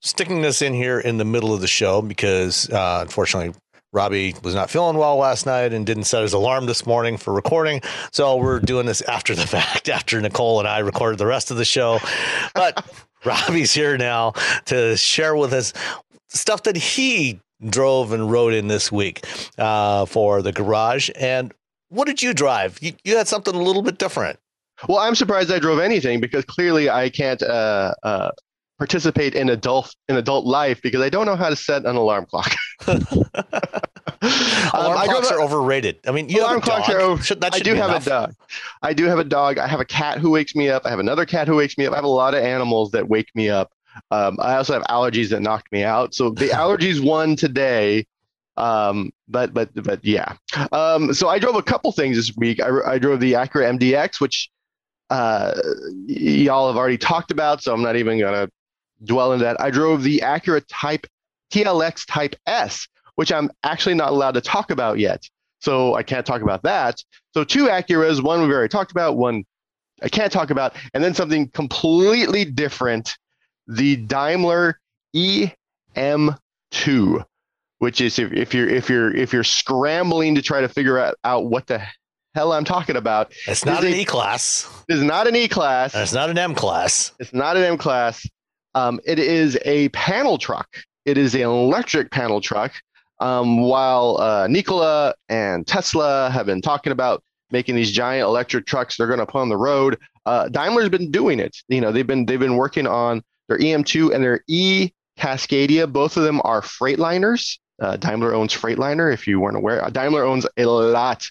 Sticking 0.00 0.42
this 0.42 0.62
in 0.62 0.74
here 0.74 0.98
in 0.98 1.18
the 1.18 1.24
middle 1.24 1.54
of 1.54 1.60
the 1.60 1.68
show 1.68 2.02
because 2.02 2.68
uh, 2.70 2.98
unfortunately 3.02 3.54
Robbie 3.92 4.34
was 4.42 4.54
not 4.54 4.70
feeling 4.70 4.96
well 4.96 5.16
last 5.16 5.44
night 5.44 5.72
and 5.74 5.84
didn't 5.84 6.04
set 6.04 6.22
his 6.22 6.32
alarm 6.32 6.64
this 6.64 6.86
morning 6.86 7.18
for 7.18 7.32
recording. 7.34 7.82
So 8.10 8.36
we're 8.36 8.58
doing 8.58 8.86
this 8.86 9.02
after 9.02 9.34
the 9.34 9.46
fact, 9.46 9.88
after 9.88 10.20
Nicole 10.20 10.58
and 10.58 10.68
I 10.68 10.78
recorded 10.78 11.18
the 11.18 11.26
rest 11.26 11.50
of 11.50 11.58
the 11.58 11.64
show. 11.64 11.98
But 12.54 12.84
Robbie's 13.24 13.72
here 13.72 13.98
now 13.98 14.32
to 14.66 14.96
share 14.96 15.36
with 15.36 15.52
us 15.52 15.72
stuff 16.28 16.62
that 16.62 16.76
he 16.76 17.38
drove 17.68 18.12
and 18.12 18.30
rode 18.30 18.54
in 18.54 18.68
this 18.68 18.90
week 18.90 19.24
uh, 19.58 20.06
for 20.06 20.42
the 20.42 20.52
garage. 20.52 21.10
And 21.20 21.52
what 21.90 22.06
did 22.06 22.22
you 22.22 22.32
drive? 22.32 22.78
You, 22.80 22.92
you 23.04 23.16
had 23.16 23.28
something 23.28 23.54
a 23.54 23.62
little 23.62 23.82
bit 23.82 23.98
different. 23.98 24.38
Well, 24.88 24.98
I'm 24.98 25.14
surprised 25.14 25.52
I 25.52 25.58
drove 25.58 25.78
anything 25.78 26.18
because 26.18 26.44
clearly 26.46 26.88
I 26.90 27.10
can't 27.10 27.42
uh, 27.42 27.94
uh, 28.02 28.30
participate 28.78 29.34
in 29.34 29.48
adult 29.48 29.94
in 30.08 30.16
adult 30.16 30.44
life 30.44 30.80
because 30.82 31.00
I 31.00 31.08
don't 31.08 31.26
know 31.26 31.36
how 31.36 31.48
to 31.48 31.56
set 31.56 31.84
an 31.84 31.96
alarm 31.96 32.26
clock. 32.26 32.52
um, 32.88 32.98
alarm 34.72 35.08
clocks 35.08 35.30
are 35.30 35.40
overrated. 35.40 35.98
I 36.06 36.12
mean, 36.12 36.28
you 36.28 36.42
alarm 36.42 36.60
clocks 36.60 36.88
are 36.88 37.00
over, 37.00 37.22
I 37.42 37.58
do 37.60 37.74
have 37.74 37.90
enough. 37.90 38.06
a 38.06 38.10
dog. 38.10 38.34
I 38.82 38.92
do 38.92 39.04
have 39.04 39.18
a 39.18 39.24
dog. 39.24 39.58
I 39.58 39.66
have 39.66 39.80
a 39.80 39.84
cat 39.84 40.18
who 40.18 40.30
wakes 40.30 40.54
me 40.54 40.68
up. 40.68 40.86
I 40.86 40.90
have 40.90 40.98
another 40.98 41.26
cat 41.26 41.48
who 41.48 41.56
wakes 41.56 41.78
me 41.78 41.86
up. 41.86 41.92
I 41.92 41.96
have 41.96 42.04
a 42.04 42.08
lot 42.08 42.34
of 42.34 42.42
animals 42.42 42.90
that 42.92 43.08
wake 43.08 43.30
me 43.34 43.48
up. 43.48 43.72
Um, 44.10 44.38
I 44.40 44.56
also 44.56 44.72
have 44.72 44.82
allergies 44.84 45.28
that 45.30 45.40
knock 45.40 45.66
me 45.70 45.84
out. 45.84 46.14
So 46.14 46.30
the 46.30 46.48
allergies 46.48 47.04
won 47.04 47.36
today. 47.36 48.06
Um, 48.56 49.12
but 49.28 49.54
but 49.54 49.70
but 49.74 50.04
yeah. 50.04 50.34
Um, 50.72 51.14
so 51.14 51.28
I 51.28 51.38
drove 51.38 51.56
a 51.56 51.62
couple 51.62 51.90
things 51.92 52.16
this 52.16 52.36
week. 52.36 52.60
I, 52.60 52.94
I 52.94 52.98
drove 52.98 53.20
the 53.20 53.32
Acura 53.32 53.78
MDX, 53.78 54.20
which 54.20 54.50
uh, 55.08 55.54
y'all 56.06 56.68
have 56.68 56.76
already 56.76 56.98
talked 56.98 57.30
about, 57.30 57.62
so 57.62 57.72
I'm 57.72 57.82
not 57.82 57.96
even 57.96 58.18
gonna 58.18 58.48
dwell 59.04 59.32
in 59.32 59.40
that. 59.40 59.60
I 59.60 59.70
drove 59.70 60.02
the 60.02 60.22
Acura 60.24 60.62
Type 60.68 61.06
TLX 61.52 62.06
Type 62.06 62.36
S, 62.46 62.88
which 63.16 63.32
I'm 63.32 63.50
actually 63.62 63.94
not 63.94 64.10
allowed 64.10 64.34
to 64.34 64.40
talk 64.40 64.70
about 64.70 64.98
yet. 64.98 65.22
So 65.60 65.94
I 65.94 66.02
can't 66.02 66.26
talk 66.26 66.42
about 66.42 66.62
that. 66.64 67.00
So 67.34 67.44
two 67.44 67.66
Acuras, 67.66 68.22
one 68.22 68.42
we've 68.42 68.50
already 68.50 68.68
talked 68.68 68.90
about, 68.90 69.16
one 69.16 69.44
I 70.02 70.08
can't 70.08 70.32
talk 70.32 70.50
about, 70.50 70.74
and 70.94 71.04
then 71.04 71.14
something 71.14 71.48
completely 71.50 72.44
different, 72.44 73.16
the 73.68 73.96
Daimler 73.96 74.80
EM2, 75.14 77.24
which 77.78 78.00
is 78.00 78.18
if, 78.18 78.32
if 78.32 78.54
you're 78.54 78.68
if 78.68 78.90
you're 78.90 79.14
if 79.14 79.32
you're 79.32 79.44
scrambling 79.44 80.34
to 80.34 80.42
try 80.42 80.60
to 80.60 80.68
figure 80.68 80.98
out, 80.98 81.14
out 81.22 81.46
what 81.46 81.68
the 81.68 81.80
hell 82.34 82.52
I'm 82.52 82.64
talking 82.64 82.96
about. 82.96 83.32
It's 83.46 83.64
not 83.64 83.84
an 83.84 83.92
E 83.92 84.04
class. 84.04 84.68
It's 84.88 85.02
not 85.02 85.28
an 85.28 85.36
E 85.36 85.48
class. 85.48 85.94
It's 85.94 86.12
not 86.12 86.30
an 86.30 86.38
M 86.38 86.54
class. 86.54 87.12
It's 87.20 87.32
not 87.32 87.56
an 87.56 87.62
M 87.62 87.76
class. 87.76 88.26
Um, 88.74 89.00
it 89.04 89.18
is 89.18 89.58
a 89.64 89.88
panel 89.90 90.38
truck. 90.38 90.68
It 91.04 91.18
is 91.18 91.34
an 91.34 91.42
electric 91.42 92.10
panel 92.10 92.40
truck. 92.40 92.72
Um, 93.20 93.60
while 93.60 94.18
uh, 94.20 94.48
Nikola 94.48 95.14
and 95.28 95.66
Tesla 95.66 96.30
have 96.30 96.46
been 96.46 96.60
talking 96.60 96.92
about 96.92 97.22
making 97.50 97.76
these 97.76 97.92
giant 97.92 98.24
electric 98.24 98.66
trucks 98.66 98.96
they're 98.96 99.06
going 99.06 99.20
to 99.20 99.26
put 99.26 99.40
on 99.40 99.48
the 99.48 99.56
road, 99.56 99.98
uh, 100.26 100.48
Daimler's 100.48 100.88
been 100.88 101.10
doing 101.10 101.38
it. 101.38 101.56
You 101.68 101.80
know, 101.80 101.92
they've 101.92 102.06
been 102.06 102.26
they've 102.26 102.40
been 102.40 102.56
working 102.56 102.86
on 102.86 103.22
their 103.48 103.58
EM2 103.58 104.14
and 104.14 104.24
their 104.24 104.42
E 104.48 104.90
Cascadia. 105.18 105.90
Both 105.92 106.16
of 106.16 106.24
them 106.24 106.40
are 106.44 106.62
Freightliners. 106.62 107.58
Uh, 107.80 107.96
Daimler 107.96 108.34
owns 108.34 108.54
Freightliner. 108.54 109.12
If 109.12 109.26
you 109.26 109.40
weren't 109.40 109.56
aware, 109.56 109.88
Daimler 109.90 110.24
owns 110.24 110.46
a 110.56 110.64
lot 110.64 111.24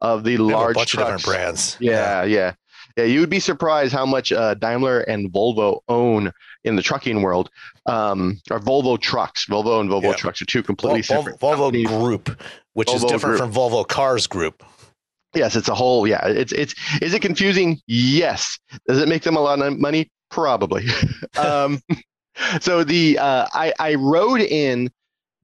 of 0.00 0.24
the 0.24 0.36
large 0.36 0.76
a 0.76 0.78
bunch 0.78 0.90
trucks. 0.90 1.10
of 1.10 1.18
different 1.18 1.24
brands. 1.24 1.76
Yeah, 1.80 2.22
yeah, 2.22 2.24
yeah. 2.24 2.52
Yeah, 2.96 3.04
you 3.04 3.20
would 3.20 3.30
be 3.30 3.40
surprised 3.40 3.92
how 3.92 4.06
much 4.06 4.32
uh, 4.32 4.54
Daimler 4.54 5.00
and 5.00 5.30
Volvo 5.30 5.80
own 5.88 6.32
in 6.66 6.76
the 6.76 6.82
trucking 6.82 7.22
world. 7.22 7.48
Um, 7.86 8.40
or 8.50 8.58
Volvo 8.60 9.00
trucks. 9.00 9.46
Volvo 9.46 9.80
and 9.80 9.88
Volvo 9.88 10.02
yeah. 10.02 10.14
trucks 10.14 10.42
are 10.42 10.46
two 10.46 10.62
completely 10.62 11.02
Vol- 11.02 11.18
different. 11.18 11.40
Volvo 11.40 11.72
companies. 11.72 11.88
Group, 11.88 12.42
which 12.74 12.88
Volvo 12.88 12.94
is 12.94 13.02
different 13.02 13.22
group. 13.22 13.38
from 13.38 13.52
Volvo 13.52 13.86
Cars 13.86 14.26
Group. 14.26 14.62
Yes, 15.34 15.56
it's 15.56 15.68
a 15.68 15.74
whole. 15.74 16.06
Yeah, 16.06 16.26
it's 16.26 16.52
it's. 16.52 16.74
Is 17.00 17.14
it 17.14 17.22
confusing? 17.22 17.80
Yes. 17.86 18.58
Does 18.86 19.00
it 19.00 19.08
make 19.08 19.22
them 19.22 19.36
a 19.36 19.40
lot 19.40 19.60
of 19.60 19.78
money? 19.78 20.10
Probably. 20.30 20.86
um, 21.38 21.80
so 22.60 22.84
the 22.84 23.18
uh, 23.18 23.46
I 23.52 23.72
I 23.78 23.94
rode 23.94 24.40
in 24.40 24.90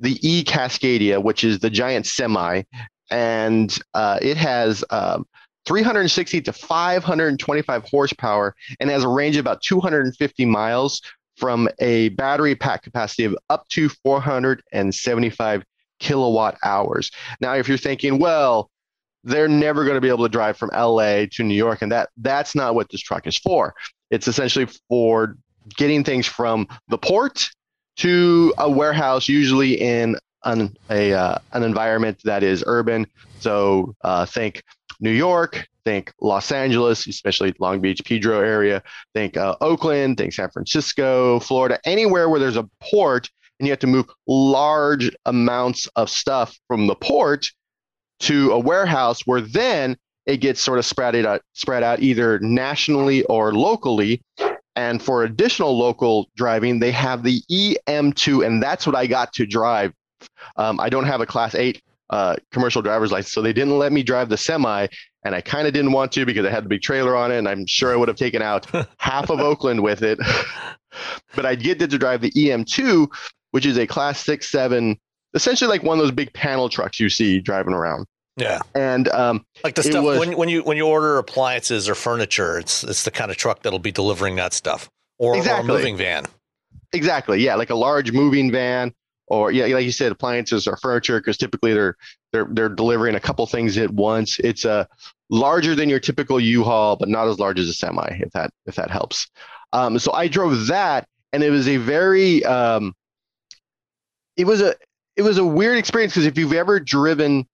the 0.01 0.19
E 0.27 0.45
Cascadia, 0.45 1.23
which 1.23 1.45
is 1.45 1.61
the 1.61 1.71
giant 1.71 2.07
semi, 2.07 2.63
and 3.11 3.79
uh, 3.95 4.19
it 4.23 4.37
has 4.37 4.85
um, 4.91 5.27
360 5.67 6.41
to 6.43 6.53
525 6.53 7.85
horsepower 7.85 8.55
and 8.81 8.91
has 8.91 9.05
a 9.05 9.09
range 9.09 9.37
of 9.37 9.41
about 9.41 9.63
250 9.63 10.45
miles 10.47 11.01
from 11.37 11.69
a 11.79 12.11
battery 12.11 12.55
pack 12.55 12.83
capacity 12.83 13.25
of 13.25 13.37
up 13.49 13.67
to 13.69 13.89
475 13.89 15.65
kilowatt 15.99 16.57
hours. 16.65 17.11
Now, 17.41 17.55
if 17.55 17.69
you're 17.69 17.79
thinking, 17.79 18.19
well, 18.19 18.71
they're 19.25 19.49
never 19.49 19.85
going 19.85 19.95
to 19.95 20.01
be 20.01 20.09
able 20.09 20.25
to 20.25 20.29
drive 20.29 20.57
from 20.57 20.71
LA 20.75 21.27
to 21.33 21.45
New 21.45 21.55
York, 21.55 21.83
and 21.83 21.93
that 21.93 22.11
that's 22.17 22.55
not 22.55 22.75
what 22.75 22.89
this 22.91 23.01
truck 23.01 23.27
is 23.27 23.39
for. 23.39 23.75
It's 24.11 24.27
essentially 24.27 24.67
for 24.89 25.37
getting 25.77 26.03
things 26.03 26.27
from 26.27 26.67
the 26.89 26.99
port 26.99 27.49
to 27.99 28.53
a 28.59 28.69
warehouse, 28.69 29.29
usually 29.29 29.81
in 29.81 30.17
an, 30.45 30.77
a, 30.91 31.13
uh, 31.13 31.39
an 31.53 31.63
environment 31.63 32.21
that 32.25 32.43
is 32.43 32.65
urban. 32.67 33.07
So 33.39 33.95
uh, 34.03 34.27
think 34.27 34.63
New 35.03 35.11
York, 35.11 35.69
think 35.85 36.13
Los 36.21 36.53
Angeles, 36.53 37.07
especially 37.09 37.53
Long 37.59 37.81
Beach, 37.81 38.01
Pedro 38.05 38.41
area, 38.41 38.83
think 39.15 39.37
uh, 39.37 39.57
Oakland, 39.61 40.17
think 40.17 40.33
San 40.33 40.49
Francisco, 40.49 41.41
Florida, 41.41 41.79
anywhere 41.85 42.29
where 42.29 42.39
there's 42.41 42.57
a 42.57 42.69
port 42.81 43.29
and 43.59 43.67
you 43.67 43.73
have 43.73 43.81
to 43.81 43.87
move 43.87 44.07
large 44.27 45.15
amounts 45.27 45.89
of 45.97 46.09
stuff 46.09 46.57
from 46.69 46.87
the 46.87 46.95
port 46.95 47.47
to 48.21 48.53
a 48.53 48.59
warehouse 48.59 49.27
where 49.27 49.41
then 49.41 49.97
it 50.27 50.39
gets 50.39 50.61
sort 50.61 50.79
of 50.79 50.87
spread 50.87 51.15
out, 51.17 51.43
spread 51.53 51.83
out 51.83 52.01
either 52.01 52.39
nationally 52.39 53.25
or 53.25 53.53
locally. 53.53 54.23
And 54.77 55.03
for 55.03 55.25
additional 55.25 55.77
local 55.77 56.31
driving, 56.37 56.79
they 56.79 56.93
have 56.93 57.25
the 57.25 57.43
EM2, 57.51 58.47
and 58.47 58.63
that's 58.63 58.87
what 58.87 58.97
I 58.97 59.07
got 59.07 59.33
to 59.35 59.47
drive. 59.47 59.93
Um, 60.57 60.81
I 60.81 60.89
don't 60.89 61.05
have 61.05 61.21
a 61.21 61.27
Class 61.27 61.55
8 61.55 61.83
uh, 62.13 62.37
commercial 62.53 62.83
driver's 62.83 63.11
license. 63.11 63.33
So 63.33 63.41
they 63.41 63.55
didn't 63.55 63.79
let 63.79 63.91
me 63.91 64.03
drive 64.03 64.29
the 64.29 64.37
semi, 64.37 64.87
and 65.25 65.35
I 65.35 65.41
kind 65.41 65.67
of 65.67 65.73
didn't 65.73 65.93
want 65.93 66.13
to 66.13 66.27
because 66.27 66.45
it 66.45 66.53
had 66.53 66.65
the 66.65 66.69
big 66.69 66.83
trailer 66.83 67.17
on 67.17 67.33
it, 67.33 67.39
and 67.39 67.49
I'm 67.49 67.67
sure 67.67 67.91
I 67.91 67.97
would 67.97 68.09
have 68.09 68.19
taken 68.19 68.43
out 68.43 68.67
half 68.99 69.31
of 69.31 69.41
Oakland 69.41 69.83
with 69.83 70.03
it. 70.03 70.19
but 71.35 71.47
I 71.47 71.55
did 71.55 71.79
get 71.79 71.91
to 71.91 71.99
drive 71.99 72.21
the 72.21 72.31
EM2, 72.31 73.09
which 73.53 73.65
is 73.65 73.79
a 73.79 73.87
Class 73.87 74.21
Six, 74.21 74.51
Seven, 74.51 74.99
essentially 75.33 75.69
like 75.69 75.83
one 75.83 75.99
of 75.99 76.05
those 76.05 76.13
big 76.13 76.33
panel 76.35 76.69
trucks 76.69 77.01
you 77.01 77.09
see 77.09 77.41
driving 77.41 77.73
around. 77.73 78.07
Yeah, 78.37 78.61
and 78.75 79.09
um, 79.09 79.45
like 79.65 79.75
the 79.75 79.83
stuff 79.83 80.05
was, 80.05 80.19
when 80.19 80.37
when 80.37 80.49
you 80.49 80.63
when 80.63 80.77
you 80.77 80.87
order 80.87 81.19
appliances 81.19 81.89
or 81.89 81.95
furniture, 81.95 82.59
it's 82.59 82.85
it's 82.85 83.05
the 83.05 83.11
kind 83.11 83.31
of 83.31 83.39
truck 83.39 83.63
that'll 83.63 83.79
be 83.79 83.93
delivering 83.93 84.37
that 84.37 84.53
stuff, 84.53 84.91
or, 85.19 85.37
exactly. 85.37 85.69
or 85.69 85.75
a 85.75 85.79
moving 85.79 85.97
van. 85.97 86.25
Exactly. 86.95 87.43
Yeah, 87.43 87.55
like 87.57 87.71
a 87.71 87.75
large 87.75 88.13
moving 88.13 88.51
van 88.51 88.95
or 89.29 89.53
yeah, 89.53 89.67
like 89.67 89.85
you 89.85 89.93
said, 89.93 90.13
appliances 90.13 90.67
or 90.67 90.77
furniture, 90.77 91.19
because 91.19 91.37
typically 91.37 91.73
they're 91.73 91.97
they're 92.33 92.49
they're 92.51 92.69
delivering 92.69 93.15
a 93.15 93.21
couple 93.21 93.47
things 93.47 93.77
at 93.79 93.91
once. 93.91 94.39
It's 94.41 94.65
a 94.65 94.71
uh, 94.71 94.85
larger 95.31 95.75
than 95.75 95.89
your 95.89 96.01
typical 96.01 96.39
U-Haul, 96.39 96.97
but 96.97 97.09
not 97.09 97.27
as 97.27 97.39
large 97.39 97.59
as 97.59 97.69
a 97.69 97.73
semi, 97.73 98.07
if 98.21 98.31
that 98.33 98.51
if 98.67 98.75
that 98.77 98.91
helps. 98.91 99.29
Um, 99.73 99.99
so 99.99 100.13
I 100.13 100.29
drove 100.29 100.67
that, 100.67 101.07
and 101.33 101.43
it 101.43 101.51
was 101.51 101.69
a 101.69 101.79
very 101.79 102.45
um, 102.45 102.95
it 104.37 104.47
was 104.47 104.61
a 104.61 104.75
it 105.17 105.23
was 105.23 105.39
a 105.39 105.45
weird 105.45 105.79
experience 105.79 106.13
because 106.13 106.27
if 106.27 106.39
you've 106.39 106.53
ever 106.53 106.81
driven 106.81 107.47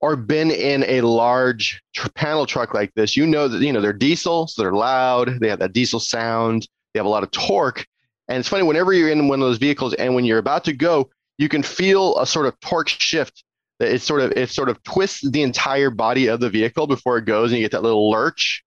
or 0.00 0.16
been 0.16 0.50
in 0.50 0.84
a 0.84 1.00
large 1.00 1.82
tr- 1.94 2.08
panel 2.14 2.46
truck 2.46 2.74
like 2.74 2.92
this, 2.94 3.16
you 3.16 3.26
know 3.26 3.48
that 3.48 3.60
you 3.60 3.72
know 3.72 3.80
they're 3.80 3.92
diesel, 3.92 4.46
so 4.46 4.62
they're 4.62 4.72
loud. 4.72 5.40
They 5.40 5.48
have 5.48 5.60
that 5.60 5.72
diesel 5.72 6.00
sound. 6.00 6.68
They 6.92 6.98
have 6.98 7.06
a 7.06 7.10
lot 7.10 7.22
of 7.22 7.30
torque, 7.30 7.86
and 8.28 8.38
it's 8.38 8.48
funny, 8.48 8.62
whenever 8.62 8.92
you're 8.92 9.10
in 9.10 9.28
one 9.28 9.40
of 9.40 9.46
those 9.46 9.58
vehicles 9.58 9.94
and 9.94 10.14
when 10.14 10.24
you're 10.24 10.38
about 10.38 10.64
to 10.64 10.72
go, 10.72 11.10
you 11.38 11.48
can 11.48 11.62
feel 11.62 12.18
a 12.18 12.26
sort 12.26 12.46
of 12.46 12.58
torque 12.60 12.88
shift. 12.88 13.44
That 13.80 13.92
it 13.92 14.02
sort 14.02 14.20
of 14.20 14.32
it 14.32 14.50
sort 14.50 14.68
of 14.68 14.80
twists 14.84 15.28
the 15.28 15.42
entire 15.42 15.90
body 15.90 16.28
of 16.28 16.38
the 16.38 16.48
vehicle 16.48 16.86
before 16.86 17.18
it 17.18 17.24
goes, 17.24 17.50
and 17.50 17.58
you 17.58 17.64
get 17.64 17.72
that 17.72 17.82
little 17.82 18.08
lurch. 18.08 18.62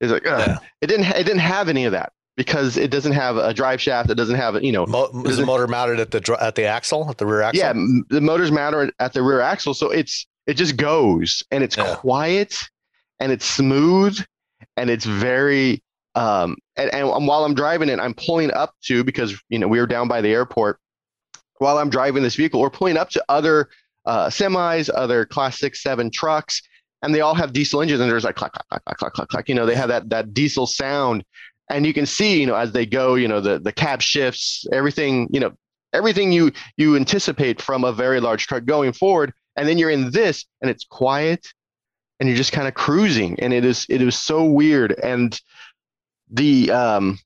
It's 0.00 0.10
like 0.10 0.24
yeah. 0.24 0.58
it 0.80 0.86
didn't 0.86 1.06
it 1.06 1.24
didn't 1.24 1.40
have 1.40 1.68
any 1.68 1.84
of 1.84 1.92
that 1.92 2.12
because 2.38 2.78
it 2.78 2.90
doesn't 2.90 3.12
have 3.12 3.36
a 3.36 3.52
drive 3.52 3.82
shaft. 3.82 4.08
It 4.08 4.14
doesn't 4.14 4.36
have 4.36 4.62
you 4.64 4.72
know. 4.72 4.86
Mo- 4.86 5.10
is 5.26 5.36
the 5.36 5.44
motor 5.44 5.66
mounted 5.66 6.00
at 6.00 6.10
the 6.10 6.38
at 6.40 6.54
the 6.54 6.64
axle 6.64 7.08
at 7.10 7.18
the 7.18 7.26
rear 7.26 7.42
axle? 7.42 7.58
Yeah, 7.58 7.72
the 8.08 8.22
motor's 8.22 8.50
mounted 8.50 8.94
at 8.98 9.12
the 9.12 9.22
rear 9.22 9.40
axle, 9.40 9.74
so 9.74 9.90
it's 9.90 10.26
it 10.46 10.54
just 10.54 10.76
goes 10.78 11.42
and 11.50 11.62
it's 11.62 11.76
yeah. 11.76 11.96
quiet 11.96 12.58
and 13.20 13.32
it's 13.32 13.44
smooth 13.44 14.18
and 14.76 14.90
it's 14.90 15.04
very 15.04 15.82
um, 16.16 16.56
and, 16.76 16.92
and 16.92 17.26
while 17.28 17.44
I'm 17.44 17.54
driving 17.54 17.90
it, 17.90 18.00
I'm 18.00 18.14
pulling 18.14 18.50
up 18.52 18.74
to 18.84 19.04
because 19.04 19.40
you 19.50 19.58
know 19.58 19.68
we 19.68 19.78
were 19.78 19.86
down 19.86 20.08
by 20.08 20.22
the 20.22 20.30
airport. 20.30 20.80
While 21.58 21.78
I'm 21.78 21.90
driving 21.90 22.22
this 22.22 22.34
vehicle, 22.34 22.60
we're 22.60 22.70
pulling 22.70 22.96
up 22.96 23.10
to 23.10 23.24
other 23.28 23.68
uh, 24.06 24.26
semis, 24.26 24.90
other 24.94 25.26
class 25.26 25.58
six, 25.58 25.82
seven 25.82 26.10
trucks, 26.10 26.62
and 27.02 27.14
they 27.14 27.20
all 27.20 27.34
have 27.34 27.52
diesel 27.52 27.82
engines, 27.82 28.00
and 28.00 28.10
there's 28.10 28.24
like 28.24 28.34
clack, 28.34 28.52
clack, 28.52 28.84
clack, 28.84 28.96
clack, 28.96 29.12
clack, 29.12 29.28
clack. 29.28 29.48
You 29.48 29.54
know, 29.54 29.66
they 29.66 29.74
have 29.74 29.88
that 29.88 30.08
that 30.08 30.32
diesel 30.32 30.66
sound, 30.66 31.22
and 31.70 31.86
you 31.86 31.92
can 31.92 32.06
see, 32.06 32.40
you 32.40 32.46
know, 32.46 32.54
as 32.56 32.72
they 32.72 32.86
go, 32.86 33.14
you 33.14 33.28
know, 33.28 33.40
the 33.40 33.58
the 33.58 33.72
cab 33.72 34.00
shifts, 34.00 34.66
everything, 34.72 35.28
you 35.30 35.40
know, 35.40 35.52
everything 35.92 36.32
you 36.32 36.50
you 36.78 36.96
anticipate 36.96 37.60
from 37.60 37.84
a 37.84 37.92
very 37.92 38.20
large 38.20 38.46
truck 38.46 38.64
going 38.64 38.92
forward, 38.92 39.34
and 39.56 39.68
then 39.68 39.76
you're 39.76 39.90
in 39.90 40.10
this, 40.12 40.46
and 40.62 40.70
it's 40.70 40.84
quiet, 40.84 41.52
and 42.20 42.28
you're 42.28 42.38
just 42.38 42.52
kind 42.52 42.68
of 42.68 42.72
cruising, 42.72 43.38
and 43.40 43.52
it 43.52 43.66
is 43.66 43.84
it 43.90 44.00
is 44.00 44.16
so 44.16 44.44
weird, 44.44 44.98
and 45.02 45.38
the 46.30 46.70
um 46.70 47.18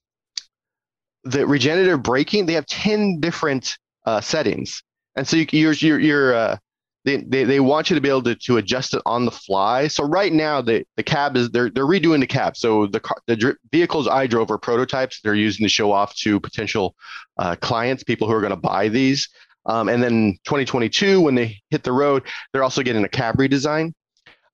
the 1.24 1.46
regenerative 1.46 2.02
braking 2.02 2.46
they 2.46 2.54
have 2.54 2.66
10 2.66 3.20
different 3.20 3.76
uh, 4.06 4.20
settings 4.20 4.82
and 5.16 5.26
so 5.26 5.36
you, 5.36 5.46
you're 5.52 5.72
you're, 5.72 5.98
you're 5.98 6.34
uh, 6.34 6.56
they, 7.04 7.16
they, 7.16 7.44
they 7.44 7.60
want 7.60 7.88
you 7.88 7.94
to 7.94 8.00
be 8.00 8.08
able 8.08 8.22
to, 8.24 8.34
to 8.34 8.58
adjust 8.58 8.92
it 8.94 9.02
on 9.06 9.24
the 9.24 9.30
fly. 9.30 9.88
So 9.88 10.04
right 10.04 10.32
now 10.32 10.60
the, 10.60 10.84
the 10.96 11.02
cab 11.02 11.36
is 11.36 11.50
they're 11.50 11.70
they're 11.70 11.86
redoing 11.86 12.20
the 12.20 12.26
cab. 12.26 12.56
So 12.56 12.86
the 12.86 13.00
car, 13.00 13.16
the 13.26 13.56
vehicles 13.72 14.06
I 14.06 14.26
drove 14.26 14.50
are 14.50 14.58
prototypes. 14.58 15.20
They're 15.22 15.34
using 15.34 15.64
to 15.64 15.68
show 15.68 15.92
off 15.92 16.14
to 16.16 16.38
potential 16.38 16.94
uh, 17.38 17.56
clients, 17.56 18.04
people 18.04 18.28
who 18.28 18.34
are 18.34 18.40
going 18.40 18.50
to 18.50 18.56
buy 18.56 18.88
these. 18.88 19.28
Um, 19.66 19.88
and 19.88 20.02
then 20.02 20.38
2022, 20.44 21.20
when 21.20 21.34
they 21.34 21.58
hit 21.70 21.84
the 21.84 21.92
road, 21.92 22.24
they're 22.52 22.64
also 22.64 22.82
getting 22.82 23.04
a 23.04 23.08
cab 23.08 23.36
redesign. 23.36 23.92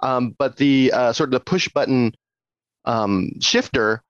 Um, 0.00 0.34
but 0.38 0.56
the 0.56 0.92
uh, 0.92 1.12
sort 1.12 1.28
of 1.28 1.32
the 1.32 1.40
push 1.40 1.68
button 1.68 2.12
um, 2.84 3.30
shifter, 3.40 4.02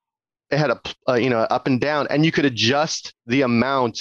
it 0.51 0.59
had 0.59 0.71
a, 0.71 0.81
uh, 1.09 1.15
you 1.15 1.31
know 1.31 1.41
up 1.41 1.67
and 1.67 1.81
down, 1.81 2.07
and 2.11 2.25
you 2.25 2.33
could 2.33 2.45
adjust 2.45 3.15
the 3.27 3.43
amount 3.43 4.01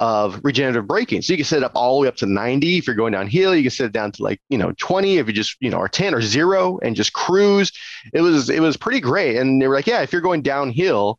of 0.00 0.40
regenerative 0.44 0.86
braking. 0.86 1.22
So 1.22 1.32
you 1.32 1.38
can 1.38 1.44
set 1.44 1.58
it 1.58 1.64
up 1.64 1.72
all 1.74 1.96
the 1.96 2.02
way 2.02 2.08
up 2.08 2.16
to 2.16 2.26
90 2.26 2.78
if 2.78 2.86
you're 2.86 2.94
going 2.94 3.12
downhill. 3.12 3.54
You 3.54 3.62
can 3.62 3.70
set 3.70 3.86
it 3.86 3.92
down 3.92 4.12
to 4.12 4.22
like, 4.22 4.40
you 4.48 4.56
know, 4.56 4.72
20 4.78 5.18
if 5.18 5.26
you 5.26 5.32
just, 5.32 5.56
you 5.60 5.70
know, 5.70 5.78
or 5.78 5.88
10 5.88 6.14
or 6.14 6.22
zero 6.22 6.78
and 6.82 6.94
just 6.94 7.12
cruise. 7.12 7.72
It 8.12 8.20
was 8.20 8.48
it 8.48 8.60
was 8.60 8.76
pretty 8.76 9.00
great. 9.00 9.36
And 9.36 9.60
they 9.60 9.66
were 9.66 9.74
like, 9.74 9.86
yeah, 9.86 10.02
if 10.02 10.12
you're 10.12 10.22
going 10.22 10.42
downhill, 10.42 11.18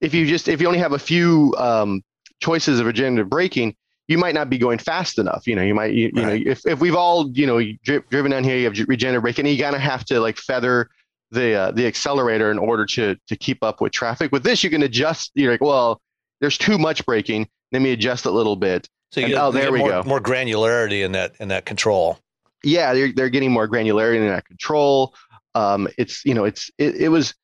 if 0.00 0.14
you 0.14 0.26
just 0.26 0.48
if 0.48 0.60
you 0.60 0.66
only 0.66 0.78
have 0.78 0.92
a 0.92 0.98
few 0.98 1.54
um, 1.58 2.02
choices 2.40 2.78
of 2.78 2.86
regenerative 2.86 3.28
braking, 3.28 3.74
you 4.08 4.18
might 4.18 4.34
not 4.34 4.48
be 4.48 4.58
going 4.58 4.78
fast 4.78 5.18
enough. 5.18 5.46
You 5.46 5.56
know, 5.56 5.62
you 5.62 5.74
might 5.74 5.92
you, 5.92 6.10
you 6.14 6.22
know 6.22 6.28
if, 6.28 6.64
if 6.64 6.80
we've 6.80 6.94
all 6.94 7.30
you 7.32 7.46
know 7.46 7.60
dri- 7.82 8.02
driven 8.08 8.30
down 8.30 8.44
here, 8.44 8.56
you 8.56 8.64
have 8.64 8.88
regenerative 8.88 9.22
braking, 9.22 9.46
you 9.46 9.58
gotta 9.58 9.78
have 9.78 10.04
to 10.06 10.20
like 10.20 10.36
feather 10.36 10.88
the 11.30 11.54
uh, 11.54 11.70
the 11.72 11.86
accelerator 11.86 12.50
in 12.50 12.58
order 12.58 12.86
to 12.86 13.16
to 13.26 13.36
keep 13.36 13.62
up 13.62 13.80
with 13.80 13.92
traffic. 13.92 14.32
With 14.32 14.42
this, 14.42 14.62
you 14.64 14.70
can 14.70 14.82
adjust. 14.82 15.32
You're 15.34 15.52
like, 15.52 15.60
well, 15.60 16.00
there's 16.40 16.58
too 16.58 16.78
much 16.78 17.04
braking 17.06 17.48
let 17.72 17.82
me 17.82 17.92
adjust 17.92 18.26
a 18.26 18.30
little 18.30 18.56
bit. 18.56 18.88
So 19.12 19.20
you, 19.20 19.26
and, 19.26 19.34
oh, 19.36 19.50
there 19.50 19.72
we 19.72 19.80
more, 19.80 19.88
go. 19.88 20.02
More 20.04 20.20
granularity 20.20 21.04
in 21.04 21.12
that 21.12 21.34
in 21.40 21.48
that 21.48 21.64
control. 21.64 22.18
Yeah, 22.64 22.92
they're 22.94 23.12
they're 23.12 23.28
getting 23.28 23.52
more 23.52 23.68
granularity 23.68 24.16
in 24.16 24.28
that 24.28 24.44
control. 24.44 25.14
Um, 25.54 25.88
it's 25.98 26.24
you 26.24 26.34
know 26.34 26.44
it's 26.44 26.70
it, 26.78 26.96
it 26.96 27.08
was 27.08 27.34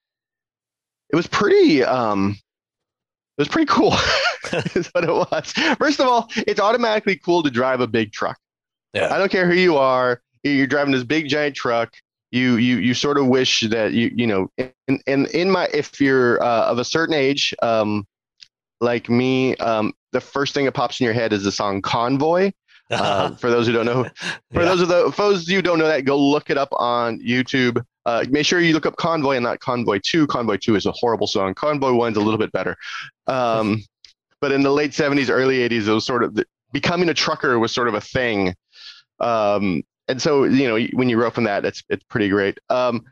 it 1.10 1.16
was 1.16 1.26
pretty 1.26 1.84
um, 1.84 2.36
it 3.38 3.40
was 3.40 3.48
pretty 3.48 3.66
cool. 3.66 3.94
is 4.74 4.88
what 4.88 5.04
it 5.04 5.08
was. 5.08 5.52
First 5.78 6.00
of 6.00 6.08
all, 6.08 6.28
it's 6.36 6.60
automatically 6.60 7.16
cool 7.16 7.42
to 7.42 7.50
drive 7.50 7.80
a 7.80 7.86
big 7.86 8.12
truck. 8.12 8.38
Yeah. 8.92 9.14
I 9.14 9.16
don't 9.16 9.30
care 9.30 9.46
who 9.46 9.54
you 9.54 9.76
are. 9.78 10.20
You're 10.42 10.66
driving 10.66 10.92
this 10.92 11.04
big 11.04 11.28
giant 11.28 11.54
truck. 11.54 11.94
You 12.32 12.56
you 12.56 12.78
you 12.78 12.94
sort 12.94 13.18
of 13.18 13.26
wish 13.26 13.60
that 13.68 13.92
you 13.92 14.10
you 14.14 14.26
know 14.26 14.48
and 14.58 14.72
in, 14.88 15.00
in, 15.06 15.26
in 15.26 15.50
my 15.50 15.68
if 15.72 16.00
you're 16.00 16.42
uh, 16.42 16.64
of 16.64 16.78
a 16.78 16.84
certain 16.84 17.14
age, 17.14 17.54
um, 17.62 18.06
like 18.80 19.08
me, 19.08 19.54
um, 19.56 19.92
the 20.12 20.20
first 20.20 20.54
thing 20.54 20.64
that 20.64 20.72
pops 20.72 20.98
in 20.98 21.04
your 21.04 21.14
head 21.14 21.32
is 21.32 21.44
the 21.44 21.52
song 21.52 21.80
Convoy. 21.80 22.50
Uh, 22.90 23.34
for 23.36 23.48
those 23.48 23.66
who 23.66 23.72
don't 23.72 23.86
know, 23.86 24.04
for 24.52 24.60
yeah. 24.60 24.64
those 24.66 24.82
of 24.82 24.88
the 24.88 25.10
for 25.12 25.22
those 25.22 25.48
you 25.48 25.62
don't 25.62 25.78
know 25.78 25.86
that, 25.86 26.04
go 26.04 26.18
look 26.18 26.50
it 26.50 26.58
up 26.58 26.68
on 26.72 27.18
YouTube. 27.20 27.82
Uh, 28.04 28.22
make 28.28 28.44
sure 28.44 28.60
you 28.60 28.74
look 28.74 28.84
up 28.84 28.96
Convoy 28.96 29.36
and 29.36 29.44
not 29.44 29.60
Convoy 29.60 29.98
Two. 30.04 30.26
Convoy 30.26 30.58
Two 30.58 30.74
is 30.74 30.84
a 30.84 30.92
horrible 30.92 31.26
song. 31.26 31.54
Convoy 31.54 31.92
One's 31.92 32.18
a 32.18 32.20
little 32.20 32.36
bit 32.36 32.52
better. 32.52 32.76
Um, 33.28 33.82
but 34.42 34.52
in 34.52 34.62
the 34.62 34.70
late 34.70 34.90
'70s, 34.90 35.30
early 35.30 35.66
'80s, 35.66 35.86
it 35.86 35.92
was 35.92 36.04
sort 36.04 36.22
of 36.22 36.34
the, 36.34 36.44
becoming 36.72 37.08
a 37.08 37.14
trucker 37.14 37.58
was 37.58 37.72
sort 37.72 37.88
of 37.88 37.94
a 37.94 38.00
thing. 38.00 38.54
Um, 39.20 39.84
and 40.12 40.22
so 40.22 40.44
you 40.44 40.68
know 40.68 40.78
when 40.92 41.08
you 41.08 41.20
wrote 41.20 41.34
from 41.34 41.44
that, 41.44 41.64
it's 41.64 41.82
it's 41.88 42.04
pretty 42.04 42.28
great. 42.28 42.58
Um, 42.68 43.02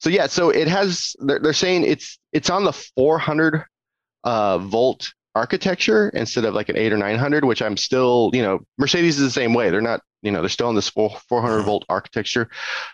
so 0.00 0.08
yeah, 0.08 0.26
so 0.26 0.50
it 0.50 0.68
has. 0.68 1.14
They're, 1.18 1.40
they're 1.40 1.52
saying 1.52 1.84
it's 1.84 2.18
it's 2.32 2.48
on 2.48 2.64
the 2.64 2.72
400 2.72 3.64
uh, 4.22 4.58
volt 4.58 5.12
architecture 5.34 6.10
instead 6.10 6.44
of 6.44 6.54
like 6.54 6.68
an 6.68 6.76
eight 6.76 6.92
or 6.92 6.96
900, 6.96 7.44
which 7.44 7.60
I'm 7.60 7.76
still, 7.76 8.30
you 8.32 8.40
know, 8.40 8.60
Mercedes 8.78 9.18
is 9.18 9.24
the 9.24 9.30
same 9.32 9.52
way. 9.52 9.68
They're 9.68 9.80
not, 9.80 10.00
you 10.22 10.30
know, 10.30 10.40
they're 10.40 10.48
still 10.48 10.68
in 10.68 10.76
this 10.76 10.88
400 10.88 11.18
mm-hmm. 11.28 11.66
volt 11.66 11.84
architecture, 11.88 12.48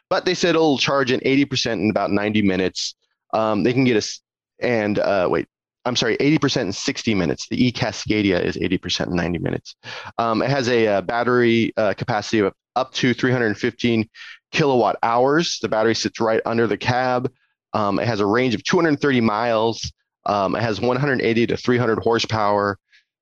but 0.09 0.25
they 0.25 0.35
said 0.35 0.51
it'll 0.51 0.79
charge 0.79 1.11
an 1.11 1.21
80% 1.21 1.73
in 1.75 1.91
about 1.91 2.11
90 2.11 2.41
minutes. 2.43 2.95
Um, 3.35 3.63
they 3.63 3.75
can 3.75 3.85
get 3.85 3.97
us, 3.97 4.21
and 4.59 4.99
uh, 4.99 5.29
wait, 5.31 5.47
I'm 5.85 5.97
sorry, 5.97 6.17
80% 6.17 6.63
in 6.63 6.73
60 6.73 7.15
minutes. 7.15 7.47
The 7.49 7.67
e 7.67 7.73
Cascadia 7.73 8.43
is 8.43 8.57
80% 8.57 9.09
in 9.09 9.17
90 9.17 9.39
minutes. 9.39 9.77
Um, 10.19 10.43
it 10.43 10.51
has 10.51 10.69
a, 10.69 10.87
a 10.87 10.99
uh, 10.99 11.01
battery 11.03 11.73
uh, 11.77 11.93
capacity 11.95 12.39
of 12.41 12.55
up 12.77 12.93
to 12.95 13.14
315 13.14 14.09
kilowatt 14.53 14.97
hours. 15.03 15.59
The 15.61 15.68
battery 15.68 15.95
sits 15.95 16.21
right 16.21 16.41
under 16.45 16.66
the 16.66 16.77
cab. 16.77 17.31
Um, 17.73 17.99
it 17.99 18.07
has 18.07 18.21
a 18.21 18.27
range 18.27 18.55
of 18.55 18.64
230 18.64 19.21
miles. 19.21 19.93
Um, 20.27 20.55
it 20.55 20.62
has 20.62 20.81
180 20.81 21.47
to 21.47 21.57
300 21.57 21.99
horsepower, 22.01 22.79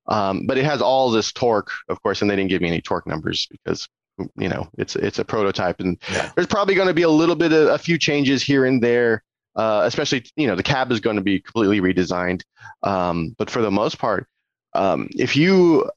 um, 0.08 0.46
but 0.46 0.58
it 0.58 0.64
has 0.64 0.82
all 0.82 1.10
this 1.10 1.32
torque, 1.32 1.70
of 1.88 2.02
course, 2.02 2.22
and 2.22 2.30
they 2.30 2.36
didn't 2.36 2.50
give 2.50 2.62
me 2.62 2.68
any 2.68 2.80
torque 2.80 3.06
numbers 3.06 3.46
because 3.50 3.88
you 4.36 4.48
know 4.48 4.68
it's 4.76 4.96
it's 4.96 5.20
a 5.20 5.24
prototype, 5.24 5.78
and 5.78 5.96
yeah. 6.10 6.32
there's 6.34 6.48
probably 6.48 6.74
going 6.74 6.88
to 6.88 6.94
be 6.94 7.02
a 7.02 7.10
little 7.10 7.36
bit 7.36 7.52
of 7.52 7.68
a 7.68 7.78
few 7.78 7.98
changes 7.98 8.42
here 8.42 8.64
and 8.64 8.82
there. 8.82 9.22
Uh, 9.54 9.82
especially, 9.84 10.24
you 10.36 10.46
know, 10.46 10.54
the 10.54 10.62
cab 10.62 10.92
is 10.92 11.00
going 11.00 11.16
to 11.16 11.22
be 11.22 11.40
completely 11.40 11.80
redesigned, 11.80 12.42
um, 12.84 13.34
but 13.38 13.50
for 13.50 13.60
the 13.60 13.70
most 13.70 13.98
part, 13.98 14.28
um, 14.74 15.08
if 15.16 15.36
you 15.36 15.88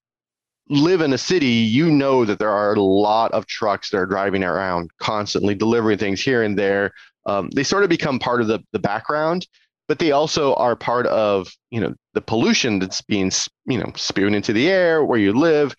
live 0.72 1.02
in 1.02 1.14
a 1.14 1.18
city, 1.18 1.46
you 1.48 1.92
know 1.92 2.26
that 2.26 2.40
there 2.40 2.50
are 2.50 2.74
a 2.74 2.82
lot 2.82 3.32
of 3.34 3.46
trucks 3.46 3.90
that 3.92 3.98
are 3.98 4.06
driving 4.06 4.44
around 4.44 4.90
constantly, 5.00 5.54
delivering 5.54 5.98
things 5.98 6.22
here 6.22 6.44
and 6.44 6.58
there. 6.58 6.92
Um, 7.26 7.50
they 7.52 7.64
sort 7.64 7.84
of 7.84 7.90
become 7.90 8.18
part 8.18 8.42
of 8.42 8.48
the 8.48 8.60
the 8.72 8.80
background 8.80 9.46
but 9.92 10.00
they 10.00 10.14
also 10.14 10.54
are 10.54 10.74
part 10.74 11.06
of 11.08 11.52
you 11.70 11.82
know 11.82 11.94
the 12.14 12.22
pollution 12.22 12.80
that's 12.80 13.02
being 13.02 13.30
you 13.66 13.78
know 13.78 13.92
spewed 13.98 14.34
into 14.34 14.54
the 14.54 14.70
air 14.70 15.04
where 15.04 15.20
you 15.20 15.34
live 15.34 15.76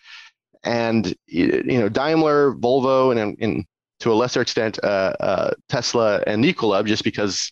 and 0.63 1.15
you 1.25 1.79
know 1.79 1.89
daimler 1.89 2.53
volvo 2.53 3.11
and, 3.11 3.35
and 3.41 3.65
to 3.99 4.11
a 4.11 4.13
lesser 4.13 4.39
extent 4.39 4.77
uh, 4.83 5.13
uh, 5.19 5.51
tesla 5.67 6.21
and 6.27 6.43
Nikola, 6.43 6.83
just 6.83 7.03
because 7.03 7.51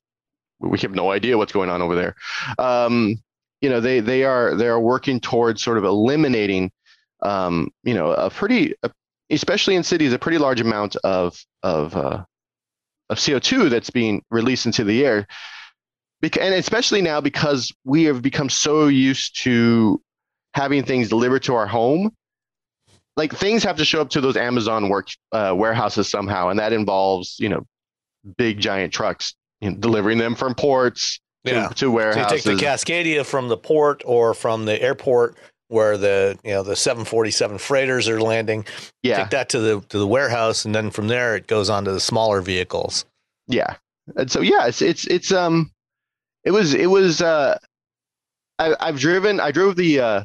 we 0.60 0.78
have 0.78 0.94
no 0.94 1.10
idea 1.10 1.36
what's 1.36 1.52
going 1.52 1.72
on 1.72 1.82
over 1.82 1.96
there 1.96 2.16
um, 2.60 3.16
you 3.62 3.70
know 3.72 3.80
they 3.80 4.00
they 4.00 4.24
are 4.24 4.54
they 4.54 4.68
are 4.68 4.80
working 4.80 5.20
towards 5.20 5.64
sort 5.64 5.80
of 5.80 5.84
eliminating 5.84 6.72
um, 7.22 7.70
you 7.84 7.94
know 7.94 8.12
a 8.12 8.30
pretty 8.30 8.74
a, 8.84 8.92
especially 9.30 9.76
in 9.76 9.84
cities 9.84 10.14
a 10.14 10.20
pretty 10.20 10.38
large 10.38 10.62
amount 10.62 10.96
of 10.98 11.38
of 11.64 11.96
uh, 11.96 12.24
of 13.10 13.18
CO2 13.18 13.70
that's 13.70 13.90
being 13.90 14.24
released 14.32 14.66
into 14.66 14.84
the 14.84 15.06
air 15.06 15.28
and 16.24 16.54
especially 16.54 17.02
now 17.02 17.20
because 17.20 17.74
we 17.84 18.04
have 18.04 18.22
become 18.22 18.50
so 18.50 18.88
used 18.88 19.42
to 19.42 20.00
having 20.54 20.84
things 20.84 21.10
delivered 21.10 21.42
to 21.44 21.56
our 21.56 21.66
home 21.66 22.12
like 23.18 23.34
things 23.34 23.64
have 23.64 23.78
to 23.78 23.86
show 23.86 24.02
up 24.02 24.10
to 24.10 24.22
those 24.22 24.38
amazon 24.38 24.90
work 24.90 25.08
uh, 25.32 25.54
warehouses 25.56 26.08
somehow 26.10 26.50
and 26.50 26.60
that 26.60 26.74
involves 26.74 27.38
you 27.40 27.50
know 27.50 27.66
big 28.38 28.60
giant 28.60 28.94
trucks 28.94 29.34
you 29.62 29.72
know, 29.72 29.78
delivering 29.78 30.18
them 30.18 30.36
from 30.36 30.54
ports 30.54 31.20
to, 31.46 31.54
yeah. 31.54 31.68
to 31.70 31.90
warehouses. 31.90 32.44
So 32.44 32.52
you 32.52 32.58
take 32.58 32.86
the 32.86 32.94
Cascadia 32.94 33.26
from 33.26 33.48
the 33.48 33.58
port 33.58 34.04
or 34.06 34.34
from 34.34 34.66
the 34.66 34.80
airport 34.82 35.38
where 35.72 35.98
the 35.98 36.38
you 36.44 36.52
know 36.52 36.64
the 36.64 36.76
747 36.76 37.58
freighters 37.58 38.10
are 38.10 38.22
landing. 38.22 38.66
Yeah. 39.04 39.18
Take 39.18 39.30
that 39.32 39.50
to 39.50 39.60
the 39.60 39.82
to 39.90 39.98
the 39.98 40.08
warehouse 40.08 40.66
and 40.66 40.76
then 40.76 40.92
from 40.92 41.08
there 41.08 41.36
it 41.36 41.48
goes 41.48 41.70
on 41.70 41.86
to 41.86 41.92
the 41.92 42.00
smaller 42.00 42.42
vehicles. 42.42 43.06
Yeah. 43.48 43.76
And 44.16 44.30
so 44.30 44.42
yeah, 44.42 44.68
it's 44.68 44.82
it's 44.82 45.08
it's 45.08 45.32
um 45.32 45.72
it 46.44 46.52
was 46.52 46.74
it 46.74 46.88
was 46.88 47.22
uh 47.22 47.58
I, 48.60 48.76
I've 48.80 49.00
driven 49.00 49.40
I 49.40 49.52
drove 49.52 49.76
the 49.76 50.00
uh 50.00 50.24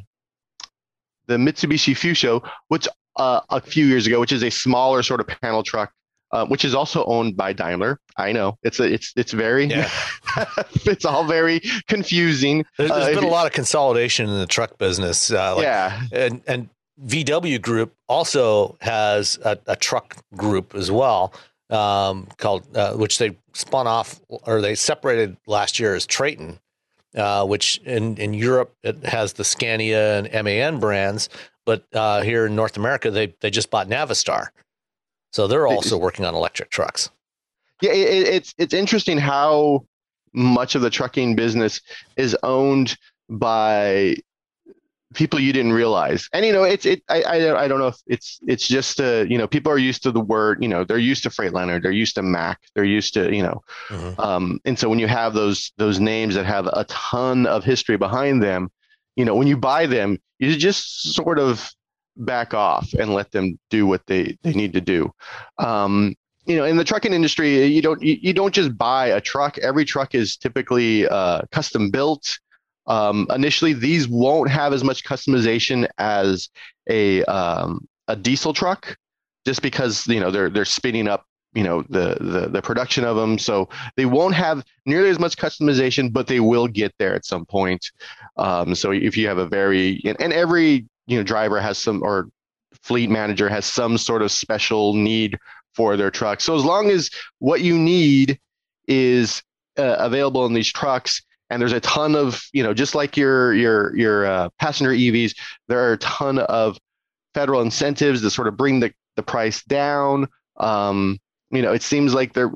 the 1.27 1.35
Mitsubishi 1.35 1.93
Fuso, 1.93 2.47
which 2.69 2.87
uh, 3.17 3.41
a 3.49 3.59
few 3.61 3.85
years 3.85 4.07
ago, 4.07 4.19
which 4.19 4.31
is 4.31 4.43
a 4.43 4.49
smaller 4.49 5.03
sort 5.03 5.19
of 5.19 5.27
panel 5.27 5.63
truck, 5.63 5.91
uh, 6.31 6.45
which 6.45 6.65
is 6.65 6.75
also 6.75 7.03
owned 7.05 7.37
by 7.37 7.53
Daimler. 7.53 7.99
I 8.17 8.31
know 8.31 8.57
it's 8.63 8.79
a, 8.79 8.93
it's 8.93 9.13
it's 9.15 9.31
very 9.31 9.65
yeah. 9.65 9.89
it's 10.85 11.05
all 11.05 11.25
very 11.25 11.61
confusing. 11.87 12.65
There's, 12.77 12.91
there's 12.91 13.17
uh, 13.17 13.19
been 13.19 13.29
a 13.29 13.31
lot 13.31 13.47
of 13.47 13.53
consolidation 13.53 14.29
in 14.29 14.39
the 14.39 14.47
truck 14.47 14.77
business. 14.77 15.31
Uh, 15.31 15.55
like, 15.55 15.63
yeah, 15.63 16.01
and 16.11 16.41
and 16.47 16.69
VW 17.05 17.61
Group 17.61 17.93
also 18.09 18.77
has 18.81 19.37
a, 19.43 19.57
a 19.67 19.75
truck 19.75 20.17
group 20.35 20.73
as 20.75 20.91
well 20.91 21.33
um, 21.69 22.27
called 22.37 22.65
uh, 22.75 22.93
which 22.93 23.17
they 23.17 23.37
spun 23.53 23.87
off 23.87 24.19
or 24.29 24.61
they 24.61 24.75
separated 24.75 25.37
last 25.47 25.79
year 25.79 25.95
as 25.95 26.07
Traton, 26.07 26.59
uh, 27.15 27.45
which 27.45 27.77
in 27.79 28.17
in 28.17 28.33
Europe 28.33 28.73
it 28.83 29.03
has 29.03 29.33
the 29.33 29.43
Scania 29.43 30.19
and 30.19 30.45
MAN 30.45 30.79
brands, 30.79 31.29
but 31.65 31.83
uh, 31.93 32.21
here 32.21 32.45
in 32.45 32.55
North 32.55 32.77
America 32.77 33.11
they 33.11 33.33
they 33.41 33.49
just 33.49 33.69
bought 33.69 33.87
Navistar, 33.87 34.47
so 35.31 35.47
they're 35.47 35.67
also 35.67 35.97
working 35.97 36.25
on 36.25 36.35
electric 36.35 36.69
trucks. 36.69 37.09
Yeah, 37.81 37.91
it, 37.91 38.27
it's 38.27 38.53
it's 38.57 38.73
interesting 38.73 39.17
how 39.17 39.85
much 40.33 40.75
of 40.75 40.81
the 40.81 40.89
trucking 40.89 41.35
business 41.35 41.81
is 42.15 42.35
owned 42.43 42.97
by 43.29 44.15
people 45.13 45.39
you 45.39 45.53
didn't 45.53 45.73
realize. 45.73 46.29
And 46.33 46.45
you 46.45 46.53
know, 46.53 46.63
it's 46.63 46.85
it. 46.85 47.01
I 47.09 47.21
I, 47.23 47.63
I 47.63 47.67
don't 47.67 47.79
know 47.79 47.87
if 47.87 47.97
it's 48.07 48.39
it's 48.47 48.67
just 48.67 48.99
uh, 48.99 49.25
you 49.27 49.37
know 49.37 49.47
people 49.47 49.71
are 49.71 49.77
used 49.77 50.03
to 50.03 50.11
the 50.11 50.19
word. 50.19 50.61
You 50.61 50.69
know, 50.69 50.83
they're 50.83 50.97
used 50.97 51.23
to 51.23 51.29
Freightliner, 51.29 51.81
they're 51.81 51.91
used 51.91 52.15
to 52.15 52.21
Mack, 52.21 52.61
they're 52.75 52.83
used 52.83 53.13
to 53.15 53.33
you 53.33 53.43
know, 53.43 53.63
mm-hmm. 53.89 54.19
um, 54.19 54.59
and 54.65 54.77
so 54.77 54.89
when 54.89 54.99
you 54.99 55.07
have 55.07 55.33
those 55.33 55.71
those 55.77 55.99
names 55.99 56.35
that 56.35 56.45
have 56.45 56.67
a 56.67 56.85
ton 56.85 57.45
of 57.45 57.63
history 57.63 57.97
behind 57.97 58.41
them, 58.41 58.69
you 59.15 59.25
know, 59.25 59.35
when 59.35 59.47
you 59.47 59.57
buy 59.57 59.85
them, 59.85 60.19
you 60.39 60.55
just 60.55 61.13
sort 61.13 61.39
of 61.39 61.71
back 62.17 62.53
off 62.53 62.93
and 62.93 63.13
let 63.13 63.31
them 63.31 63.59
do 63.69 63.85
what 63.85 64.05
they 64.07 64.37
they 64.43 64.53
need 64.53 64.73
to 64.73 64.81
do. 64.81 65.11
Um, 65.57 66.15
you 66.45 66.55
know, 66.55 66.63
in 66.63 66.77
the 66.77 66.83
trucking 66.83 67.13
industry, 67.13 67.65
you 67.65 67.81
don't 67.81 68.01
you, 68.01 68.17
you 68.21 68.33
don't 68.33 68.53
just 68.53 68.77
buy 68.77 69.07
a 69.07 69.21
truck. 69.21 69.57
Every 69.57 69.85
truck 69.85 70.15
is 70.15 70.37
typically 70.37 71.07
uh, 71.07 71.41
custom 71.51 71.91
built. 71.91 72.39
Um, 72.87 73.27
initially, 73.35 73.73
these 73.73 74.07
won't 74.07 74.49
have 74.49 74.71
as 74.71 74.83
much 74.83 75.03
customization 75.03 75.87
as 75.97 76.49
a 76.89 77.23
um, 77.25 77.85
a 78.07 78.15
diesel 78.15 78.53
truck, 78.53 78.97
just 79.45 79.61
because 79.61 80.07
you 80.07 80.21
know 80.21 80.31
they're 80.31 80.49
they're 80.49 80.65
spinning 80.65 81.09
up 81.09 81.25
you 81.53 81.63
know 81.63 81.81
the, 81.89 82.17
the 82.21 82.47
the 82.49 82.61
production 82.61 83.03
of 83.03 83.17
them, 83.17 83.37
so 83.37 83.67
they 83.97 84.05
won't 84.05 84.35
have 84.35 84.63
nearly 84.85 85.09
as 85.09 85.19
much 85.19 85.35
customization, 85.37 86.13
but 86.13 86.27
they 86.27 86.39
will 86.39 86.67
get 86.67 86.93
there 86.97 87.13
at 87.13 87.25
some 87.25 87.45
point. 87.45 87.91
Um, 88.37 88.73
so 88.73 88.91
if 88.91 89.17
you 89.17 89.27
have 89.27 89.37
a 89.37 89.47
very 89.47 90.01
and, 90.05 90.19
and 90.21 90.31
every 90.31 90.85
you 91.07 91.17
know 91.17 91.23
driver 91.23 91.59
has 91.59 91.77
some 91.77 92.03
or 92.03 92.29
fleet 92.83 93.09
manager 93.09 93.49
has 93.49 93.65
some 93.65 93.97
sort 93.97 94.21
of 94.21 94.31
special 94.31 94.93
need 94.93 95.37
for 95.73 95.97
their 95.97 96.11
truck. 96.11 96.41
So 96.41 96.55
as 96.55 96.63
long 96.63 96.89
as 96.89 97.09
what 97.39 97.61
you 97.61 97.77
need 97.77 98.39
is 98.87 99.41
uh, 99.77 99.95
available 99.99 100.45
in 100.45 100.53
these 100.53 100.71
trucks, 100.71 101.21
and 101.49 101.61
there's 101.61 101.73
a 101.73 101.79
ton 101.79 102.15
of 102.15 102.43
you 102.53 102.63
know 102.63 102.73
just 102.73 102.95
like 102.95 103.15
your 103.15 103.53
your 103.53 103.95
your 103.95 104.25
uh, 104.25 104.49
passenger 104.59 104.91
EVs, 104.91 105.33
there 105.67 105.79
are 105.79 105.93
a 105.93 105.97
ton 105.97 106.39
of 106.39 106.77
federal 107.33 107.61
incentives 107.61 108.21
to 108.21 108.29
sort 108.29 108.47
of 108.47 108.57
bring 108.57 108.79
the 108.79 108.93
the 109.15 109.23
price 109.23 109.63
down. 109.63 110.27
Um, 110.57 111.19
you 111.51 111.61
know, 111.61 111.71
it 111.73 111.81
seems 111.81 112.13
like 112.13 112.33
there 112.33 112.51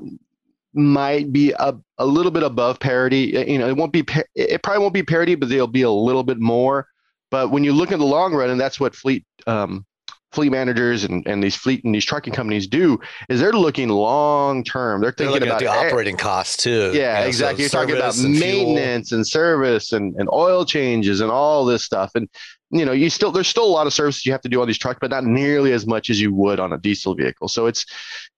might 0.74 1.32
be 1.32 1.52
a, 1.52 1.74
a 1.98 2.06
little 2.06 2.30
bit 2.30 2.42
above 2.42 2.80
parity. 2.80 3.44
You 3.46 3.58
know, 3.58 3.68
it 3.68 3.76
won't 3.76 3.92
be 3.92 4.04
it 4.34 4.62
probably 4.62 4.80
won't 4.80 4.94
be 4.94 5.02
parity, 5.02 5.34
but 5.34 5.48
they'll 5.48 5.66
be 5.66 5.82
a 5.82 5.90
little 5.90 6.22
bit 6.22 6.38
more. 6.38 6.88
But 7.32 7.50
when 7.50 7.64
you 7.64 7.72
look 7.72 7.90
at 7.90 7.98
the 7.98 8.04
long 8.04 8.34
run, 8.34 8.50
and 8.50 8.60
that's 8.60 8.78
what 8.78 8.94
fleet 8.94 9.24
um, 9.46 9.86
fleet 10.32 10.50
managers 10.50 11.04
and, 11.04 11.26
and 11.26 11.42
these 11.42 11.56
fleet 11.56 11.82
and 11.82 11.94
these 11.94 12.04
trucking 12.04 12.34
companies 12.34 12.66
do 12.66 13.00
is 13.30 13.40
they're 13.40 13.54
looking 13.54 13.88
long 13.88 14.62
term. 14.62 15.00
They're 15.00 15.12
thinking 15.12 15.40
they're 15.40 15.48
about 15.48 15.60
the 15.60 15.66
operating 15.66 16.18
costs 16.18 16.58
too. 16.58 16.90
Yeah, 16.92 17.18
you 17.18 17.22
know, 17.22 17.28
exactly. 17.28 17.64
So 17.68 17.78
You're 17.78 17.86
talking 17.86 17.96
about 17.96 18.18
and 18.18 18.38
maintenance 18.38 19.08
fuel. 19.08 19.18
and 19.18 19.26
service 19.26 19.92
and, 19.92 20.14
and 20.16 20.28
oil 20.30 20.66
changes 20.66 21.22
and 21.22 21.30
all 21.30 21.64
this 21.64 21.84
stuff. 21.84 22.10
And 22.14 22.28
you 22.70 22.84
know, 22.84 22.92
you 22.92 23.08
still 23.08 23.32
there's 23.32 23.48
still 23.48 23.64
a 23.64 23.74
lot 23.74 23.86
of 23.86 23.94
services 23.94 24.26
you 24.26 24.32
have 24.32 24.42
to 24.42 24.50
do 24.50 24.60
on 24.60 24.66
these 24.66 24.78
trucks, 24.78 24.98
but 25.00 25.10
not 25.10 25.24
nearly 25.24 25.72
as 25.72 25.86
much 25.86 26.10
as 26.10 26.20
you 26.20 26.34
would 26.34 26.60
on 26.60 26.74
a 26.74 26.78
diesel 26.78 27.14
vehicle. 27.14 27.48
So 27.48 27.64
it's, 27.64 27.86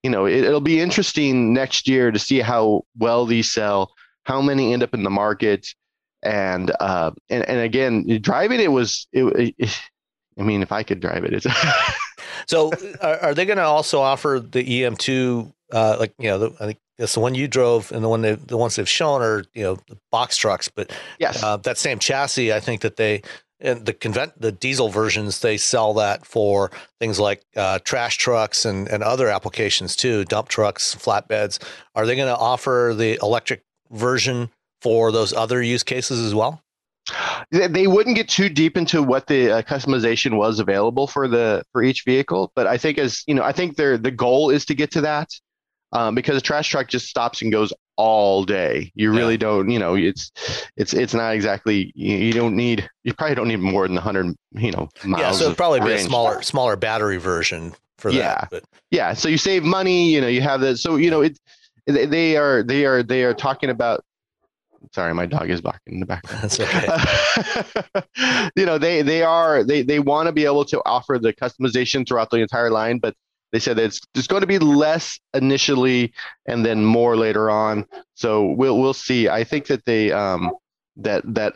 you 0.05 0.11
know, 0.11 0.27
it, 0.27 0.45
it'll 0.45 0.61
be 0.61 0.81
interesting 0.81 1.53
next 1.53 1.89
year 1.89 2.13
to 2.13 2.19
see 2.21 2.39
how 2.39 2.83
well 2.97 3.27
these 3.27 3.51
sell, 3.51 3.93
how 4.23 4.41
many 4.41 4.73
end 4.73 4.85
up 4.85 4.95
in 4.95 5.03
the 5.03 5.11
market, 5.11 5.67
and 6.25 6.73
uh, 6.81 7.11
and 7.29 7.49
and 7.49 7.61
again, 7.61 8.21
driving 8.21 8.61
it 8.61 8.73
was 8.73 9.07
it, 9.13 9.55
it 9.59 9.81
I 10.39 10.43
mean, 10.43 10.63
if 10.63 10.73
I 10.73 10.83
could 10.83 11.01
drive 11.01 11.25
it, 11.25 11.33
it's. 11.33 11.47
so, 12.47 12.73
are, 13.01 13.19
are 13.19 13.35
they 13.35 13.45
going 13.45 13.59
to 13.59 13.65
also 13.65 14.01
offer 14.01 14.41
the 14.43 14.65
EM2? 14.65 15.53
Uh, 15.73 15.97
like 15.99 16.15
you 16.19 16.29
know, 16.29 16.39
the, 16.39 16.51
I 16.61 16.67
think 16.67 16.79
it's 16.99 17.15
the 17.15 17.21
one 17.21 17.35
you 17.35 17.49
drove, 17.49 17.91
and 17.93 18.05
the 18.05 18.09
one 18.09 18.23
they, 18.23 18.35
the 18.35 18.57
ones 18.57 18.77
they've 18.77 18.89
shown 18.89 19.23
are 19.23 19.45
you 19.55 19.63
know 19.63 19.77
the 19.89 19.99
box 20.11 20.37
trucks. 20.37 20.69
But 20.69 20.93
yes, 21.19 21.43
uh, 21.43 21.57
that 21.59 21.79
same 21.79 21.99
chassis, 21.99 22.53
I 22.53 22.61
think 22.61 22.83
that 22.83 22.97
they 22.97 23.23
and 23.61 23.87
the 23.87 23.93
convent 23.93 24.41
the 24.41 24.53
diesel 24.53 24.89
versions 24.89 25.41
they 25.41 25.57
sell 25.57 25.95
that 25.95 26.27
for 26.27 26.71
things 27.01 27.19
like 27.19 27.43
uh, 27.57 27.79
trash 27.81 28.19
trucks 28.19 28.65
and 28.65 28.89
and 28.89 29.03
other 29.03 29.29
applications 29.29 29.97
too, 29.97 30.25
dump 30.25 30.49
trucks, 30.49 30.95
flatbeds. 30.95 31.63
Are 31.95 32.07
they 32.07 32.17
going 32.17 32.29
to 32.29 32.37
offer 32.37 32.93
the 32.97 33.19
electric 33.23 33.63
version 33.91 34.51
for 34.85 35.11
those 35.11 35.33
other 35.33 35.63
use 35.63 35.83
cases 35.83 36.21
as 36.21 36.35
well? 36.35 36.63
they 37.51 37.87
wouldn't 37.87 38.17
get 38.17 38.29
too 38.29 38.49
deep 38.49 38.77
into 38.77 39.03
what 39.03 39.27
the 39.27 39.51
uh, 39.51 39.63
customization 39.63 40.37
was 40.37 40.59
available 40.59 41.07
for 41.07 41.29
the 41.29 41.63
for 41.71 41.83
each 41.83 42.03
vehicle 42.05 42.51
but 42.55 42.67
i 42.67 42.79
think 42.79 42.97
as 42.97 43.23
you 43.27 43.35
know 43.35 43.43
i 43.43 43.53
think 43.53 43.77
their 43.77 43.99
the 43.99 44.11
goal 44.11 44.49
is 44.49 44.65
to 44.65 44.75
get 44.75 44.91
to 44.91 45.03
that 45.03 45.29
um, 45.93 46.15
because 46.15 46.37
a 46.37 46.41
trash 46.41 46.69
truck 46.71 46.89
just 46.89 47.07
stops 47.07 47.43
and 47.43 47.53
goes 47.53 47.75
all 47.97 48.43
day 48.43 48.91
you 48.95 49.13
really 49.13 49.35
yeah. 49.35 49.39
don't 49.39 49.69
you 49.69 49.79
know 49.79 49.95
it's 49.95 50.33
it's 50.79 50.95
it's 50.95 51.13
not 51.13 51.35
exactly 51.35 51.93
you, 51.95 52.17
you, 52.17 52.33
don't 52.33 52.57
need 52.57 52.89
you 53.05 53.13
probably 53.13 53.35
don't 53.35 53.49
need 53.49 53.61
more 53.61 53.87
than 53.87 53.97
100 53.97 54.35
you 54.53 54.73
know 54.73 54.89
miles 55.05 55.21
yeah 55.21 55.31
so 55.31 55.45
it'd 55.45 55.59
probably 55.59 55.81
be 55.81 55.93
a 55.93 55.99
smaller 55.99 56.41
smaller 56.43 56.75
battery 56.75 57.19
version 57.19 57.75
for 57.99 58.11
yeah. 58.11 58.35
that 58.41 58.49
but. 58.51 58.65
yeah 58.91 59.13
so 59.13 59.29
you 59.29 59.37
save 59.37 59.63
money 59.63 60.11
you 60.11 60.23
know 60.23 60.27
you 60.27 60.41
have 60.41 60.63
that 60.63 60.79
so 60.79 60.97
you 60.97 61.11
know 61.11 61.21
it 61.21 61.39
they 61.87 62.37
are 62.37 62.63
they 62.63 62.87
are 62.87 63.03
they 63.03 63.25
are 63.25 63.35
talking 63.35 63.69
about 63.69 64.03
Sorry, 64.93 65.15
my 65.15 65.27
dog 65.27 65.51
is 65.51 65.61
barking 65.61 65.95
in 65.95 66.01
the 66.01 66.07
background. 66.07 66.43
That's 66.43 66.61
okay. 66.61 68.51
you 68.57 68.67
know, 68.67 68.79
they 68.79 69.03
they 69.03 69.23
are 69.23 69.63
they 69.65 69.83
they 69.83 69.99
want 69.99 70.27
to 70.27 70.33
be 70.33 70.45
able 70.45 70.65
to 70.67 70.83
offer 70.85 71.19
the 71.19 71.33
customization 71.33 72.07
throughout 72.07 72.31
the 72.31 72.39
entire 72.39 72.71
line, 72.71 72.99
but 72.99 73.15
they 73.53 73.61
said 73.61 73.77
that 73.77 73.85
it's 73.85 74.01
just 74.17 74.29
going 74.29 74.41
to 74.41 74.47
be 74.47 74.59
less 74.59 75.21
initially 75.33 76.13
and 76.47 76.67
then 76.67 76.85
more 76.85 77.17
later 77.17 77.51
on. 77.51 77.87
So 78.15 78.51
we'll 78.51 78.79
we'll 78.79 78.95
see. 78.95 79.29
I 79.29 79.45
think 79.45 79.67
that 79.67 79.85
they 79.85 80.11
um 80.13 80.53
that 80.97 81.23
that 81.35 81.55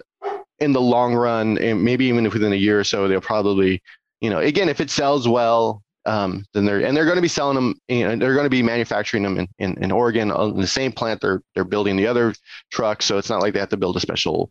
in 0.61 0.73
the 0.73 0.81
long 0.81 1.15
run, 1.15 1.59
and 1.59 1.83
maybe 1.83 2.07
even 2.07 2.27
if 2.27 2.33
within 2.33 2.53
a 2.53 2.57
year 2.57 2.81
or 2.81 2.85
so, 2.85 3.09
they'll 3.09 3.21
probably 3.21 3.83
you 4.21 4.31
know 4.31 4.39
again 4.39 4.69
if 4.69 4.81
it 4.81 4.91
sells 4.91 5.27
well 5.27 5.83
um, 6.07 6.45
then 6.55 6.65
they're 6.65 6.85
and 6.85 6.97
they're 6.97 7.05
going 7.05 7.17
to 7.17 7.23
be 7.23 7.29
selling 7.29 7.55
them. 7.55 7.75
You 7.89 8.05
know, 8.05 8.17
they're 8.17 8.35
going 8.35 8.47
to 8.47 8.51
be 8.51 8.63
manufacturing 8.63 9.23
them 9.23 9.39
in, 9.39 9.49
in, 9.59 9.83
in 9.83 9.93
Oregon 9.93 10.31
on 10.31 10.57
the 10.57 10.67
same 10.67 10.93
plant 10.93 11.21
they're 11.21 11.43
they're 11.55 11.65
building 11.65 11.97
the 11.97 12.07
other 12.07 12.35
trucks. 12.71 13.05
So 13.05 13.19
it's 13.19 13.29
not 13.29 13.41
like 13.41 13.53
they 13.53 13.61
have 13.61 13.69
to 13.71 13.77
build 13.77 13.97
a 13.97 14.01
special. 14.01 14.51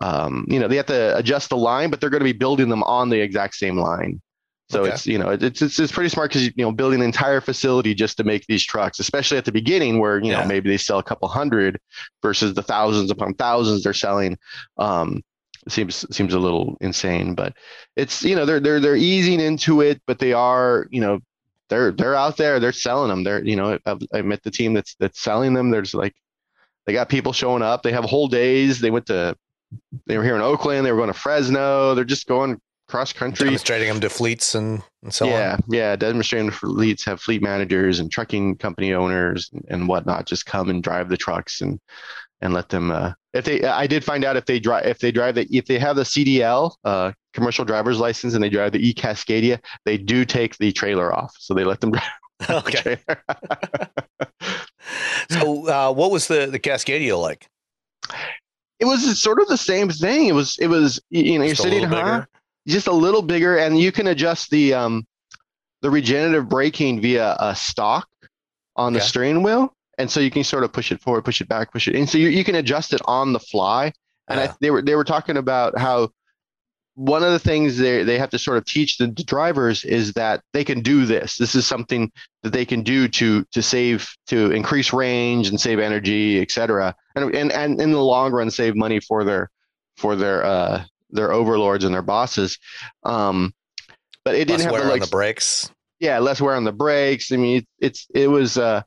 Um, 0.00 0.44
you 0.48 0.58
know, 0.58 0.68
they 0.68 0.76
have 0.76 0.86
to 0.86 1.16
adjust 1.16 1.50
the 1.50 1.56
line, 1.56 1.90
but 1.90 2.00
they're 2.00 2.10
going 2.10 2.20
to 2.20 2.24
be 2.24 2.32
building 2.32 2.68
them 2.68 2.82
on 2.82 3.08
the 3.08 3.20
exact 3.20 3.54
same 3.54 3.78
line. 3.78 4.20
So 4.70 4.82
okay. 4.82 4.92
it's 4.92 5.06
you 5.06 5.18
know 5.18 5.30
it's 5.30 5.60
it's, 5.60 5.78
it's 5.78 5.92
pretty 5.92 6.08
smart 6.08 6.30
because 6.30 6.46
you 6.46 6.64
know 6.64 6.72
building 6.72 7.00
an 7.00 7.06
entire 7.06 7.40
facility 7.40 7.94
just 7.94 8.16
to 8.16 8.24
make 8.24 8.46
these 8.46 8.64
trucks, 8.64 8.98
especially 8.98 9.36
at 9.36 9.44
the 9.44 9.52
beginning 9.52 9.98
where 9.98 10.22
you 10.22 10.30
yeah. 10.30 10.40
know 10.40 10.46
maybe 10.46 10.70
they 10.70 10.78
sell 10.78 10.98
a 10.98 11.02
couple 11.02 11.28
hundred 11.28 11.78
versus 12.22 12.54
the 12.54 12.62
thousands 12.62 13.10
upon 13.10 13.34
thousands 13.34 13.82
they're 13.82 13.92
selling. 13.92 14.38
Um, 14.78 15.22
seems 15.68 16.06
seems 16.14 16.34
a 16.34 16.38
little 16.38 16.76
insane, 16.80 17.34
but 17.34 17.54
it's 17.96 18.22
you 18.22 18.36
know 18.36 18.44
they're 18.46 18.60
they're 18.60 18.80
they're 18.80 18.96
easing 18.96 19.40
into 19.40 19.80
it, 19.80 20.00
but 20.06 20.18
they 20.18 20.32
are 20.32 20.86
you 20.90 21.00
know 21.00 21.20
they're 21.68 21.92
they're 21.92 22.14
out 22.14 22.36
there 22.36 22.60
they're 22.60 22.72
selling 22.72 23.08
them. 23.08 23.24
They're 23.24 23.44
you 23.44 23.56
know 23.56 23.78
I've, 23.86 24.02
I 24.12 24.22
met 24.22 24.42
the 24.42 24.50
team 24.50 24.74
that's 24.74 24.94
that's 24.98 25.20
selling 25.20 25.54
them. 25.54 25.70
There's 25.70 25.94
like 25.94 26.14
they 26.86 26.92
got 26.92 27.08
people 27.08 27.32
showing 27.32 27.62
up. 27.62 27.82
They 27.82 27.92
have 27.92 28.04
whole 28.04 28.28
days. 28.28 28.80
They 28.80 28.90
went 28.90 29.06
to 29.06 29.36
they 30.06 30.18
were 30.18 30.24
here 30.24 30.36
in 30.36 30.42
Oakland. 30.42 30.86
They 30.86 30.92
were 30.92 30.98
going 30.98 31.12
to 31.12 31.18
Fresno. 31.18 31.94
They're 31.94 32.04
just 32.04 32.26
going 32.26 32.60
cross 32.86 33.12
country, 33.12 33.46
demonstrating 33.46 33.88
them 33.88 34.00
to 34.00 34.10
fleets 34.10 34.54
and, 34.54 34.82
and 35.02 35.12
so 35.12 35.26
yeah, 35.26 35.54
on. 35.54 35.62
Yeah, 35.68 35.78
yeah, 35.78 35.96
demonstrating 35.96 36.50
fleets 36.50 37.04
have 37.04 37.20
fleet 37.20 37.42
managers 37.42 37.98
and 37.98 38.10
trucking 38.10 38.58
company 38.58 38.92
owners 38.92 39.50
and, 39.52 39.64
and 39.68 39.88
whatnot 39.88 40.26
just 40.26 40.46
come 40.46 40.68
and 40.68 40.82
drive 40.82 41.08
the 41.08 41.16
trucks 41.16 41.60
and 41.60 41.80
and 42.40 42.52
let 42.52 42.68
them 42.68 42.90
uh, 42.90 43.12
if 43.32 43.44
they 43.44 43.62
i 43.64 43.86
did 43.86 44.04
find 44.04 44.24
out 44.24 44.36
if 44.36 44.46
they 44.46 44.58
drive 44.60 44.86
if 44.86 44.98
they 44.98 45.10
drive 45.10 45.34
the 45.34 45.46
if 45.50 45.66
they 45.66 45.78
have 45.78 45.96
the 45.96 46.02
cdl 46.02 46.74
uh, 46.84 47.12
commercial 47.34 47.64
driver's 47.64 47.98
license 47.98 48.32
and 48.32 48.42
they 48.42 48.48
drive 48.48 48.72
the 48.72 48.88
e 48.88 48.94
cascadia 48.94 49.58
they 49.84 49.98
do 49.98 50.24
take 50.24 50.56
the 50.56 50.72
trailer 50.72 51.12
off. 51.12 51.34
So 51.38 51.52
they 51.52 51.64
let 51.64 51.80
them 51.80 51.90
drive 51.90 52.08
okay. 52.50 52.98
so 55.30 55.68
uh, 55.68 55.92
what 55.92 56.10
was 56.10 56.28
the 56.28 56.46
the 56.46 56.58
cascadia 56.58 57.20
like? 57.20 57.48
It 58.80 58.86
was 58.86 59.20
sort 59.20 59.40
of 59.40 59.48
the 59.48 59.56
same 59.56 59.88
thing. 59.88 60.26
It 60.26 60.32
was 60.32 60.58
it 60.58 60.66
was 60.68 61.00
you 61.10 61.38
know 61.38 61.46
just 61.46 61.64
you're 61.64 61.72
sitting 61.72 61.88
huh? 61.88 62.24
just 62.66 62.86
a 62.86 62.92
little 62.92 63.22
bigger 63.22 63.58
and 63.58 63.78
you 63.78 63.92
can 63.92 64.08
adjust 64.08 64.50
the 64.50 64.74
um 64.74 65.06
the 65.82 65.90
regenerative 65.90 66.48
braking 66.48 67.00
via 67.00 67.36
a 67.38 67.54
stock 67.54 68.08
on 68.76 68.92
the 68.92 69.00
steering 69.00 69.42
wheel 69.42 69.72
and 69.98 70.10
so 70.10 70.20
you 70.20 70.30
can 70.30 70.44
sort 70.44 70.64
of 70.64 70.72
push 70.72 70.92
it 70.92 71.00
forward, 71.00 71.24
push 71.24 71.40
it 71.40 71.48
back, 71.48 71.72
push 71.72 71.88
it, 71.88 71.94
and 71.94 72.08
so 72.08 72.18
you, 72.18 72.28
you 72.28 72.44
can 72.44 72.54
adjust 72.54 72.92
it 72.92 73.00
on 73.06 73.32
the 73.32 73.40
fly. 73.40 73.92
And 74.28 74.40
yeah. 74.40 74.46
I, 74.50 74.54
they 74.60 74.70
were 74.70 74.82
they 74.82 74.94
were 74.94 75.04
talking 75.04 75.36
about 75.36 75.78
how 75.78 76.10
one 76.94 77.24
of 77.24 77.32
the 77.32 77.38
things 77.38 77.76
they 77.76 78.04
they 78.04 78.18
have 78.18 78.30
to 78.30 78.38
sort 78.38 78.56
of 78.56 78.64
teach 78.64 78.98
the, 78.98 79.08
drivers 79.08 79.84
is 79.84 80.12
that 80.12 80.42
they 80.52 80.64
can 80.64 80.80
do 80.80 81.04
this. 81.04 81.36
This 81.36 81.54
is 81.54 81.66
something 81.66 82.10
that 82.42 82.52
they 82.52 82.64
can 82.64 82.82
do 82.82 83.08
to 83.08 83.44
to 83.52 83.62
save 83.62 84.08
to 84.28 84.52
increase 84.52 84.92
range 84.92 85.48
and 85.48 85.60
save 85.60 85.78
energy, 85.78 86.40
et 86.40 86.50
cetera, 86.50 86.94
and 87.16 87.34
and 87.34 87.52
and 87.52 87.80
in 87.80 87.90
the 87.90 88.00
long 88.00 88.32
run 88.32 88.50
save 88.50 88.76
money 88.76 89.00
for 89.00 89.24
their 89.24 89.50
for 89.96 90.16
their 90.16 90.44
uh 90.44 90.84
their 91.10 91.32
overlords 91.32 91.84
and 91.84 91.92
their 91.92 92.02
bosses. 92.02 92.58
Um, 93.02 93.52
but 94.24 94.34
it 94.34 94.46
didn't 94.46 94.60
less 94.60 94.62
have 94.62 94.72
wear 94.72 94.82
the, 94.82 94.88
like, 94.88 95.02
on 95.02 95.06
the 95.06 95.10
brakes. 95.10 95.70
Yeah, 96.00 96.18
less 96.18 96.40
wear 96.40 96.54
on 96.54 96.64
the 96.64 96.72
brakes. 96.72 97.32
I 97.32 97.36
mean, 97.36 97.58
it, 97.58 97.66
it's 97.78 98.06
it 98.14 98.28
was 98.28 98.56
uh 98.56 98.82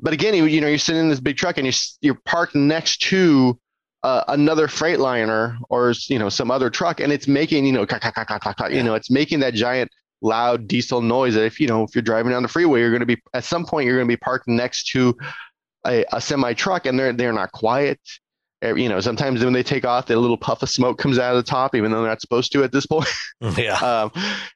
but 0.00 0.12
again, 0.12 0.34
you, 0.34 0.44
you 0.46 0.60
know, 0.60 0.68
you're 0.68 0.78
sitting 0.78 1.02
in 1.02 1.08
this 1.08 1.20
big 1.20 1.36
truck 1.36 1.58
and 1.58 1.66
you're 1.66 1.74
you're 2.00 2.20
parked 2.24 2.54
next 2.54 2.98
to 3.02 3.58
uh, 4.02 4.24
another 4.28 4.66
Freightliner 4.66 5.58
or 5.68 5.92
you 6.08 6.18
know 6.18 6.28
some 6.28 6.50
other 6.50 6.70
truck, 6.70 7.00
and 7.00 7.12
it's 7.12 7.28
making 7.28 7.66
you 7.66 7.72
know 7.72 7.86
you 8.70 8.82
know 8.82 8.94
it's 8.94 9.10
making 9.10 9.40
that 9.40 9.54
giant 9.54 9.90
loud 10.22 10.68
diesel 10.68 11.00
noise 11.00 11.34
that 11.34 11.44
if 11.44 11.60
you 11.60 11.66
know 11.66 11.82
if 11.84 11.94
you're 11.94 12.02
driving 12.02 12.32
down 12.32 12.42
the 12.42 12.48
freeway, 12.48 12.80
you're 12.80 12.90
going 12.90 13.00
to 13.00 13.06
be 13.06 13.20
at 13.34 13.44
some 13.44 13.64
point 13.64 13.86
you're 13.86 13.96
going 13.96 14.08
to 14.08 14.12
be 14.12 14.18
parked 14.18 14.48
next 14.48 14.88
to 14.88 15.16
a, 15.86 16.04
a 16.12 16.20
semi 16.20 16.52
truck, 16.54 16.86
and 16.86 16.98
they're 16.98 17.12
they're 17.12 17.32
not 17.32 17.52
quiet. 17.52 18.00
You 18.62 18.90
know, 18.90 19.00
sometimes 19.00 19.42
when 19.42 19.54
they 19.54 19.62
take 19.62 19.86
off, 19.86 20.10
a 20.10 20.16
little 20.16 20.36
puff 20.36 20.62
of 20.62 20.68
smoke 20.68 20.98
comes 20.98 21.18
out 21.18 21.34
of 21.34 21.42
the 21.42 21.50
top, 21.50 21.74
even 21.74 21.90
though 21.90 22.02
they're 22.02 22.10
not 22.10 22.20
supposed 22.20 22.52
to 22.52 22.62
at 22.62 22.72
this 22.72 22.86
point. 22.86 23.08
Yeah. 23.56 23.76
um, 23.76 24.12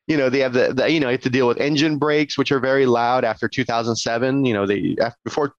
you 0.06 0.16
know, 0.16 0.28
they 0.28 0.40
have 0.40 0.52
the, 0.52 0.74
the, 0.74 0.90
you 0.90 1.00
know, 1.00 1.08
you 1.08 1.12
have 1.12 1.22
to 1.22 1.30
deal 1.30 1.48
with 1.48 1.58
engine 1.58 1.96
brakes, 1.96 2.36
which 2.36 2.52
are 2.52 2.60
very 2.60 2.84
loud 2.84 3.24
after 3.24 3.48
2007. 3.48 4.44
You 4.44 4.52
know, 4.52 4.66
they 4.66 4.94
after, 5.00 5.18
before, 5.24 5.54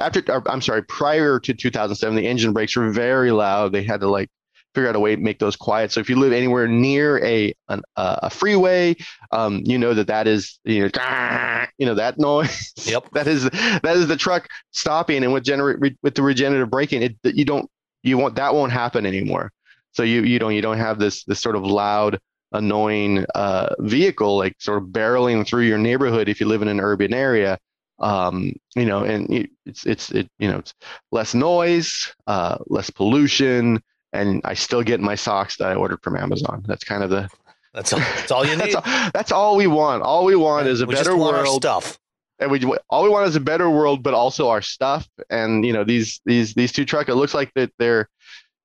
after, 0.00 0.22
or, 0.32 0.42
I'm 0.50 0.62
sorry, 0.62 0.82
prior 0.84 1.38
to 1.40 1.52
2007, 1.52 2.16
the 2.16 2.26
engine 2.26 2.54
brakes 2.54 2.74
were 2.74 2.90
very 2.90 3.32
loud. 3.32 3.72
They 3.72 3.82
had 3.82 4.00
to 4.00 4.08
like 4.08 4.30
figure 4.74 4.88
out 4.88 4.96
a 4.96 5.00
way 5.00 5.16
to 5.16 5.20
make 5.20 5.38
those 5.38 5.56
quiet. 5.56 5.92
So 5.92 6.00
if 6.00 6.08
you 6.08 6.16
live 6.16 6.32
anywhere 6.32 6.68
near 6.68 7.22
a 7.24 7.52
an, 7.68 7.82
uh, 7.96 8.16
a 8.22 8.30
freeway, 8.30 8.96
um, 9.32 9.62
you 9.64 9.78
know 9.78 9.94
that 9.94 10.06
that 10.06 10.26
is 10.26 10.58
you 10.64 10.82
know 10.82 11.66
you 11.78 11.86
know 11.86 11.94
that 11.94 12.18
noise. 12.18 12.72
Yep. 12.86 13.10
that 13.12 13.26
is 13.26 13.44
that 13.50 13.96
is 13.96 14.08
the 14.08 14.16
truck 14.16 14.48
stopping, 14.70 15.24
and 15.24 15.32
with 15.32 15.44
generate 15.44 15.96
with 16.02 16.14
the 16.14 16.22
regenerative 16.22 16.70
braking, 16.70 17.02
it 17.02 17.16
you 17.24 17.44
don't 17.44 17.68
you 18.02 18.18
want 18.18 18.36
that 18.36 18.54
won't 18.54 18.72
happen 18.72 19.06
anymore. 19.06 19.52
So 19.92 20.02
you 20.02 20.22
you 20.22 20.38
don't 20.38 20.54
you 20.54 20.62
don't 20.62 20.78
have 20.78 20.98
this 20.98 21.24
this 21.24 21.40
sort 21.40 21.56
of 21.56 21.64
loud 21.64 22.18
annoying 22.52 23.24
uh, 23.34 23.74
vehicle 23.78 24.36
like 24.36 24.54
sort 24.58 24.82
of 24.82 24.88
barreling 24.88 25.46
through 25.46 25.62
your 25.62 25.78
neighborhood 25.78 26.28
if 26.28 26.40
you 26.40 26.46
live 26.46 26.62
in 26.62 26.68
an 26.68 26.80
urban 26.80 27.14
area 27.14 27.58
um, 28.00 28.54
you 28.74 28.86
know, 28.86 29.04
and 29.04 29.48
it's 29.66 29.84
it's 29.86 30.10
it 30.10 30.28
you 30.38 30.50
know 30.50 30.58
it's 30.58 30.74
less 31.12 31.34
noise, 31.34 32.12
uh, 32.26 32.58
less 32.66 32.90
pollution, 32.90 33.82
and 34.12 34.40
I 34.44 34.54
still 34.54 34.82
get 34.82 35.00
my 35.00 35.14
socks 35.14 35.56
that 35.58 35.70
I 35.70 35.74
ordered 35.74 36.02
from 36.02 36.16
Amazon. 36.16 36.64
That's 36.66 36.82
kind 36.82 37.04
of 37.04 37.10
the 37.10 37.28
that's 37.74 37.92
all, 37.92 38.00
that's 38.00 38.30
all 38.30 38.44
you 38.44 38.56
need. 38.56 38.72
that's, 38.72 38.74
all, 38.74 39.10
that's 39.12 39.32
all 39.32 39.56
we 39.56 39.66
want. 39.66 40.02
All 40.02 40.24
we 40.24 40.34
want 40.34 40.66
is 40.66 40.80
a 40.80 40.86
we 40.86 40.94
better 40.94 41.16
world. 41.16 41.62
stuff. 41.62 41.98
And 42.40 42.50
we 42.50 42.64
all 42.88 43.02
we 43.04 43.10
want 43.10 43.28
is 43.28 43.36
a 43.36 43.40
better 43.40 43.68
world, 43.70 44.02
but 44.02 44.14
also 44.14 44.48
our 44.48 44.62
stuff. 44.62 45.08
And 45.28 45.64
you 45.64 45.72
know 45.72 45.84
these 45.84 46.20
these 46.24 46.54
these 46.54 46.72
two 46.72 46.84
truck. 46.84 47.08
It 47.08 47.14
looks 47.14 47.34
like 47.34 47.52
that 47.54 47.70
they're, 47.78 48.08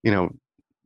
you 0.04 0.12
know, 0.12 0.32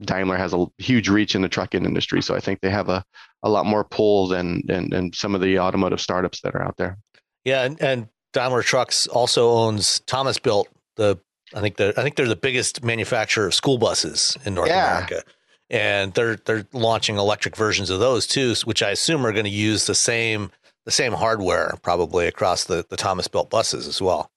Daimler 0.01 0.37
has 0.37 0.53
a 0.53 0.65
huge 0.77 1.07
reach 1.07 1.35
in 1.35 1.41
the 1.41 1.49
trucking 1.49 1.85
industry, 1.85 2.21
so 2.21 2.35
I 2.35 2.39
think 2.39 2.61
they 2.61 2.69
have 2.69 2.89
a, 2.89 3.03
a 3.43 3.49
lot 3.49 3.65
more 3.65 3.83
pull 3.83 4.27
than, 4.27 4.63
than 4.65 4.89
than 4.89 5.13
some 5.13 5.35
of 5.35 5.41
the 5.41 5.59
automotive 5.59 6.01
startups 6.01 6.41
that 6.41 6.55
are 6.55 6.63
out 6.63 6.77
there. 6.77 6.97
Yeah, 7.45 7.63
and, 7.63 7.81
and 7.81 8.07
Daimler 8.33 8.63
Trucks 8.63 9.07
also 9.07 9.51
owns 9.51 9.99
Thomas 10.01 10.39
Built, 10.39 10.67
the 10.95 11.19
I 11.53 11.61
think 11.61 11.77
the 11.77 11.93
I 11.97 12.03
think 12.03 12.15
they're 12.15 12.27
the 12.27 12.35
biggest 12.35 12.83
manufacturer 12.83 13.47
of 13.47 13.53
school 13.53 13.77
buses 13.77 14.37
in 14.45 14.53
North 14.53 14.69
Yeah. 14.69 14.97
America. 14.97 15.23
And 15.71 16.13
they're 16.15 16.35
they're 16.35 16.65
launching 16.73 17.17
electric 17.17 17.55
versions 17.55 17.89
of 17.89 17.99
those 17.99 18.25
too, 18.25 18.55
which 18.65 18.81
I 18.81 18.89
assume 18.89 19.25
are 19.25 19.31
going 19.31 19.45
to 19.45 19.51
use 19.51 19.85
the 19.85 19.95
same 19.95 20.51
the 20.89 20.95
same 20.95 21.13
hardware 21.13 21.77
probably 21.83 22.25
across 22.25 22.63
the, 22.63 22.83
the 22.89 22.97
Thomas 22.97 23.27
Built 23.27 23.51
buses 23.51 23.87
as 23.87 24.01
well. 24.01 24.31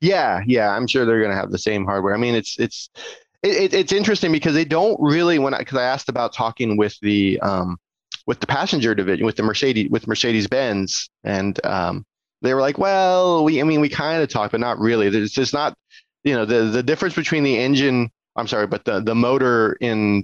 Yeah, 0.00 0.40
yeah, 0.46 0.70
I'm 0.70 0.86
sure 0.86 1.04
they're 1.04 1.18
going 1.18 1.32
to 1.32 1.36
have 1.36 1.50
the 1.50 1.58
same 1.58 1.84
hardware. 1.84 2.14
I 2.14 2.16
mean, 2.16 2.36
it's 2.36 2.56
it's 2.60 2.90
it, 3.42 3.56
it, 3.56 3.74
it's 3.74 3.92
interesting 3.92 4.30
because 4.30 4.54
they 4.54 4.64
don't 4.64 5.00
really 5.00 5.40
when 5.40 5.52
because 5.58 5.78
I, 5.78 5.82
asked 5.82 6.08
about 6.08 6.32
talking 6.32 6.76
with 6.76 6.96
the 7.00 7.40
um, 7.40 7.76
with 8.26 8.38
the 8.38 8.46
passenger 8.46 8.94
division 8.94 9.26
with 9.26 9.34
the 9.34 9.42
Mercedes 9.42 9.90
with 9.90 10.06
Mercedes 10.06 10.46
Benz 10.46 11.10
and 11.24 11.58
um, 11.66 12.06
they 12.40 12.54
were 12.54 12.60
like, 12.60 12.78
well, 12.78 13.42
we 13.42 13.60
I 13.60 13.64
mean 13.64 13.80
we 13.80 13.88
kind 13.88 14.22
of 14.22 14.28
talked, 14.28 14.52
but 14.52 14.60
not 14.60 14.78
really. 14.78 15.08
There's 15.08 15.32
just 15.32 15.52
not 15.52 15.76
you 16.22 16.36
know 16.36 16.44
the 16.44 16.64
the 16.66 16.84
difference 16.84 17.16
between 17.16 17.42
the 17.42 17.58
engine. 17.58 18.12
I'm 18.36 18.46
sorry, 18.46 18.68
but 18.68 18.84
the 18.84 19.00
the 19.00 19.16
motor 19.16 19.72
in 19.80 20.22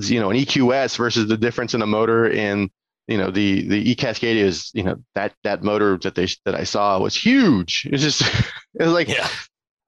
you 0.00 0.18
know 0.18 0.30
an 0.30 0.36
EQS 0.36 0.96
versus 0.96 1.28
the 1.28 1.36
difference 1.36 1.74
in 1.74 1.82
a 1.82 1.86
motor 1.86 2.28
in 2.28 2.70
you 3.08 3.18
know 3.18 3.30
the 3.30 3.68
the 3.68 3.90
E 3.90 3.94
Cascadia 3.96 4.42
is 4.42 4.70
you 4.74 4.82
know 4.82 4.96
that 5.14 5.34
that 5.44 5.62
motor 5.62 5.98
that 6.02 6.14
they 6.14 6.28
that 6.44 6.54
I 6.54 6.64
saw 6.64 6.98
was 6.98 7.14
huge. 7.16 7.86
It's 7.92 8.02
just 8.02 8.22
it 8.74 8.84
was 8.84 8.92
like 8.92 9.08
Yeah. 9.08 9.28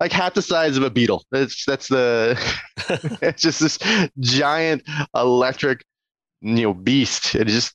like 0.01 0.13
half 0.13 0.35
the 0.35 0.43
size 0.43 0.77
of 0.77 0.83
a 0.83 0.91
Beetle. 0.91 1.25
That's 1.31 1.65
that's 1.65 1.89
the 1.89 2.37
it's 3.23 3.43
just 3.43 3.61
this 3.61 3.79
giant 4.21 4.83
electric 5.15 5.85
you 6.41 6.63
know 6.65 6.75
beast. 6.75 7.35
It 7.35 7.47
just 7.49 7.75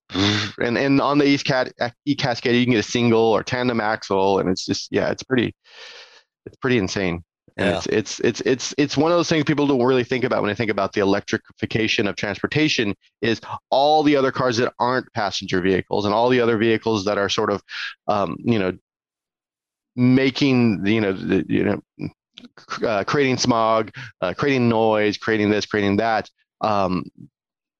and 0.60 0.78
and 0.78 1.02
on 1.02 1.18
the 1.20 1.26
East 1.26 1.46
Cat 1.46 1.74
E 2.06 2.16
Cascadia 2.16 2.60
you 2.60 2.66
can 2.66 2.74
get 2.74 2.80
a 2.80 2.84
single 2.84 3.20
or 3.22 3.44
tandem 3.44 3.80
axle 3.82 4.40
and 4.40 4.50
it's 4.50 4.66
just 4.66 4.90
yeah 4.92 5.10
it's 5.12 5.24
pretty 5.24 5.56
it's 6.46 6.58
pretty 6.58 6.78
insane. 6.78 7.24
And 7.58 7.70
Yeah. 7.70 7.78
it's 7.78 7.88
it's 7.88 8.20
it's 8.20 8.42
it's 8.42 8.76
it's 8.78 8.98
one 8.98 9.12
of 9.12 9.18
those 9.18 9.30
things 9.30 9.44
people 9.44 9.66
don't 9.68 9.84
really 9.84 10.04
think 10.04 10.24
about 10.24 10.42
when 10.42 10.50
they 10.50 10.56
think 10.56 10.70
about 10.72 10.94
the 10.94 11.02
electrification 11.02 12.08
of 12.08 12.16
transportation 12.16 12.96
is 13.22 13.42
all 13.72 14.04
the 14.04 14.16
other 14.16 14.32
cars 14.32 14.58
that 14.58 14.74
aren't 14.80 15.12
passenger 15.14 15.60
vehicles 15.62 16.06
and 16.06 16.14
all 16.14 16.30
the 16.30 16.40
other 16.40 16.58
vehicles 16.58 17.06
that 17.06 17.18
are 17.18 17.30
sort 17.30 17.52
of 17.52 17.62
um, 18.08 18.36
you 18.40 18.60
know 18.60 18.74
making 19.96 20.86
you 20.86 21.02
know 21.02 21.14
the, 21.14 21.46
you 21.50 21.64
know 21.64 22.10
uh, 22.84 23.04
creating 23.04 23.38
smog, 23.38 23.92
uh, 24.22 24.34
creating 24.34 24.70
noise, 24.70 25.18
creating 25.18 25.50
this, 25.50 25.66
creating 25.66 25.98
that. 25.98 26.30
Um, 26.62 27.06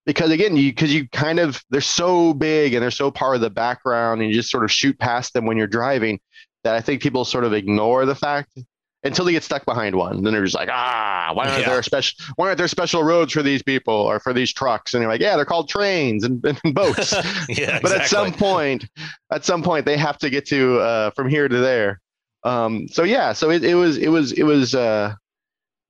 because 0.06 0.30
again, 0.30 0.56
you 0.56 0.72
because 0.72 0.92
you 0.92 1.08
kind 1.10 1.38
of 1.38 1.62
they're 1.70 1.80
so 1.80 2.32
big 2.32 2.74
and 2.74 2.82
they're 2.82 2.90
so 2.90 3.10
part 3.10 3.36
of 3.36 3.42
the 3.42 3.50
background, 3.50 4.20
and 4.20 4.30
you 4.30 4.34
just 4.34 4.50
sort 4.50 4.64
of 4.64 4.72
shoot 4.72 4.98
past 4.98 5.34
them 5.34 5.44
when 5.46 5.56
you're 5.56 5.66
driving. 5.66 6.18
That 6.64 6.74
I 6.74 6.80
think 6.80 7.02
people 7.02 7.24
sort 7.24 7.44
of 7.44 7.52
ignore 7.52 8.04
the 8.06 8.14
fact 8.16 8.58
until 9.04 9.24
they 9.24 9.32
get 9.32 9.42
stuck 9.44 9.64
behind 9.64 9.94
one. 9.94 10.22
Then 10.24 10.32
they're 10.32 10.42
just 10.44 10.56
like, 10.56 10.68
ah, 10.72 11.30
why 11.32 11.48
aren't 11.48 11.60
Yeah. 11.60 11.70
there 11.70 11.82
special 11.82 12.16
why 12.36 12.46
aren't 12.46 12.58
there 12.58 12.68
special 12.68 13.02
roads 13.04 13.32
for 13.32 13.42
these 13.42 13.62
people 13.62 13.94
or 13.94 14.18
for 14.20 14.32
these 14.32 14.52
trucks? 14.52 14.92
And 14.94 15.02
you're 15.02 15.10
like, 15.10 15.20
yeah, 15.20 15.36
they're 15.36 15.44
called 15.44 15.68
trains 15.68 16.24
and, 16.24 16.44
and 16.44 16.74
boats. 16.74 17.12
yeah, 17.48 17.78
but 17.82 17.92
at 17.92 18.08
some 18.08 18.32
point, 18.32 18.86
at 19.32 19.44
some 19.44 19.62
point, 19.62 19.84
they 19.86 19.96
have 19.96 20.18
to 20.18 20.30
get 20.30 20.46
to 20.46 20.78
uh, 20.80 21.10
from 21.10 21.28
here 21.28 21.46
to 21.48 21.58
there. 21.58 22.00
Um, 22.44 22.88
so 22.88 23.02
yeah, 23.04 23.32
so 23.32 23.50
it, 23.50 23.64
it 23.64 23.74
was 23.74 23.98
it 23.98 24.08
was 24.08 24.32
it 24.32 24.44
was 24.44 24.74
uh, 24.74 25.14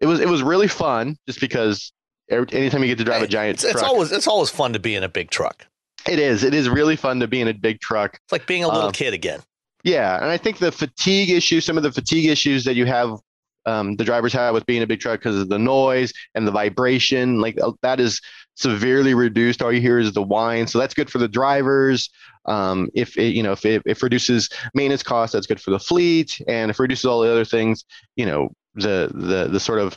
it 0.00 0.06
was 0.06 0.20
it 0.20 0.28
was 0.28 0.42
really 0.42 0.68
fun 0.68 1.16
just 1.26 1.40
because 1.40 1.92
every, 2.30 2.46
anytime 2.52 2.82
you 2.82 2.88
get 2.88 2.98
to 2.98 3.04
drive 3.04 3.22
a 3.22 3.26
giant 3.26 3.54
It's, 3.56 3.64
it's 3.64 3.72
truck, 3.74 3.84
always 3.86 4.12
it's 4.12 4.26
always 4.26 4.50
fun 4.50 4.72
to 4.74 4.78
be 4.78 4.94
in 4.94 5.02
a 5.02 5.08
big 5.08 5.30
truck. 5.30 5.66
it 6.08 6.18
is 6.18 6.44
it 6.44 6.54
is 6.54 6.68
really 6.68 6.96
fun 6.96 7.20
to 7.20 7.26
be 7.28 7.40
in 7.40 7.48
a 7.48 7.54
big 7.54 7.80
truck. 7.80 8.14
It's 8.24 8.32
like 8.32 8.46
being 8.46 8.64
a 8.64 8.68
little 8.68 8.84
Um, 8.88 8.92
kid 8.92 9.12
again. 9.14 9.40
Yeah, 9.88 10.16
and 10.16 10.26
I 10.26 10.36
think 10.36 10.58
the 10.58 10.70
fatigue 10.70 11.30
issue, 11.30 11.62
some 11.62 11.78
of 11.78 11.82
the 11.82 11.90
fatigue 11.90 12.28
issues 12.28 12.64
that 12.64 12.74
you 12.74 12.84
have, 12.84 13.18
um, 13.64 13.96
the 13.96 14.04
drivers 14.04 14.34
have 14.34 14.52
with 14.52 14.66
being 14.66 14.82
a 14.82 14.86
big 14.86 15.00
truck 15.00 15.20
because 15.20 15.40
of 15.40 15.48
the 15.48 15.58
noise 15.58 16.12
and 16.34 16.46
the 16.46 16.52
vibration, 16.52 17.40
like 17.40 17.58
uh, 17.62 17.72
that 17.80 17.98
is 17.98 18.20
severely 18.54 19.14
reduced. 19.14 19.62
All 19.62 19.72
you 19.72 19.80
hear 19.80 19.98
is 19.98 20.12
the 20.12 20.22
whine, 20.22 20.66
so 20.66 20.78
that's 20.78 20.92
good 20.92 21.08
for 21.08 21.16
the 21.16 21.28
drivers. 21.28 22.10
Um, 22.44 22.90
if 22.94 23.16
it, 23.16 23.34
you 23.34 23.42
know, 23.42 23.52
if 23.52 23.64
it 23.64 23.82
if 23.86 24.02
reduces 24.02 24.50
maintenance 24.74 25.02
costs, 25.02 25.32
that's 25.32 25.46
good 25.46 25.60
for 25.60 25.70
the 25.70 25.78
fleet, 25.78 26.38
and 26.46 26.70
if 26.70 26.78
it 26.78 26.82
reduces 26.82 27.06
all 27.06 27.20
the 27.22 27.30
other 27.30 27.46
things, 27.46 27.86
you 28.14 28.26
know, 28.26 28.50
the 28.74 29.10
the 29.14 29.48
the 29.50 29.60
sort 29.60 29.78
of 29.78 29.96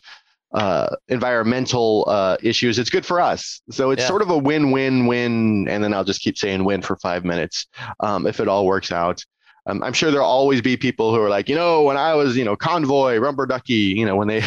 uh, 0.54 0.88
environmental 1.10 2.06
uh, 2.08 2.38
issues, 2.42 2.80
it's 2.80 2.89
good 2.89 3.06
for 3.06 3.20
us. 3.20 3.62
So 3.72 3.92
it's 3.92 4.04
Yeah. 4.04 4.08
sort 4.08 4.22
of 4.22 4.30
a 4.30 4.38
win-win-win, 4.38 5.68
and 5.68 5.84
then 5.84 5.94
I'll 5.94 6.06
just 6.06 6.22
keep 6.22 6.38
saying 6.38 6.64
win 6.64 6.82
for 6.82 6.96
five 6.98 7.26
minutes 7.26 7.68
um, 8.00 8.26
if 8.26 8.39
it 8.39 8.48
all 8.48 8.66
works 8.66 8.92
out. 8.92 9.24
Um, 9.72 9.84
I'm 9.84 9.93
sure 9.93 10.11
there'll 10.11 10.28
always 10.28 10.61
be 10.61 10.76
people 10.76 11.15
who 11.15 11.22
are 11.22 11.30
like, 11.30 11.47
you 11.47 11.55
know, 11.55 11.84
when 11.84 11.97
I 11.97 12.13
was, 12.13 12.36
you 12.36 12.43
know, 12.43 12.55
convoy, 12.55 13.17
rubber 13.17 13.45
ducky, 13.45 13.74
you 13.74 14.05
know, 14.05 14.15
when 14.15 14.28
they 14.28 14.43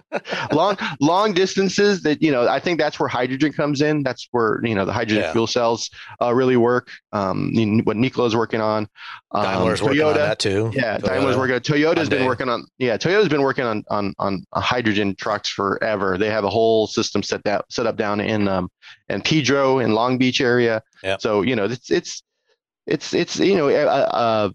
long 0.52 0.76
long 1.00 1.32
distances 1.32 2.02
that, 2.02 2.22
you 2.22 2.30
know, 2.30 2.46
I 2.46 2.60
think 2.60 2.78
that's 2.78 3.00
where 3.00 3.08
hydrogen 3.08 3.52
comes 3.52 3.80
in. 3.80 4.02
That's 4.02 4.28
where, 4.32 4.60
you 4.64 4.74
know, 4.74 4.84
the 4.84 4.92
hydrogen 4.92 5.24
Yeah. 5.24 5.32
fuel 5.32 5.46
cells 5.46 5.90
uh, 6.20 6.34
really 6.34 6.56
work. 6.56 6.90
Um, 7.12 7.50
you 7.52 7.66
know, 7.66 7.82
what 7.84 7.96
Nikola's 7.96 8.36
working 8.36 8.60
on. 8.60 8.88
Um, 9.32 9.44
Daimler's 9.44 9.82
working 9.82 10.02
on 10.02 10.14
that 10.14 10.38
too. 10.38 10.70
yeah, 10.74 10.98
Toyota. 10.98 11.08
Daimler's 11.08 11.36
working. 11.36 11.56
Toyota's 11.56 12.08
been 12.08 12.26
working 12.26 12.48
on. 12.48 12.66
Yeah, 12.78 12.96
Toyota's 12.96 13.28
been 13.28 13.42
working 13.42 13.64
on 13.64 13.82
on 13.88 14.14
on 14.18 14.44
hydrogen 14.54 15.14
trucks 15.16 15.48
forever. 15.48 16.18
They 16.18 16.30
have 16.30 16.44
a 16.44 16.50
whole 16.50 16.86
system 16.86 17.22
set 17.22 17.42
that 17.44 17.64
set 17.70 17.86
up 17.86 17.96
down 17.96 18.20
in 18.20 18.48
um 18.48 18.68
in 19.08 19.22
Pedro 19.22 19.78
in 19.78 19.92
Long 19.92 20.18
Beach 20.18 20.40
area. 20.40 20.82
Yep. 21.02 21.20
So 21.20 21.42
you 21.42 21.56
know 21.56 21.64
it's 21.64 21.90
it's 21.90 22.22
it's 22.86 23.12
it's 23.14 23.38
you 23.38 23.56
know 23.56 23.68
uh, 23.68 24.08
uh, 24.12 24.50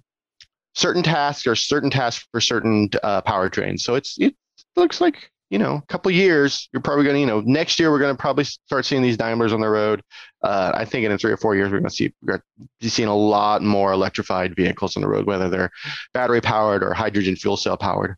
certain 0.73 1.03
tasks 1.03 1.47
or 1.47 1.55
certain 1.55 1.89
tasks 1.89 2.27
for 2.31 2.41
certain 2.41 2.89
uh, 3.03 3.21
powertrains. 3.21 3.81
So 3.81 3.95
it's 3.95 4.17
it 4.19 4.35
looks 4.75 5.01
like 5.01 5.31
you 5.49 5.59
know 5.59 5.75
a 5.75 5.85
couple 5.87 6.11
years 6.11 6.69
you're 6.71 6.81
probably 6.81 7.03
going 7.03 7.15
to 7.15 7.19
you 7.19 7.25
know 7.25 7.41
next 7.41 7.79
year 7.79 7.91
we're 7.91 7.99
going 7.99 8.15
to 8.15 8.19
probably 8.19 8.45
start 8.45 8.85
seeing 8.85 9.01
these 9.01 9.17
Daimlers 9.17 9.53
on 9.53 9.61
the 9.61 9.69
road. 9.69 10.01
Uh, 10.43 10.71
I 10.73 10.85
think 10.85 11.05
in 11.05 11.17
three 11.17 11.31
or 11.31 11.37
four 11.37 11.55
years 11.55 11.71
we're 11.71 11.79
going 11.79 11.89
to 11.89 11.95
see 11.95 12.13
we're 12.21 12.41
seeing 12.81 13.09
a 13.09 13.15
lot 13.15 13.61
more 13.61 13.91
electrified 13.91 14.55
vehicles 14.55 14.95
on 14.95 15.01
the 15.01 15.09
road, 15.09 15.25
whether 15.25 15.49
they're 15.49 15.71
battery 16.13 16.41
powered 16.41 16.83
or 16.83 16.93
hydrogen 16.93 17.35
fuel 17.35 17.57
cell 17.57 17.77
powered. 17.77 18.15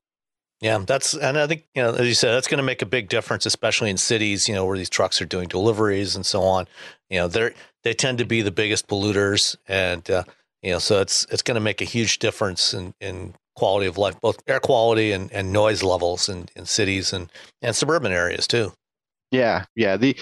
Yeah, 0.61 0.77
that's 0.77 1.13
and 1.13 1.37
I 1.37 1.45
think 1.45 1.65
you 1.75 1.83
know, 1.83 1.93
as 1.93 2.07
you 2.07 2.13
said, 2.13 2.33
that's 2.33 2.47
going 2.47 2.59
to 2.59 2.63
make 2.63 2.81
a 2.81 2.85
big 2.85 3.09
difference, 3.09 3.45
especially 3.45 3.89
in 3.89 3.97
cities, 3.97 4.47
you 4.47 4.55
know, 4.55 4.65
where 4.65 4.77
these 4.77 4.89
trucks 4.89 5.21
are 5.21 5.25
doing 5.25 5.49
deliveries 5.49 6.15
and 6.15 6.25
so 6.25 6.41
on. 6.41 6.67
You 7.09 7.19
know, 7.19 7.27
they're 7.27 7.53
they 7.83 7.93
tend 7.93 8.19
to 8.19 8.25
be 8.25 8.41
the 8.41 8.49
biggest 8.49 8.87
polluters, 8.87 9.57
and 9.67 10.09
uh, 10.09 10.23
you 10.63 10.71
know, 10.71 10.79
so 10.79 11.01
it's 11.01 11.25
it's 11.29 11.41
going 11.41 11.55
to 11.55 11.61
make 11.61 11.81
a 11.81 11.85
huge 11.85 12.19
difference 12.19 12.73
in 12.73 12.93
in 13.01 13.35
quality 13.55 13.85
of 13.85 13.97
life, 13.97 14.19
both 14.21 14.41
air 14.47 14.59
quality 14.59 15.11
and, 15.11 15.31
and 15.31 15.53
noise 15.53 15.83
levels 15.83 16.29
in, 16.29 16.47
in 16.55 16.65
cities 16.65 17.13
and 17.13 17.31
and 17.61 17.75
suburban 17.75 18.11
areas 18.11 18.47
too. 18.47 18.71
Yeah, 19.31 19.65
yeah. 19.75 19.97
The 19.97 20.17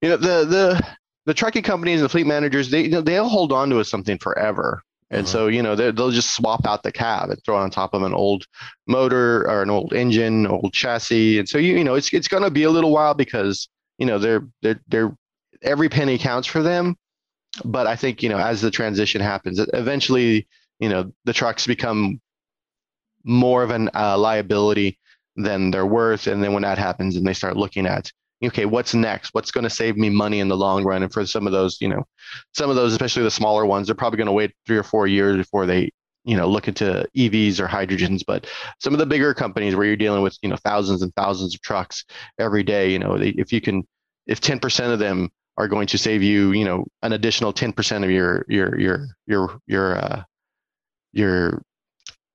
you 0.00 0.08
know 0.08 0.16
the 0.16 0.44
the 0.44 0.86
the 1.26 1.34
trucking 1.34 1.64
companies, 1.64 2.00
the 2.00 2.08
fleet 2.08 2.26
managers, 2.26 2.70
they 2.70 2.84
you 2.84 2.90
know, 2.90 3.00
they'll 3.00 3.28
hold 3.28 3.52
on 3.52 3.70
to 3.70 3.84
something 3.84 4.18
forever. 4.18 4.82
And 5.10 5.22
uh-huh. 5.22 5.32
so, 5.32 5.46
you 5.46 5.62
know, 5.62 5.76
they'll 5.76 6.10
just 6.10 6.34
swap 6.34 6.66
out 6.66 6.82
the 6.82 6.90
cab 6.90 7.30
and 7.30 7.40
throw 7.44 7.58
it 7.58 7.62
on 7.62 7.70
top 7.70 7.94
of 7.94 8.02
an 8.02 8.12
old 8.12 8.44
motor 8.88 9.48
or 9.48 9.62
an 9.62 9.70
old 9.70 9.92
engine, 9.92 10.48
old 10.48 10.72
chassis. 10.72 11.38
And 11.38 11.48
so, 11.48 11.58
you, 11.58 11.76
you 11.76 11.84
know, 11.84 11.94
it's, 11.94 12.12
it's 12.12 12.26
going 12.26 12.42
to 12.42 12.50
be 12.50 12.64
a 12.64 12.70
little 12.70 12.90
while 12.90 13.14
because, 13.14 13.68
you 13.98 14.06
know, 14.06 14.18
they're, 14.18 14.44
they're, 14.62 14.80
they're, 14.88 15.16
every 15.62 15.88
penny 15.88 16.18
counts 16.18 16.48
for 16.48 16.60
them. 16.60 16.96
But 17.64 17.86
I 17.86 17.96
think, 17.96 18.22
you 18.22 18.28
know, 18.28 18.38
as 18.38 18.60
the 18.60 18.70
transition 18.70 19.20
happens, 19.20 19.60
eventually, 19.72 20.46
you 20.78 20.88
know, 20.88 21.12
the 21.24 21.32
trucks 21.32 21.66
become 21.66 22.20
more 23.24 23.62
of 23.62 23.70
a 23.70 23.98
uh, 23.98 24.16
liability 24.16 24.98
than 25.36 25.70
they're 25.70 25.86
worth. 25.86 26.26
And 26.26 26.42
then 26.42 26.52
when 26.52 26.62
that 26.62 26.78
happens 26.78 27.16
and 27.16 27.26
they 27.26 27.34
start 27.34 27.56
looking 27.56 27.86
at, 27.86 28.10
okay, 28.44 28.66
what's 28.66 28.94
next? 28.94 29.34
What's 29.34 29.50
going 29.50 29.64
to 29.64 29.70
save 29.70 29.96
me 29.96 30.10
money 30.10 30.40
in 30.40 30.48
the 30.48 30.56
long 30.56 30.84
run? 30.84 31.02
And 31.02 31.12
for 31.12 31.24
some 31.26 31.46
of 31.46 31.52
those, 31.52 31.78
you 31.80 31.88
know, 31.88 32.04
some 32.54 32.70
of 32.70 32.76
those, 32.76 32.92
especially 32.92 33.22
the 33.22 33.30
smaller 33.30 33.66
ones, 33.66 33.88
they're 33.88 33.94
probably 33.94 34.18
going 34.18 34.26
to 34.26 34.32
wait 34.32 34.52
three 34.66 34.76
or 34.76 34.82
four 34.82 35.06
years 35.06 35.36
before 35.36 35.66
they, 35.66 35.90
you 36.24 36.36
know, 36.36 36.48
look 36.48 36.68
into 36.68 37.06
EVs 37.16 37.60
or 37.60 37.66
hydrogens. 37.66 38.22
But 38.26 38.46
some 38.80 38.92
of 38.92 38.98
the 38.98 39.06
bigger 39.06 39.32
companies 39.32 39.74
where 39.74 39.86
you're 39.86 39.96
dealing 39.96 40.22
with, 40.22 40.36
you 40.42 40.48
know, 40.48 40.56
thousands 40.56 41.02
and 41.02 41.14
thousands 41.14 41.54
of 41.54 41.62
trucks 41.62 42.04
every 42.38 42.62
day, 42.62 42.92
you 42.92 42.98
know, 42.98 43.16
if 43.20 43.52
you 43.52 43.60
can, 43.60 43.86
if 44.26 44.40
10% 44.40 44.92
of 44.92 44.98
them 44.98 45.30
are 45.56 45.68
going 45.68 45.86
to 45.88 45.98
save 45.98 46.22
you, 46.22 46.52
you 46.52 46.64
know, 46.64 46.86
an 47.02 47.12
additional 47.12 47.52
10% 47.52 48.04
of 48.04 48.10
your, 48.10 48.44
your, 48.48 48.78
your, 48.78 49.06
your, 49.26 49.58
your, 49.66 49.96
uh, 49.96 50.22
your, 51.12 51.62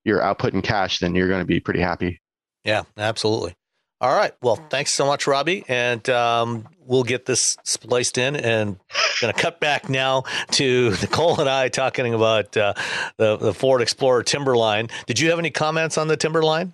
your 0.04 0.22
output 0.22 0.54
in 0.54 0.62
cash, 0.62 1.00
then 1.00 1.14
you're 1.16 1.28
going 1.28 1.42
to 1.42 1.46
be 1.46 1.60
pretty 1.60 1.82
happy. 1.82 2.20
Yeah, 2.64 2.84
absolutely. 2.98 3.56
All 4.02 4.16
right. 4.16 4.34
Well, 4.42 4.56
thanks 4.56 4.92
so 4.92 5.06
much, 5.06 5.28
Robbie. 5.28 5.64
And 5.68 6.08
um, 6.10 6.68
we'll 6.80 7.04
get 7.04 7.28
this 7.28 7.56
spliced 7.64 8.18
in 8.18 8.36
and 8.36 8.80
going 9.22 9.32
to 9.32 9.40
cut 9.40 9.60
back 9.60 9.90
now 9.90 10.24
to 10.52 10.90
Nicole 11.02 11.40
and 11.40 11.48
I 11.48 11.70
talking 11.70 12.12
about 12.14 12.58
uh, 12.58 12.74
the, 13.18 13.38
the 13.38 13.54
Ford 13.54 13.82
Explorer 13.82 14.24
Timberline. 14.24 14.88
Did 15.06 15.20
you 15.20 15.30
have 15.30 15.38
any 15.38 15.52
comments 15.52 16.00
on 16.00 16.08
the 16.08 16.18
Timberline? 16.18 16.74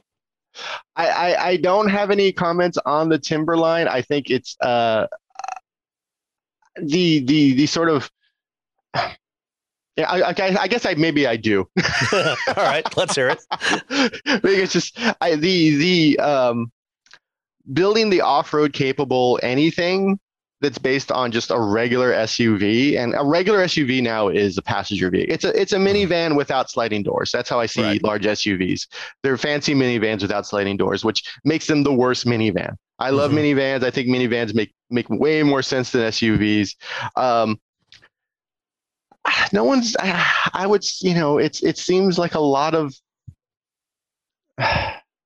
I, 0.95 1.07
I, 1.07 1.45
I 1.49 1.57
don't 1.57 1.89
have 1.89 2.11
any 2.11 2.31
comments 2.31 2.77
on 2.85 3.09
the 3.09 3.19
Timberline. 3.19 3.89
I 3.89 4.01
think 4.01 4.29
it's 4.29 4.55
uh, 4.61 5.07
the 6.81 7.19
the 7.19 7.53
the 7.53 7.65
sort 7.65 7.89
of 7.89 8.09
yeah, 8.95 10.09
I, 10.09 10.21
I, 10.21 10.57
I, 10.61 10.67
guess 10.67 10.85
I 10.85 10.93
maybe 10.93 11.25
I 11.25 11.37
do. 11.37 11.67
All 12.13 12.35
right, 12.55 12.85
let's 12.97 13.15
hear 13.15 13.29
it. 13.29 13.39
it's 14.43 14.73
just 14.73 14.97
I, 15.21 15.35
the 15.35 15.75
the 15.77 16.19
um 16.19 16.71
building 17.73 18.09
the 18.09 18.21
off-road 18.21 18.73
capable 18.73 19.39
anything 19.43 20.19
that's 20.59 20.77
based 20.77 21.11
on 21.11 21.31
just 21.31 21.51
a 21.51 21.59
regular 21.59 22.11
SUV, 22.13 22.97
and 22.97 23.13
a 23.15 23.23
regular 23.23 23.59
SUV 23.59 24.01
now 24.01 24.27
is 24.27 24.57
a 24.57 24.61
passenger 24.61 25.09
vehicle. 25.09 25.33
It's 25.33 25.43
a 25.43 25.59
it's 25.59 25.73
a 25.73 25.77
minivan 25.77 26.35
without 26.35 26.69
sliding 26.69 27.03
doors. 27.03 27.31
That's 27.31 27.49
how 27.49 27.59
I 27.59 27.67
see 27.67 27.83
right. 27.83 28.03
large 28.03 28.23
SUVs. 28.23 28.87
They're 29.21 29.37
fancy 29.37 29.75
minivans 29.75 30.21
without 30.21 30.47
sliding 30.47 30.77
doors, 30.77 31.05
which 31.05 31.23
makes 31.43 31.67
them 31.67 31.83
the 31.83 31.93
worst 31.93 32.25
minivan. 32.25 32.75
I 32.99 33.11
love 33.11 33.31
mm-hmm. 33.31 33.59
minivans. 33.59 33.83
I 33.83 33.91
think 33.91 34.07
minivans 34.07 34.55
make 34.55 34.73
make 34.89 35.07
way 35.09 35.43
more 35.43 35.61
sense 35.61 35.91
than 35.91 36.01
SUVs. 36.01 36.75
Um, 37.15 37.59
no 39.51 39.63
one's. 39.63 39.95
I 39.99 40.65
would 40.65 40.83
you 41.01 41.13
know 41.13 41.37
it's 41.37 41.61
it 41.61 41.77
seems 41.77 42.17
like 42.17 42.33
a 42.33 42.39
lot 42.39 42.73
of 42.73 42.95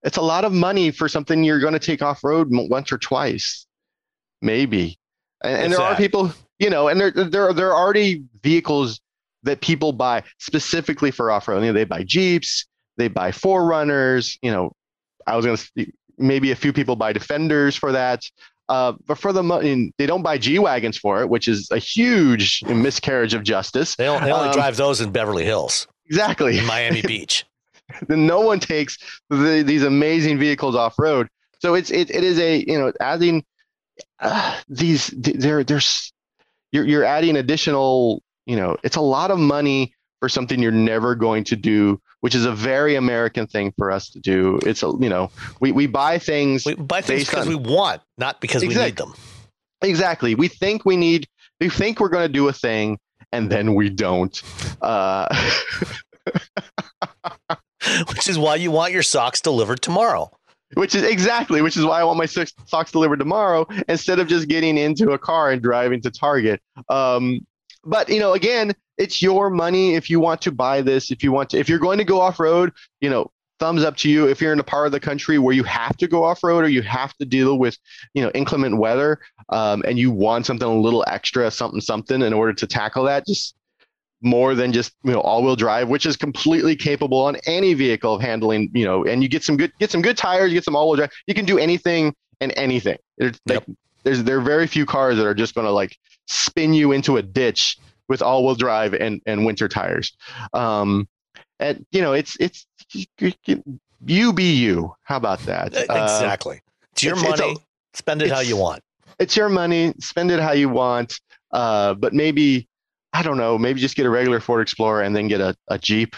it's 0.03 0.17
a 0.17 0.21
lot 0.21 0.43
of 0.43 0.51
money 0.51 0.91
for 0.91 1.07
something 1.07 1.43
you're 1.43 1.59
going 1.59 1.73
to 1.73 1.79
take 1.79 2.01
off 2.01 2.23
road 2.23 2.49
once 2.51 2.91
or 2.91 2.97
twice, 2.97 3.65
maybe. 4.41 4.97
And, 5.44 5.64
and 5.64 5.74
there 5.74 5.80
that? 5.80 5.94
are 5.94 5.96
people, 5.96 6.34
you 6.60 6.70
know, 6.70 6.88
and 6.88 7.00
there 7.00 7.12
there 7.12 7.54
there 7.54 7.74
are 7.74 7.80
already 7.80 8.24
vehicles 8.44 9.00
that 9.44 9.62
people 9.62 9.92
buy 9.92 10.24
specifically 10.38 11.12
for 11.12 11.32
off 11.32 11.48
road. 11.48 11.62
You 11.62 11.68
know, 11.68 11.74
they 11.74 11.84
buy 11.84 12.04
Jeeps, 12.04 12.66
they 12.98 13.08
buy 13.08 13.32
4Runners. 13.32 14.38
You 14.42 14.52
know, 14.52 14.72
I 15.26 15.36
was 15.36 15.46
going 15.46 15.58
to 15.58 15.92
maybe 16.18 16.52
a 16.52 16.56
few 16.56 16.74
people 16.74 16.96
buy 16.96 17.14
Defenders 17.14 17.76
for 17.76 17.92
that. 17.92 18.24
Uh, 18.70 18.94
but 19.06 19.18
for 19.18 19.34
the 19.34 19.44
money, 19.44 19.92
they 19.98 20.06
don't 20.06 20.22
buy 20.22 20.38
G 20.38 20.58
wagons 20.58 20.98
for 20.98 21.22
it, 21.22 21.30
which 21.30 21.48
is 21.48 21.70
a 21.72 21.78
huge 21.78 22.64
miscarriage 22.64 23.34
of 23.34 23.44
justice. 23.44 23.96
They, 23.96 24.08
only, 24.08 24.26
they 24.26 24.32
only 24.32 24.48
um, 24.48 24.54
drive 24.54 24.78
those 24.78 25.02
in 25.02 25.12
Beverly 25.12 25.44
Hills, 25.44 25.88
exactly, 26.06 26.58
in 26.58 26.66
Miami 26.66 27.02
Beach. 27.06 27.46
then 28.08 28.26
no 28.26 28.39
one 28.39 28.62
takes 28.62 28.98
the, 29.30 29.64
these 29.66 29.84
amazing 29.84 30.39
vehicles 30.39 30.76
off 30.76 30.98
road. 30.98 31.28
So 31.60 31.74
it's 31.74 31.92
it, 31.92 32.10
it 32.12 32.24
is 32.24 32.39
a 32.39 32.64
you 32.66 32.80
know 32.80 32.94
adding 33.02 33.44
uh, 34.20 34.60
these 34.70 35.08
there 35.18 35.64
there's 35.64 36.12
you're 36.72 36.86
you're 36.86 37.04
adding 37.04 37.36
additional 37.38 38.22
you 38.45 38.56
know 38.56 38.78
it's 38.84 38.95
a 38.95 39.02
lot 39.02 39.32
of 39.32 39.39
money 39.39 39.93
for 40.20 40.30
something 40.30 40.62
you're 40.62 40.72
never 40.72 41.16
going 41.16 41.43
to 41.43 41.56
do 41.56 41.99
which 42.22 42.36
is 42.36 42.45
a 42.45 42.52
very 42.52 42.95
american 42.95 43.47
thing 43.47 43.74
for 43.78 43.91
us 43.91 44.10
to 44.12 44.20
do. 44.20 44.60
It's 44.64 44.84
a 44.84 44.93
you 44.99 45.10
know 45.10 45.32
we, 45.60 45.72
we 45.72 45.88
buy 45.88 46.20
things 46.20 46.66
we 46.66 46.76
buy 46.76 47.02
things 47.02 47.26
because 47.26 47.47
we 47.47 47.56
want 47.56 48.02
not 48.18 48.39
because 48.39 48.64
exactly, 48.64 48.84
we 48.84 48.86
need 48.86 48.97
them. 48.97 49.14
exactly. 49.82 50.36
We 50.36 50.47
think 50.47 50.86
we 50.86 50.95
need 50.95 51.28
we 51.60 51.70
think 51.70 51.99
we're 51.99 52.10
going 52.10 52.28
to 52.28 52.34
do 52.34 52.47
a 52.47 52.54
thing 52.54 52.99
and 53.32 53.52
then 53.52 53.76
we 53.76 53.89
don't. 53.89 54.41
Uh, 54.82 55.28
which 58.08 58.28
is 58.28 58.38
why 58.38 58.56
you 58.56 58.72
want 58.72 58.93
your 58.93 59.04
socks 59.04 59.41
delivered 59.41 59.82
tomorrow. 59.82 60.32
Which 60.76 60.95
is 60.95 61.03
exactly, 61.03 61.61
which 61.61 61.78
is 61.78 61.86
why 61.86 61.99
I 61.99 62.03
want 62.03 62.17
my 62.17 62.26
socks 62.26 62.91
delivered 62.91 63.19
tomorrow 63.19 63.67
instead 63.89 64.19
of 64.19 64.28
just 64.28 64.47
getting 64.47 64.78
into 64.78 65.11
a 65.11 65.17
car 65.17 65.51
and 65.51 65.61
driving 65.61 66.01
to 66.01 66.11
Target. 66.11 66.61
Um, 66.89 67.45
but 67.84 68.09
you 68.09 68.19
know, 68.19 68.34
again, 68.34 68.74
it's 68.97 69.22
your 69.22 69.49
money. 69.49 69.95
If 69.95 70.09
you 70.09 70.19
want 70.19 70.41
to 70.43 70.51
buy 70.51 70.82
this, 70.82 71.11
if 71.11 71.24
you 71.24 71.32
want 71.32 71.49
to, 71.51 71.59
if 71.59 71.67
you're 71.67 71.80
going 71.80 71.97
to 71.97 72.03
go 72.03 72.22
off 72.22 72.39
road, 72.39 72.72
you 72.99 73.09
know, 73.09 73.32
thumbs 73.61 73.84
up 73.84 73.95
to 73.95 74.09
you. 74.09 74.28
If 74.28 74.41
you're 74.41 74.53
in 74.53 74.59
a 74.59 74.63
part 74.63 74.88
of 74.88 74.91
the 74.91 74.99
country 74.99 75.38
where 75.38 75.53
you 75.53 75.63
have 75.63 75.95
to 75.97 76.07
go 76.07 76.24
off 76.24 76.43
road 76.43 76.65
or 76.65 76.67
you 76.67 76.82
have 76.82 77.13
to 77.17 77.26
deal 77.26 77.59
with, 77.59 77.78
you 78.13 78.24
know, 78.24 78.32
inclement 78.32 78.78
weather, 78.78 79.19
um, 79.49 79.84
and 79.86 79.99
you 79.99 80.09
want 80.09 80.47
something 80.47 80.67
a 80.67 80.74
little 80.74 81.05
extra, 81.07 81.49
something, 81.51 81.80
something, 81.80 82.24
in 82.24 82.34
order 82.34 82.53
to 82.53 82.65
tackle 82.65 83.03
that, 83.03 83.26
just 83.28 83.55
more 84.22 84.55
than 84.55 84.72
just 84.72 84.93
you 85.03 85.11
know 85.11 85.22
all-wheel 85.22 85.55
drive, 85.55 85.89
which 85.89 86.05
is 86.05 86.15
completely 86.15 86.76
capable 86.76 87.19
on 87.19 87.36
any 87.45 87.74
vehicle 87.74 88.15
of 88.15 88.22
handling. 88.22 88.69
You 88.74 88.86
know, 88.86 89.05
and 89.05 89.24
you 89.24 89.30
get 89.30 89.43
some 89.43 89.57
good 89.57 89.72
get 89.80 89.91
some 89.91 90.01
good 90.01 90.17
tires, 90.17 90.51
you 90.51 90.57
get 90.57 90.65
some 90.65 90.76
all-wheel 90.76 90.97
drive. 90.97 91.11
You 91.28 91.34
can 91.34 91.45
do 91.45 91.57
anything 91.57 92.13
and 92.39 92.53
anything. 92.55 92.97
It's 93.17 93.39
like 93.47 93.65
yep. 93.67 93.78
there's 94.03 94.24
there 94.24 94.38
are 94.38 94.41
very 94.41 94.67
few 94.67 94.86
cars 94.86 95.17
that 95.17 95.26
are 95.26 95.34
just 95.34 95.55
going 95.55 95.65
to 95.65 95.72
like 95.72 95.97
spin 96.28 96.74
you 96.74 96.91
into 96.91 97.17
a 97.17 97.22
ditch 97.22 97.78
with 98.07 98.22
all-wheel 98.22 98.55
drive 98.55 98.93
and 98.93 99.22
and 99.26 99.45
winter 99.45 99.67
tires. 99.67 100.15
Um, 100.53 101.07
and 101.59 101.86
you 101.91 102.01
know, 102.01 102.13
it's 102.13 102.38
it's 102.39 102.65
you 104.05 104.34
be 104.34 104.53
you. 104.53 104.93
How 105.03 105.17
about 105.17 105.39
that? 105.41 105.67
Exactly. 105.76 106.57
Uh, 106.57 106.91
it's 106.93 107.03
your 107.03 107.13
it's, 107.13 107.24
money. 107.24 107.51
It's 107.51 107.59
a, 107.59 107.97
spend 107.97 108.22
it 108.22 108.32
how 108.32 108.39
you 108.39 108.57
want. 108.57 108.84
It's 109.19 109.36
your 109.36 109.49
money. 109.49 109.93
Spend 109.99 110.32
it 110.32 110.39
how 110.39 110.53
you 110.53 110.69
want. 110.69 111.19
Uh, 111.51 111.93
but 111.93 112.13
maybe 112.13 112.67
I 113.14 113.24
don't 113.24 113.38
know, 113.38 113.57
maybe 113.57 113.80
just 113.80 113.95
get 113.95 114.05
a 114.05 114.09
regular 114.09 114.39
Ford 114.39 114.62
Explorer 114.62 115.01
and 115.01 115.16
then 115.16 115.28
get 115.28 115.41
a, 115.41 115.55
a 115.68 115.78
Jeep 115.78 116.16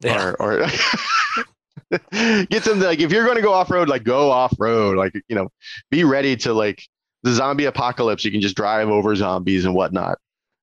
yeah. 0.00 0.32
or, 0.38 0.42
or 0.42 0.58
get 1.90 2.64
something 2.64 2.82
like 2.82 3.00
if 3.00 3.10
you're 3.10 3.24
going 3.24 3.36
to 3.36 3.42
go 3.42 3.52
off 3.52 3.70
road, 3.70 3.88
like 3.88 4.04
go 4.04 4.30
off 4.30 4.54
road, 4.58 4.96
like, 4.96 5.14
you 5.28 5.36
know, 5.36 5.48
be 5.90 6.04
ready 6.04 6.36
to 6.36 6.52
like 6.52 6.82
the 7.22 7.32
zombie 7.32 7.64
apocalypse. 7.64 8.24
You 8.24 8.30
can 8.30 8.40
just 8.40 8.56
drive 8.56 8.88
over 8.88 9.14
zombies 9.14 9.64
and 9.64 9.74
whatnot. 9.74 10.18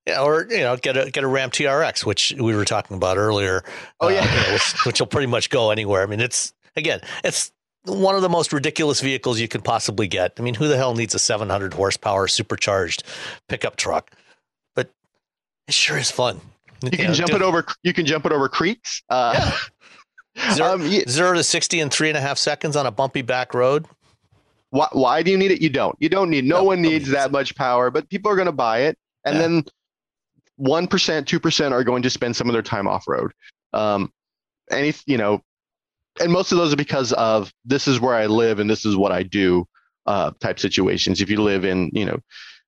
Yeah, 0.06 0.22
or 0.22 0.46
you 0.48 0.60
know, 0.60 0.76
get 0.76 0.96
a 0.96 1.10
get 1.10 1.22
a 1.22 1.26
Ram 1.26 1.50
TRX, 1.50 2.06
which 2.06 2.34
we 2.38 2.56
were 2.56 2.64
talking 2.64 2.96
about 2.96 3.18
earlier. 3.18 3.62
Oh 4.00 4.08
yeah, 4.08 4.20
uh, 4.20 4.24
you 4.24 4.46
know, 4.46 4.52
which, 4.54 4.86
which 4.86 5.00
will 5.00 5.06
pretty 5.06 5.26
much 5.26 5.50
go 5.50 5.70
anywhere. 5.70 6.02
I 6.02 6.06
mean, 6.06 6.20
it's 6.20 6.54
again, 6.76 7.00
it's 7.24 7.52
one 7.84 8.14
of 8.14 8.22
the 8.22 8.28
most 8.30 8.52
ridiculous 8.52 9.02
vehicles 9.02 9.38
you 9.38 9.48
can 9.48 9.60
possibly 9.60 10.08
get. 10.08 10.32
I 10.38 10.42
mean, 10.42 10.54
who 10.54 10.66
the 10.66 10.78
hell 10.78 10.94
needs 10.94 11.14
a 11.14 11.18
700 11.18 11.74
horsepower 11.74 12.26
supercharged 12.26 13.02
pickup 13.48 13.76
truck? 13.76 14.10
It 15.68 15.74
sure 15.74 15.98
is 15.98 16.10
fun. 16.10 16.40
You, 16.82 16.90
can 16.90 17.14
jump 17.14 17.32
it 17.32 17.42
over. 17.42 17.66
You 17.82 17.92
can 17.92 18.06
jump 18.06 18.24
it 18.26 18.32
over 18.32 18.48
creeks. 18.48 19.02
Uh, 19.10 19.34
yeah. 20.34 20.54
zero, 20.54 20.72
um, 20.74 20.86
yeah. 20.86 21.02
zero 21.08 21.34
to 21.34 21.44
sixty 21.44 21.80
in 21.80 21.90
three 21.90 22.08
and 22.08 22.16
a 22.16 22.20
half 22.20 22.38
seconds 22.38 22.74
on 22.74 22.86
a 22.86 22.90
bumpy 22.90 23.22
back 23.22 23.52
road. 23.52 23.86
Why, 24.70 24.88
why 24.92 25.22
do 25.22 25.30
you 25.30 25.36
need 25.36 25.50
it? 25.50 25.60
You 25.60 25.70
don't. 25.70 25.96
You 25.98 26.08
don't 26.08 26.30
need. 26.30 26.44
No, 26.44 26.58
no 26.58 26.64
one 26.64 26.80
needs 26.80 27.10
that 27.10 27.32
much 27.32 27.54
power, 27.54 27.90
but 27.90 28.08
people 28.08 28.30
are 28.30 28.36
going 28.36 28.46
to 28.46 28.52
buy 28.52 28.82
it, 28.82 28.98
and 29.24 29.36
yeah. 29.36 29.42
then 29.42 29.64
one 30.56 30.86
percent, 30.86 31.28
two 31.28 31.40
percent 31.40 31.74
are 31.74 31.84
going 31.84 32.02
to 32.02 32.10
spend 32.10 32.36
some 32.36 32.48
of 32.48 32.52
their 32.52 32.62
time 32.62 32.86
off 32.86 33.06
road. 33.06 33.32
Um, 33.72 34.12
any, 34.70 34.94
you 35.06 35.18
know, 35.18 35.42
and 36.20 36.32
most 36.32 36.52
of 36.52 36.58
those 36.58 36.72
are 36.72 36.76
because 36.76 37.12
of 37.12 37.52
this 37.64 37.88
is 37.88 38.00
where 38.00 38.14
I 38.14 38.26
live 38.26 38.58
and 38.58 38.68
this 38.68 38.84
is 38.84 38.96
what 38.96 39.12
I 39.12 39.22
do. 39.22 39.66
Uh, 40.06 40.30
type 40.40 40.58
situations. 40.58 41.20
If 41.20 41.28
you 41.28 41.42
live 41.42 41.66
in, 41.66 41.90
you 41.92 42.06
know, 42.06 42.18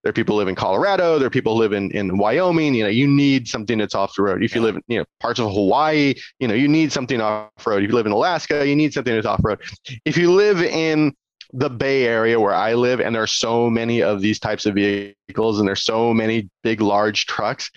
there 0.03 0.11
are 0.11 0.15
people 0.15 0.35
who 0.35 0.39
live 0.39 0.49
in 0.49 0.55
Colorado. 0.55 1.19
There 1.19 1.27
are 1.27 1.31
people 1.31 1.55
who 1.55 1.61
live 1.61 1.73
in, 1.73 1.91
in 1.91 2.17
Wyoming. 2.17 2.75
You 2.75 2.85
know, 2.85 2.89
you 2.89 3.07
need 3.07 3.47
something 3.47 3.79
that's 3.79 3.95
off 3.95 4.15
the 4.17 4.23
road. 4.23 4.43
If 4.43 4.55
you 4.55 4.63
live 4.63 4.77
in, 4.77 4.83
you 4.89 4.99
know, 4.99 5.05
parts 5.21 5.39
of 5.39 5.51
Hawaii, 5.53 6.15
you 6.39 6.49
know, 6.49 6.55
you 6.55 6.69
need 6.69 6.91
something 6.91 7.21
off 7.21 7.51
road. 7.67 7.83
If 7.83 7.91
you 7.91 7.95
live 7.95 8.07
in 8.07 8.13
Alaska, 8.13 8.67
you 8.67 8.75
need 8.75 8.95
something 8.95 9.15
that's 9.15 9.27
off 9.27 9.41
road. 9.43 9.61
If 10.07 10.17
you 10.17 10.33
live 10.33 10.63
in 10.63 11.15
the 11.53 11.69
Bay 11.69 12.07
Area 12.07 12.41
where 12.41 12.55
I 12.55 12.75
live, 12.75 13.01
and 13.01 13.15
there 13.15 13.23
are 13.23 13.27
so 13.27 13.69
many 13.69 14.03
of 14.03 14.21
these 14.21 14.39
types 14.39 14.67
of 14.67 14.75
vehicles, 14.75 15.59
and 15.59 15.69
there's 15.69 15.83
so 15.83 16.15
many 16.15 16.49
big, 16.63 16.81
large 16.81 17.27
trucks. 17.27 17.71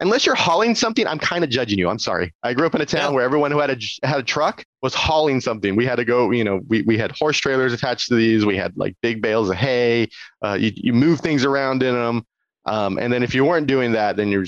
Unless 0.00 0.26
you're 0.26 0.34
hauling 0.34 0.74
something, 0.74 1.06
I'm 1.06 1.18
kind 1.20 1.44
of 1.44 1.50
judging 1.50 1.78
you. 1.78 1.88
I'm 1.88 1.98
sorry. 2.00 2.34
I 2.42 2.54
grew 2.54 2.66
up 2.66 2.74
in 2.74 2.80
a 2.80 2.86
town 2.86 3.10
yeah. 3.10 3.14
where 3.16 3.24
everyone 3.24 3.52
who 3.52 3.60
had 3.60 3.70
a 3.70 4.06
had 4.06 4.18
a 4.18 4.22
truck 4.24 4.64
was 4.82 4.94
hauling 4.94 5.40
something. 5.40 5.76
We 5.76 5.86
had 5.86 5.96
to 5.96 6.04
go, 6.04 6.30
you 6.32 6.44
know, 6.44 6.60
we, 6.68 6.82
we 6.82 6.98
had 6.98 7.12
horse 7.12 7.38
trailers 7.38 7.72
attached 7.72 8.08
to 8.08 8.16
these. 8.16 8.44
We 8.44 8.56
had 8.56 8.76
like 8.76 8.96
big 9.00 9.22
bales 9.22 9.48
of 9.48 9.56
hay. 9.56 10.08
Uh, 10.44 10.54
you, 10.54 10.72
you 10.74 10.92
move 10.92 11.20
things 11.20 11.44
around 11.44 11.82
in 11.82 11.94
them. 11.94 12.26
Um, 12.64 12.98
and 12.98 13.12
then 13.12 13.22
if 13.22 13.34
you 13.34 13.44
weren't 13.44 13.66
doing 13.66 13.92
that, 13.92 14.16
then 14.16 14.28
you're 14.28 14.46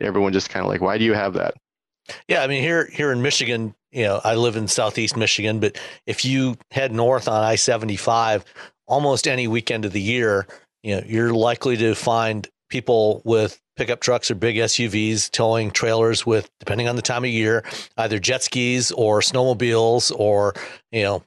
everyone 0.00 0.32
just 0.32 0.50
kind 0.50 0.64
of 0.64 0.70
like, 0.70 0.80
why 0.80 0.98
do 0.98 1.04
you 1.04 1.14
have 1.14 1.34
that? 1.34 1.54
Yeah, 2.26 2.42
I 2.42 2.48
mean 2.48 2.62
here 2.62 2.88
here 2.92 3.12
in 3.12 3.22
Michigan, 3.22 3.74
you 3.92 4.04
know, 4.04 4.20
I 4.24 4.34
live 4.34 4.56
in 4.56 4.66
Southeast 4.66 5.16
Michigan, 5.16 5.60
but 5.60 5.78
if 6.06 6.24
you 6.24 6.56
head 6.72 6.92
north 6.92 7.28
on 7.28 7.44
I 7.44 7.54
seventy 7.54 7.96
five, 7.96 8.44
almost 8.88 9.28
any 9.28 9.46
weekend 9.46 9.84
of 9.84 9.92
the 9.92 10.00
year, 10.00 10.48
you 10.82 10.96
know, 10.96 11.02
you're 11.06 11.32
likely 11.32 11.76
to 11.76 11.94
find 11.94 12.48
people 12.68 13.22
with 13.24 13.60
pickup 13.76 14.00
trucks 14.00 14.30
or 14.30 14.34
big 14.34 14.56
SUVs 14.56 15.30
towing 15.30 15.70
trailers 15.70 16.26
with, 16.26 16.50
depending 16.58 16.88
on 16.88 16.96
the 16.96 17.02
time 17.02 17.24
of 17.24 17.30
year, 17.30 17.64
either 17.96 18.18
jet 18.18 18.42
skis 18.42 18.92
or 18.92 19.20
snowmobiles 19.20 20.12
or 20.18 20.54
you 20.90 21.02
know 21.02 21.22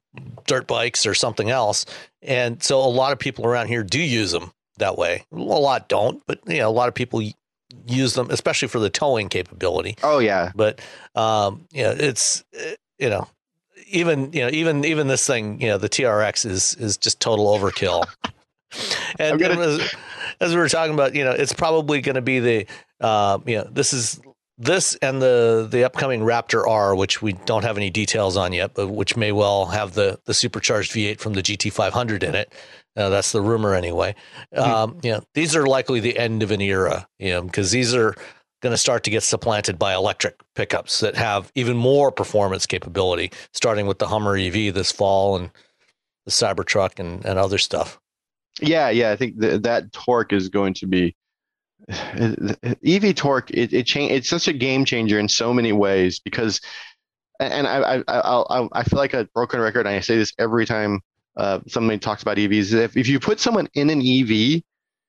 dirt 0.47 0.67
bikes 0.67 1.05
or 1.05 1.13
something 1.13 1.49
else. 1.49 1.85
And 2.21 2.61
so 2.61 2.79
a 2.79 2.87
lot 2.87 3.11
of 3.11 3.19
people 3.19 3.45
around 3.45 3.67
here 3.67 3.83
do 3.83 3.99
use 3.99 4.31
them 4.31 4.51
that 4.77 4.97
way. 4.97 5.25
A 5.31 5.37
lot 5.37 5.87
don't, 5.87 6.21
but 6.25 6.39
you 6.47 6.57
know, 6.57 6.69
a 6.69 6.71
lot 6.71 6.87
of 6.87 6.93
people 6.93 7.21
use 7.87 8.13
them, 8.13 8.29
especially 8.29 8.67
for 8.67 8.79
the 8.79 8.89
towing 8.89 9.29
capability. 9.29 9.97
Oh 10.03 10.19
yeah. 10.19 10.51
But 10.55 10.81
um, 11.15 11.67
you 11.71 11.83
know, 11.83 11.91
it's 11.91 12.43
you 12.99 13.09
know, 13.09 13.27
even 13.87 14.31
you 14.33 14.41
know, 14.41 14.49
even 14.51 14.85
even 14.85 15.07
this 15.07 15.25
thing, 15.25 15.61
you 15.61 15.67
know, 15.67 15.77
the 15.77 15.89
TRX 15.89 16.45
is 16.45 16.75
is 16.75 16.97
just 16.97 17.19
total 17.19 17.47
overkill. 17.47 18.05
and, 19.19 19.39
gonna... 19.39 19.59
as, 19.59 19.95
as, 20.39 20.53
we 20.53 20.59
were 20.59 20.69
talking 20.69 20.93
about, 20.93 21.15
you 21.15 21.23
know, 21.23 21.31
it's 21.31 21.53
probably 21.53 22.01
going 22.01 22.15
to 22.15 22.21
be 22.21 22.39
the 22.39 22.67
uh, 23.01 23.39
you 23.45 23.57
know, 23.57 23.67
this 23.71 23.93
is 23.93 24.19
this 24.57 24.95
and 24.95 25.21
the 25.21 25.67
the 25.69 25.83
upcoming 25.83 26.21
Raptor 26.21 26.65
R, 26.67 26.95
which 26.95 27.21
we 27.21 27.33
don't 27.33 27.63
have 27.63 27.77
any 27.77 27.89
details 27.89 28.38
on 28.38 28.53
yet, 28.53 28.73
but 28.73 28.88
which 28.88 29.17
may 29.17 29.31
well 29.31 29.65
have 29.65 29.93
the 29.93 30.19
the 30.25 30.33
supercharged 30.33 30.91
V8 30.93 31.19
from 31.19 31.33
the 31.33 31.41
GT500 31.41 32.23
in 32.23 32.36
it. 32.36 32.53
Uh, 32.95 33.09
that's 33.09 33.33
the 33.33 33.41
rumor 33.41 33.73
anyway. 33.73 34.15
Hmm. 34.53 34.59
Um, 34.61 34.99
you 35.03 35.11
know, 35.11 35.23
these 35.33 35.55
are 35.55 35.65
likely 35.65 35.99
the 35.99 36.17
end 36.17 36.43
of 36.43 36.51
an 36.51 36.61
era, 36.61 37.07
you 37.19 37.31
know, 37.31 37.41
because 37.41 37.71
these 37.71 37.93
are 37.93 38.15
going 38.61 38.71
to 38.71 38.77
start 38.77 39.03
to 39.03 39.09
get 39.09 39.21
supplanted 39.21 39.77
by 39.77 39.93
electric 39.93 40.38
pickups 40.55 41.01
that 41.01 41.15
have 41.15 41.51
even 41.55 41.75
more 41.75 42.11
performance 42.11 42.65
capability, 42.65 43.31
starting 43.51 43.86
with 43.86 43.99
the 43.99 44.07
Hummer 44.07 44.38
EV 44.38 44.73
this 44.73 44.91
fall 44.91 45.36
and 45.36 45.51
the 46.25 46.31
Cybertruck 46.31 46.97
and, 46.97 47.23
and 47.25 47.38
other 47.38 47.57
stuff. 47.57 47.99
Yeah, 48.61 48.89
yeah, 48.89 49.11
I 49.11 49.15
think 49.15 49.39
th- 49.41 49.61
that 49.63 49.91
torque 49.91 50.33
is 50.33 50.49
going 50.49 50.73
to 50.75 50.87
be 50.87 51.15
EV 51.89 53.15
torque. 53.15 53.51
It, 53.51 53.73
it 53.73 53.85
change. 53.85 54.11
It's 54.11 54.29
such 54.29 54.47
a 54.47 54.53
game 54.53 54.85
changer 54.85 55.19
in 55.19 55.27
so 55.27 55.53
many 55.53 55.73
ways 55.73 56.19
because, 56.19 56.61
and 57.39 57.67
I 57.67 58.03
I 58.07 58.19
I, 58.19 58.67
I 58.71 58.83
feel 58.83 58.99
like 58.99 59.13
a 59.13 59.25
broken 59.33 59.59
record. 59.59 59.87
And 59.87 59.95
I 59.95 59.99
say 59.99 60.17
this 60.17 60.33
every 60.39 60.65
time 60.65 61.01
uh, 61.37 61.59
somebody 61.67 61.99
talks 61.99 62.21
about 62.21 62.37
EVs. 62.37 62.73
If, 62.73 62.97
if 62.97 63.07
you 63.07 63.19
put 63.19 63.39
someone 63.39 63.67
in 63.73 63.89
an 63.89 63.99
EV 63.99 64.61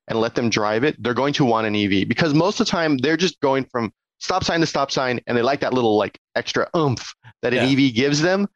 and 0.07 0.19
let 0.19 0.35
them 0.35 0.49
drive 0.49 0.83
it, 0.83 1.01
they're 1.01 1.13
going 1.13 1.33
to 1.33 1.45
want 1.45 1.67
an 1.67 1.75
EV 1.75 2.07
because 2.07 2.33
most 2.33 2.59
of 2.59 2.65
the 2.67 2.71
time 2.71 2.97
they're 2.97 3.17
just 3.17 3.39
going 3.39 3.65
from 3.65 3.91
stop 4.19 4.43
sign 4.43 4.59
to 4.59 4.65
stop 4.65 4.91
sign 4.91 5.19
and 5.27 5.37
they 5.37 5.41
like 5.41 5.59
that 5.59 5.73
little 5.73 5.95
like 5.97 6.19
extra 6.35 6.67
oomph 6.75 7.13
that 7.41 7.53
an 7.53 7.69
yeah. 7.69 7.85
EV 7.85 7.93
gives 7.93 8.21
them. 8.21 8.47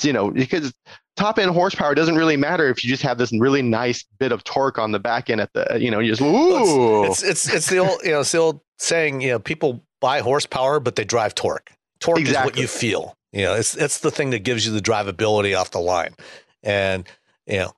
You 0.00 0.12
know, 0.12 0.30
because 0.30 0.72
top 1.16 1.38
end 1.38 1.50
horsepower 1.50 1.94
doesn't 1.94 2.16
really 2.16 2.36
matter 2.36 2.68
if 2.68 2.82
you 2.82 2.88
just 2.88 3.02
have 3.02 3.18
this 3.18 3.32
really 3.32 3.62
nice 3.62 4.04
bit 4.18 4.32
of 4.32 4.42
torque 4.44 4.78
on 4.78 4.92
the 4.92 4.98
back 4.98 5.28
end 5.28 5.40
at 5.40 5.52
the, 5.52 5.78
you 5.78 5.90
know, 5.90 5.98
you 5.98 6.10
just, 6.10 6.22
ooh. 6.22 7.04
It's, 7.04 7.22
it's, 7.22 7.46
it's, 7.46 7.54
it's 7.54 7.70
the 7.70 7.78
old, 7.78 8.00
you 8.02 8.12
know, 8.12 8.20
it's 8.20 8.32
the 8.32 8.38
old 8.38 8.60
saying, 8.78 9.20
you 9.20 9.28
know, 9.28 9.38
people 9.38 9.84
buy 10.00 10.20
horsepower, 10.20 10.80
but 10.80 10.96
they 10.96 11.04
drive 11.04 11.34
torque. 11.34 11.70
Torque 12.00 12.20
exactly. 12.20 12.50
is 12.50 12.56
what 12.56 12.62
you 12.62 12.66
feel. 12.66 13.16
You 13.32 13.42
know, 13.42 13.54
it's, 13.54 13.76
it's 13.76 13.98
the 13.98 14.10
thing 14.10 14.30
that 14.30 14.40
gives 14.40 14.66
you 14.66 14.72
the 14.72 14.80
drivability 14.80 15.56
off 15.56 15.70
the 15.70 15.78
line. 15.78 16.14
And, 16.62 17.06
you 17.46 17.58
know, 17.58 17.72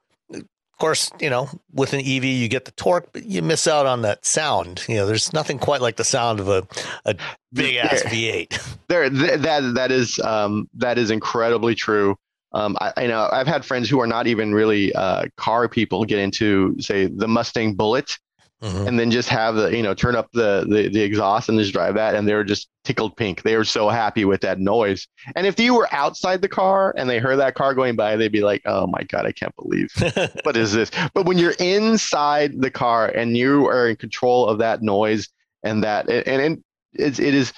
of 0.75 0.79
course, 0.79 1.09
you 1.21 1.31
know, 1.31 1.49
with 1.73 1.93
an 1.93 2.01
EV, 2.01 2.25
you 2.25 2.49
get 2.49 2.65
the 2.65 2.73
torque, 2.73 3.13
but 3.13 3.25
you 3.25 3.43
miss 3.43 3.69
out 3.69 3.87
on 3.87 4.03
that 4.03 4.27
sound. 4.27 4.85
You 4.89 4.97
know, 4.97 5.07
there's 5.07 5.33
nothing 5.33 5.57
quite 5.61 5.81
like 5.81 5.95
the 5.95 6.05
sound 6.05 6.41
of 6.41 6.49
a, 6.49 6.67
a 7.05 7.15
big 7.53 7.77
ass 7.77 8.03
V8. 8.03 8.77
There, 8.89 9.09
that, 9.09 9.73
that 9.77 9.91
is, 9.91 10.19
um, 10.19 10.69
that 10.75 10.99
is 10.99 11.11
incredibly 11.11 11.75
true. 11.75 12.17
Um, 12.53 12.77
I, 12.81 12.93
I, 12.99 13.07
know 13.07 13.31
I've 13.33 13.47
had 13.47 13.65
friends 13.65 13.89
who 13.89 13.99
are 14.01 14.07
not 14.07 14.27
even 14.27 14.53
really 14.53 14.93
uh, 14.95 15.25
car 15.39 15.69
people 15.69 16.05
get 16.05 16.19
into, 16.19 16.77
say, 16.81 17.07
the 17.07 17.27
Mustang 17.27 17.75
Bullitt, 17.75 18.19
mm-hmm. 18.65 18.89
and 18.89 18.99
then 18.99 19.11
just 19.11 19.29
have 19.29 19.55
the 19.55 19.77
you 19.77 19.83
know 19.83 19.95
turn 19.95 20.17
up 20.17 20.29
the, 20.33 20.65
the 20.69 20.89
the 20.89 21.03
exhaust 21.03 21.49
and 21.49 21.59
just 21.59 21.73
drive 21.73 21.95
that 21.95 22.15
and 22.15 22.27
they 22.27 22.35
were 22.35 22.45
just 22.45 22.69
tickled 22.85 23.17
pink. 23.17 23.43
They 23.43 23.57
were 23.57 23.65
so 23.65 23.89
happy 23.89 24.25
with 24.25 24.41
that 24.41 24.59
noise. 24.59 25.07
And 25.37 25.47
if 25.47 25.61
you 25.61 25.75
were 25.75 25.89
outside 25.93 26.43
the 26.43 26.49
car 26.49 26.95
and 26.97 27.09
they 27.09 27.19
heard 27.19 27.37
that 27.37 27.55
car 27.55 27.75
going 27.75 27.97
by 27.97 28.17
they'd 28.17 28.33
be 28.33 28.43
like 28.43 28.63
oh 28.65 28.87
my 28.87 29.03
god 29.05 29.27
i 29.27 29.33
can't 29.33 29.55
believe 29.57 29.91
what 30.43 30.57
is 30.57 30.73
this? 30.73 30.91
But 31.13 31.27
when 31.27 31.39
you're 31.39 31.55
inside 31.59 32.61
the 32.61 32.71
car 32.71 33.09
and 33.09 33.37
you 33.37 33.67
are 33.69 33.89
in 33.89 33.97
control 33.97 34.49
of 34.49 34.59
that 34.59 34.83
noise 34.83 35.29
and 35.63 35.85
that 35.85 36.09
and, 36.09 36.41
and 36.41 36.65
it's, 36.95 37.19
it 37.19 37.35
is 37.35 37.53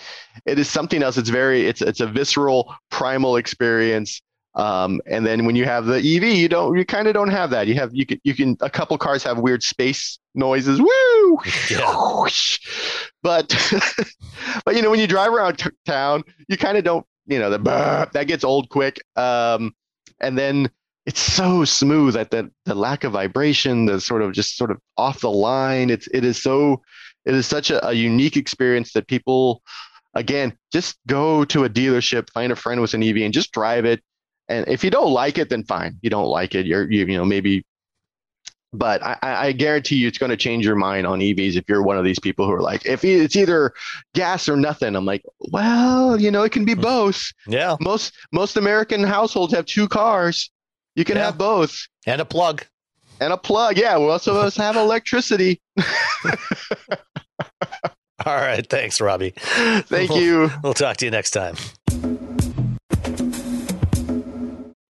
it 0.45 0.59
is 0.59 0.69
something 0.69 1.03
else. 1.03 1.17
It's 1.19 1.29
very 1.29 1.67
it's 1.67 1.83
it's 1.83 2.01
a 2.01 2.07
visceral 2.07 2.75
primal 2.91 3.37
experience 3.37 4.23
um, 4.57 5.03
and 5.05 5.27
then 5.27 5.45
when 5.45 5.55
you 5.55 5.67
have 5.67 5.85
the 5.85 5.97
EV, 5.97 6.25
you 6.25 6.49
don't, 6.49 6.77
you 6.79 6.85
kind 6.87 7.07
of 7.07 7.15
don't 7.15 7.29
have 7.29 7.51
that. 7.51 7.67
You 7.67 7.75
have, 7.75 7.95
you 7.95 8.07
can, 8.07 8.19
you 8.25 8.35
can, 8.35 8.57
a 8.61 8.71
couple 8.71 8.97
cars 8.97 9.23
have 9.23 9.39
weird 9.39 9.63
space 9.63 10.19
noises. 10.35 10.81
Woo! 10.81 11.39
Yeah. 11.71 12.29
But, 13.23 13.49
but 14.65 14.77
you 14.77 14.83
know, 14.83 14.91
when 14.91 15.01
you 15.01 15.07
drive 15.07 15.33
around 15.33 15.59
t- 15.59 15.71
town, 15.85 16.23
you 16.49 16.57
kind 16.57 16.79
of 16.79 16.85
don't, 16.85 17.05
you 17.27 17.39
know, 17.39 17.51
the 17.51 17.59
that 18.13 18.29
gets 18.29 18.45
old 18.45 18.69
quick. 18.71 19.01
Um, 19.17 19.75
and 20.21 20.39
then 20.39 20.71
it's 21.05 21.21
so 21.21 21.65
smooth 21.65 22.15
that 22.15 22.31
the, 22.31 22.51
the 22.65 22.75
lack 22.75 23.05
of 23.05 23.13
vibration, 23.13 23.85
the 23.85 24.01
sort 24.01 24.23
of 24.23 24.33
just 24.33 24.57
sort 24.57 24.71
of 24.71 24.79
off 24.97 25.21
the 25.21 25.31
line. 25.31 25.91
It's, 25.91 26.07
it 26.15 26.25
is 26.25 26.41
so, 26.41 26.83
it 27.25 27.35
is 27.35 27.47
such 27.47 27.71
a, 27.71 27.87
a 27.87 27.93
unique 27.93 28.37
experience 28.37 28.93
that 28.93 29.09
people, 29.09 29.63
again, 30.15 30.57
just 30.73 30.97
go 31.07 31.45
to 31.47 31.65
a 31.65 31.69
dealership, 31.69 32.31
find 32.33 32.53
a 32.53 32.57
friend 32.57 32.81
with 32.81 32.95
an 32.95 33.03
EV 33.03 33.17
and 33.19 33.35
just 33.35 33.53
drive 33.53 33.85
it 33.85 34.01
and 34.49 34.67
if 34.69 34.85
you 34.85 34.91
don't 34.91 35.13
like 35.13 35.39
it, 35.39 35.49
then 35.49 35.65
fine. 35.65 35.99
You 36.03 36.11
don't 36.11 36.27
like 36.27 36.55
it. 36.55 36.67
You're, 36.67 36.91
you, 36.91 37.07
you 37.07 37.17
know, 37.17 37.25
maybe, 37.25 37.65
but 38.73 39.03
I, 39.03 39.19
I 39.23 39.53
guarantee 39.53 39.97
you 39.97 40.09
it's 40.09 40.19
going 40.19 40.31
to 40.31 40.37
change 40.37 40.65
your 40.65 40.77
mind 40.77 41.07
on 41.07 41.21
EVs 41.21 41.57
if 41.57 41.65
you're 41.69 41.83
one 41.83 41.99
of 41.99 42.05
these 42.05 42.19
people 42.19 42.47
who 42.47 42.53
are 42.53 42.63
like, 42.63 42.87
if 42.87 43.05
it's 43.05 43.37
either 43.37 43.73
gas 44.15 44.49
or 44.49 44.57
nothing. 44.57 44.95
I'm 44.95 45.05
like, 45.05 45.23
well, 45.51 46.21
you 46.21 46.31
know, 46.31 46.43
it 46.43 46.53
can 46.53 46.65
be 46.65 46.75
hmm. 46.75 46.81
both. 46.81 47.33
Yeah. 47.47 47.77
Most, 47.81 48.15
most 48.33 48.57
American 48.57 49.03
households 49.03 49.53
have 49.53 49.67
two 49.67 49.89
cars. 49.89 50.51
You 50.95 51.05
can 51.05 51.17
yeah. 51.17 51.27
have 51.27 51.39
both. 51.39 51.87
And 52.07 52.21
a 52.21 52.25
plug. 52.25 52.65
And 53.21 53.33
a 53.33 53.37
plug. 53.37 53.79
Yeah. 53.79 53.97
Most 53.97 54.27
of 54.27 54.37
us 54.37 54.57
have 54.59 54.77
electricity. 54.77 55.61
All 58.25 58.35
right. 58.35 58.67
Thanks, 58.69 59.01
Robbie. 59.01 59.35
Thank 59.37 60.11
we'll, 60.11 60.21
you. 60.21 60.51
We'll 60.63 60.75
talk 60.75 60.97
to 60.99 61.05
you 61.05 61.11
next 61.11 61.31
time. 61.33 61.57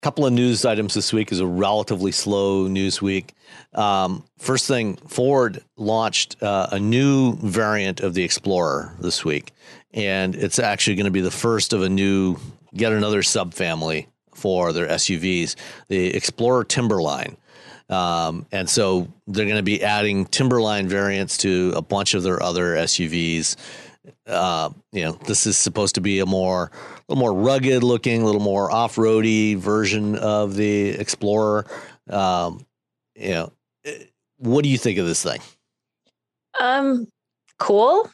Couple 0.00 0.24
of 0.24 0.32
news 0.32 0.64
items 0.64 0.94
this 0.94 1.12
week 1.12 1.30
is 1.30 1.40
a 1.40 1.46
relatively 1.46 2.12
slow 2.12 2.66
news 2.66 3.02
week. 3.02 3.34
Um, 3.74 4.24
first 4.38 4.66
thing, 4.66 4.96
Ford 4.96 5.62
launched 5.76 6.42
uh, 6.42 6.68
a 6.72 6.80
new 6.80 7.36
variant 7.36 8.00
of 8.00 8.14
the 8.14 8.24
Explorer 8.24 8.94
this 9.00 9.24
week, 9.24 9.52
and 9.92 10.34
it's 10.34 10.58
actually 10.58 10.96
going 10.96 11.04
to 11.04 11.10
be 11.10 11.20
the 11.20 11.30
first 11.30 11.72
of 11.72 11.82
a 11.82 11.88
new, 11.88 12.36
yet 12.72 12.92
another 12.92 13.22
subfamily 13.22 14.06
for 14.34 14.72
their 14.72 14.86
SUVs, 14.86 15.54
the 15.88 16.16
Explorer 16.16 16.64
Timberline. 16.64 17.36
Um, 17.90 18.46
and 18.52 18.70
so 18.70 19.08
they're 19.26 19.46
going 19.46 19.56
to 19.56 19.62
be 19.62 19.82
adding 19.82 20.24
Timberline 20.26 20.88
variants 20.88 21.36
to 21.38 21.72
a 21.76 21.82
bunch 21.82 22.14
of 22.14 22.22
their 22.22 22.42
other 22.42 22.76
SUVs. 22.76 23.56
Uh, 24.26 24.70
you 24.92 25.04
know, 25.04 25.12
this 25.12 25.46
is 25.46 25.56
supposed 25.58 25.94
to 25.96 26.00
be 26.00 26.20
a 26.20 26.26
more, 26.26 26.70
a 26.72 27.02
little 27.08 27.20
more 27.20 27.34
rugged 27.34 27.82
looking, 27.82 28.22
a 28.22 28.24
little 28.24 28.40
more 28.40 28.70
off 28.70 28.98
roady 28.98 29.54
version 29.54 30.16
of 30.16 30.56
the 30.56 30.90
Explorer. 30.90 31.66
Um, 32.08 32.66
you 33.14 33.30
know, 33.30 33.52
eh, 33.84 34.04
what 34.38 34.62
do 34.62 34.68
you 34.68 34.78
think 34.78 34.98
of 34.98 35.06
this 35.06 35.22
thing? 35.22 35.40
Um, 36.58 37.08
cool. 37.58 38.10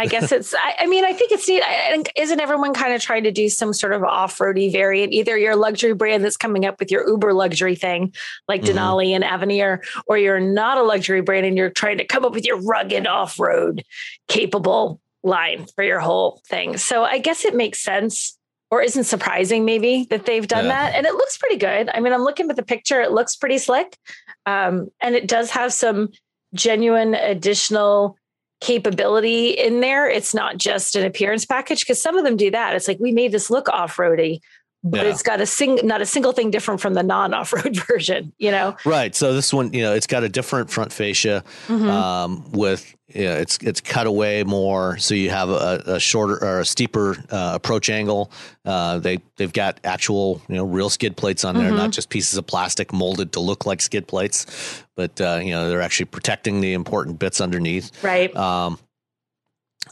I 0.00 0.06
guess 0.06 0.32
it's. 0.32 0.54
I, 0.54 0.76
I, 0.80 0.86
mean, 0.86 1.04
I 1.04 1.12
think 1.12 1.30
it's 1.32 1.46
neat. 1.46 1.62
I 1.62 1.90
think 1.90 2.10
isn't 2.16 2.40
everyone 2.40 2.72
kind 2.72 2.94
of 2.94 3.00
trying 3.00 3.24
to 3.24 3.30
do 3.30 3.48
some 3.48 3.72
sort 3.72 3.92
of 3.92 4.02
off-roady 4.02 4.72
variant? 4.72 5.12
Either 5.12 5.36
your 5.36 5.56
luxury 5.56 5.94
brand 5.94 6.24
that's 6.24 6.36
coming 6.36 6.64
up 6.64 6.80
with 6.80 6.90
your 6.90 7.06
Uber 7.06 7.32
luxury 7.34 7.76
thing, 7.76 8.14
like 8.48 8.62
mm-hmm. 8.62 8.78
Denali 8.78 9.10
and 9.10 9.24
Avenir, 9.24 9.82
or 10.06 10.16
you're 10.16 10.40
not 10.40 10.78
a 10.78 10.82
luxury 10.82 11.20
brand 11.20 11.46
and 11.46 11.56
you're 11.56 11.70
trying 11.70 11.98
to 11.98 12.04
come 12.04 12.24
up 12.24 12.32
with 12.32 12.46
your 12.46 12.60
rugged 12.60 13.06
off-road 13.06 13.84
capable 14.28 15.00
line 15.22 15.66
for 15.74 15.84
your 15.84 16.00
whole 16.00 16.40
thing. 16.48 16.76
So 16.76 17.04
I 17.04 17.18
guess 17.18 17.44
it 17.44 17.54
makes 17.54 17.80
sense 17.80 18.36
or 18.70 18.80
isn't 18.82 19.04
surprising 19.04 19.64
maybe 19.64 20.06
that 20.10 20.26
they've 20.26 20.46
done 20.46 20.66
yeah. 20.66 20.70
that 20.70 20.94
and 20.94 21.04
it 21.04 21.14
looks 21.14 21.36
pretty 21.36 21.56
good 21.56 21.90
i 21.92 21.98
mean 21.98 22.12
i'm 22.12 22.22
looking 22.22 22.48
at 22.48 22.54
the 22.54 22.62
picture 22.62 23.00
it 23.00 23.10
looks 23.10 23.34
pretty 23.34 23.58
slick 23.58 23.98
um, 24.46 24.88
and 25.02 25.16
it 25.16 25.26
does 25.26 25.50
have 25.50 25.72
some 25.72 26.10
genuine 26.54 27.14
additional 27.14 28.16
capability 28.60 29.50
in 29.50 29.80
there. 29.80 30.08
It's 30.08 30.34
not 30.34 30.58
just 30.58 30.96
an 30.96 31.04
appearance 31.04 31.44
package 31.44 31.80
because 31.80 32.00
some 32.00 32.16
of 32.16 32.24
them 32.24 32.36
do 32.36 32.50
that. 32.50 32.74
It's 32.74 32.88
like 32.88 32.98
we 33.00 33.12
made 33.12 33.32
this 33.32 33.50
look 33.50 33.68
off-roady, 33.68 34.40
but 34.84 35.04
yeah. 35.04 35.10
it's 35.10 35.22
got 35.22 35.40
a 35.40 35.46
sing 35.46 35.80
not 35.84 36.00
a 36.00 36.06
single 36.06 36.32
thing 36.32 36.50
different 36.50 36.80
from 36.80 36.94
the 36.94 37.02
non 37.02 37.32
off-road 37.32 37.76
version, 37.86 38.32
you 38.38 38.50
know? 38.50 38.76
Right. 38.84 39.14
So 39.14 39.32
this 39.32 39.52
one, 39.52 39.72
you 39.72 39.82
know, 39.82 39.94
it's 39.94 40.06
got 40.06 40.24
a 40.24 40.28
different 40.28 40.70
front 40.70 40.92
fascia 40.92 41.42
mm-hmm. 41.66 41.88
um, 41.88 42.50
with 42.52 42.94
yeah, 43.14 43.34
it's 43.34 43.58
it's 43.58 43.80
cut 43.80 44.06
away 44.06 44.44
more, 44.44 44.96
so 44.98 45.14
you 45.14 45.30
have 45.30 45.48
a, 45.48 45.82
a 45.86 46.00
shorter 46.00 46.42
or 46.42 46.60
a 46.60 46.64
steeper 46.64 47.16
uh, 47.30 47.52
approach 47.54 47.90
angle. 47.90 48.30
Uh, 48.64 48.98
they 48.98 49.18
they've 49.36 49.52
got 49.52 49.80
actual 49.84 50.40
you 50.48 50.54
know 50.54 50.64
real 50.64 50.88
skid 50.90 51.16
plates 51.16 51.44
on 51.44 51.56
there, 51.56 51.68
mm-hmm. 51.68 51.76
not 51.76 51.90
just 51.90 52.08
pieces 52.08 52.38
of 52.38 52.46
plastic 52.46 52.92
molded 52.92 53.32
to 53.32 53.40
look 53.40 53.66
like 53.66 53.80
skid 53.80 54.06
plates, 54.06 54.84
but 54.94 55.20
uh, 55.20 55.40
you 55.42 55.50
know 55.50 55.68
they're 55.68 55.82
actually 55.82 56.06
protecting 56.06 56.60
the 56.60 56.72
important 56.72 57.18
bits 57.18 57.40
underneath. 57.40 57.90
Right. 58.04 58.34
Um, 58.36 58.78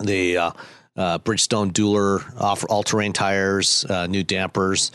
the 0.00 0.36
uh, 0.36 0.50
uh, 0.96 1.18
Bridgestone 1.18 1.72
Dueler 1.72 2.40
off 2.40 2.64
all 2.68 2.84
terrain 2.84 3.12
tires, 3.12 3.84
uh, 3.84 4.06
new 4.06 4.22
dampers. 4.22 4.92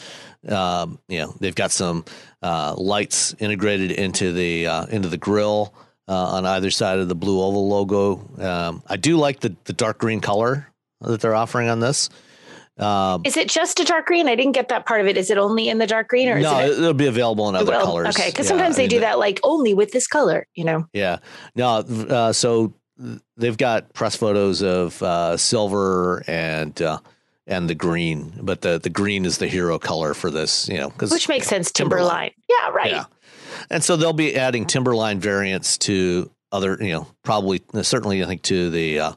Um, 0.48 1.00
you 1.10 1.20
know 1.20 1.36
they've 1.40 1.56
got 1.56 1.72
some 1.72 2.06
lights 2.42 3.36
integrated 3.40 3.92
into 3.92 4.32
the 4.32 4.66
into 4.90 5.10
the 5.10 5.18
grill 5.18 5.74
uh, 6.08 6.14
on 6.14 6.46
either 6.46 6.72
side 6.72 7.00
of 7.00 7.08
the 7.08 7.16
blue 7.16 7.42
oval 7.42 7.68
logo. 7.68 8.30
Um, 8.40 8.84
I 8.88 8.98
do 8.98 9.18
like 9.18 9.40
the, 9.40 9.56
the 9.66 9.74
dark 9.74 9.98
green 9.98 10.20
color 10.20 10.68
that 11.02 11.22
they're 11.22 11.36
offering 11.36 11.70
on 11.70 11.80
this. 11.80 12.10
Um, 12.78 13.22
is 13.24 13.38
it 13.38 13.50
just 13.50 13.80
a 13.80 13.84
dark 13.84 14.08
green? 14.08 14.28
I 14.28 14.36
didn't 14.36 14.54
get 14.54 14.70
that 14.70 14.86
part 14.86 15.00
of 15.02 15.08
it. 15.08 15.16
Is 15.16 15.30
it 15.30 15.38
only 15.38 15.70
in 15.70 15.78
the 15.78 15.86
dark 15.86 16.08
green, 16.08 16.28
or 16.28 16.40
no? 16.40 16.60
It, 16.60 16.80
will 16.80 16.94
be 16.94 17.06
available 17.06 17.48
in 17.50 17.56
other 17.56 17.72
well, 17.72 17.86
colors. 17.86 18.16
Okay, 18.16 18.30
because 18.30 18.48
yeah, 18.48 18.50
sometimes 18.50 18.78
they 18.78 18.84
I 18.84 18.86
mean, 18.86 18.90
do 18.90 19.00
that 19.02 19.20
like 19.20 19.40
only 19.44 19.76
with 19.76 19.92
this 19.92 20.08
color. 20.08 20.48
You 20.56 20.64
know? 20.64 20.88
Yeah. 20.92 21.18
No. 21.56 21.78
Uh, 21.78 22.34
so 22.34 22.74
they've 23.38 23.58
got 23.58 23.94
press 23.94 24.16
photos 24.16 24.64
of 24.64 25.02
uh, 25.04 25.38
silver 25.38 26.24
and 26.26 26.82
uh, 26.82 26.98
and 27.46 27.70
the 27.70 27.76
green, 27.76 28.34
but 28.42 28.62
the 28.62 28.80
the 28.80 28.90
green 28.90 29.26
is 29.26 29.38
the 29.38 29.48
hero 29.48 29.78
color 29.78 30.16
for 30.16 30.32
this. 30.32 30.68
You 30.68 30.78
know, 30.78 30.90
because 30.90 31.12
which 31.12 31.30
makes 31.30 31.46
you 31.46 31.58
know, 31.58 31.58
sense. 31.58 31.72
Timberline. 31.72 32.32
Timberline. 32.32 32.32
Yeah. 32.50 32.70
Right. 32.70 32.92
Yeah. 32.92 33.06
And 33.70 33.84
so 33.84 33.96
they'll 33.96 34.14
be 34.14 34.36
adding 34.36 34.66
Timberline 34.66 35.20
variants 35.20 35.78
to 35.80 36.30
other, 36.52 36.78
you 36.80 36.92
know, 36.92 37.08
probably 37.24 37.62
certainly 37.82 38.24
I 38.24 38.28
think 38.28 38.44
to 38.44 38.70
the 38.70 39.00
uh, 39.00 39.14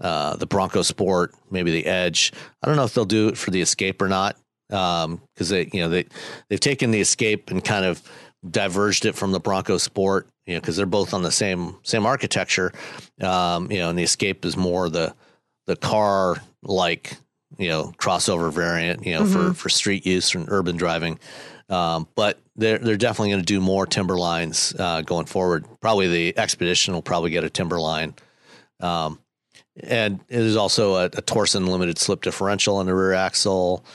uh, 0.00 0.36
the 0.36 0.46
Bronco 0.46 0.82
Sport, 0.82 1.34
maybe 1.50 1.70
the 1.70 1.86
Edge. 1.86 2.32
I 2.62 2.66
don't 2.66 2.76
know 2.76 2.84
if 2.84 2.92
they'll 2.92 3.04
do 3.04 3.28
it 3.28 3.38
for 3.38 3.50
the 3.50 3.62
Escape 3.62 4.02
or 4.02 4.08
not, 4.08 4.36
because 4.68 5.04
um, 5.04 5.20
they, 5.38 5.70
you 5.72 5.80
know, 5.80 5.88
they 5.88 6.06
they've 6.48 6.60
taken 6.60 6.90
the 6.90 7.00
Escape 7.00 7.50
and 7.50 7.64
kind 7.64 7.84
of 7.84 8.02
diverged 8.48 9.06
it 9.06 9.14
from 9.14 9.30
the 9.30 9.40
Bronco 9.40 9.78
Sport, 9.78 10.28
you 10.46 10.54
know, 10.54 10.60
because 10.60 10.76
they're 10.76 10.86
both 10.86 11.14
on 11.14 11.22
the 11.22 11.30
same 11.30 11.76
same 11.84 12.04
architecture. 12.04 12.72
Um, 13.20 13.70
you 13.70 13.78
know, 13.78 13.90
and 13.90 13.98
the 13.98 14.02
Escape 14.02 14.44
is 14.44 14.56
more 14.56 14.88
the 14.88 15.14
the 15.66 15.76
car 15.76 16.42
like 16.64 17.16
you 17.58 17.68
know 17.68 17.92
crossover 17.98 18.52
variant, 18.52 19.06
you 19.06 19.14
know, 19.14 19.22
mm-hmm. 19.22 19.50
for 19.50 19.54
for 19.54 19.68
street 19.68 20.04
use 20.04 20.34
and 20.34 20.46
urban 20.48 20.76
driving. 20.76 21.18
Um, 21.72 22.06
but 22.14 22.38
they're 22.54 22.78
they're 22.78 22.98
definitely 22.98 23.30
going 23.30 23.40
to 23.40 23.46
do 23.46 23.60
more 23.60 23.86
Timberlines 23.86 24.78
uh, 24.78 25.00
going 25.00 25.24
forward. 25.24 25.64
Probably 25.80 26.06
the 26.06 26.38
Expedition 26.38 26.92
will 26.92 27.02
probably 27.02 27.30
get 27.30 27.44
a 27.44 27.50
Timberline. 27.50 28.14
Um, 28.78 29.18
and 29.82 30.20
it 30.28 30.40
is 30.40 30.54
also 30.54 30.96
a, 30.96 31.04
a 31.06 31.22
Torsen 31.22 31.66
limited 31.66 31.98
slip 31.98 32.20
differential 32.20 32.76
on 32.76 32.84
the 32.84 32.94
rear 32.94 33.14
axle, 33.14 33.86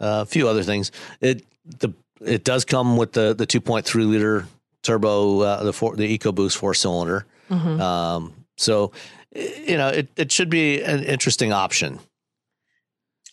uh, 0.00 0.22
a 0.22 0.26
few 0.26 0.48
other 0.48 0.62
things. 0.62 0.90
It 1.20 1.44
the 1.66 1.92
it 2.22 2.42
does 2.42 2.64
come 2.64 2.96
with 2.96 3.12
the 3.12 3.34
the 3.34 3.46
2.3 3.46 4.08
liter 4.08 4.46
turbo, 4.82 5.40
uh, 5.40 5.62
the 5.62 5.74
four, 5.74 5.94
the 5.94 6.18
EcoBoost 6.18 6.56
four 6.56 6.72
cylinder. 6.72 7.26
Mm-hmm. 7.50 7.80
Um, 7.82 8.46
so 8.56 8.92
you 9.34 9.76
know 9.76 9.88
it 9.88 10.08
it 10.16 10.32
should 10.32 10.48
be 10.48 10.82
an 10.82 11.04
interesting 11.04 11.52
option. 11.52 11.98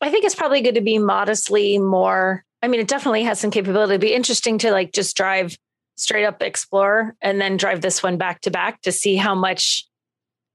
I 0.02 0.10
think 0.10 0.26
it's 0.26 0.36
probably 0.36 0.60
good 0.60 0.76
to 0.76 0.82
be 0.82 1.00
modestly 1.00 1.80
more 1.80 2.44
I 2.64 2.70
mean, 2.70 2.80
it 2.80 2.88
definitely 2.88 3.24
has 3.24 3.40
some 3.42 3.52
capability. 3.52 3.92
It'd 3.92 4.02
be 4.02 4.14
interesting 4.14 4.58
to 4.60 4.72
like 4.72 4.94
just 4.94 5.18
drive 5.18 5.58
straight 5.98 6.26
up 6.26 6.42
Explorer 6.42 7.16
and 7.22 7.40
then 7.40 7.58
drive 7.58 7.82
this 7.82 8.02
one 8.02 8.18
back 8.18 8.42
to 8.42 8.52
back 8.52 8.82
to 8.84 8.92
see 8.92 9.18
how 9.18 9.36
much 9.36 9.86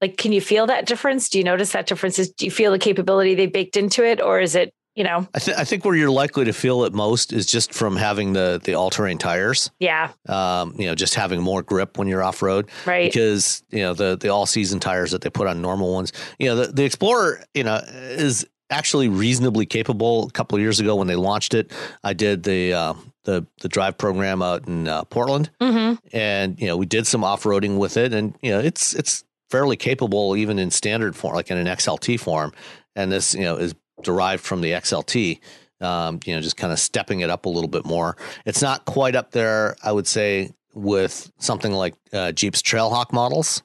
like 0.00 0.16
can 0.16 0.32
you 0.32 0.40
feel 0.40 0.66
that 0.66 0.86
difference? 0.86 1.28
Do 1.28 1.38
you 1.38 1.44
notice 1.44 1.72
that 1.72 1.86
difference? 1.86 2.18
Is 2.18 2.30
do 2.30 2.46
you 2.46 2.50
feel 2.50 2.72
the 2.72 2.78
capability 2.78 3.34
they 3.34 3.46
baked 3.46 3.76
into 3.76 4.04
it 4.04 4.22
or 4.22 4.40
is 4.40 4.54
it, 4.54 4.72
you 4.94 5.04
know? 5.04 5.28
I, 5.34 5.38
th- 5.38 5.56
I 5.58 5.64
think 5.64 5.84
where 5.84 5.94
you're 5.94 6.10
likely 6.10 6.46
to 6.46 6.52
feel 6.52 6.84
it 6.84 6.94
most 6.94 7.32
is 7.32 7.46
just 7.46 7.74
from 7.74 7.94
having 7.94 8.32
the 8.32 8.60
the 8.64 8.74
all-terrain 8.74 9.18
tires. 9.18 9.70
Yeah. 9.78 10.10
Um, 10.28 10.74
you 10.78 10.86
know, 10.86 10.94
just 10.94 11.14
having 11.14 11.42
more 11.42 11.62
grip 11.62 11.98
when 11.98 12.08
you're 12.08 12.22
off-road. 12.22 12.70
Right. 12.86 13.12
Because, 13.12 13.62
you 13.70 13.80
know, 13.80 13.92
the 13.92 14.16
the 14.16 14.30
all-season 14.30 14.80
tires 14.80 15.10
that 15.10 15.20
they 15.20 15.30
put 15.30 15.46
on 15.46 15.60
normal 15.60 15.92
ones, 15.92 16.12
you 16.38 16.48
know, 16.48 16.56
the, 16.56 16.72
the 16.72 16.84
Explorer, 16.84 17.44
you 17.52 17.64
know, 17.64 17.82
is 17.84 18.46
actually 18.70 19.08
reasonably 19.08 19.66
capable. 19.66 20.26
A 20.26 20.30
couple 20.30 20.56
of 20.56 20.62
years 20.62 20.80
ago 20.80 20.96
when 20.96 21.06
they 21.06 21.16
launched 21.16 21.54
it, 21.54 21.72
I 22.04 22.12
did 22.12 22.42
the 22.42 22.72
uh, 22.72 22.94
the 23.24 23.46
the 23.60 23.68
drive 23.68 23.98
program 23.98 24.42
out 24.42 24.66
in 24.66 24.88
uh, 24.88 25.04
Portland, 25.04 25.50
mm-hmm. 25.60 25.94
and 26.16 26.60
you 26.60 26.66
know 26.66 26.76
we 26.76 26.86
did 26.86 27.06
some 27.06 27.24
off 27.24 27.44
roading 27.44 27.78
with 27.78 27.96
it, 27.96 28.12
and 28.12 28.34
you 28.42 28.50
know 28.50 28.60
it's 28.60 28.94
it's 28.94 29.24
fairly 29.50 29.76
capable 29.76 30.36
even 30.36 30.58
in 30.58 30.70
standard 30.70 31.16
form, 31.16 31.34
like 31.34 31.50
in 31.50 31.58
an 31.58 31.66
XLT 31.66 32.20
form, 32.20 32.52
and 32.96 33.10
this 33.10 33.34
you 33.34 33.42
know 33.42 33.56
is 33.56 33.74
derived 34.02 34.44
from 34.44 34.60
the 34.60 34.72
XLT. 34.72 35.40
Um, 35.80 36.18
you 36.24 36.34
know, 36.34 36.40
just 36.40 36.56
kind 36.56 36.72
of 36.72 36.80
stepping 36.80 37.20
it 37.20 37.30
up 37.30 37.46
a 37.46 37.48
little 37.48 37.68
bit 37.68 37.84
more. 37.84 38.16
It's 38.44 38.60
not 38.60 38.84
quite 38.84 39.14
up 39.14 39.30
there, 39.30 39.76
I 39.80 39.92
would 39.92 40.08
say, 40.08 40.50
with 40.74 41.30
something 41.38 41.70
like 41.72 41.94
uh, 42.12 42.32
Jeep's 42.32 42.62
Trailhawk 42.62 43.12
models 43.12 43.62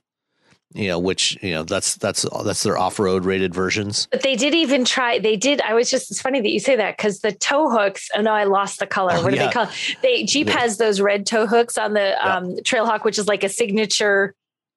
you 0.74 0.88
know 0.88 1.00
which 1.00 1.38
you 1.42 1.52
know 1.52 1.64
that's 1.64 1.96
that's 1.96 2.26
that's 2.44 2.64
their 2.64 2.78
off-road 2.78 3.26
rated 3.26 3.54
versions 3.54 4.08
but 4.12 4.22
they 4.22 4.36
did 4.36 4.54
even 4.54 4.84
try 4.84 5.20
they 5.20 5.36
did 5.36 5.62
i 5.62 5.74
was 5.74 5.90
just 5.90 6.10
it's 6.12 6.22
funny 6.22 6.42
that 6.42 6.50
you 6.50 6.60
say 6.60 6.76
that 6.76 6.98
because 6.98 7.20
the 7.20 7.32
tow 7.32 7.70
hooks 7.70 8.10
oh 8.16 8.22
no 8.22 8.32
i 8.32 8.44
lost 8.44 8.80
the 8.80 8.88
color 8.88 9.14
oh, 9.14 9.24
what 9.24 9.32
do 9.32 9.38
yeah. 9.38 9.48
they 9.48 9.52
call 9.52 9.68
they 10.02 10.24
jeep 10.24 10.48
yeah. 10.48 10.60
has 10.60 10.78
those 10.78 11.00
red 11.00 11.26
tow 11.26 11.46
hooks 11.46 11.78
on 11.78 11.94
the 11.94 12.00
yeah. 12.10 12.38
um 12.38 12.56
trailhawk 12.58 13.04
which 13.04 13.18
is 13.18 13.28
like 13.28 13.44
a 13.44 13.50
signature 13.50 14.36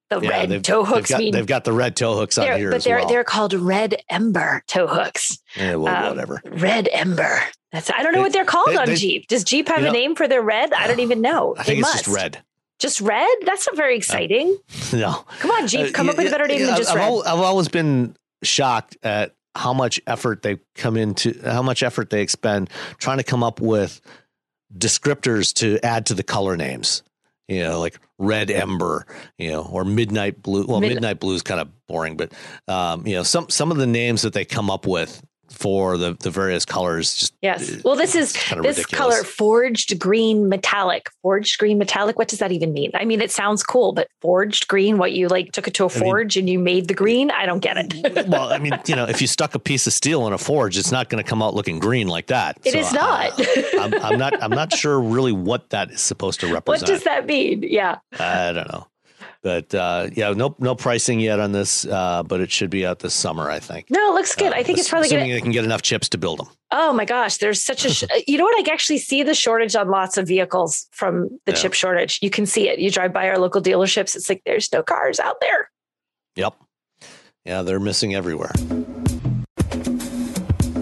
the 0.08 0.20
yeah, 0.20 0.30
red 0.30 0.64
tow 0.64 0.84
hooks 0.84 1.08
they've 1.08 1.16
got, 1.16 1.20
mean, 1.20 1.32
they've 1.32 1.46
got 1.46 1.64
the 1.64 1.72
red 1.72 1.96
tow 1.96 2.16
hooks 2.16 2.38
on 2.38 2.56
here 2.56 2.70
but 2.70 2.84
they're 2.84 2.98
well. 2.98 3.08
they're 3.08 3.24
called 3.24 3.54
red 3.54 3.96
ember 4.08 4.62
tow 4.66 4.86
hooks 4.86 5.38
yeah 5.56 5.74
well 5.74 5.94
um, 5.94 6.16
whatever 6.16 6.40
red 6.44 6.88
ember 6.92 7.40
that's 7.72 7.90
i 7.90 8.02
don't 8.02 8.12
know 8.12 8.18
they, 8.18 8.22
what 8.22 8.32
they're 8.32 8.44
called 8.44 8.68
they, 8.68 8.76
on 8.76 8.94
jeep 8.94 9.26
does 9.28 9.42
jeep 9.42 9.68
have 9.68 9.78
a 9.78 9.86
know, 9.86 9.92
name 9.92 10.14
for 10.14 10.28
their 10.28 10.42
red 10.42 10.72
i 10.74 10.86
don't 10.86 11.00
even 11.00 11.20
know 11.20 11.54
i 11.58 11.64
think 11.64 11.80
it's 11.80 11.88
must. 11.88 12.04
just 12.04 12.16
red 12.16 12.42
just 12.78 13.00
red? 13.00 13.28
That's 13.44 13.66
not 13.66 13.76
very 13.76 13.94
uh, 13.94 13.98
exciting. 13.98 14.56
Uh, 14.92 14.96
no. 14.96 15.24
Come 15.40 15.50
on, 15.50 15.66
Jeep. 15.66 15.94
Come 15.94 16.08
uh, 16.08 16.12
up 16.12 16.18
with 16.18 16.28
a 16.28 16.30
better 16.30 16.46
name 16.46 16.66
than 16.66 16.76
just 16.76 16.90
I've 16.90 16.96
red. 16.96 17.04
Al- 17.04 17.22
I've 17.22 17.40
always 17.40 17.68
been 17.68 18.16
shocked 18.42 18.96
at 19.02 19.34
how 19.54 19.72
much 19.72 20.00
effort 20.06 20.42
they 20.42 20.58
come 20.74 20.96
into, 20.96 21.38
how 21.42 21.62
much 21.62 21.82
effort 21.82 22.10
they 22.10 22.22
expend 22.22 22.70
trying 22.98 23.18
to 23.18 23.24
come 23.24 23.42
up 23.42 23.60
with 23.60 24.00
descriptors 24.76 25.54
to 25.54 25.78
add 25.82 26.06
to 26.06 26.14
the 26.14 26.22
color 26.22 26.56
names. 26.56 27.02
You 27.48 27.62
know, 27.62 27.78
like 27.78 27.98
red 28.18 28.50
ember, 28.50 29.06
you 29.38 29.52
know, 29.52 29.62
or 29.62 29.84
midnight 29.84 30.42
blue. 30.42 30.66
Well, 30.66 30.80
Mid- 30.80 30.94
midnight 30.94 31.20
blue 31.20 31.34
is 31.34 31.42
kind 31.42 31.60
of 31.60 31.68
boring, 31.86 32.16
but 32.16 32.32
um, 32.66 33.06
you 33.06 33.14
know, 33.14 33.22
some 33.22 33.48
some 33.50 33.70
of 33.70 33.76
the 33.76 33.86
names 33.86 34.22
that 34.22 34.32
they 34.32 34.44
come 34.44 34.68
up 34.68 34.84
with 34.84 35.22
for 35.56 35.96
the 35.96 36.16
the 36.20 36.30
various 36.30 36.64
colors. 36.64 37.14
Just 37.14 37.34
yes. 37.42 37.70
Uh, 37.70 37.80
well, 37.84 37.96
this 37.96 38.14
is 38.14 38.32
this 38.32 38.50
ridiculous. 38.52 38.86
color 38.86 39.24
forged 39.24 39.98
green 39.98 40.48
metallic. 40.48 41.10
Forged 41.22 41.58
green 41.58 41.78
metallic. 41.78 42.18
What 42.18 42.28
does 42.28 42.38
that 42.40 42.52
even 42.52 42.72
mean? 42.72 42.90
I 42.94 43.04
mean, 43.04 43.20
it 43.20 43.30
sounds 43.30 43.62
cool, 43.62 43.92
but 43.92 44.08
forged 44.20 44.68
green. 44.68 44.98
What 44.98 45.12
you 45.12 45.28
like 45.28 45.52
took 45.52 45.66
it 45.66 45.74
to 45.74 45.84
a 45.84 45.88
forge 45.88 46.36
I 46.36 46.40
mean, 46.40 46.44
and 46.44 46.50
you 46.50 46.58
made 46.58 46.88
the 46.88 46.94
green? 46.94 47.30
I 47.30 47.46
don't 47.46 47.60
get 47.60 47.76
it. 47.78 48.28
well, 48.28 48.52
I 48.52 48.58
mean, 48.58 48.78
you 48.86 48.96
know, 48.96 49.06
if 49.06 49.20
you 49.20 49.26
stuck 49.26 49.54
a 49.54 49.58
piece 49.58 49.86
of 49.86 49.92
steel 49.92 50.26
in 50.26 50.32
a 50.32 50.38
forge, 50.38 50.76
it's 50.76 50.92
not 50.92 51.08
going 51.08 51.22
to 51.22 51.28
come 51.28 51.42
out 51.42 51.54
looking 51.54 51.78
green 51.78 52.08
like 52.08 52.26
that. 52.26 52.58
It 52.64 52.72
so 52.72 52.78
is 52.78 52.92
not. 52.92 53.32
I, 53.38 53.78
I'm, 53.80 53.94
I'm 53.94 54.18
not. 54.18 54.42
I'm 54.42 54.50
not 54.50 54.72
sure 54.72 55.00
really 55.00 55.32
what 55.32 55.70
that 55.70 55.90
is 55.90 56.00
supposed 56.00 56.40
to 56.40 56.52
represent. 56.52 56.66
What 56.86 56.86
does 56.86 57.04
that 57.04 57.26
mean? 57.26 57.62
Yeah. 57.62 57.98
I 58.18 58.52
don't 58.52 58.70
know. 58.70 58.86
But 59.46 59.72
uh, 59.76 60.08
yeah, 60.12 60.32
no 60.32 60.56
no 60.58 60.74
pricing 60.74 61.20
yet 61.20 61.38
on 61.38 61.52
this, 61.52 61.86
uh, 61.86 62.24
but 62.24 62.40
it 62.40 62.50
should 62.50 62.68
be 62.68 62.84
out 62.84 62.98
this 62.98 63.14
summer, 63.14 63.48
I 63.48 63.60
think. 63.60 63.86
No, 63.90 64.10
it 64.10 64.14
looks 64.14 64.34
good. 64.34 64.52
Uh, 64.52 64.56
I 64.56 64.64
think 64.64 64.76
it's 64.76 64.88
probably 64.88 65.06
assuming 65.06 65.26
gonna... 65.26 65.34
they 65.34 65.40
can 65.40 65.52
get 65.52 65.64
enough 65.64 65.82
chips 65.82 66.08
to 66.08 66.18
build 66.18 66.40
them. 66.40 66.48
Oh 66.72 66.92
my 66.92 67.04
gosh, 67.04 67.36
there's 67.36 67.62
such 67.62 67.84
a 67.84 67.90
sh- 67.90 68.02
you 68.26 68.38
know 68.38 68.44
what? 68.44 68.58
I 68.58 68.72
actually 68.72 68.98
see 68.98 69.22
the 69.22 69.34
shortage 69.34 69.76
on 69.76 69.88
lots 69.88 70.16
of 70.16 70.26
vehicles 70.26 70.88
from 70.90 71.28
the 71.44 71.52
yeah. 71.52 71.58
chip 71.58 71.74
shortage. 71.74 72.18
You 72.22 72.30
can 72.30 72.44
see 72.44 72.68
it. 72.68 72.80
You 72.80 72.90
drive 72.90 73.12
by 73.12 73.28
our 73.28 73.38
local 73.38 73.62
dealerships, 73.62 74.16
it's 74.16 74.28
like 74.28 74.42
there's 74.44 74.72
no 74.72 74.82
cars 74.82 75.20
out 75.20 75.36
there. 75.40 75.70
Yep. 76.34 76.56
Yeah, 77.44 77.62
they're 77.62 77.78
missing 77.78 78.16
everywhere. 78.16 78.50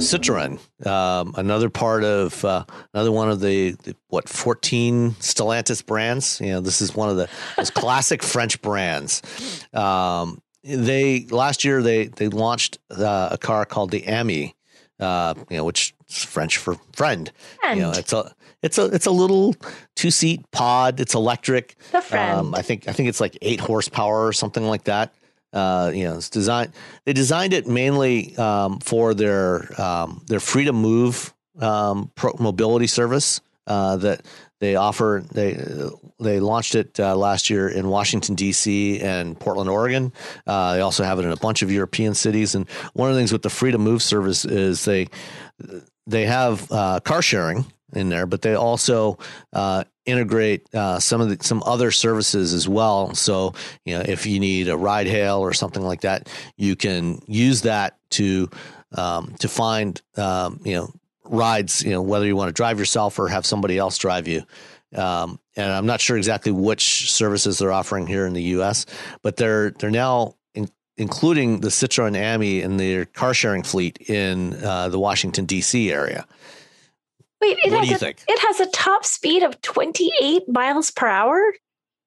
Citroen, 0.04 0.58
um, 0.86 1.34
another 1.36 1.70
part 1.70 2.04
of 2.04 2.44
uh, 2.44 2.64
another 2.92 3.10
one 3.12 3.30
of 3.30 3.40
the, 3.40 3.72
the, 3.82 3.96
what 4.08 4.28
14 4.28 5.12
Stellantis 5.12 5.84
brands. 5.84 6.40
You 6.40 6.52
know, 6.52 6.60
this 6.60 6.80
is 6.80 6.94
one 6.94 7.08
of 7.08 7.16
the 7.16 7.28
most 7.56 7.74
classic 7.74 8.22
French 8.22 8.60
brands. 8.62 9.22
Um, 9.72 10.40
they 10.62 11.26
last 11.26 11.64
year 11.64 11.82
they 11.82 12.06
they 12.06 12.28
launched 12.28 12.78
uh, 12.90 13.28
a 13.32 13.38
car 13.38 13.66
called 13.66 13.90
the 13.90 14.08
Ami, 14.08 14.54
uh, 14.98 15.34
you 15.50 15.58
know, 15.58 15.64
which 15.64 15.94
is 16.08 16.24
French 16.24 16.56
for 16.56 16.76
friend. 16.94 17.30
friend. 17.60 17.76
You 17.76 17.82
know, 17.82 17.90
it's 17.92 18.12
a 18.12 18.34
it's 18.62 18.78
a 18.78 18.86
it's 18.86 19.06
a 19.06 19.10
little 19.10 19.54
two 19.94 20.10
seat 20.10 20.50
pod. 20.52 21.00
It's 21.00 21.14
electric. 21.14 21.76
The 21.92 22.00
friend. 22.00 22.38
Um, 22.38 22.54
I 22.54 22.62
think 22.62 22.88
I 22.88 22.92
think 22.92 23.10
it's 23.10 23.20
like 23.20 23.36
eight 23.42 23.60
horsepower 23.60 24.26
or 24.26 24.32
something 24.32 24.64
like 24.64 24.84
that. 24.84 25.14
Uh, 25.54 25.92
you 25.94 26.04
know, 26.04 26.16
it's 26.16 26.30
designed. 26.30 26.72
They 27.04 27.12
designed 27.12 27.52
it 27.52 27.66
mainly 27.68 28.36
um, 28.36 28.80
for 28.80 29.14
their 29.14 29.80
um, 29.80 30.22
their 30.26 30.40
Free2Move 30.40 31.32
um, 31.60 32.10
mobility 32.40 32.88
service 32.88 33.40
uh, 33.66 33.96
that 33.98 34.26
they 34.60 34.74
offer. 34.74 35.24
They 35.32 35.56
they 36.18 36.40
launched 36.40 36.74
it 36.74 36.98
uh, 36.98 37.16
last 37.16 37.50
year 37.50 37.68
in 37.68 37.88
Washington 37.88 38.34
D.C. 38.34 39.00
and 39.00 39.38
Portland, 39.38 39.70
Oregon. 39.70 40.12
Uh, 40.46 40.74
they 40.74 40.80
also 40.80 41.04
have 41.04 41.18
it 41.20 41.24
in 41.24 41.32
a 41.32 41.36
bunch 41.36 41.62
of 41.62 41.70
European 41.70 42.14
cities. 42.14 42.54
And 42.54 42.68
one 42.94 43.08
of 43.08 43.14
the 43.14 43.20
things 43.20 43.32
with 43.32 43.42
the 43.42 43.48
Free2Move 43.48 44.02
service 44.02 44.44
is 44.44 44.84
they 44.84 45.06
they 46.06 46.26
have 46.26 46.70
uh, 46.72 47.00
car 47.00 47.22
sharing 47.22 47.64
in 47.92 48.08
there, 48.08 48.26
but 48.26 48.42
they 48.42 48.54
also 48.54 49.18
uh, 49.52 49.84
integrate 50.06 50.72
uh, 50.74 50.98
some 50.98 51.20
of 51.20 51.28
the, 51.28 51.44
some 51.44 51.62
other 51.64 51.90
services 51.90 52.52
as 52.52 52.68
well. 52.68 53.14
So 53.14 53.54
you 53.84 53.96
know, 53.96 54.04
if 54.06 54.26
you 54.26 54.40
need 54.40 54.68
a 54.68 54.76
ride 54.76 55.06
hail 55.06 55.38
or 55.38 55.52
something 55.52 55.82
like 55.82 56.02
that, 56.02 56.28
you 56.56 56.76
can 56.76 57.20
use 57.26 57.62
that 57.62 57.98
to 58.10 58.50
um, 58.92 59.34
to 59.40 59.48
find 59.48 60.00
um, 60.16 60.60
you 60.64 60.74
know 60.74 60.92
rides. 61.24 61.82
You 61.82 61.90
know, 61.92 62.02
whether 62.02 62.26
you 62.26 62.36
want 62.36 62.48
to 62.48 62.52
drive 62.52 62.78
yourself 62.78 63.18
or 63.18 63.28
have 63.28 63.46
somebody 63.46 63.78
else 63.78 63.98
drive 63.98 64.28
you. 64.28 64.42
Um, 64.94 65.40
and 65.56 65.72
I'm 65.72 65.86
not 65.86 66.00
sure 66.00 66.16
exactly 66.16 66.52
which 66.52 67.10
services 67.10 67.58
they're 67.58 67.72
offering 67.72 68.06
here 68.06 68.26
in 68.26 68.32
the 68.32 68.42
U.S., 68.42 68.86
but 69.22 69.36
they're 69.36 69.70
they're 69.70 69.90
now 69.90 70.34
including 70.96 71.60
the 71.60 71.68
Citroen 71.68 72.16
Ami 72.16 72.60
in 72.60 72.76
their 72.76 73.04
car 73.04 73.34
sharing 73.34 73.62
fleet 73.62 73.98
in 74.08 74.54
uh, 74.62 74.88
the 74.88 74.98
Washington 74.98 75.44
D.C. 75.44 75.90
area. 75.90 76.26
Wait, 77.40 77.58
it 77.64 77.72
what 77.72 77.80
has 77.80 77.86
do 77.86 77.90
you 77.90 77.96
a, 77.96 77.98
think? 77.98 78.22
It 78.26 78.38
has 78.40 78.60
a 78.60 78.70
top 78.70 79.04
speed 79.04 79.42
of 79.42 79.60
28 79.62 80.48
miles 80.48 80.90
per 80.90 81.06
hour. 81.06 81.54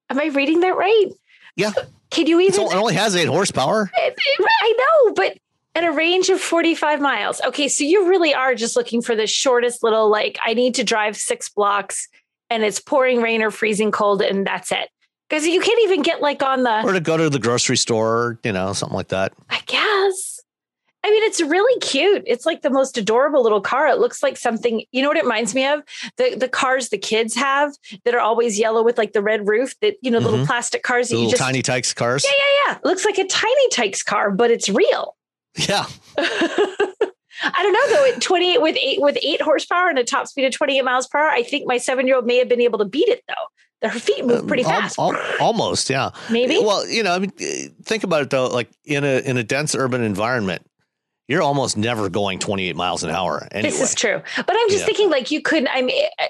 Am 0.10 0.20
I 0.20 0.26
reading 0.26 0.62
that 0.62 0.76
right? 0.76 1.08
Yeah. 1.56 1.74
Can 2.10 2.28
you 2.28 2.40
even? 2.40 2.62
it 2.62 2.76
only 2.76 2.94
has 2.94 3.16
eight 3.16 3.28
horsepower. 3.28 3.92
I 3.98 4.74
know, 4.78 5.14
but 5.14 5.38
at 5.76 5.84
a 5.84 5.92
range 5.92 6.30
of 6.30 6.40
45 6.40 7.02
miles. 7.02 7.42
Okay, 7.42 7.68
so 7.68 7.84
you 7.84 8.10
really 8.10 8.34
are 8.34 8.56
just 8.56 8.76
looking 8.76 9.02
for 9.02 9.16
the 9.16 9.28
shortest 9.28 9.84
little, 9.84 10.10
like, 10.10 10.40
I 10.44 10.54
need 10.54 10.76
to 10.76 10.84
drive 10.84 11.16
six 11.18 11.50
blocks 11.50 12.08
and 12.50 12.64
it's 12.64 12.80
pouring 12.80 13.22
rain 13.22 13.42
or 13.44 13.52
freezing 13.52 13.92
cold, 13.92 14.22
and 14.22 14.46
that's 14.46 14.72
it. 14.72 14.90
Because 15.30 15.46
you 15.46 15.60
can't 15.60 15.80
even 15.84 16.02
get 16.04 16.22
like 16.22 16.42
on 16.42 16.64
the. 16.64 16.84
Or 16.84 16.94
to 16.94 17.02
go 17.02 17.18
to 17.18 17.30
the 17.30 17.40
grocery 17.40 17.76
store, 17.76 18.40
you 18.44 18.54
know, 18.54 18.72
something 18.74 18.96
like 18.96 19.10
that. 19.10 19.34
I 19.50 19.62
guess. 19.66 20.37
I 21.04 21.12
mean, 21.12 21.24
it's 21.24 21.42
really 21.42 21.80
cute. 21.80 22.24
It's 22.26 22.46
like 22.46 22.64
the 22.64 22.70
most 22.70 22.98
adorable 22.98 23.44
little 23.44 23.62
car. 23.62 23.88
It 23.88 24.00
looks 24.00 24.24
like 24.24 24.36
something, 24.36 24.84
you 24.92 25.02
know 25.02 25.08
what 25.08 25.18
it 25.18 25.24
reminds 25.24 25.56
me 25.56 25.66
of? 25.66 25.82
The 26.18 26.36
the 26.36 26.50
cars 26.50 26.90
the 26.90 26.98
kids 26.98 27.36
have 27.36 27.74
that 28.04 28.14
are 28.14 28.20
always 28.20 28.60
yellow 28.60 28.84
with 28.84 28.98
like 28.98 29.14
the 29.14 29.22
red 29.22 29.48
roof 29.48 29.76
that, 29.82 29.96
you 30.02 30.12
know, 30.12 30.20
mm-hmm. 30.20 30.28
little 30.28 30.46
plastic 30.46 30.84
cars 30.84 31.10
the 31.10 31.16
that 31.16 31.22
you 31.22 31.30
just 31.30 31.42
tiny 31.42 31.62
tykes 31.62 31.94
cars. 31.94 32.26
Yeah, 32.26 32.32
yeah, 32.32 32.72
yeah. 32.72 32.78
It 32.78 32.86
looks 32.86 33.06
like 33.06 33.18
a 33.20 33.28
tiny 33.28 33.70
tykes 33.70 34.04
car, 34.04 34.32
but 34.32 34.52
it's 34.52 34.70
real. 34.70 35.16
Yeah. 35.68 35.88
I 36.20 37.64
don't 37.64 37.74
know 37.74 37.96
though. 37.96 38.14
At 38.14 38.22
28 38.22 38.62
with 38.62 38.78
eight 38.80 39.02
with 39.02 39.18
eight 39.24 39.42
horsepower 39.42 39.90
and 39.90 39.98
a 39.98 40.04
top 40.04 40.28
speed 40.28 40.46
of 40.46 40.54
28 40.54 40.84
miles 40.84 41.08
per 41.08 41.20
hour, 41.20 41.30
I 41.30 41.42
think 41.42 41.66
my 41.66 41.78
seven 41.78 42.06
year 42.06 42.16
old 42.16 42.28
may 42.28 42.38
have 42.38 42.48
been 42.48 42.62
able 42.62 42.78
to 42.80 42.86
beat 42.86 43.08
it 43.08 43.24
though. 43.28 43.88
Her 43.88 44.00
feet 44.00 44.26
move 44.26 44.48
pretty 44.48 44.64
fast. 44.64 44.98
Al- 44.98 45.16
al- 45.16 45.22
almost, 45.40 45.90
yeah. 45.90 46.10
Maybe. 46.32 46.58
Well, 46.60 46.88
you 46.88 47.04
know, 47.04 47.14
I 47.14 47.20
mean, 47.20 47.32
think 47.84 48.04
about 48.04 48.24
it 48.24 48.30
though. 48.32 48.48
Like 48.48 48.70
in 48.86 49.04
a 49.04 49.20
in 49.20 49.38
a 49.38 49.44
dense 49.44 49.76
urban 49.76 50.04
environment, 50.04 50.66
you're 51.28 51.42
almost 51.42 51.78
never 51.78 52.10
going 52.10 52.40
28 52.40 52.76
miles 52.76 53.04
an 53.04 53.10
hour. 53.10 53.48
Anyway. 53.52 53.70
This 53.70 53.82
is 53.82 53.96
true. 53.96 54.22
But 54.36 54.56
I'm 54.58 54.70
just 54.70 54.82
yeah. 54.82 54.86
thinking 54.86 55.10
like 55.10 55.32
you 55.32 55.42
could, 55.42 55.68
I 55.68 55.82
mean, 55.82 56.06
eh, 56.20 56.28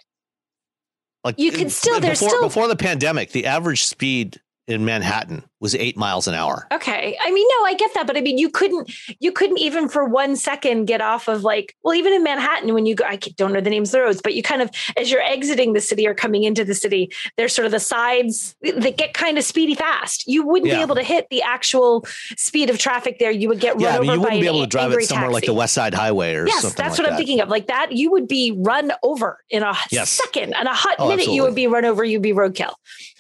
like 1.24 1.40
you 1.40 1.52
eh, 1.52 1.57
could 1.57 1.72
still, 1.72 1.99
there's 1.99 2.19
before, 2.19 2.30
still. 2.30 2.41
Before 2.44 2.68
the 2.68 2.76
pandemic, 2.76 3.32
the 3.32 3.45
average 3.45 3.86
speed 3.86 4.41
in 4.68 4.86
Manhattan 4.86 5.44
was 5.59 5.75
eight 5.75 5.97
miles 5.97 6.27
an 6.27 6.34
hour. 6.34 6.67
Okay. 6.71 7.17
I 7.19 7.31
mean, 7.31 7.47
no, 7.49 7.65
I 7.65 7.73
get 7.73 7.93
that, 7.95 8.05
but 8.05 8.15
I 8.15 8.21
mean, 8.21 8.38
you 8.38 8.49
couldn't, 8.49 8.91
you 9.19 9.31
couldn't 9.31 9.57
even 9.57 9.89
for 9.89 10.05
one 10.05 10.35
second 10.35 10.85
get 10.85 11.01
off 11.01 11.27
of 11.27 11.43
like, 11.43 11.75
well, 11.84 11.95
even 11.95 12.13
in 12.13 12.23
Manhattan, 12.23 12.73
when 12.73 12.85
you 12.85 12.95
go, 12.95 13.05
I 13.05 13.15
don't 13.15 13.53
know 13.53 13.61
the 13.61 13.69
names 13.69 13.89
of 13.89 13.93
the 13.93 14.01
roads, 14.01 14.21
but 14.21 14.35
you 14.35 14.43
kind 14.43 14.61
of, 14.61 14.69
as 14.95 15.09
you're 15.09 15.21
exiting 15.21 15.73
the 15.73 15.81
city 15.81 16.07
or 16.07 16.13
coming 16.13 16.43
into 16.43 16.63
the 16.63 16.75
city, 16.75 17.11
there's 17.38 17.53
sort 17.53 17.65
of 17.65 17.71
the 17.71 17.79
sides 17.79 18.55
that 18.61 18.97
get 18.97 19.13
kind 19.13 19.38
of 19.38 19.43
speedy 19.43 19.73
fast. 19.73 20.27
You 20.27 20.45
wouldn't 20.45 20.69
yeah. 20.69 20.77
be 20.77 20.81
able 20.84 20.95
to 20.95 21.03
hit 21.03 21.27
the 21.29 21.41
actual 21.41 22.05
speed 22.38 22.69
of 22.69 22.77
traffic 22.77 23.17
there. 23.19 23.31
You 23.31 23.49
would 23.49 23.59
get 23.59 23.79
yeah, 23.79 23.95
run 23.95 23.95
I 23.95 23.99
mean, 23.99 24.09
over 24.09 24.15
you 24.15 24.21
wouldn't 24.21 24.39
by 24.39 24.41
be 24.41 24.47
able 24.47 24.61
to 24.61 24.67
drive 24.67 24.91
it 24.91 25.03
somewhere 25.05 25.29
taxi. 25.29 25.34
like 25.34 25.45
the 25.45 25.53
West 25.53 25.73
Side 25.73 25.93
Highway 25.93 26.35
or 26.35 26.47
yes, 26.47 26.61
something. 26.61 26.77
that's 26.77 26.99
like 26.99 26.99
what 26.99 27.05
that. 27.05 27.11
I'm 27.13 27.17
thinking 27.17 27.41
of. 27.41 27.49
Like 27.49 27.67
that, 27.67 27.91
you 27.93 28.11
would 28.11 28.27
be 28.27 28.51
run 28.55 28.91
over 29.01 29.39
in 29.49 29.63
a 29.63 29.73
yes. 29.91 30.09
second, 30.09 30.53
and 30.53 30.67
a 30.67 30.73
hot 30.73 30.95
oh, 30.99 31.09
minute, 31.09 31.21
absolutely. 31.21 31.35
you 31.35 31.41
would 31.43 31.55
be 31.55 31.67
run 31.67 31.85
over. 31.85 32.03
You'd 32.03 32.21
be 32.21 32.34
roadkill. 32.34 32.73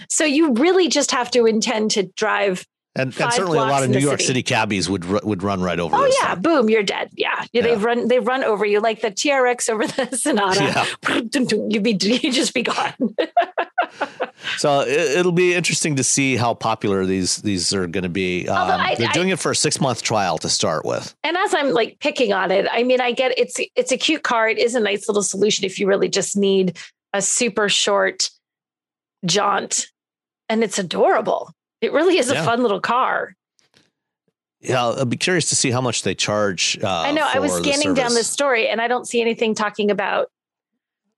So 0.09 0.23
you 0.23 0.53
really 0.53 0.87
just 0.87 1.09
have 1.11 1.31
to 1.31 1.45
intend 1.45 1.91
to 1.91 2.03
drive 2.03 2.26
and, 2.97 3.15
and 3.19 3.33
certainly 3.33 3.59
a 3.59 3.61
lot 3.61 3.83
of 3.83 3.91
New 3.91 3.99
York 3.99 4.19
City. 4.19 4.27
City 4.27 4.43
cabbies 4.43 4.89
would 4.89 5.05
would 5.05 5.43
run 5.43 5.61
right 5.61 5.79
over. 5.79 5.95
Oh 5.95 6.11
yeah, 6.19 6.33
thing. 6.33 6.41
boom, 6.41 6.69
you're 6.69 6.83
dead. 6.83 7.09
Yeah. 7.13 7.45
yeah, 7.51 7.61
they've 7.61 7.83
run 7.83 8.07
they've 8.07 8.25
run 8.25 8.43
over 8.43 8.65
you 8.65 8.79
like 8.79 9.01
the 9.01 9.11
TRX 9.11 9.69
over 9.69 9.85
the 9.85 10.17
Sonata. 10.17 10.63
Yeah. 10.63 11.21
You'd 11.69 11.83
be 11.83 11.91
you 11.91 12.31
just 12.31 12.55
be 12.55 12.63
gone. 12.63 12.93
so 14.57 14.81
it, 14.81 15.23
will 15.23 15.31
be 15.31 15.53
interesting 15.53 15.95
to 15.97 16.03
see 16.03 16.37
how 16.37 16.55
popular 16.55 17.05
these 17.05 17.37
these 17.37 17.71
are 17.71 17.85
going 17.85 18.03
to 18.03 18.09
be. 18.09 18.49
Um, 18.49 18.57
I, 18.57 18.95
they're 18.95 19.09
I, 19.09 19.13
doing 19.13 19.29
it 19.29 19.37
for 19.37 19.51
a 19.51 19.55
six 19.55 19.79
month 19.79 20.01
trial 20.01 20.39
to 20.39 20.49
start 20.49 20.83
with. 20.83 21.15
And 21.23 21.37
as 21.37 21.53
I'm 21.53 21.73
like 21.73 21.99
picking 21.99 22.33
on 22.33 22.49
it, 22.49 22.67
I 22.71 22.81
mean, 22.81 22.99
I 22.99 23.11
get 23.11 23.37
it's 23.37 23.59
it's 23.75 23.91
a 23.91 23.97
cute 23.97 24.23
car. 24.23 24.49
It 24.49 24.57
is 24.57 24.73
a 24.73 24.79
nice 24.79 25.07
little 25.07 25.23
solution 25.23 25.65
if 25.65 25.77
you 25.77 25.87
really 25.87 26.09
just 26.09 26.35
need 26.35 26.77
a 27.13 27.21
super 27.21 27.69
short 27.69 28.31
jaunt, 29.23 29.87
and 30.49 30.63
it's 30.63 30.79
adorable. 30.79 31.53
It 31.81 31.93
really 31.93 32.17
is 32.17 32.29
a 32.29 32.35
fun 32.43 32.61
little 32.61 32.81
car. 32.81 33.35
Yeah, 34.59 34.83
I'll 34.83 35.05
be 35.05 35.17
curious 35.17 35.49
to 35.49 35.55
see 35.55 35.69
how 35.69 35.81
much 35.81 36.01
they 36.01 36.15
charge. 36.15 36.79
Uh, 36.81 36.89
I 36.89 37.11
know. 37.11 37.27
I 37.31 37.39
was 37.39 37.55
scanning 37.57 37.93
down 37.93 38.13
this 38.13 38.29
story 38.29 38.67
and 38.67 38.81
I 38.81 38.87
don't 38.87 39.07
see 39.07 39.21
anything 39.21 39.53
talking 39.53 39.91
about 39.91 40.31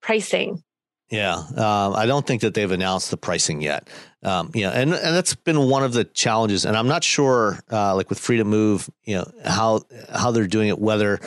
pricing. 0.01 0.63
Yeah, 1.09 1.37
um, 1.37 1.95
I 1.95 2.05
don't 2.05 2.27
think 2.27 2.41
that 2.41 2.53
they've 2.53 2.71
announced 2.71 3.09
the 3.09 3.17
pricing 3.17 3.61
yet. 3.61 3.89
Um, 4.21 4.51
you 4.53 4.61
know, 4.63 4.71
and 4.71 4.93
and 4.93 5.15
that's 5.15 5.33
been 5.33 5.69
one 5.69 5.83
of 5.83 5.93
the 5.93 6.03
challenges. 6.03 6.65
And 6.65 6.77
I'm 6.77 6.87
not 6.87 7.03
sure, 7.03 7.59
uh, 7.71 7.95
like 7.95 8.09
with 8.09 8.19
Free2Move, 8.19 8.89
you 9.05 9.15
know 9.15 9.31
how 9.43 9.81
how 10.13 10.29
they're 10.29 10.45
doing 10.45 10.67
it. 10.67 10.77
Whether 10.77 11.19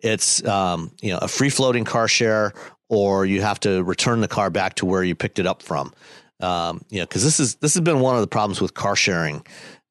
it's 0.00 0.42
um, 0.46 0.92
you 1.02 1.10
know 1.10 1.18
a 1.18 1.28
free 1.28 1.50
floating 1.50 1.84
car 1.84 2.08
share 2.08 2.54
or 2.88 3.26
you 3.26 3.42
have 3.42 3.60
to 3.60 3.82
return 3.82 4.20
the 4.20 4.28
car 4.28 4.48
back 4.48 4.74
to 4.74 4.86
where 4.86 5.02
you 5.02 5.14
picked 5.14 5.38
it 5.38 5.46
up 5.46 5.62
from. 5.62 5.92
Um, 6.40 6.82
you 6.90 6.98
know, 6.98 7.06
because 7.06 7.24
this 7.24 7.40
is 7.40 7.56
this 7.56 7.74
has 7.74 7.80
been 7.80 8.00
one 8.00 8.14
of 8.14 8.20
the 8.20 8.26
problems 8.26 8.60
with 8.60 8.74
car 8.74 8.96
sharing 8.96 9.44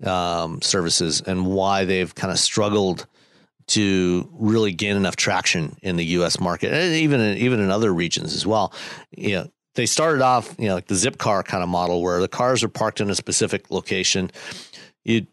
um, 0.03 0.61
services 0.61 1.21
and 1.21 1.47
why 1.47 1.85
they've 1.85 2.13
kind 2.13 2.31
of 2.31 2.39
struggled 2.39 3.07
to 3.67 4.29
really 4.33 4.71
gain 4.71 4.95
enough 4.95 5.15
traction 5.15 5.75
in 5.81 5.95
the 5.95 6.05
U.S. 6.05 6.39
market, 6.39 6.71
and 6.71 6.93
even 6.95 7.19
in, 7.19 7.37
even 7.37 7.59
in 7.59 7.71
other 7.71 7.91
regions 7.93 8.35
as 8.35 8.45
well. 8.45 8.73
You 9.11 9.35
know, 9.35 9.51
they 9.73 9.85
started 9.85 10.21
off, 10.21 10.55
you 10.59 10.67
know, 10.67 10.75
like 10.75 10.87
the 10.87 10.95
Zipcar 10.95 11.43
kind 11.43 11.63
of 11.63 11.69
model 11.69 12.01
where 12.01 12.21
the 12.21 12.27
cars 12.27 12.63
are 12.63 12.69
parked 12.69 13.01
in 13.01 13.09
a 13.09 13.15
specific 13.15 13.71
location. 13.71 14.31
You 15.03 15.25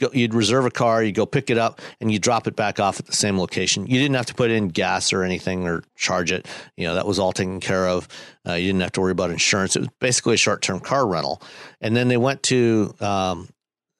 go, 0.00 0.10
you'd 0.12 0.34
reserve 0.34 0.64
a 0.64 0.70
car, 0.70 1.02
you 1.02 1.12
go 1.12 1.26
pick 1.26 1.50
it 1.50 1.58
up, 1.58 1.80
and 2.00 2.10
you 2.10 2.18
drop 2.18 2.46
it 2.46 2.56
back 2.56 2.80
off 2.80 2.98
at 2.98 3.06
the 3.06 3.12
same 3.12 3.38
location. 3.38 3.86
You 3.86 3.98
didn't 4.00 4.16
have 4.16 4.26
to 4.26 4.34
put 4.34 4.50
in 4.50 4.68
gas 4.68 5.12
or 5.12 5.22
anything 5.22 5.66
or 5.66 5.82
charge 5.96 6.32
it. 6.32 6.46
You 6.76 6.86
know 6.86 6.94
that 6.94 7.06
was 7.06 7.18
all 7.18 7.32
taken 7.32 7.60
care 7.60 7.88
of. 7.88 8.08
Uh, 8.46 8.54
you 8.54 8.66
didn't 8.66 8.80
have 8.80 8.92
to 8.92 9.00
worry 9.00 9.12
about 9.12 9.30
insurance. 9.30 9.76
It 9.76 9.80
was 9.80 9.88
basically 10.00 10.34
a 10.34 10.38
short 10.38 10.62
term 10.62 10.80
car 10.80 11.06
rental. 11.06 11.42
And 11.80 11.94
then 11.96 12.08
they 12.08 12.16
went 12.16 12.42
to 12.44 12.94
um, 13.00 13.48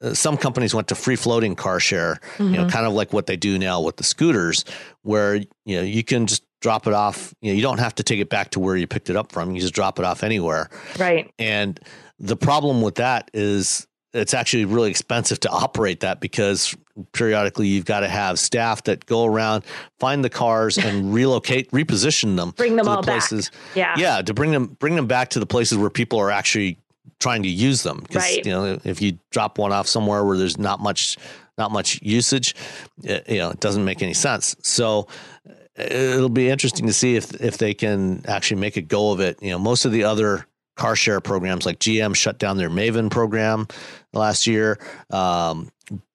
uh, 0.01 0.13
some 0.13 0.37
companies 0.37 0.73
went 0.73 0.87
to 0.87 0.95
free 0.95 1.15
floating 1.15 1.55
car 1.55 1.79
share, 1.79 2.15
mm-hmm. 2.33 2.43
you 2.43 2.51
know, 2.51 2.59
mm-hmm. 2.61 2.69
kind 2.69 2.85
of 2.85 2.93
like 2.93 3.13
what 3.13 3.27
they 3.27 3.37
do 3.37 3.59
now 3.59 3.81
with 3.81 3.97
the 3.97 4.03
scooters, 4.03 4.65
where 5.03 5.35
you 5.35 5.75
know 5.75 5.81
you 5.81 6.03
can 6.03 6.27
just 6.27 6.43
drop 6.61 6.87
it 6.87 6.93
off. 6.93 7.33
You 7.41 7.51
know, 7.51 7.55
you 7.55 7.61
don't 7.61 7.79
have 7.79 7.95
to 7.95 8.03
take 8.03 8.19
it 8.19 8.29
back 8.29 8.51
to 8.51 8.59
where 8.59 8.75
you 8.75 8.87
picked 8.87 9.09
it 9.09 9.15
up 9.15 9.31
from. 9.31 9.53
You 9.53 9.61
just 9.61 9.73
drop 9.73 9.99
it 9.99 10.05
off 10.05 10.23
anywhere. 10.23 10.69
Right. 10.97 11.31
And 11.37 11.79
the 12.19 12.37
problem 12.37 12.81
with 12.81 12.95
that 12.95 13.29
is 13.33 13.87
it's 14.13 14.33
actually 14.33 14.65
really 14.65 14.89
expensive 14.89 15.39
to 15.41 15.49
operate 15.49 16.01
that 16.01 16.19
because 16.19 16.75
periodically 17.13 17.67
you've 17.67 17.85
got 17.85 18.01
to 18.01 18.09
have 18.09 18.37
staff 18.39 18.83
that 18.83 19.05
go 19.05 19.25
around, 19.25 19.63
find 19.99 20.23
the 20.23 20.29
cars 20.29 20.77
and 20.77 21.13
relocate, 21.13 21.71
reposition 21.71 22.35
them, 22.35 22.51
bring 22.51 22.75
them 22.75 22.87
all 22.87 22.97
the 22.97 23.03
places. 23.03 23.49
Back. 23.49 23.75
Yeah. 23.75 23.95
Yeah. 23.97 24.21
To 24.21 24.33
bring 24.33 24.51
them, 24.51 24.67
bring 24.79 24.95
them 24.95 25.07
back 25.07 25.29
to 25.29 25.39
the 25.39 25.45
places 25.45 25.77
where 25.77 25.89
people 25.89 26.19
are 26.19 26.31
actually 26.31 26.77
trying 27.19 27.43
to 27.43 27.49
use 27.49 27.83
them. 27.83 28.03
Right. 28.13 28.45
You 28.45 28.51
know, 28.51 28.79
if 28.83 29.01
you 29.01 29.17
drop 29.29 29.57
one 29.57 29.71
off 29.71 29.87
somewhere 29.87 30.25
where 30.25 30.37
there's 30.37 30.57
not 30.57 30.81
much, 30.81 31.17
not 31.57 31.71
much 31.71 32.01
usage, 32.01 32.55
it, 33.03 33.29
you 33.29 33.37
know, 33.37 33.51
it 33.51 33.59
doesn't 33.59 33.85
make 33.85 34.01
any 34.01 34.13
sense. 34.13 34.55
So 34.61 35.07
uh, 35.47 35.83
it'll 35.83 36.29
be 36.29 36.49
interesting 36.49 36.87
to 36.87 36.93
see 36.93 37.15
if, 37.15 37.33
if 37.39 37.57
they 37.57 37.73
can 37.73 38.25
actually 38.27 38.59
make 38.59 38.75
a 38.75 38.81
go 38.81 39.11
of 39.11 39.21
it. 39.21 39.41
You 39.41 39.51
know, 39.51 39.59
most 39.59 39.85
of 39.85 39.91
the 39.93 40.03
other 40.03 40.47
car 40.75 40.95
share 40.95 41.21
programs 41.21 41.65
like 41.65 41.79
GM 41.79 42.15
shut 42.15 42.39
down 42.39 42.57
their 42.57 42.69
Maven 42.69 43.09
program 43.11 43.67
last 44.13 44.47
year. 44.47 44.79
Um, 45.09 45.71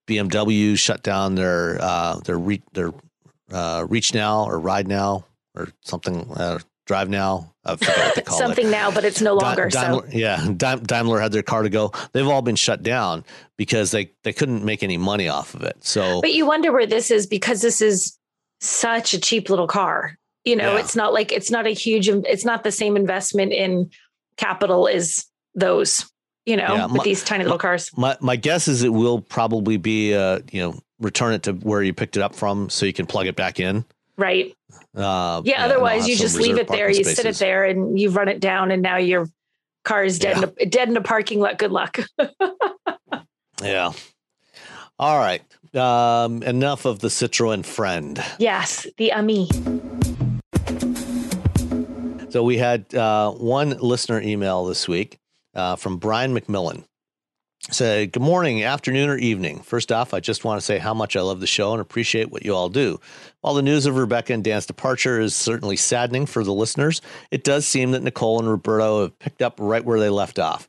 BMW 0.06 0.78
shut 0.78 1.02
down 1.02 1.34
their, 1.34 1.78
uh, 1.80 2.20
their, 2.20 2.38
re- 2.38 2.62
their, 2.72 2.92
uh, 3.50 3.82
ReachNow 3.86 4.46
or 4.46 4.58
ride 4.58 4.88
now 4.88 5.24
or 5.54 5.68
something, 5.82 6.30
uh, 6.36 6.58
DriveNow 6.86 7.50
I 7.66 7.76
forget 7.76 7.98
what 7.98 8.14
they 8.14 8.22
call 8.22 8.38
Something 8.38 8.68
it. 8.68 8.70
now, 8.70 8.90
but 8.90 9.04
it's 9.04 9.20
no 9.20 9.34
longer. 9.34 9.68
Daimler, 9.68 10.08
so. 10.10 10.16
Yeah, 10.16 10.52
Daimler 10.56 11.20
had 11.20 11.32
their 11.32 11.42
car2go. 11.42 11.94
They've 12.12 12.26
all 12.26 12.42
been 12.42 12.56
shut 12.56 12.82
down 12.82 13.24
because 13.56 13.90
they 13.90 14.12
they 14.22 14.32
couldn't 14.32 14.64
make 14.64 14.82
any 14.82 14.96
money 14.96 15.28
off 15.28 15.54
of 15.54 15.62
it. 15.62 15.76
So, 15.80 16.20
but 16.20 16.32
you 16.32 16.46
wonder 16.46 16.72
where 16.72 16.86
this 16.86 17.10
is 17.10 17.26
because 17.26 17.60
this 17.60 17.80
is 17.80 18.16
such 18.60 19.14
a 19.14 19.20
cheap 19.20 19.50
little 19.50 19.66
car. 19.66 20.16
You 20.44 20.54
know, 20.54 20.74
yeah. 20.74 20.80
it's 20.80 20.94
not 20.94 21.12
like 21.12 21.32
it's 21.32 21.50
not 21.50 21.66
a 21.66 21.70
huge. 21.70 22.08
It's 22.08 22.44
not 22.44 22.62
the 22.62 22.70
same 22.70 22.96
investment 22.96 23.52
in 23.52 23.90
capital 24.36 24.86
as 24.86 25.26
those. 25.54 26.08
You 26.46 26.56
know, 26.56 26.74
yeah, 26.74 26.86
with 26.86 26.98
my, 26.98 27.04
these 27.04 27.24
tiny 27.24 27.42
little 27.44 27.58
cars. 27.58 27.90
My 27.96 28.16
my 28.20 28.36
guess 28.36 28.68
is 28.68 28.84
it 28.84 28.92
will 28.92 29.20
probably 29.20 29.76
be 29.76 30.14
uh 30.14 30.40
you 30.52 30.62
know 30.62 30.78
return 31.00 31.34
it 31.34 31.42
to 31.42 31.52
where 31.52 31.82
you 31.82 31.92
picked 31.92 32.16
it 32.16 32.22
up 32.22 32.34
from 32.34 32.70
so 32.70 32.86
you 32.86 32.92
can 32.92 33.06
plug 33.06 33.26
it 33.26 33.36
back 33.36 33.60
in. 33.60 33.84
Right. 34.16 34.56
Uh, 34.94 35.42
yeah, 35.44 35.64
Otherwise, 35.64 36.08
you 36.08 36.16
just 36.16 36.38
leave 36.38 36.56
it 36.56 36.68
there. 36.68 36.88
You 36.88 37.04
spaces. 37.04 37.16
sit 37.16 37.26
it 37.26 37.34
there, 37.36 37.64
and 37.64 37.98
you 37.98 38.10
run 38.10 38.28
it 38.28 38.40
down, 38.40 38.70
and 38.70 38.82
now 38.82 38.96
your 38.96 39.28
car 39.84 40.04
is 40.04 40.18
dead, 40.18 40.38
yeah. 40.38 40.42
in 40.44 40.68
a, 40.68 40.70
dead 40.70 40.88
in 40.88 40.96
a 40.96 41.02
parking 41.02 41.40
lot. 41.40 41.58
Good 41.58 41.72
luck. 41.72 41.98
yeah. 43.62 43.92
All 44.98 45.18
right. 45.18 45.42
Um, 45.74 46.42
enough 46.42 46.86
of 46.86 47.00
the 47.00 47.08
Citroen 47.08 47.64
friend. 47.64 48.22
Yes, 48.38 48.86
the 48.96 49.12
Ami. 49.12 49.48
So 52.30 52.42
we 52.42 52.56
had 52.56 52.94
uh, 52.94 53.32
one 53.32 53.70
listener 53.78 54.20
email 54.20 54.64
this 54.64 54.88
week 54.88 55.18
uh, 55.56 55.74
from 55.74 55.96
Brian 55.96 56.32
McMillan 56.38 56.84
say 57.70 58.06
good 58.06 58.22
morning, 58.22 58.62
afternoon, 58.62 59.08
or 59.08 59.16
evening. 59.16 59.60
First 59.60 59.90
off, 59.90 60.14
I 60.14 60.20
just 60.20 60.44
want 60.44 60.60
to 60.60 60.64
say 60.64 60.78
how 60.78 60.94
much 60.94 61.16
I 61.16 61.20
love 61.20 61.40
the 61.40 61.46
show 61.46 61.72
and 61.72 61.80
appreciate 61.80 62.30
what 62.30 62.44
you 62.44 62.54
all 62.54 62.68
do. 62.68 63.00
While 63.40 63.54
the 63.54 63.62
news 63.62 63.86
of 63.86 63.96
Rebecca 63.96 64.32
and 64.32 64.44
Dan's 64.44 64.66
departure 64.66 65.20
is 65.20 65.34
certainly 65.34 65.76
saddening 65.76 66.26
for 66.26 66.44
the 66.44 66.52
listeners, 66.52 67.00
it 67.30 67.44
does 67.44 67.66
seem 67.66 67.90
that 67.92 68.02
Nicole 68.02 68.38
and 68.38 68.48
Roberto 68.48 69.02
have 69.02 69.18
picked 69.18 69.42
up 69.42 69.56
right 69.58 69.84
where 69.84 70.00
they 70.00 70.10
left 70.10 70.38
off. 70.38 70.68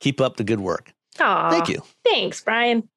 Keep 0.00 0.20
up 0.20 0.36
the 0.36 0.44
good 0.44 0.60
work. 0.60 0.92
Aww, 1.16 1.50
Thank 1.50 1.68
you. 1.68 1.82
Thanks, 2.04 2.42
Brian. 2.42 2.88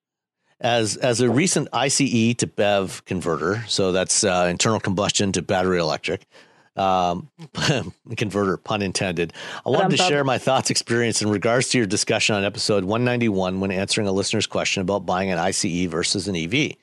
As 0.60 0.95
as 0.98 1.22
a 1.22 1.30
recent 1.30 1.70
ICE 1.74 2.36
to 2.36 2.45
BEV 2.45 3.03
converter, 3.06 3.64
so 3.68 3.91
that's 3.91 4.24
uh, 4.24 4.45
internal 4.48 4.80
combustion 4.80 5.32
to 5.32 5.41
battery 5.41 5.80
electric, 5.80 6.28
um, 6.76 7.30
converter, 8.18 8.57
pun 8.57 8.81
intended. 8.81 9.34
I 9.65 9.69
wanted 9.69 9.98
to 9.98 10.03
share 10.03 10.23
my 10.23 10.38
thoughts, 10.38 10.69
experience 10.69 11.22
in 11.22 11.30
regards 11.30 11.69
to 11.69 11.77
your 11.77 11.88
discussion 11.88 12.35
on 12.35 12.43
episode 12.43 12.84
191 12.84 13.60
when 13.60 13.72
answering 13.72 14.07
a 14.07 14.11
listener's 14.11 14.48
question 14.48 14.81
about 14.81 15.06
buying 15.06 15.31
an 15.31 15.39
ICE 15.39 15.85
versus 15.85 16.27
an 16.27 16.35
EV. 16.35 16.73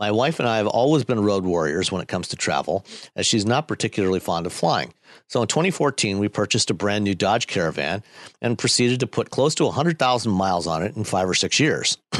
My 0.00 0.10
wife 0.10 0.40
and 0.40 0.48
I 0.48 0.56
have 0.56 0.66
always 0.66 1.04
been 1.04 1.20
road 1.20 1.44
warriors 1.44 1.92
when 1.92 2.02
it 2.02 2.08
comes 2.08 2.28
to 2.28 2.36
travel, 2.36 2.84
as 3.14 3.26
she's 3.26 3.46
not 3.46 3.68
particularly 3.68 4.18
fond 4.18 4.46
of 4.46 4.52
flying. 4.52 4.92
So 5.28 5.40
in 5.40 5.48
2014, 5.48 6.18
we 6.18 6.28
purchased 6.28 6.70
a 6.70 6.74
brand 6.74 7.04
new 7.04 7.14
Dodge 7.14 7.46
Caravan 7.46 8.02
and 8.42 8.58
proceeded 8.58 9.00
to 9.00 9.06
put 9.06 9.30
close 9.30 9.54
to 9.56 9.64
100,000 9.64 10.32
miles 10.32 10.66
on 10.66 10.82
it 10.82 10.96
in 10.96 11.04
five 11.04 11.28
or 11.28 11.34
six 11.34 11.60
years. 11.60 11.96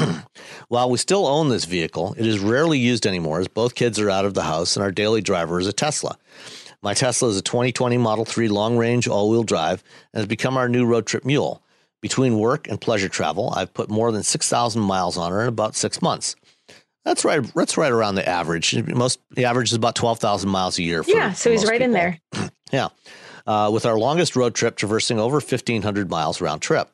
While 0.69 0.89
we 0.89 0.97
still 0.97 1.27
own 1.27 1.49
this 1.49 1.65
vehicle, 1.65 2.15
it 2.17 2.25
is 2.25 2.39
rarely 2.39 2.79
used 2.79 3.05
anymore 3.05 3.39
as 3.39 3.47
both 3.49 3.75
kids 3.75 3.99
are 3.99 4.09
out 4.09 4.25
of 4.25 4.33
the 4.33 4.43
house 4.43 4.77
and 4.77 4.83
our 4.83 4.91
daily 4.91 5.21
driver 5.21 5.59
is 5.59 5.67
a 5.67 5.73
Tesla. 5.73 6.17
My 6.85 6.93
Tesla 6.93 7.29
is 7.29 7.37
a 7.37 7.41
2020 7.41 7.97
Model 7.97 8.25
3 8.25 8.47
long 8.47 8.77
range 8.77 9.07
all 9.07 9.27
wheel 9.31 9.41
drive 9.41 9.83
and 10.13 10.19
has 10.19 10.27
become 10.27 10.55
our 10.55 10.69
new 10.69 10.85
road 10.85 11.07
trip 11.07 11.25
mule. 11.25 11.63
Between 11.99 12.37
work 12.37 12.67
and 12.67 12.79
pleasure 12.79 13.09
travel, 13.09 13.51
I've 13.57 13.73
put 13.73 13.89
more 13.89 14.11
than 14.11 14.21
6,000 14.21 14.79
miles 14.83 15.17
on 15.17 15.31
her 15.31 15.41
in 15.41 15.47
about 15.47 15.75
six 15.75 15.99
months. 15.99 16.35
That's 17.03 17.25
right. 17.25 17.41
That's 17.55 17.75
right 17.75 17.91
around 17.91 18.15
the 18.15 18.29
average. 18.29 18.75
Most 18.87 19.19
the 19.31 19.45
average 19.45 19.69
is 19.69 19.73
about 19.73 19.95
12,000 19.95 20.47
miles 20.47 20.77
a 20.77 20.83
year. 20.83 21.01
For, 21.01 21.09
yeah, 21.09 21.33
so 21.33 21.49
he's 21.49 21.63
right 21.63 21.81
people. 21.81 21.85
in 21.85 21.91
there. 21.91 22.19
yeah. 22.71 22.89
Uh, 23.47 23.71
with 23.73 23.87
our 23.87 23.97
longest 23.97 24.35
road 24.35 24.53
trip 24.53 24.75
traversing 24.75 25.19
over 25.19 25.37
1,500 25.37 26.07
miles 26.07 26.39
round 26.39 26.61
trip. 26.61 26.87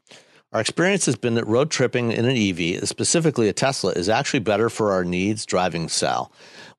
Our 0.53 0.59
experience 0.59 1.05
has 1.05 1.15
been 1.15 1.35
that 1.35 1.47
road 1.47 1.71
tripping 1.71 2.11
in 2.11 2.25
an 2.25 2.35
EV, 2.35 2.85
specifically 2.85 3.47
a 3.47 3.53
Tesla, 3.53 3.93
is 3.93 4.09
actually 4.09 4.41
better 4.41 4.69
for 4.69 4.91
our 4.91 5.05
needs 5.05 5.45
driving 5.45 5.87
style. 5.87 6.29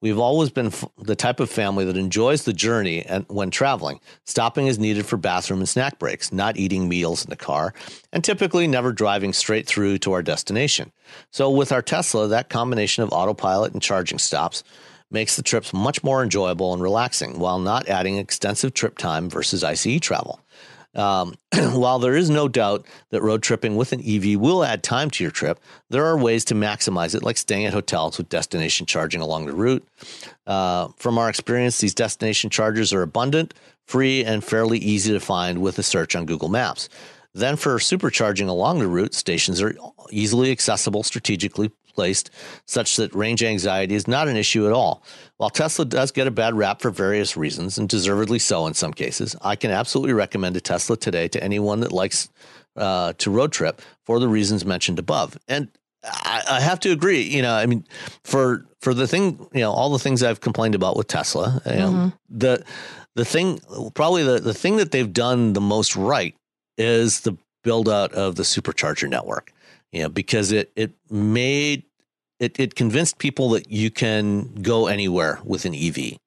We've 0.02 0.18
always 0.18 0.50
been 0.50 0.66
f- 0.66 0.84
the 0.98 1.16
type 1.16 1.40
of 1.40 1.48
family 1.48 1.86
that 1.86 1.96
enjoys 1.96 2.44
the 2.44 2.52
journey 2.52 3.02
and 3.02 3.24
when 3.28 3.50
traveling. 3.50 4.00
Stopping 4.26 4.66
is 4.66 4.78
needed 4.78 5.06
for 5.06 5.16
bathroom 5.16 5.60
and 5.60 5.68
snack 5.68 5.98
breaks, 5.98 6.30
not 6.30 6.58
eating 6.58 6.86
meals 6.86 7.24
in 7.24 7.30
the 7.30 7.36
car, 7.36 7.72
and 8.12 8.22
typically 8.22 8.66
never 8.66 8.92
driving 8.92 9.32
straight 9.32 9.66
through 9.66 9.96
to 9.98 10.12
our 10.12 10.22
destination. 10.22 10.92
So 11.30 11.48
with 11.48 11.72
our 11.72 11.80
Tesla, 11.80 12.28
that 12.28 12.50
combination 12.50 13.04
of 13.04 13.12
autopilot 13.12 13.72
and 13.72 13.80
charging 13.80 14.18
stops 14.18 14.64
makes 15.10 15.36
the 15.36 15.42
trips 15.42 15.72
much 15.72 16.04
more 16.04 16.22
enjoyable 16.22 16.74
and 16.74 16.82
relaxing 16.82 17.38
while 17.38 17.58
not 17.58 17.88
adding 17.88 18.18
extensive 18.18 18.74
trip 18.74 18.98
time 18.98 19.30
versus 19.30 19.64
ICE 19.64 19.98
travel. 20.00 20.40
Um, 20.94 21.34
while 21.72 21.98
there 21.98 22.16
is 22.16 22.28
no 22.28 22.48
doubt 22.48 22.86
that 23.10 23.22
road 23.22 23.42
tripping 23.42 23.76
with 23.76 23.92
an 23.92 24.02
EV 24.06 24.38
will 24.38 24.64
add 24.64 24.82
time 24.82 25.10
to 25.10 25.24
your 25.24 25.30
trip, 25.30 25.58
there 25.90 26.04
are 26.04 26.16
ways 26.16 26.44
to 26.46 26.54
maximize 26.54 27.14
it, 27.14 27.22
like 27.22 27.38
staying 27.38 27.66
at 27.66 27.72
hotels 27.72 28.18
with 28.18 28.28
destination 28.28 28.86
charging 28.86 29.20
along 29.20 29.46
the 29.46 29.54
route. 29.54 29.86
Uh, 30.46 30.88
from 30.96 31.18
our 31.18 31.28
experience, 31.28 31.78
these 31.78 31.94
destination 31.94 32.50
chargers 32.50 32.92
are 32.92 33.02
abundant, 33.02 33.54
free, 33.86 34.24
and 34.24 34.44
fairly 34.44 34.78
easy 34.78 35.12
to 35.12 35.20
find 35.20 35.62
with 35.62 35.78
a 35.78 35.82
search 35.82 36.14
on 36.14 36.26
Google 36.26 36.48
Maps. 36.48 36.88
Then, 37.34 37.56
for 37.56 37.78
supercharging 37.78 38.48
along 38.48 38.78
the 38.78 38.86
route, 38.86 39.14
stations 39.14 39.62
are 39.62 39.74
easily 40.10 40.50
accessible 40.50 41.02
strategically 41.02 41.70
placed 41.94 42.30
such 42.66 42.96
that 42.96 43.14
range 43.14 43.42
anxiety 43.42 43.94
is 43.94 44.08
not 44.08 44.28
an 44.28 44.36
issue 44.36 44.66
at 44.66 44.72
all. 44.72 45.02
While 45.36 45.50
Tesla 45.50 45.84
does 45.84 46.10
get 46.10 46.26
a 46.26 46.30
bad 46.30 46.54
rap 46.54 46.80
for 46.80 46.90
various 46.90 47.36
reasons, 47.36 47.78
and 47.78 47.88
deservedly 47.88 48.38
so 48.38 48.66
in 48.66 48.74
some 48.74 48.92
cases, 48.92 49.36
I 49.42 49.56
can 49.56 49.70
absolutely 49.70 50.14
recommend 50.14 50.56
a 50.56 50.60
Tesla 50.60 50.96
today 50.96 51.28
to 51.28 51.42
anyone 51.42 51.80
that 51.80 51.92
likes 51.92 52.28
uh, 52.76 53.12
to 53.18 53.30
road 53.30 53.52
trip 53.52 53.82
for 54.04 54.18
the 54.18 54.28
reasons 54.28 54.64
mentioned 54.64 54.98
above. 54.98 55.36
And 55.48 55.68
I, 56.04 56.42
I, 56.50 56.60
have 56.60 56.80
to 56.80 56.90
agree. 56.90 57.22
You 57.22 57.42
know, 57.42 57.54
I 57.54 57.66
mean, 57.66 57.84
for 58.24 58.66
for 58.80 58.94
the 58.94 59.06
thing, 59.06 59.46
you 59.52 59.60
know, 59.60 59.70
all 59.70 59.90
the 59.90 59.98
things 59.98 60.22
I've 60.22 60.40
complained 60.40 60.74
about 60.74 60.96
with 60.96 61.06
Tesla, 61.06 61.60
you 61.66 61.76
know, 61.76 61.90
mm-hmm. 61.90 62.08
the 62.28 62.64
the 63.14 63.24
thing, 63.24 63.60
probably 63.94 64.24
the 64.24 64.40
the 64.40 64.54
thing 64.54 64.78
that 64.78 64.90
they've 64.90 65.12
done 65.12 65.52
the 65.52 65.60
most 65.60 65.94
right 65.94 66.34
is 66.76 67.20
the 67.20 67.36
build 67.62 67.88
out 67.88 68.12
of 68.12 68.34
the 68.34 68.42
supercharger 68.42 69.08
network 69.08 69.52
you 69.92 70.02
know, 70.02 70.08
because 70.08 70.52
it 70.52 70.72
it 70.74 70.92
made 71.10 71.84
it 72.40 72.58
it 72.58 72.74
convinced 72.74 73.18
people 73.18 73.50
that 73.50 73.70
you 73.70 73.90
can 73.90 74.54
go 74.62 74.86
anywhere 74.86 75.38
with 75.44 75.64
an 75.64 75.74
EV. 75.74 76.18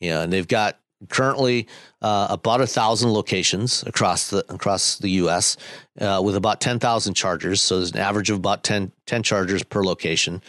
You 0.00 0.10
know, 0.10 0.22
and 0.22 0.32
they've 0.32 0.48
got 0.48 0.78
currently 1.08 1.66
uh, 2.02 2.26
about 2.30 2.60
a 2.60 2.66
thousand 2.66 3.12
locations 3.12 3.82
across 3.84 4.30
the 4.30 4.44
across 4.52 4.98
the 4.98 5.10
U.S. 5.10 5.56
Uh, 6.00 6.20
with 6.24 6.36
about 6.36 6.60
ten 6.60 6.78
thousand 6.78 7.14
chargers. 7.14 7.60
So 7.60 7.76
there's 7.76 7.92
an 7.92 7.98
average 7.98 8.30
of 8.30 8.36
about 8.36 8.64
10, 8.64 8.92
10 9.06 9.22
chargers 9.22 9.62
per 9.62 9.84
location. 9.84 10.42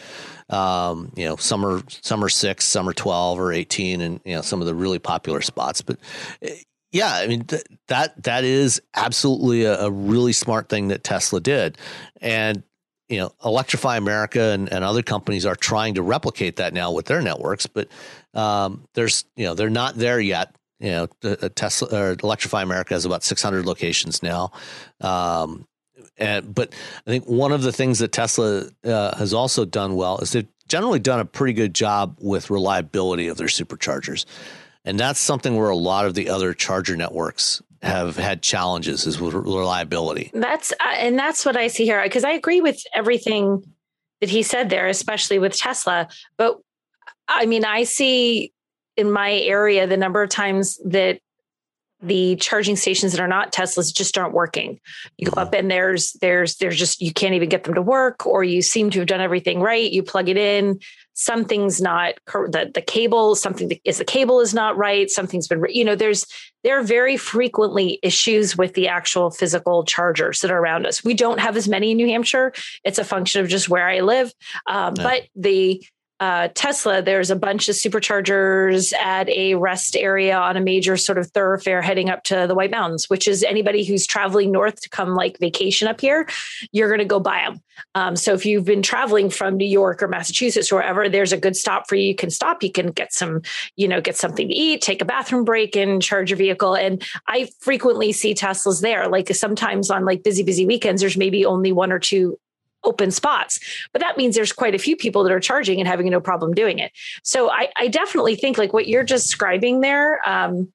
Um, 0.50 1.12
you 1.16 1.26
know, 1.26 1.36
some 1.36 1.64
are 1.64 1.82
some 1.88 2.22
are 2.24 2.28
six, 2.28 2.64
some 2.66 2.88
are 2.88 2.92
twelve 2.92 3.38
or 3.38 3.52
eighteen, 3.52 4.00
and 4.00 4.20
you 4.24 4.34
know 4.34 4.42
some 4.42 4.60
of 4.60 4.66
the 4.66 4.74
really 4.74 4.98
popular 4.98 5.40
spots. 5.40 5.80
But 5.82 5.98
yeah, 6.92 7.14
I 7.14 7.26
mean 7.26 7.44
th- 7.44 7.64
that 7.88 8.22
that 8.22 8.44
is 8.44 8.80
absolutely 8.94 9.64
a, 9.64 9.80
a, 9.80 9.90
really 9.90 10.32
smart 10.32 10.68
thing 10.68 10.88
that 10.88 11.02
Tesla 11.02 11.40
did, 11.40 11.78
and 12.20 12.62
you 13.12 13.18
know, 13.18 13.30
Electrify 13.44 13.98
America 13.98 14.40
and, 14.40 14.72
and 14.72 14.82
other 14.82 15.02
companies 15.02 15.44
are 15.44 15.54
trying 15.54 15.94
to 15.94 16.02
replicate 16.02 16.56
that 16.56 16.72
now 16.72 16.92
with 16.92 17.04
their 17.04 17.20
networks, 17.20 17.66
but 17.66 17.88
um, 18.32 18.88
there's, 18.94 19.26
you 19.36 19.44
know, 19.44 19.52
they're 19.52 19.68
not 19.68 19.96
there 19.96 20.18
yet. 20.18 20.56
You 20.80 20.90
know, 20.90 21.06
Tesla 21.50 21.88
or 21.92 22.16
Electrify 22.22 22.62
America 22.62 22.94
has 22.94 23.04
about 23.04 23.22
600 23.22 23.66
locations 23.66 24.22
now. 24.22 24.50
Um, 25.02 25.66
and, 26.16 26.54
but 26.54 26.72
I 27.06 27.10
think 27.10 27.26
one 27.26 27.52
of 27.52 27.62
the 27.62 27.70
things 27.70 27.98
that 27.98 28.12
Tesla 28.12 28.68
uh, 28.82 29.16
has 29.16 29.34
also 29.34 29.66
done 29.66 29.94
well 29.94 30.18
is 30.18 30.32
they've 30.32 30.48
generally 30.66 30.98
done 30.98 31.20
a 31.20 31.26
pretty 31.26 31.52
good 31.52 31.74
job 31.74 32.16
with 32.18 32.48
reliability 32.48 33.28
of 33.28 33.36
their 33.36 33.46
superchargers. 33.46 34.24
And 34.84 34.98
that's 34.98 35.20
something 35.20 35.56
where 35.56 35.70
a 35.70 35.76
lot 35.76 36.06
of 36.06 36.14
the 36.14 36.28
other 36.28 36.54
charger 36.54 36.96
networks 36.96 37.62
have 37.82 38.16
had 38.16 38.42
challenges 38.42 39.06
is 39.06 39.20
with 39.20 39.34
reliability. 39.34 40.30
That's 40.32 40.72
uh, 40.72 40.94
and 40.96 41.18
that's 41.18 41.44
what 41.44 41.56
I 41.56 41.68
see 41.68 41.84
here 41.84 42.02
because 42.02 42.24
I 42.24 42.30
agree 42.30 42.60
with 42.60 42.82
everything 42.94 43.64
that 44.20 44.30
he 44.30 44.42
said 44.42 44.70
there, 44.70 44.88
especially 44.88 45.38
with 45.38 45.56
Tesla. 45.56 46.08
But 46.36 46.58
I 47.28 47.46
mean, 47.46 47.64
I 47.64 47.84
see 47.84 48.52
in 48.96 49.10
my 49.10 49.32
area 49.32 49.86
the 49.86 49.96
number 49.96 50.22
of 50.22 50.30
times 50.30 50.78
that 50.84 51.20
the 52.02 52.36
charging 52.36 52.76
stations 52.76 53.12
that 53.12 53.20
are 53.20 53.28
not 53.28 53.52
Teslas 53.52 53.94
just 53.94 54.18
aren't 54.18 54.34
working. 54.34 54.80
You 55.16 55.30
go 55.30 55.40
up 55.40 55.54
and 55.54 55.70
there's 55.70 56.12
there's 56.14 56.56
there's 56.56 56.76
just 56.76 57.00
you 57.00 57.12
can't 57.12 57.34
even 57.34 57.48
get 57.48 57.64
them 57.64 57.74
to 57.74 57.82
work, 57.82 58.26
or 58.26 58.42
you 58.42 58.60
seem 58.62 58.90
to 58.90 58.98
have 59.00 59.08
done 59.08 59.20
everything 59.20 59.60
right. 59.60 59.90
You 59.90 60.02
plug 60.02 60.28
it 60.28 60.36
in, 60.36 60.80
something's 61.14 61.80
not 61.80 62.14
the 62.26 62.70
the 62.72 62.82
cable, 62.82 63.34
something 63.34 63.70
is 63.84 63.98
the 63.98 64.04
cable 64.04 64.40
is 64.40 64.54
not 64.54 64.76
right. 64.76 65.10
Something's 65.10 65.48
been 65.48 65.64
you 65.68 65.84
know 65.84 65.94
there's 65.94 66.26
there 66.64 66.78
are 66.78 66.82
very 66.82 67.16
frequently 67.16 67.98
issues 68.02 68.56
with 68.56 68.74
the 68.74 68.88
actual 68.88 69.30
physical 69.30 69.84
chargers 69.84 70.40
that 70.40 70.50
are 70.50 70.58
around 70.58 70.86
us. 70.86 71.04
We 71.04 71.14
don't 71.14 71.40
have 71.40 71.56
as 71.56 71.68
many 71.68 71.90
in 71.90 71.96
New 71.96 72.06
Hampshire. 72.06 72.52
It's 72.84 72.98
a 72.98 73.04
function 73.04 73.40
of 73.40 73.48
just 73.48 73.68
where 73.68 73.88
I 73.88 74.00
live, 74.00 74.32
um, 74.66 74.94
but 74.94 75.24
the 75.34 75.84
uh, 76.22 76.46
Tesla, 76.54 77.02
there's 77.02 77.32
a 77.32 77.36
bunch 77.36 77.68
of 77.68 77.74
superchargers 77.74 78.94
at 78.94 79.28
a 79.28 79.56
rest 79.56 79.96
area 79.96 80.36
on 80.36 80.56
a 80.56 80.60
major 80.60 80.96
sort 80.96 81.18
of 81.18 81.28
thoroughfare 81.32 81.82
heading 81.82 82.10
up 82.10 82.22
to 82.22 82.44
the 82.46 82.54
White 82.54 82.70
Mountains, 82.70 83.10
which 83.10 83.26
is 83.26 83.42
anybody 83.42 83.82
who's 83.82 84.06
traveling 84.06 84.52
north 84.52 84.80
to 84.82 84.88
come 84.88 85.16
like 85.16 85.36
vacation 85.40 85.88
up 85.88 86.00
here, 86.00 86.28
you're 86.70 86.86
going 86.86 87.00
to 87.00 87.04
go 87.04 87.18
buy 87.18 87.42
them. 87.44 87.60
Um, 87.96 88.14
so 88.14 88.34
if 88.34 88.46
you've 88.46 88.64
been 88.64 88.82
traveling 88.82 89.30
from 89.30 89.56
New 89.56 89.66
York 89.66 90.00
or 90.00 90.06
Massachusetts 90.06 90.70
or 90.70 90.76
wherever, 90.76 91.08
there's 91.08 91.32
a 91.32 91.36
good 91.36 91.56
stop 91.56 91.88
for 91.88 91.96
you. 91.96 92.06
You 92.06 92.14
can 92.14 92.30
stop, 92.30 92.62
you 92.62 92.70
can 92.70 92.92
get 92.92 93.12
some, 93.12 93.42
you 93.74 93.88
know, 93.88 94.00
get 94.00 94.16
something 94.16 94.46
to 94.46 94.54
eat, 94.54 94.80
take 94.80 95.02
a 95.02 95.04
bathroom 95.04 95.44
break 95.44 95.74
and 95.74 96.00
charge 96.00 96.30
your 96.30 96.36
vehicle. 96.36 96.76
And 96.76 97.04
I 97.26 97.48
frequently 97.58 98.12
see 98.12 98.32
Teslas 98.32 98.80
there. 98.80 99.08
Like 99.08 99.34
sometimes 99.34 99.90
on 99.90 100.04
like 100.04 100.22
busy, 100.22 100.44
busy 100.44 100.66
weekends, 100.66 101.00
there's 101.00 101.16
maybe 101.16 101.44
only 101.44 101.72
one 101.72 101.90
or 101.90 101.98
two 101.98 102.38
open 102.84 103.10
spots. 103.10 103.60
But 103.92 104.00
that 104.00 104.16
means 104.16 104.34
there's 104.34 104.52
quite 104.52 104.74
a 104.74 104.78
few 104.78 104.96
people 104.96 105.22
that 105.24 105.32
are 105.32 105.40
charging 105.40 105.78
and 105.78 105.88
having 105.88 106.08
no 106.10 106.20
problem 106.20 106.54
doing 106.54 106.78
it. 106.78 106.92
So 107.22 107.50
I, 107.50 107.68
I 107.76 107.88
definitely 107.88 108.36
think 108.36 108.58
like 108.58 108.72
what 108.72 108.88
you're 108.88 109.04
describing 109.04 109.80
there, 109.80 110.20
um, 110.28 110.72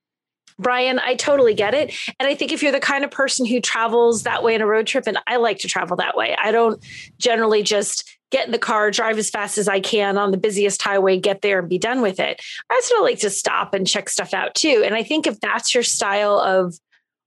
Brian, 0.59 0.99
I 0.99 1.15
totally 1.15 1.53
get 1.53 1.73
it. 1.73 1.93
And 2.19 2.27
I 2.27 2.33
think 2.33 2.51
if 2.51 2.63
you're 2.63 2.71
the 2.71 2.79
kind 2.79 3.03
of 3.03 3.11
person 3.11 3.45
who 3.45 3.61
travels 3.61 4.23
that 4.23 4.43
way 4.43 4.55
in 4.55 4.61
a 4.61 4.65
road 4.65 4.87
trip, 4.87 5.05
and 5.05 5.19
I 5.27 5.37
like 5.37 5.59
to 5.59 5.67
travel 5.67 5.97
that 5.97 6.17
way, 6.17 6.35
I 6.41 6.51
don't 6.51 6.83
generally 7.19 7.61
just 7.61 8.17
get 8.31 8.47
in 8.47 8.51
the 8.51 8.57
car, 8.57 8.91
drive 8.91 9.17
as 9.17 9.29
fast 9.29 9.57
as 9.57 9.67
I 9.67 9.79
can 9.79 10.17
on 10.17 10.31
the 10.31 10.37
busiest 10.37 10.81
highway, 10.81 11.19
get 11.19 11.41
there 11.41 11.59
and 11.59 11.69
be 11.69 11.77
done 11.77 12.01
with 12.01 12.19
it. 12.19 12.41
I 12.69 12.81
still 12.83 13.03
like 13.03 13.19
to 13.19 13.29
stop 13.29 13.73
and 13.73 13.87
check 13.87 14.09
stuff 14.09 14.33
out 14.33 14.55
too. 14.55 14.81
And 14.83 14.95
I 14.95 15.03
think 15.03 15.27
if 15.27 15.39
that's 15.39 15.73
your 15.73 15.83
style 15.83 16.39
of 16.39 16.75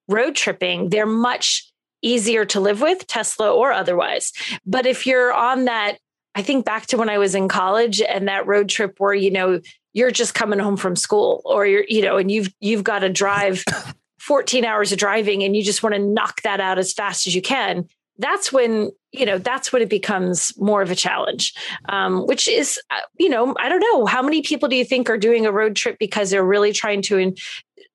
road 0.09 0.35
tripping, 0.35 0.91
they're 0.91 1.07
much 1.07 1.70
easier 2.03 2.45
to 2.47 2.61
live 2.61 2.81
with, 2.81 3.07
Tesla 3.07 3.53
or 3.53 3.73
otherwise. 3.73 4.33
But 4.67 4.87
if 4.87 5.07
you're 5.07 5.33
on 5.33 5.67
that, 5.67 5.99
I 6.35 6.43
think 6.43 6.65
back 6.65 6.87
to 6.87 6.97
when 6.97 7.09
I 7.09 7.19
was 7.19 7.35
in 7.35 7.49
college 7.49 8.01
and 8.01 8.29
that 8.29 8.47
road 8.47 8.69
trip 8.69 8.95
where, 8.99 9.15
you 9.15 9.31
know, 9.31 9.61
you're 9.93 10.11
just 10.11 10.35
coming 10.35 10.59
home 10.59 10.77
from 10.77 10.95
school 10.97 11.43
or 11.45 11.67
you're, 11.67 11.85
you 11.89 12.03
know, 12.03 12.17
and 12.17 12.31
you've 12.31 12.53
you've 12.61 12.85
got 12.85 13.01
to 13.01 13.09
drive 13.09 13.65
14 14.21 14.65
hours 14.65 14.93
of 14.93 14.99
driving 14.99 15.43
and 15.43 15.57
you 15.57 15.63
just 15.63 15.83
want 15.83 15.95
to 15.95 16.01
knock 16.01 16.43
that 16.43 16.61
out 16.61 16.79
as 16.79 16.93
fast 16.93 17.27
as 17.27 17.35
you 17.35 17.43
can. 17.43 17.89
That's 18.19 18.53
when, 18.53 18.91
you 19.13 19.25
know, 19.25 19.39
that's 19.39 19.73
when 19.73 19.81
it 19.81 19.89
becomes 19.89 20.53
more 20.59 20.83
of 20.83 20.91
a 20.91 20.95
challenge, 20.95 21.55
um, 21.89 22.27
which 22.27 22.47
is, 22.49 22.79
uh, 22.91 23.01
you 23.19 23.31
know, 23.31 23.55
I 23.59 23.71
don't 23.71 23.81
know. 23.81 24.05
How 24.05 24.23
many 24.23 24.43
people 24.43 24.69
do 24.69 24.77
you 24.77 24.85
think 24.85 25.09
are 25.09 25.17
doing 25.17 25.47
a 25.47 25.53
road 25.53 25.75
trip 25.75 25.99
because 25.99 26.29
they're 26.29 26.45
really 26.45 26.73
trying 26.73 27.01
to 27.03 27.17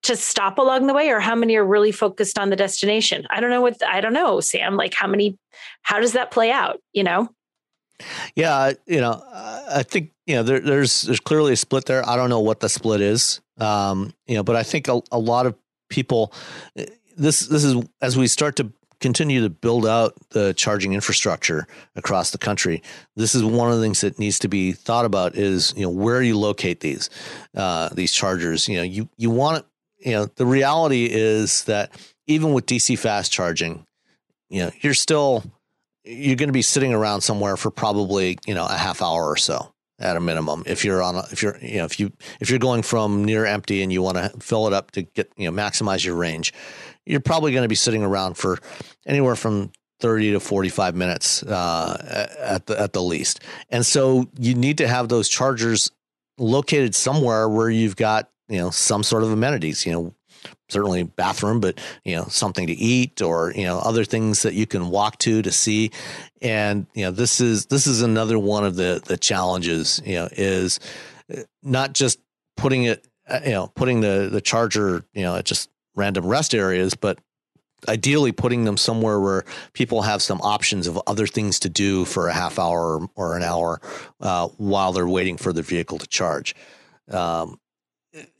to 0.05 0.15
stop 0.15 0.57
along 0.57 0.87
the 0.87 0.93
way 0.93 1.09
or 1.09 1.19
how 1.19 1.35
many 1.35 1.55
are 1.55 1.65
really 1.65 1.91
focused 1.91 2.39
on 2.39 2.49
the 2.49 2.55
destination? 2.55 3.25
I 3.29 3.39
don't 3.39 3.49
know 3.49 3.61
what 3.61 3.81
i 3.85 4.01
don't 4.01 4.13
know 4.13 4.39
sam 4.39 4.75
like 4.75 4.93
how 4.93 5.07
many 5.07 5.37
how 5.81 5.99
does 5.99 6.13
that 6.13 6.31
play 6.31 6.51
out 6.51 6.79
you 6.93 7.03
know? 7.03 7.29
Yeah 8.35 8.73
you 8.85 8.99
know 8.99 9.21
i 9.69 9.83
think 9.83 10.11
you 10.25 10.35
know 10.35 10.43
there, 10.43 10.59
there's 10.59 11.03
there's 11.03 11.19
clearly 11.19 11.53
a 11.53 11.57
split 11.57 11.85
there. 11.85 12.07
I 12.07 12.15
don't 12.15 12.29
know 12.29 12.41
what 12.41 12.59
the 12.59 12.69
split 12.69 13.01
is 13.01 13.41
um 13.57 14.13
you 14.27 14.35
know 14.35 14.43
but 14.43 14.55
i 14.55 14.63
think 14.63 14.87
a, 14.87 15.01
a 15.11 15.19
lot 15.19 15.45
of 15.45 15.55
people 15.89 16.33
this 17.15 17.47
this 17.47 17.63
is 17.63 17.81
as 18.01 18.17
we 18.17 18.27
start 18.27 18.57
to 18.57 18.71
continue 18.99 19.41
to 19.41 19.49
build 19.49 19.85
out 19.85 20.13
the 20.31 20.53
charging 20.53 20.93
infrastructure 20.93 21.67
across 21.95 22.31
the 22.31 22.37
country, 22.37 22.81
this 23.15 23.35
is 23.35 23.43
one 23.43 23.69
of 23.69 23.77
the 23.77 23.81
things 23.83 24.01
that 24.01 24.17
needs 24.17 24.39
to 24.39 24.47
be 24.47 24.71
thought 24.71 25.05
about 25.05 25.35
is, 25.35 25.73
you 25.75 25.83
know, 25.83 25.89
where 25.89 26.21
you 26.21 26.37
locate 26.37 26.79
these, 26.79 27.09
uh, 27.55 27.89
these 27.93 28.11
chargers. 28.11 28.67
You 28.67 28.77
know, 28.77 28.83
you, 28.83 29.09
you 29.17 29.29
want 29.29 29.65
you 30.05 30.11
know, 30.11 30.25
the 30.25 30.45
reality 30.45 31.09
is 31.11 31.65
that 31.65 31.91
even 32.27 32.53
with 32.53 32.65
DC 32.65 32.97
fast 32.97 33.31
charging, 33.31 33.85
you 34.49 34.63
know, 34.63 34.71
you're 34.81 34.93
still 34.93 35.43
you're 36.03 36.35
going 36.35 36.49
to 36.49 36.53
be 36.53 36.61
sitting 36.61 36.93
around 36.93 37.21
somewhere 37.21 37.57
for 37.57 37.71
probably 37.71 38.37
you 38.45 38.53
know 38.53 38.65
a 38.65 38.77
half 38.77 39.01
hour 39.01 39.25
or 39.25 39.37
so 39.37 39.73
at 39.97 40.17
a 40.17 40.19
minimum 40.19 40.61
if 40.65 40.85
you're 40.85 41.01
on 41.01 41.15
a, 41.15 41.23
if 41.31 41.41
you're 41.41 41.57
you 41.61 41.77
know 41.77 41.85
if 41.85 41.99
you 41.99 42.11
if 42.39 42.49
you're 42.49 42.59
going 42.59 42.83
from 42.83 43.23
near 43.25 43.45
empty 43.45 43.81
and 43.81 43.91
you 43.91 44.03
want 44.03 44.17
to 44.17 44.29
fill 44.39 44.67
it 44.67 44.73
up 44.73 44.91
to 44.91 45.01
get 45.01 45.31
you 45.35 45.49
know 45.49 45.63
maximize 45.63 46.05
your 46.05 46.13
range 46.13 46.53
you're 47.05 47.19
probably 47.19 47.51
going 47.51 47.63
to 47.63 47.69
be 47.69 47.75
sitting 47.75 48.03
around 48.03 48.35
for 48.35 48.59
anywhere 49.07 49.35
from 49.35 49.71
30 50.01 50.33
to 50.33 50.39
45 50.39 50.95
minutes 50.95 51.43
uh, 51.43 52.27
at 52.39 52.65
the 52.65 52.79
at 52.79 52.93
the 52.93 53.01
least. 53.01 53.39
And 53.69 53.85
so 53.85 54.29
you 54.37 54.53
need 54.53 54.77
to 54.79 54.87
have 54.87 55.09
those 55.09 55.29
chargers 55.29 55.91
located 56.37 56.95
somewhere 56.95 57.47
where 57.47 57.69
you've 57.69 57.95
got 57.95 58.29
you 58.47 58.57
know 58.57 58.69
some 58.69 59.03
sort 59.03 59.23
of 59.23 59.31
amenities 59.31 59.85
you 59.85 59.91
know 59.91 60.15
certainly 60.69 61.03
bathroom 61.03 61.59
but 61.59 61.79
you 62.03 62.15
know 62.15 62.25
something 62.25 62.67
to 62.67 62.73
eat 62.73 63.21
or 63.21 63.51
you 63.55 63.63
know 63.63 63.79
other 63.79 64.05
things 64.05 64.43
that 64.43 64.53
you 64.53 64.65
can 64.65 64.89
walk 64.89 65.17
to 65.19 65.41
to 65.41 65.51
see. 65.51 65.91
And 66.41 66.87
you 66.93 67.05
know 67.05 67.11
this 67.11 67.41
is 67.41 67.67
this 67.67 67.87
is 67.87 68.01
another 68.01 68.39
one 68.39 68.65
of 68.65 68.75
the 68.75 69.01
the 69.05 69.17
challenges 69.17 70.01
you 70.05 70.15
know 70.15 70.29
is 70.31 70.79
uh, 71.35 71.41
not 71.63 71.93
just 71.93 72.19
putting 72.57 72.83
it 72.83 73.07
uh, 73.27 73.41
you 73.43 73.51
know 73.51 73.67
putting 73.75 74.01
the 74.01 74.29
the 74.31 74.41
charger 74.41 75.03
you 75.13 75.23
know 75.23 75.35
at 75.35 75.45
just 75.45 75.69
random 75.95 76.25
rest 76.25 76.53
areas 76.53 76.93
but 76.93 77.19
ideally 77.87 78.31
putting 78.31 78.63
them 78.65 78.77
somewhere 78.77 79.19
where 79.19 79.45
people 79.73 80.01
have 80.01 80.21
some 80.21 80.41
options 80.41 80.87
of 80.87 80.99
other 81.05 81.27
things 81.27 81.59
to 81.59 81.69
do 81.69 82.03
for 82.03 82.27
a 82.27 82.33
half 82.33 82.57
hour 82.57 83.07
or 83.15 83.37
an 83.37 83.43
hour 83.43 83.79
uh, 84.21 84.47
while 84.57 84.91
they're 84.91 85.07
waiting 85.07 85.37
for 85.37 85.53
their 85.53 85.63
vehicle 85.63 85.99
to 85.99 86.07
charge. 86.07 86.55
Um, 87.11 87.59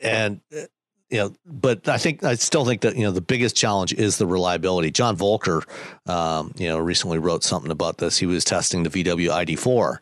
and 0.02 0.41
uh, 0.56 0.61
you 1.10 1.18
know, 1.19 1.34
but 1.45 1.88
I 1.88 1.97
think 1.97 2.23
I 2.23 2.35
still 2.35 2.65
think 2.65 2.81
that 2.81 2.95
you 2.95 3.03
know 3.03 3.11
the 3.11 3.22
biggest 3.22 3.56
challenge 3.56 3.93
is 3.93 4.18
the 4.18 4.26
reliability. 4.26 4.91
John 4.91 5.15
Voelcker, 5.15 5.64
um, 6.10 6.53
you 6.57 6.68
know, 6.68 6.77
recently 6.80 7.19
wrote 7.19 7.43
something 7.43 7.72
about 7.72 7.99
this. 7.99 8.18
He 8.18 8.26
was 8.26 8.43
testing 8.43 8.84
the 8.84 8.89
VW 8.89 9.30
ID4, 9.45 9.97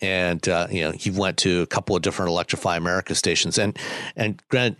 and 0.00 0.46
uh, 0.48 0.66
you 0.70 0.80
know 0.80 0.90
he 0.90 1.10
went 1.10 1.38
to 1.38 1.62
a 1.62 1.66
couple 1.66 1.94
of 1.94 2.02
different 2.02 2.30
Electrify 2.30 2.76
America 2.76 3.14
stations, 3.14 3.56
and 3.56 3.78
and 4.16 4.42
granted, 4.48 4.76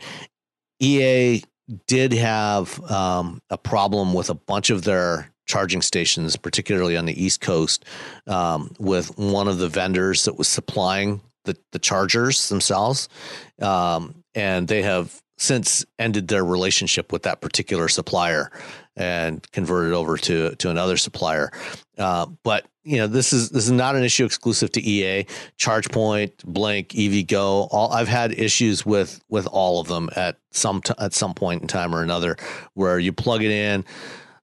EA 0.80 1.42
did 1.86 2.12
have 2.12 2.82
um, 2.90 3.40
a 3.48 3.56
problem 3.56 4.14
with 4.14 4.30
a 4.30 4.34
bunch 4.34 4.70
of 4.70 4.82
their 4.82 5.32
charging 5.46 5.82
stations, 5.82 6.36
particularly 6.36 6.96
on 6.96 7.06
the 7.06 7.24
East 7.24 7.40
Coast, 7.40 7.84
um, 8.26 8.74
with 8.78 9.16
one 9.18 9.48
of 9.48 9.59
the 9.59 9.68
vendors 9.68 10.24
that 10.24 10.36
was 10.36 10.48
supplying 10.48 11.20
the, 11.44 11.56
the 11.72 11.78
chargers 11.78 12.48
themselves. 12.48 13.09
Um, 13.60 14.21
and 14.34 14.68
they 14.68 14.82
have 14.82 15.22
since 15.38 15.84
ended 15.98 16.28
their 16.28 16.44
relationship 16.44 17.12
with 17.12 17.22
that 17.24 17.40
particular 17.40 17.88
supplier 17.88 18.50
and 18.96 19.50
converted 19.52 19.92
over 19.92 20.16
to 20.16 20.54
to 20.56 20.70
another 20.70 20.96
supplier. 20.96 21.50
Uh, 21.98 22.26
but 22.42 22.66
you 22.84 22.98
know 22.98 23.06
this 23.06 23.32
is 23.32 23.50
this 23.50 23.64
is 23.64 23.72
not 23.72 23.96
an 23.96 24.04
issue 24.04 24.24
exclusive 24.24 24.70
to 24.72 24.80
EA. 24.80 25.24
ChargePoint, 25.59 26.44
Blink, 26.44 26.88
EVgo, 26.90 27.68
all 27.70 27.92
I've 27.92 28.09
had 28.09 28.32
issues 28.32 28.84
with 28.86 29.22
with 29.28 29.46
all 29.46 29.80
of 29.80 29.88
them 29.88 30.10
at 30.16 30.36
some 30.50 30.80
t- 30.82 30.94
at 30.98 31.14
some 31.14 31.34
point 31.34 31.62
in 31.62 31.68
time 31.68 31.94
or 31.94 32.02
another, 32.02 32.36
where 32.74 32.98
you 32.98 33.12
plug 33.12 33.42
it 33.42 33.50
in, 33.50 33.84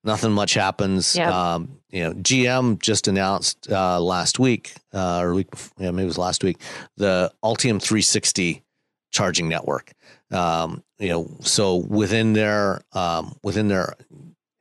nothing 0.04 0.32
much 0.32 0.54
happens. 0.54 1.16
Yep. 1.16 1.32
Um, 1.32 1.80
you 1.92 2.04
know, 2.04 2.14
GM 2.14 2.80
just 2.80 3.08
announced 3.08 3.72
uh, 3.72 4.00
last 4.00 4.38
week, 4.38 4.74
uh, 4.94 5.22
or 5.22 5.34
week, 5.34 5.50
before, 5.50 5.74
yeah, 5.80 5.92
maybe 5.92 6.04
it 6.04 6.06
was 6.06 6.20
last 6.20 6.44
week, 6.44 6.62
the 6.98 7.32
Ultium 7.44 7.82
360 7.82 8.64
charging 9.12 9.50
network. 9.50 9.94
Um, 10.32 10.84
you 11.00 11.10
know, 11.10 11.30
so 11.42 11.76
within 11.76 12.34
their 12.34 12.82
um, 12.94 13.36
within 13.44 13.68
their 13.68 13.94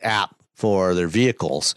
app 0.03 0.35
for 0.55 0.95
their 0.95 1.09
vehicles, 1.09 1.75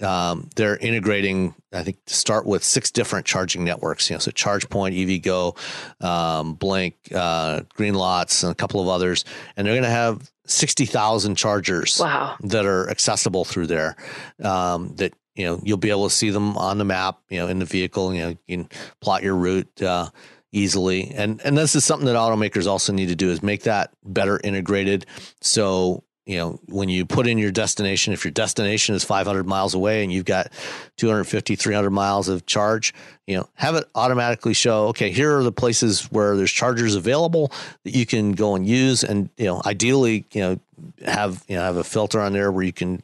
um, 0.00 0.48
they're 0.54 0.76
integrating, 0.76 1.54
I 1.72 1.82
think, 1.82 2.04
to 2.06 2.14
start 2.14 2.46
with 2.46 2.62
six 2.62 2.90
different 2.90 3.26
charging 3.26 3.64
networks. 3.64 4.08
You 4.08 4.14
know, 4.14 4.20
so 4.20 4.30
ChargePoint, 4.30 5.22
EVgo, 5.22 6.04
um, 6.04 6.54
Blink, 6.54 6.94
uh, 7.14 7.60
Greenlots, 7.76 8.42
and 8.42 8.52
a 8.52 8.54
couple 8.54 8.80
of 8.80 8.88
others, 8.88 9.24
and 9.56 9.66
they're 9.66 9.74
going 9.74 9.82
to 9.84 9.90
have 9.90 10.30
sixty 10.46 10.86
thousand 10.86 11.36
chargers 11.36 11.98
wow. 12.00 12.36
that 12.40 12.64
are 12.64 12.88
accessible 12.88 13.44
through 13.44 13.66
there. 13.66 13.96
Um, 14.42 14.94
that 14.96 15.14
you 15.34 15.44
know 15.44 15.60
you'll 15.64 15.78
be 15.78 15.90
able 15.90 16.08
to 16.08 16.14
see 16.14 16.30
them 16.30 16.56
on 16.56 16.78
the 16.78 16.84
map. 16.84 17.18
You 17.28 17.38
know, 17.38 17.48
in 17.48 17.58
the 17.58 17.64
vehicle. 17.64 18.14
You 18.14 18.22
know, 18.22 18.28
you 18.46 18.56
can 18.58 18.68
plot 19.00 19.22
your 19.22 19.34
route. 19.34 19.82
Uh, 19.82 20.10
easily 20.52 21.12
and 21.14 21.40
and 21.44 21.58
this 21.58 21.76
is 21.76 21.84
something 21.84 22.06
that 22.06 22.16
automakers 22.16 22.66
also 22.66 22.92
need 22.92 23.08
to 23.08 23.16
do 23.16 23.30
is 23.30 23.42
make 23.42 23.64
that 23.64 23.92
better 24.04 24.40
integrated 24.42 25.04
so 25.40 26.02
you 26.28 26.36
know, 26.36 26.60
when 26.66 26.90
you 26.90 27.06
put 27.06 27.26
in 27.26 27.38
your 27.38 27.50
destination, 27.50 28.12
if 28.12 28.22
your 28.22 28.30
destination 28.30 28.94
is 28.94 29.02
500 29.02 29.46
miles 29.46 29.72
away 29.72 30.02
and 30.02 30.12
you've 30.12 30.26
got 30.26 30.52
250, 30.98 31.56
300 31.56 31.88
miles 31.88 32.28
of 32.28 32.44
charge, 32.44 32.92
you 33.26 33.34
know, 33.34 33.48
have 33.54 33.74
it 33.76 33.88
automatically 33.94 34.52
show, 34.52 34.88
okay, 34.88 35.10
here 35.10 35.38
are 35.38 35.42
the 35.42 35.50
places 35.50 36.02
where 36.12 36.36
there's 36.36 36.52
chargers 36.52 36.94
available 36.94 37.50
that 37.84 37.96
you 37.96 38.04
can 38.04 38.32
go 38.32 38.54
and 38.54 38.66
use. 38.66 39.02
And, 39.02 39.30
you 39.38 39.46
know, 39.46 39.62
ideally, 39.64 40.26
you 40.32 40.42
know, 40.42 40.60
have, 41.02 41.42
you 41.48 41.56
know, 41.56 41.62
have 41.62 41.78
a 41.78 41.84
filter 41.84 42.20
on 42.20 42.34
there 42.34 42.52
where 42.52 42.64
you 42.64 42.74
can 42.74 43.02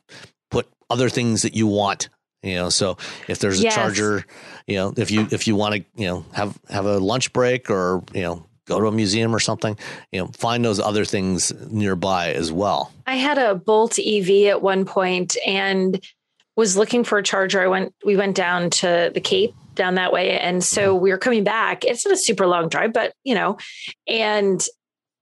put 0.51 0.69
other 0.91 1.09
things 1.09 1.41
that 1.43 1.55
you 1.57 1.66
want 1.66 2.11
you 2.45 2.55
know 2.55 2.69
so 2.69 2.97
if 3.29 3.39
there's 3.39 3.61
a 3.61 3.65
yes. 3.65 3.75
charger 3.75 4.25
you 4.66 4.77
know 4.77 4.93
if 4.97 5.11
you 5.11 5.27
if 5.33 5.47
you 5.47 5.57
want 5.57 5.75
to 5.75 5.85
you 5.97 6.07
know 6.07 6.25
have 6.33 6.59
have 6.69 6.87
a 6.87 6.99
lunch 6.99 7.33
break 7.33 7.71
or 7.71 8.03
you 8.12 8.23
know 8.23 8.47
go 8.66 8.81
to 8.81 8.87
a 8.87 8.93
museum 8.93 9.35
or 9.35 9.41
something, 9.41 9.77
you 10.11 10.21
know, 10.21 10.27
find 10.29 10.65
those 10.65 10.81
other 10.81 11.05
things 11.05 11.53
nearby 11.71 12.33
as 12.33 12.51
well. 12.51 12.93
I 13.07 13.16
had 13.16 13.39
a 13.39 13.55
Bolt 13.55 13.99
EV 13.99 14.47
at 14.47 14.62
one 14.62 14.85
point 14.85 15.37
and 15.47 16.03
was 16.57 16.77
looking 16.77 17.05
for 17.05 17.19
a 17.19 17.23
charger. 17.23 17.61
I 17.61 17.66
went, 17.66 17.95
we 18.05 18.16
went 18.16 18.37
down 18.37 18.71
to 18.71 19.11
the 19.12 19.21
Cape 19.21 19.55
down 19.75 19.97
that 19.97 20.12
way. 20.12 20.39
And 20.39 20.62
so 20.62 20.95
mm-hmm. 20.95 21.03
we 21.03 21.11
were 21.11 21.19
coming 21.19 21.45
back. 21.45 21.85
It's 21.85 22.05
not 22.05 22.15
a 22.15 22.16
super 22.16 22.47
long 22.47 22.69
drive, 22.69 22.93
but 22.93 23.12
you 23.25 23.35
know, 23.35 23.59
and 24.07 24.65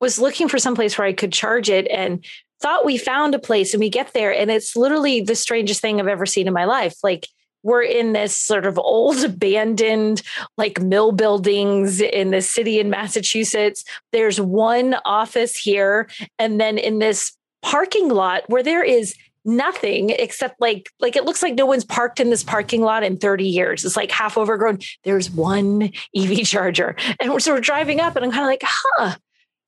was 0.00 0.18
looking 0.18 0.48
for 0.48 0.58
some 0.58 0.74
place 0.74 0.98
where 0.98 1.06
I 1.06 1.12
could 1.12 1.32
charge 1.32 1.70
it 1.70 1.88
and 1.88 2.24
thought 2.62 2.84
we 2.84 2.96
found 2.96 3.34
a 3.34 3.38
place 3.38 3.74
and 3.74 3.80
we 3.80 3.90
get 3.90 4.12
there 4.12 4.32
and 4.34 4.50
it's 4.50 4.76
literally 4.76 5.20
the 5.20 5.34
strangest 5.34 5.80
thing 5.80 6.00
I've 6.00 6.06
ever 6.06 6.26
seen 6.26 6.46
in 6.46 6.54
my 6.54 6.64
life. 6.64 6.94
Like 7.02 7.26
we're 7.62 7.82
in 7.82 8.12
this 8.12 8.34
sort 8.34 8.66
of 8.66 8.78
old 8.78 9.22
abandoned 9.24 10.22
like 10.56 10.80
mill 10.80 11.12
buildings 11.12 12.00
in 12.00 12.30
the 12.30 12.40
city 12.40 12.78
in 12.78 12.90
Massachusetts. 12.90 13.84
There's 14.12 14.40
one 14.40 14.96
office 15.04 15.56
here. 15.56 16.08
And 16.38 16.60
then 16.60 16.78
in 16.78 16.98
this 16.98 17.36
parking 17.62 18.08
lot 18.08 18.42
where 18.48 18.62
there 18.62 18.82
is 18.82 19.14
nothing 19.44 20.10
except 20.10 20.60
like 20.60 20.90
like 21.00 21.16
it 21.16 21.24
looks 21.24 21.42
like 21.42 21.54
no 21.54 21.66
one's 21.66 21.84
parked 21.84 22.20
in 22.20 22.30
this 22.30 22.44
parking 22.44 22.80
lot 22.80 23.02
in 23.02 23.16
30 23.16 23.44
years 23.44 23.84
it's 23.84 23.96
like 23.96 24.10
half 24.10 24.38
overgrown 24.38 24.78
there's 25.02 25.30
one 25.30 25.90
ev 26.16 26.44
charger 26.44 26.94
and 27.18 27.32
we're 27.32 27.40
sort 27.40 27.58
of 27.58 27.64
driving 27.64 28.00
up 28.00 28.14
and 28.14 28.24
i'm 28.24 28.30
kind 28.30 28.44
of 28.44 28.48
like 28.48 28.62
huh 28.64 29.16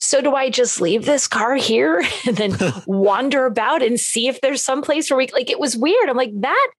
so 0.05 0.21
do 0.21 0.35
I 0.35 0.51
just 0.51 0.81
leave 0.81 1.05
this 1.05 1.27
car 1.27 1.55
here 1.57 2.03
and 2.27 2.37
then 2.37 2.57
wander 2.87 3.47
about 3.47 3.83
and 3.83 3.99
see 3.99 4.29
if 4.29 4.41
there's 4.41 4.65
some 4.65 4.83
place 4.83 5.11
where 5.11 5.19
we 5.19 5.29
like 5.29 5.51
it 5.51 5.61
was 5.61 5.77
weird. 5.77 6.09
I'm 6.09 6.17
like, 6.17 6.33
that 6.41 6.71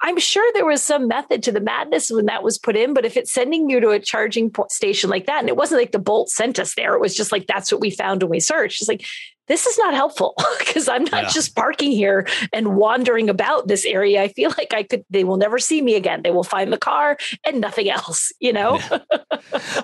I'm 0.00 0.18
sure 0.18 0.48
there 0.54 0.66
was 0.66 0.82
some 0.82 1.08
method 1.08 1.42
to 1.42 1.52
the 1.52 1.60
madness 1.60 2.10
when 2.10 2.26
that 2.26 2.44
was 2.44 2.56
put 2.56 2.76
in, 2.76 2.94
but 2.94 3.04
if 3.04 3.16
it's 3.16 3.32
sending 3.32 3.68
you 3.68 3.80
to 3.80 3.90
a 3.90 3.98
charging 3.98 4.52
station 4.68 5.10
like 5.10 5.26
that, 5.26 5.40
and 5.40 5.48
it 5.48 5.56
wasn't 5.56 5.80
like 5.80 5.90
the 5.90 5.98
Bolt 5.98 6.28
sent 6.28 6.60
us 6.60 6.76
there, 6.76 6.94
it 6.94 7.00
was 7.00 7.16
just 7.16 7.32
like 7.32 7.48
that's 7.48 7.72
what 7.72 7.80
we 7.80 7.90
found 7.90 8.22
when 8.22 8.30
we 8.30 8.38
searched. 8.38 8.80
It's 8.80 8.88
like 8.88 9.04
this 9.48 9.66
is 9.66 9.76
not 9.78 9.94
helpful 9.94 10.34
because 10.58 10.88
I'm 10.88 11.04
not 11.04 11.24
yeah. 11.24 11.28
just 11.30 11.56
parking 11.56 11.90
here 11.90 12.28
and 12.52 12.76
wandering 12.76 13.28
about 13.28 13.66
this 13.66 13.84
area. 13.84 14.22
I 14.22 14.28
feel 14.28 14.50
like 14.56 14.72
I 14.72 14.84
could, 14.84 15.04
they 15.10 15.24
will 15.24 15.38
never 15.38 15.58
see 15.58 15.82
me 15.82 15.96
again. 15.96 16.22
They 16.22 16.30
will 16.30 16.44
find 16.44 16.72
the 16.72 16.78
car 16.78 17.16
and 17.44 17.60
nothing 17.60 17.90
else, 17.90 18.30
you 18.38 18.52
know? 18.52 18.78
Yeah. 18.78 18.98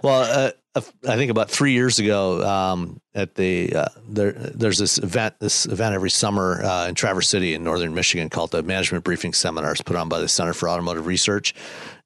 well, 0.02 0.22
uh, 0.22 0.50
I 0.76 1.16
think 1.16 1.30
about 1.30 1.50
three 1.50 1.72
years 1.72 2.00
ago, 2.00 2.44
um, 2.44 3.00
at 3.14 3.36
the 3.36 3.72
uh, 3.74 3.88
there, 4.08 4.32
there's 4.32 4.78
this 4.78 4.98
event, 4.98 5.36
this 5.38 5.66
event 5.66 5.94
every 5.94 6.10
summer 6.10 6.62
uh, 6.64 6.88
in 6.88 6.96
Traverse 6.96 7.28
City 7.28 7.54
in 7.54 7.62
northern 7.62 7.94
Michigan 7.94 8.28
called 8.28 8.50
the 8.50 8.62
Management 8.62 9.04
Briefing 9.04 9.32
Seminars, 9.34 9.80
put 9.82 9.94
on 9.94 10.08
by 10.08 10.18
the 10.18 10.26
Center 10.26 10.52
for 10.52 10.68
Automotive 10.68 11.06
Research, 11.06 11.54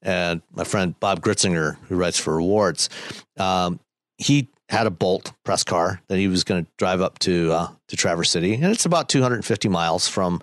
and 0.03 0.43
my 0.53 0.63
friend 0.63 0.99
Bob 0.99 1.21
Gritzinger, 1.21 1.77
who 1.87 1.95
writes 1.95 2.19
for 2.19 2.35
Rewards, 2.35 2.89
um, 3.37 3.79
he 4.17 4.49
had 4.69 4.85
a 4.85 4.91
Bolt 4.91 5.33
press 5.43 5.63
car 5.63 5.99
that 6.07 6.19
he 6.19 6.27
was 6.27 6.43
going 6.43 6.63
to 6.63 6.71
drive 6.77 7.01
up 7.01 7.17
to 7.19 7.51
uh, 7.51 7.67
to 7.87 7.95
Traverse 7.95 8.29
City, 8.29 8.53
and 8.53 8.65
it's 8.65 8.85
about 8.85 9.09
250 9.09 9.67
miles 9.67 10.07
from 10.07 10.41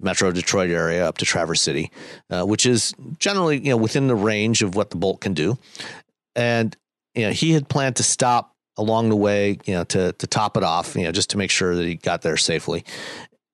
Metro 0.00 0.32
Detroit 0.32 0.70
area 0.70 1.08
up 1.08 1.18
to 1.18 1.24
Traverse 1.24 1.60
City, 1.60 1.92
uh, 2.28 2.44
which 2.44 2.66
is 2.66 2.92
generally 3.20 3.58
you 3.58 3.70
know 3.70 3.76
within 3.76 4.08
the 4.08 4.16
range 4.16 4.62
of 4.62 4.74
what 4.74 4.90
the 4.90 4.96
Bolt 4.96 5.20
can 5.20 5.32
do. 5.32 5.58
And 6.34 6.76
you 7.14 7.26
know 7.26 7.32
he 7.32 7.52
had 7.52 7.68
planned 7.68 7.96
to 7.96 8.02
stop 8.02 8.54
along 8.76 9.08
the 9.08 9.16
way, 9.16 9.58
you 9.66 9.74
know, 9.74 9.84
to 9.84 10.12
to 10.12 10.26
top 10.26 10.56
it 10.56 10.62
off, 10.62 10.94
you 10.94 11.04
know, 11.04 11.12
just 11.12 11.30
to 11.30 11.38
make 11.38 11.50
sure 11.50 11.74
that 11.74 11.84
he 11.84 11.96
got 11.96 12.22
there 12.22 12.36
safely. 12.36 12.84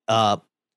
Uh, 0.07 0.37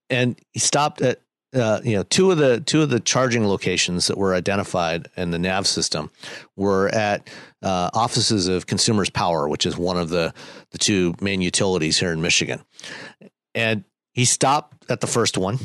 and 0.10 0.40
he 0.54 0.60
stopped 0.60 1.02
at 1.02 1.22
uh, 1.54 1.80
you 1.84 1.96
know 1.96 2.04
two 2.04 2.32
of 2.32 2.38
the 2.38 2.60
two 2.62 2.82
of 2.82 2.90
the 2.90 3.00
charging 3.00 3.48
locations 3.48 4.08
that 4.08 4.18
were 4.18 4.34
identified 4.34 5.10
in 5.16 5.32
the 5.32 5.40
nav 5.40 5.66
system 5.66 6.10
were 6.56 6.90
at 6.90 7.30
uh, 7.62 7.90
offices 7.94 8.48
of 8.48 8.68
consumers 8.68 9.10
power 9.10 9.48
which 9.48 9.66
is 9.66 9.78
one 9.78 9.98
of 9.98 10.10
the 10.10 10.34
the 10.72 10.78
two 10.78 11.16
main 11.22 11.42
utilities 11.42 11.98
here 12.00 12.12
in 12.12 12.22
michigan. 12.22 12.62
And 13.56 13.86
he 14.14 14.26
stopped 14.26 14.90
at 14.90 15.00
the 15.00 15.08
first 15.08 15.38
one. 15.38 15.58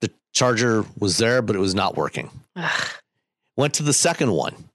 The 0.00 0.10
charger 0.32 0.84
was 0.98 1.18
there 1.18 1.42
but 1.42 1.54
it 1.54 1.60
was 1.60 1.74
not 1.74 1.96
working. 1.96 2.30
Went 3.56 3.74
to 3.74 3.82
the 3.82 3.92
second 3.92 4.32
one 4.32 4.67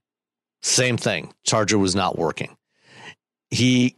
same 0.64 0.98
thing 0.98 1.32
charger 1.44 1.78
was 1.78 1.94
not 1.94 2.18
working 2.18 2.56
he 3.52 3.96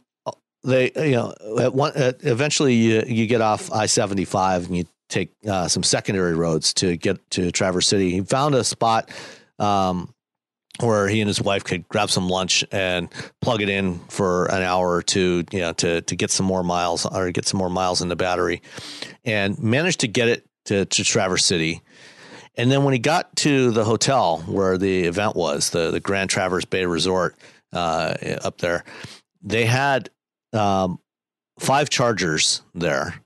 they 0.62 0.90
you 0.96 1.12
know 1.12 1.32
at 1.58 1.72
one 1.72 1.92
at, 1.96 2.22
eventually 2.24 2.74
you, 2.74 3.02
you 3.06 3.26
get 3.26 3.40
off 3.40 3.72
i-75 3.72 4.66
and 4.66 4.76
you 4.76 4.84
take 5.08 5.32
uh, 5.48 5.68
some 5.68 5.82
secondary 5.82 6.34
roads 6.34 6.74
to 6.74 6.96
get 6.96 7.18
to 7.30 7.50
Traverse 7.50 7.86
City. 7.86 8.10
He 8.10 8.20
found 8.22 8.54
a 8.54 8.64
spot 8.64 9.10
um, 9.58 10.12
where 10.80 11.08
he 11.08 11.20
and 11.20 11.28
his 11.28 11.40
wife 11.40 11.64
could 11.64 11.88
grab 11.88 12.10
some 12.10 12.28
lunch 12.28 12.64
and 12.70 13.08
plug 13.40 13.62
it 13.62 13.68
in 13.68 13.98
for 14.08 14.46
an 14.46 14.62
hour 14.62 14.90
or 14.90 15.02
two, 15.02 15.44
you 15.50 15.60
know, 15.60 15.72
to 15.74 16.02
to 16.02 16.16
get 16.16 16.30
some 16.30 16.46
more 16.46 16.62
miles 16.62 17.06
or 17.06 17.30
get 17.30 17.46
some 17.46 17.58
more 17.58 17.70
miles 17.70 18.02
in 18.02 18.08
the 18.08 18.16
battery, 18.16 18.62
and 19.24 19.58
managed 19.58 20.00
to 20.00 20.08
get 20.08 20.28
it 20.28 20.46
to, 20.66 20.84
to 20.86 21.04
Traverse 21.04 21.44
City. 21.44 21.82
And 22.56 22.70
then 22.70 22.84
when 22.84 22.94
he 22.94 22.98
got 22.98 23.34
to 23.36 23.70
the 23.70 23.84
hotel 23.84 24.38
where 24.46 24.78
the 24.78 25.04
event 25.04 25.36
was, 25.36 25.70
the 25.70 25.90
the 25.90 26.00
Grand 26.00 26.30
Traverse 26.30 26.64
Bay 26.64 26.86
Resort 26.86 27.36
uh, 27.72 28.14
up 28.42 28.58
there, 28.58 28.84
they 29.42 29.66
had 29.66 30.10
um, 30.52 30.98
five 31.58 31.90
chargers 31.90 32.62
there 32.74 33.20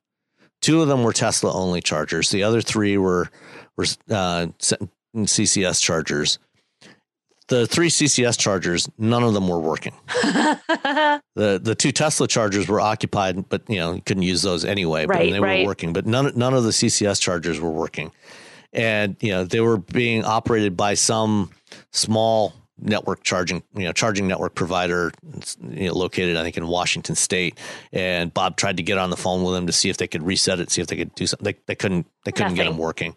Two 0.61 0.83
of 0.83 0.89
them 0.89 1.03
were 1.03 1.13
Tesla 1.13 1.53
only 1.53 1.81
chargers. 1.81 2.31
The 2.31 2.43
other 2.43 2.61
three 2.61 2.99
were 2.99 3.31
were 3.77 3.87
uh, 4.11 4.49
CCS 5.17 5.81
chargers. 5.81 6.39
The 7.49 7.67
three 7.67 7.89
CCS 7.89 8.39
chargers, 8.39 8.89
none 8.97 9.25
of 9.25 9.35
them 9.35 9.49
were 9.49 9.59
working. 9.59 9.95
the 10.23 11.21
the 11.35 11.75
two 11.77 11.93
Tesla 11.93 12.29
chargers 12.29 12.69
were 12.69 12.81
occupied, 12.81 13.49
but 13.49 13.63
you 13.69 13.79
know 13.79 13.95
you 13.95 14.03
couldn't 14.03 14.23
use 14.23 14.43
those 14.43 14.65
anyway. 14.65 15.07
But 15.07 15.17
right, 15.17 15.33
they 15.33 15.41
right. 15.41 15.61
were 15.63 15.67
working. 15.67 15.93
But 15.93 16.07
none 16.07 16.31
none 16.37 16.53
of 16.53 16.65
the 16.65 16.71
CCS 16.71 17.21
chargers 17.21 17.59
were 17.59 17.71
working, 17.71 18.13
and 18.73 19.17
you 19.21 19.31
know 19.31 19.45
they 19.45 19.61
were 19.61 19.79
being 19.79 20.25
operated 20.25 20.77
by 20.77 20.95
some 20.95 21.51
small 21.93 22.55
network 22.83 23.23
charging, 23.23 23.63
you 23.75 23.85
know, 23.85 23.93
charging 23.93 24.27
network 24.27 24.55
provider 24.55 25.13
you 25.63 25.89
know, 25.89 25.95
located, 25.95 26.37
I 26.37 26.43
think, 26.43 26.57
in 26.57 26.67
Washington 26.67 27.15
State. 27.15 27.59
And 27.93 28.33
Bob 28.33 28.57
tried 28.57 28.79
to 28.79 28.83
get 28.83 28.99
on 28.99 29.11
the 29.11 29.17
phone 29.17 29.43
with 29.45 29.55
them 29.55 29.67
to 29.67 29.73
see 29.73 29.91
if 29.91 29.97
they 29.97 30.07
could 30.07 30.23
reset 30.23 30.61
it, 30.61 30.71
see 30.71 30.81
if 30.81 30.87
they 30.87 30.97
could 30.97 31.15
do 31.15 31.27
something. 31.27 31.45
They, 31.45 31.59
they 31.67 31.75
couldn't. 31.75 32.07
They 32.25 32.33
couldn't 32.33 32.53
Nothing. 32.53 32.57
get 32.57 32.65
them 32.65 32.79
working. 32.79 33.15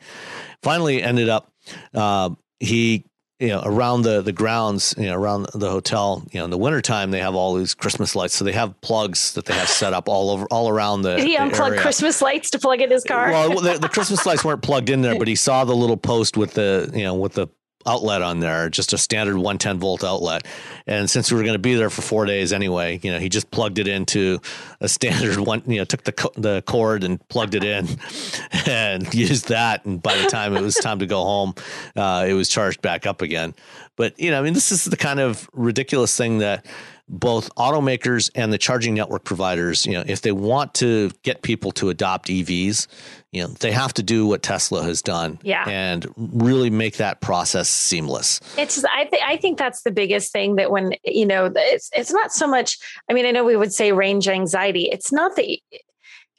Finally, 0.61 1.01
ended 1.01 1.29
up 1.29 1.51
uh, 1.93 2.31
he. 2.59 3.05
You 3.43 3.49
know, 3.49 3.61
around 3.65 4.03
the, 4.03 4.21
the 4.21 4.31
grounds, 4.31 4.95
you 4.97 5.07
know, 5.07 5.15
around 5.15 5.47
the 5.53 5.69
hotel, 5.69 6.25
you 6.31 6.39
know, 6.39 6.45
in 6.45 6.49
the 6.49 6.57
wintertime, 6.57 7.11
they 7.11 7.19
have 7.19 7.35
all 7.35 7.55
these 7.55 7.73
Christmas 7.73 8.15
lights. 8.15 8.35
So 8.35 8.45
they 8.45 8.53
have 8.53 8.79
plugs 8.79 9.33
that 9.33 9.43
they 9.43 9.53
have 9.53 9.67
set 9.67 9.91
up 9.91 10.07
all 10.07 10.29
over, 10.29 10.45
all 10.45 10.69
around 10.69 11.01
the. 11.01 11.17
Did 11.17 11.27
he 11.27 11.35
unplug 11.35 11.77
Christmas 11.77 12.21
lights 12.21 12.49
to 12.51 12.59
plug 12.59 12.79
in 12.79 12.89
his 12.89 13.03
car? 13.03 13.31
Well, 13.31 13.59
the, 13.59 13.77
the 13.79 13.89
Christmas 13.93 14.25
lights 14.25 14.45
weren't 14.45 14.61
plugged 14.61 14.89
in 14.89 15.01
there, 15.01 15.19
but 15.19 15.27
he 15.27 15.35
saw 15.35 15.65
the 15.65 15.75
little 15.75 15.97
post 15.97 16.37
with 16.37 16.53
the, 16.53 16.89
you 16.93 17.03
know, 17.03 17.15
with 17.15 17.33
the 17.33 17.47
outlet 17.85 18.21
on 18.21 18.39
there, 18.39 18.69
just 18.69 18.93
a 18.93 18.97
standard 18.97 19.35
110 19.35 19.79
volt 19.79 20.03
outlet. 20.03 20.45
And 20.87 21.09
since 21.09 21.31
we 21.31 21.37
were 21.37 21.43
going 21.43 21.53
to 21.53 21.59
be 21.59 21.75
there 21.75 21.89
for 21.89 22.01
four 22.01 22.25
days 22.25 22.53
anyway, 22.53 22.99
you 23.03 23.11
know, 23.11 23.19
he 23.19 23.29
just 23.29 23.51
plugged 23.51 23.79
it 23.79 23.87
into 23.87 24.39
a 24.79 24.87
standard 24.87 25.37
one, 25.39 25.63
you 25.65 25.77
know, 25.77 25.85
took 25.85 26.03
the, 26.03 26.11
co- 26.11 26.33
the 26.35 26.63
cord 26.65 27.03
and 27.03 27.25
plugged 27.29 27.55
it 27.55 27.63
in 27.63 27.87
and 28.67 29.13
used 29.13 29.49
that. 29.49 29.85
And 29.85 30.01
by 30.01 30.17
the 30.17 30.27
time 30.27 30.55
it 30.55 30.61
was 30.61 30.75
time 30.75 30.99
to 30.99 31.05
go 31.05 31.23
home, 31.23 31.53
uh, 31.95 32.25
it 32.27 32.33
was 32.33 32.49
charged 32.49 32.81
back 32.81 33.05
up 33.05 33.21
again. 33.21 33.53
But, 33.95 34.19
you 34.19 34.31
know, 34.31 34.39
I 34.39 34.43
mean, 34.43 34.53
this 34.53 34.71
is 34.71 34.85
the 34.85 34.97
kind 34.97 35.19
of 35.19 35.49
ridiculous 35.53 36.17
thing 36.17 36.39
that 36.39 36.65
both 37.07 37.53
automakers 37.55 38.31
and 38.33 38.51
the 38.51 38.57
charging 38.57 38.93
network 38.93 39.23
providers, 39.23 39.85
you 39.85 39.93
know, 39.93 40.03
if 40.07 40.21
they 40.21 40.31
want 40.31 40.73
to 40.75 41.11
get 41.21 41.41
people 41.41 41.71
to 41.73 41.89
adopt 41.89 42.29
EVs, 42.29 42.87
you 43.33 43.41
know, 43.41 43.47
they 43.47 43.71
have 43.71 43.93
to 43.95 44.03
do 44.03 44.25
what 44.27 44.43
Tesla 44.43 44.83
has 44.83 45.01
done 45.01 45.39
Yeah. 45.43 45.65
and 45.67 46.05
really 46.15 46.69
make 46.69 46.97
that 46.97 47.19
process 47.19 47.67
seamless. 47.67 48.39
It's 48.57 48.83
I 48.85 49.05
think 49.05 49.23
I 49.25 49.35
think 49.37 49.57
that's 49.57 49.81
the 49.81 49.91
biggest 49.91 50.31
thing 50.31 50.55
that 50.55 50.69
when 50.71 50.93
you 51.03 51.25
know 51.25 51.51
it's 51.55 51.89
it's 51.93 52.11
not 52.13 52.31
so 52.31 52.47
much. 52.47 52.77
I 53.09 53.13
mean, 53.13 53.25
I 53.25 53.31
know 53.31 53.43
we 53.43 53.55
would 53.57 53.73
say 53.73 53.91
range 53.91 54.27
anxiety. 54.27 54.87
It's 54.91 55.11
not 55.11 55.35
that. 55.35 55.57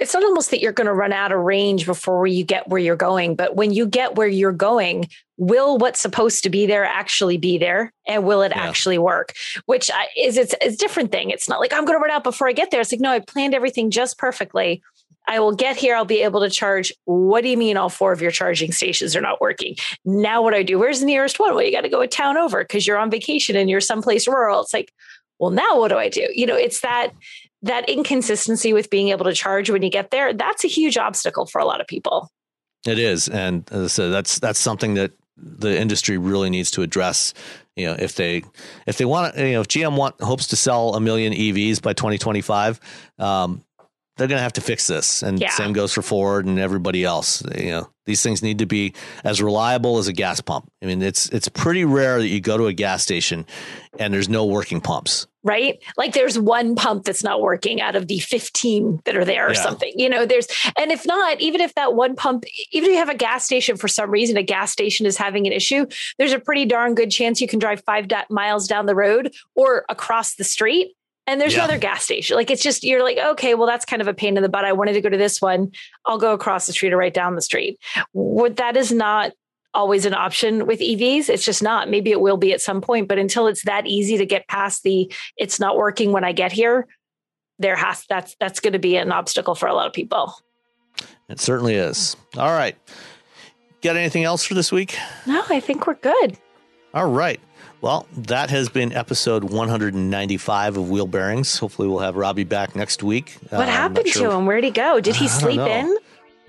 It's 0.01 0.13
not 0.13 0.25
almost 0.25 0.51
that 0.51 0.61
you're 0.61 0.73
going 0.73 0.89
to 0.89 0.93
run 0.93 1.13
out 1.13 1.31
of 1.31 1.39
range 1.39 1.87
before 1.87 2.27
you 2.27 2.43
get 2.45 2.69
where 2.69 2.81
you're 2.81 2.97
going, 2.97 3.37
but 3.37 3.55
when 3.55 3.73
you 3.73 3.87
get 3.87 4.17
where 4.17 4.27
you're 4.27 4.51
going, 4.51 5.09
will 5.37 5.79
what's 5.79 6.01
supposed 6.01 6.43
to 6.43 6.51
be 6.51 6.67
there 6.67 6.85
actually 6.85 7.37
be 7.39 7.59
there, 7.59 7.93
and 8.07 8.25
will 8.25 8.43
it 8.43 8.51
Yeah. 8.55 8.67
actually 8.69 8.99
work? 8.99 9.35
Which 9.67 9.91
is 10.17 10.37
it's 10.37 10.55
it's 10.61 10.75
a 10.77 10.79
different 10.79 11.13
thing. 11.13 11.31
It's 11.31 11.49
not 11.49 11.61
like 11.61 11.73
I'm 11.73 11.85
going 11.85 11.97
to 11.99 12.03
run 12.03 12.11
out 12.11 12.25
before 12.25 12.49
I 12.49 12.53
get 12.53 12.71
there. 12.71 12.81
It's 12.81 12.91
like 12.93 13.01
no, 13.01 13.11
I 13.13 13.21
planned 13.21 13.55
everything 13.55 13.91
just 13.91 14.19
perfectly. 14.19 14.83
I 15.27 15.41
will 15.41 15.55
get 15.55 15.77
here. 15.77 15.97
I'll 15.97 16.05
be 16.05 16.23
able 16.23 16.41
to 16.41 16.51
charge. 16.51 16.93
What 17.05 17.43
do 17.43 17.49
you 17.49 17.57
mean 17.57 17.77
all 17.77 17.89
four 17.89 18.13
of 18.13 18.21
your 18.21 18.31
charging 18.31 18.73
stations 18.73 19.17
are 19.17 19.21
not 19.21 19.41
working? 19.41 19.77
Now 20.05 20.43
what 20.43 20.51
do 20.51 20.59
I 20.59 20.63
do? 20.63 20.79
Where's 20.79 21.01
the 21.01 21.07
nearest 21.07 21.41
one? 21.41 21.55
Well, 21.55 21.65
you 21.65 21.73
got 21.73 21.83
to 21.83 21.89
go 21.89 22.01
a 22.01 22.09
town 22.09 22.37
over 22.37 22.63
because 22.63 22.87
you're 22.87 22.99
on 22.99 23.11
vacation 23.11 23.57
and 23.57 23.71
you're 23.71 23.81
someplace 23.81 24.29
rural. 24.29 24.61
It's 24.61 24.75
like, 24.75 24.93
well, 25.39 25.51
now 25.51 25.79
what 25.79 25.89
do 25.89 25.97
I 25.97 26.09
do? 26.09 26.29
You 26.35 26.47
know, 26.47 26.57
it's 26.57 26.81
that 26.81 27.13
that 27.63 27.89
inconsistency 27.89 28.75
with 28.75 28.91
being 28.91 29.09
able 29.09 29.25
to 29.25 29.33
charge 29.33 29.71
when 29.71 29.83
you 29.83 29.91
get 29.91 30.11
there. 30.11 30.35
That's 30.35 30.65
a 30.65 30.69
huge 30.69 30.99
obstacle 30.99 31.47
for 31.47 31.61
a 31.61 31.65
lot 31.65 31.81
of 31.81 31.87
people. 31.87 32.31
It 32.87 32.99
is, 32.99 33.29
and 33.29 33.67
so 33.91 34.11
that's 34.11 34.39
that's 34.39 34.59
something 34.59 34.95
that 34.95 35.13
the 35.37 35.79
industry 35.79 36.19
really 36.19 36.51
needs 36.51 36.71
to 36.73 36.83
address. 36.83 37.33
You 37.77 37.87
know, 37.87 37.97
if 37.99 38.15
they 38.15 38.45
if 38.87 38.99
they 38.99 39.07
want, 39.07 39.37
you 39.37 39.53
know, 39.53 39.63
if 39.63 39.69
GM 39.69 39.97
want 39.97 40.21
hopes 40.21 40.49
to 40.49 40.57
sell 40.57 40.95
a 40.95 41.01
million 41.01 41.33
EVs 41.33 41.81
by 41.81 41.95
2025, 41.95 42.79
um, 43.19 43.65
they're 44.17 44.29
going 44.29 44.39
to 44.39 44.43
have 44.43 44.53
to 44.55 44.61
fix 44.61 44.87
this. 44.87 45.23
And 45.23 45.41
Yeah. 45.41 45.51
same 45.51 45.73
goes 45.73 45.93
for 45.93 46.03
Ford 46.03 46.47
and 46.47 46.59
everybody 46.59 47.05
else. 47.05 47.43
You 47.57 47.71
know, 47.71 47.89
these 48.07 48.23
things 48.23 48.43
need 48.43 48.59
to 48.59 48.67
be 48.67 48.95
as 49.25 49.43
reliable 49.43 49.99
as 49.99 50.07
a 50.09 50.13
gas 50.13 50.41
pump. 50.41 50.69
I 50.83 50.87
mean, 50.87 51.03
it's 51.03 51.29
it's 51.31 51.49
pretty 51.49 51.85
rare 51.85 52.19
that 52.19 52.29
you 52.29 52.41
go 52.41 52.57
to 52.57 52.67
a 52.67 52.73
gas 52.73 53.03
station 53.03 53.45
and 53.99 54.13
there's 54.15 54.29
no 54.29 54.45
working 54.47 54.81
pumps. 54.81 55.27
right? 55.47 55.79
Like 55.99 56.15
there's 56.15 56.39
one 56.39 56.75
pump 56.75 57.05
that's 57.05 57.23
not 57.23 57.43
working 57.43 57.79
out 57.79 57.97
of 57.97 58.09
the 58.09 58.19
15 58.19 59.01
that 59.05 59.15
are 59.15 59.27
there 59.27 59.49
or 59.49 59.53
Yeah. 59.53 59.63
something. 59.63 59.93
You 59.95 60.09
know, 60.09 60.25
there's, 60.25 60.47
and 60.79 60.91
if 60.91 61.05
not, 61.05 61.39
even 61.39 61.61
if 61.61 61.75
that 61.75 61.93
one 61.95 62.17
pump, 62.17 62.45
even 62.73 62.89
if 62.89 62.93
you 62.95 62.99
have 62.99 63.11
a 63.11 63.15
gas 63.15 63.45
station 63.45 63.77
for 63.77 63.87
some 63.87 64.11
reason, 64.11 64.39
a 64.39 64.43
gas 64.43 64.71
station 64.71 65.05
is 65.05 65.19
having 65.19 65.47
an 65.47 65.53
issue, 65.53 65.85
there's 66.17 66.33
a 66.33 66.39
pretty 66.39 66.65
darn 66.65 66.95
good 66.95 67.11
chance 67.11 67.43
you 67.43 67.47
can 67.47 67.59
drive 67.59 67.83
five 67.85 68.07
miles 68.31 68.67
down 68.67 68.87
the 68.87 68.95
road 68.95 69.35
or 69.55 69.85
across 69.91 70.35
the 70.37 70.45
street. 70.45 70.93
And 71.27 71.41
there's 71.41 71.55
Yeah. 71.55 71.61
another 71.65 71.79
gas 71.79 72.05
station. 72.05 72.37
Like 72.37 72.51
it's 72.51 72.63
just, 72.63 72.85
you're 72.85 73.03
like, 73.03 73.17
okay, 73.19 73.55
well, 73.55 73.67
that's 73.67 73.85
kind 73.87 74.03
of 74.03 74.09
a 74.09 74.15
pain 74.15 74.37
in 74.37 74.43
the 74.43 74.49
butt. 74.49 74.65
I 74.65 74.73
wanted 74.73 74.93
to 74.93 75.01
go 75.01 75.09
to 75.09 75.17
this 75.17 75.41
one. 75.41 75.73
I'll 76.05 76.19
go 76.19 76.33
across 76.33 76.67
the 76.67 76.73
street 76.73 76.93
or 76.93 76.99
right 76.99 77.15
down 77.15 77.35
the 77.35 77.41
street. 77.43 77.79
What 78.13 78.57
that 78.57 78.77
is 78.77 78.93
not 78.93 79.33
always 79.73 80.05
an 80.07 80.15
option 80.15 80.67
with 80.67 80.81
EVs. 80.81 81.29
It's 81.31 81.45
just 81.45 81.63
not. 81.63 81.89
Maybe 81.89 82.11
it 82.13 82.21
will 82.21 82.37
be 82.37 82.53
at 82.53 82.61
some 82.61 82.81
point, 82.81 83.09
but 83.09 83.19
until 83.19 83.47
it's 83.47 83.65
that 83.65 83.87
easy 83.87 84.19
to 84.19 84.27
get 84.27 84.47
past 84.49 84.83
the 84.83 85.11
it's 85.37 85.59
not 85.59 85.77
working 85.77 86.13
when 86.13 86.25
I 86.25 86.33
get 86.33 86.53
here, 86.53 86.87
there 87.59 87.75
has 87.77 88.05
that's 88.09 88.37
that's 88.39 88.61
going 88.61 88.75
to 88.75 88.79
be 88.79 88.97
an 88.97 89.11
obstacle 89.11 89.55
for 89.55 89.67
a 89.67 89.75
lot 89.75 89.87
of 89.87 89.93
people. 89.93 90.35
It 91.29 91.41
certainly 91.41 91.75
is. 91.75 92.17
All 92.37 92.53
right. 92.53 92.77
Got 93.83 93.97
anything 93.97 94.25
else 94.25 94.45
for 94.45 94.55
this 94.55 94.71
week? 94.71 94.97
No, 95.27 95.43
I 95.49 95.59
think 95.61 95.87
we're 95.87 95.95
good. 95.95 96.37
All 96.93 97.11
right. 97.11 97.41
Well, 97.85 98.07
that 98.17 98.49
has 98.49 98.71
been 98.71 98.95
episode 98.95 99.45
195 99.45 100.79
of 100.79 100.89
Wheel 100.89 101.07
Bearings. 101.07 101.59
Hopefully, 101.59 101.87
we'll 101.87 101.99
have 101.99 102.17
Robbie 102.17 102.45
back 102.45 102.75
next 102.75 103.03
week. 103.03 103.37
Uh, 103.53 103.59
What 103.59 103.69
I'm 103.69 103.75
happened 103.75 104.09
sure- 104.09 104.31
to 104.31 104.35
him? 104.35 104.47
Where'd 104.47 104.65
he 104.65 104.71
go? 104.71 105.01
Did 105.01 105.17
he 105.17 105.27
I 105.27 105.29
sleep 105.29 105.61
in? 105.61 105.95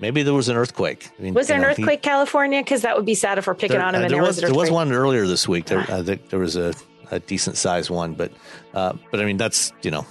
Maybe 0.00 0.22
there 0.22 0.32
was 0.32 0.48
an 0.48 0.56
earthquake. 0.56 1.10
I 1.18 1.22
mean, 1.22 1.34
Was 1.34 1.48
there 1.48 1.56
an 1.58 1.62
know, 1.62 1.68
he- 1.68 1.82
earthquake, 1.82 2.00
California? 2.00 2.62
Because 2.62 2.80
that 2.82 2.96
would 2.96 3.04
be 3.04 3.14
sad 3.14 3.36
if 3.36 3.46
we're 3.46 3.54
picking 3.54 3.76
there, 3.76 3.84
on 3.86 3.94
him 3.94 3.98
uh, 3.98 4.08
there 4.08 4.16
there 4.16 4.20
was 4.22 4.28
was 4.36 4.38
an 4.44 4.44
there 4.50 4.58
was 4.58 4.70
one 4.70 4.92
earlier 4.92 5.26
this 5.26 5.46
week. 5.46 5.66
There, 5.66 5.80
I 5.80 6.02
think 6.02 6.30
there 6.30 6.38
was 6.38 6.56
a, 6.56 6.72
a 7.10 7.20
decent 7.20 7.58
sized 7.58 7.90
one, 7.90 8.14
but 8.14 8.32
uh, 8.72 8.94
but 9.10 9.20
I 9.20 9.26
mean 9.26 9.36
that's 9.36 9.74
you 9.82 9.90
know 9.90 10.06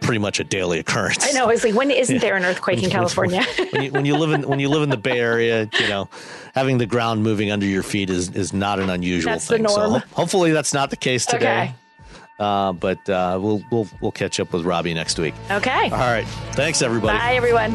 pretty 0.00 0.18
much 0.18 0.40
a 0.40 0.44
daily 0.44 0.78
occurrence. 0.78 1.26
I 1.26 1.32
know. 1.32 1.48
It's 1.48 1.64
like 1.64 1.74
when 1.74 1.90
isn't 1.90 2.20
there 2.20 2.36
an 2.36 2.44
earthquake 2.44 2.82
in 2.82 2.90
California? 2.90 3.42
when 3.70 3.82
you 3.82 3.92
when 3.92 4.04
you 4.04 4.16
live 4.16 4.30
in 4.32 4.48
when 4.48 4.60
you 4.60 4.68
live 4.68 4.82
in 4.82 4.90
the 4.90 4.96
Bay 4.96 5.18
Area, 5.20 5.68
you 5.80 5.88
know, 5.88 6.08
having 6.54 6.78
the 6.78 6.86
ground 6.86 7.22
moving 7.22 7.50
under 7.50 7.66
your 7.66 7.82
feet 7.82 8.10
is 8.10 8.30
is 8.30 8.52
not 8.52 8.78
an 8.80 8.90
unusual 8.90 9.32
That's 9.32 9.46
thing. 9.48 9.66
So 9.68 9.90
ho- 9.90 10.02
hopefully 10.12 10.52
that's 10.52 10.74
not 10.74 10.90
the 10.90 10.96
case 10.96 11.26
today. 11.26 11.62
Okay. 11.64 11.74
Uh, 12.38 12.72
but 12.72 13.08
uh, 13.08 13.38
we'll 13.40 13.62
we'll 13.70 13.88
we'll 14.00 14.12
catch 14.12 14.38
up 14.40 14.52
with 14.52 14.64
Robbie 14.64 14.94
next 14.94 15.18
week. 15.18 15.34
okay. 15.50 15.90
All 15.90 15.98
right. 15.98 16.26
Thanks 16.52 16.82
everybody. 16.82 17.16
Bye, 17.18 17.34
everyone. 17.34 17.74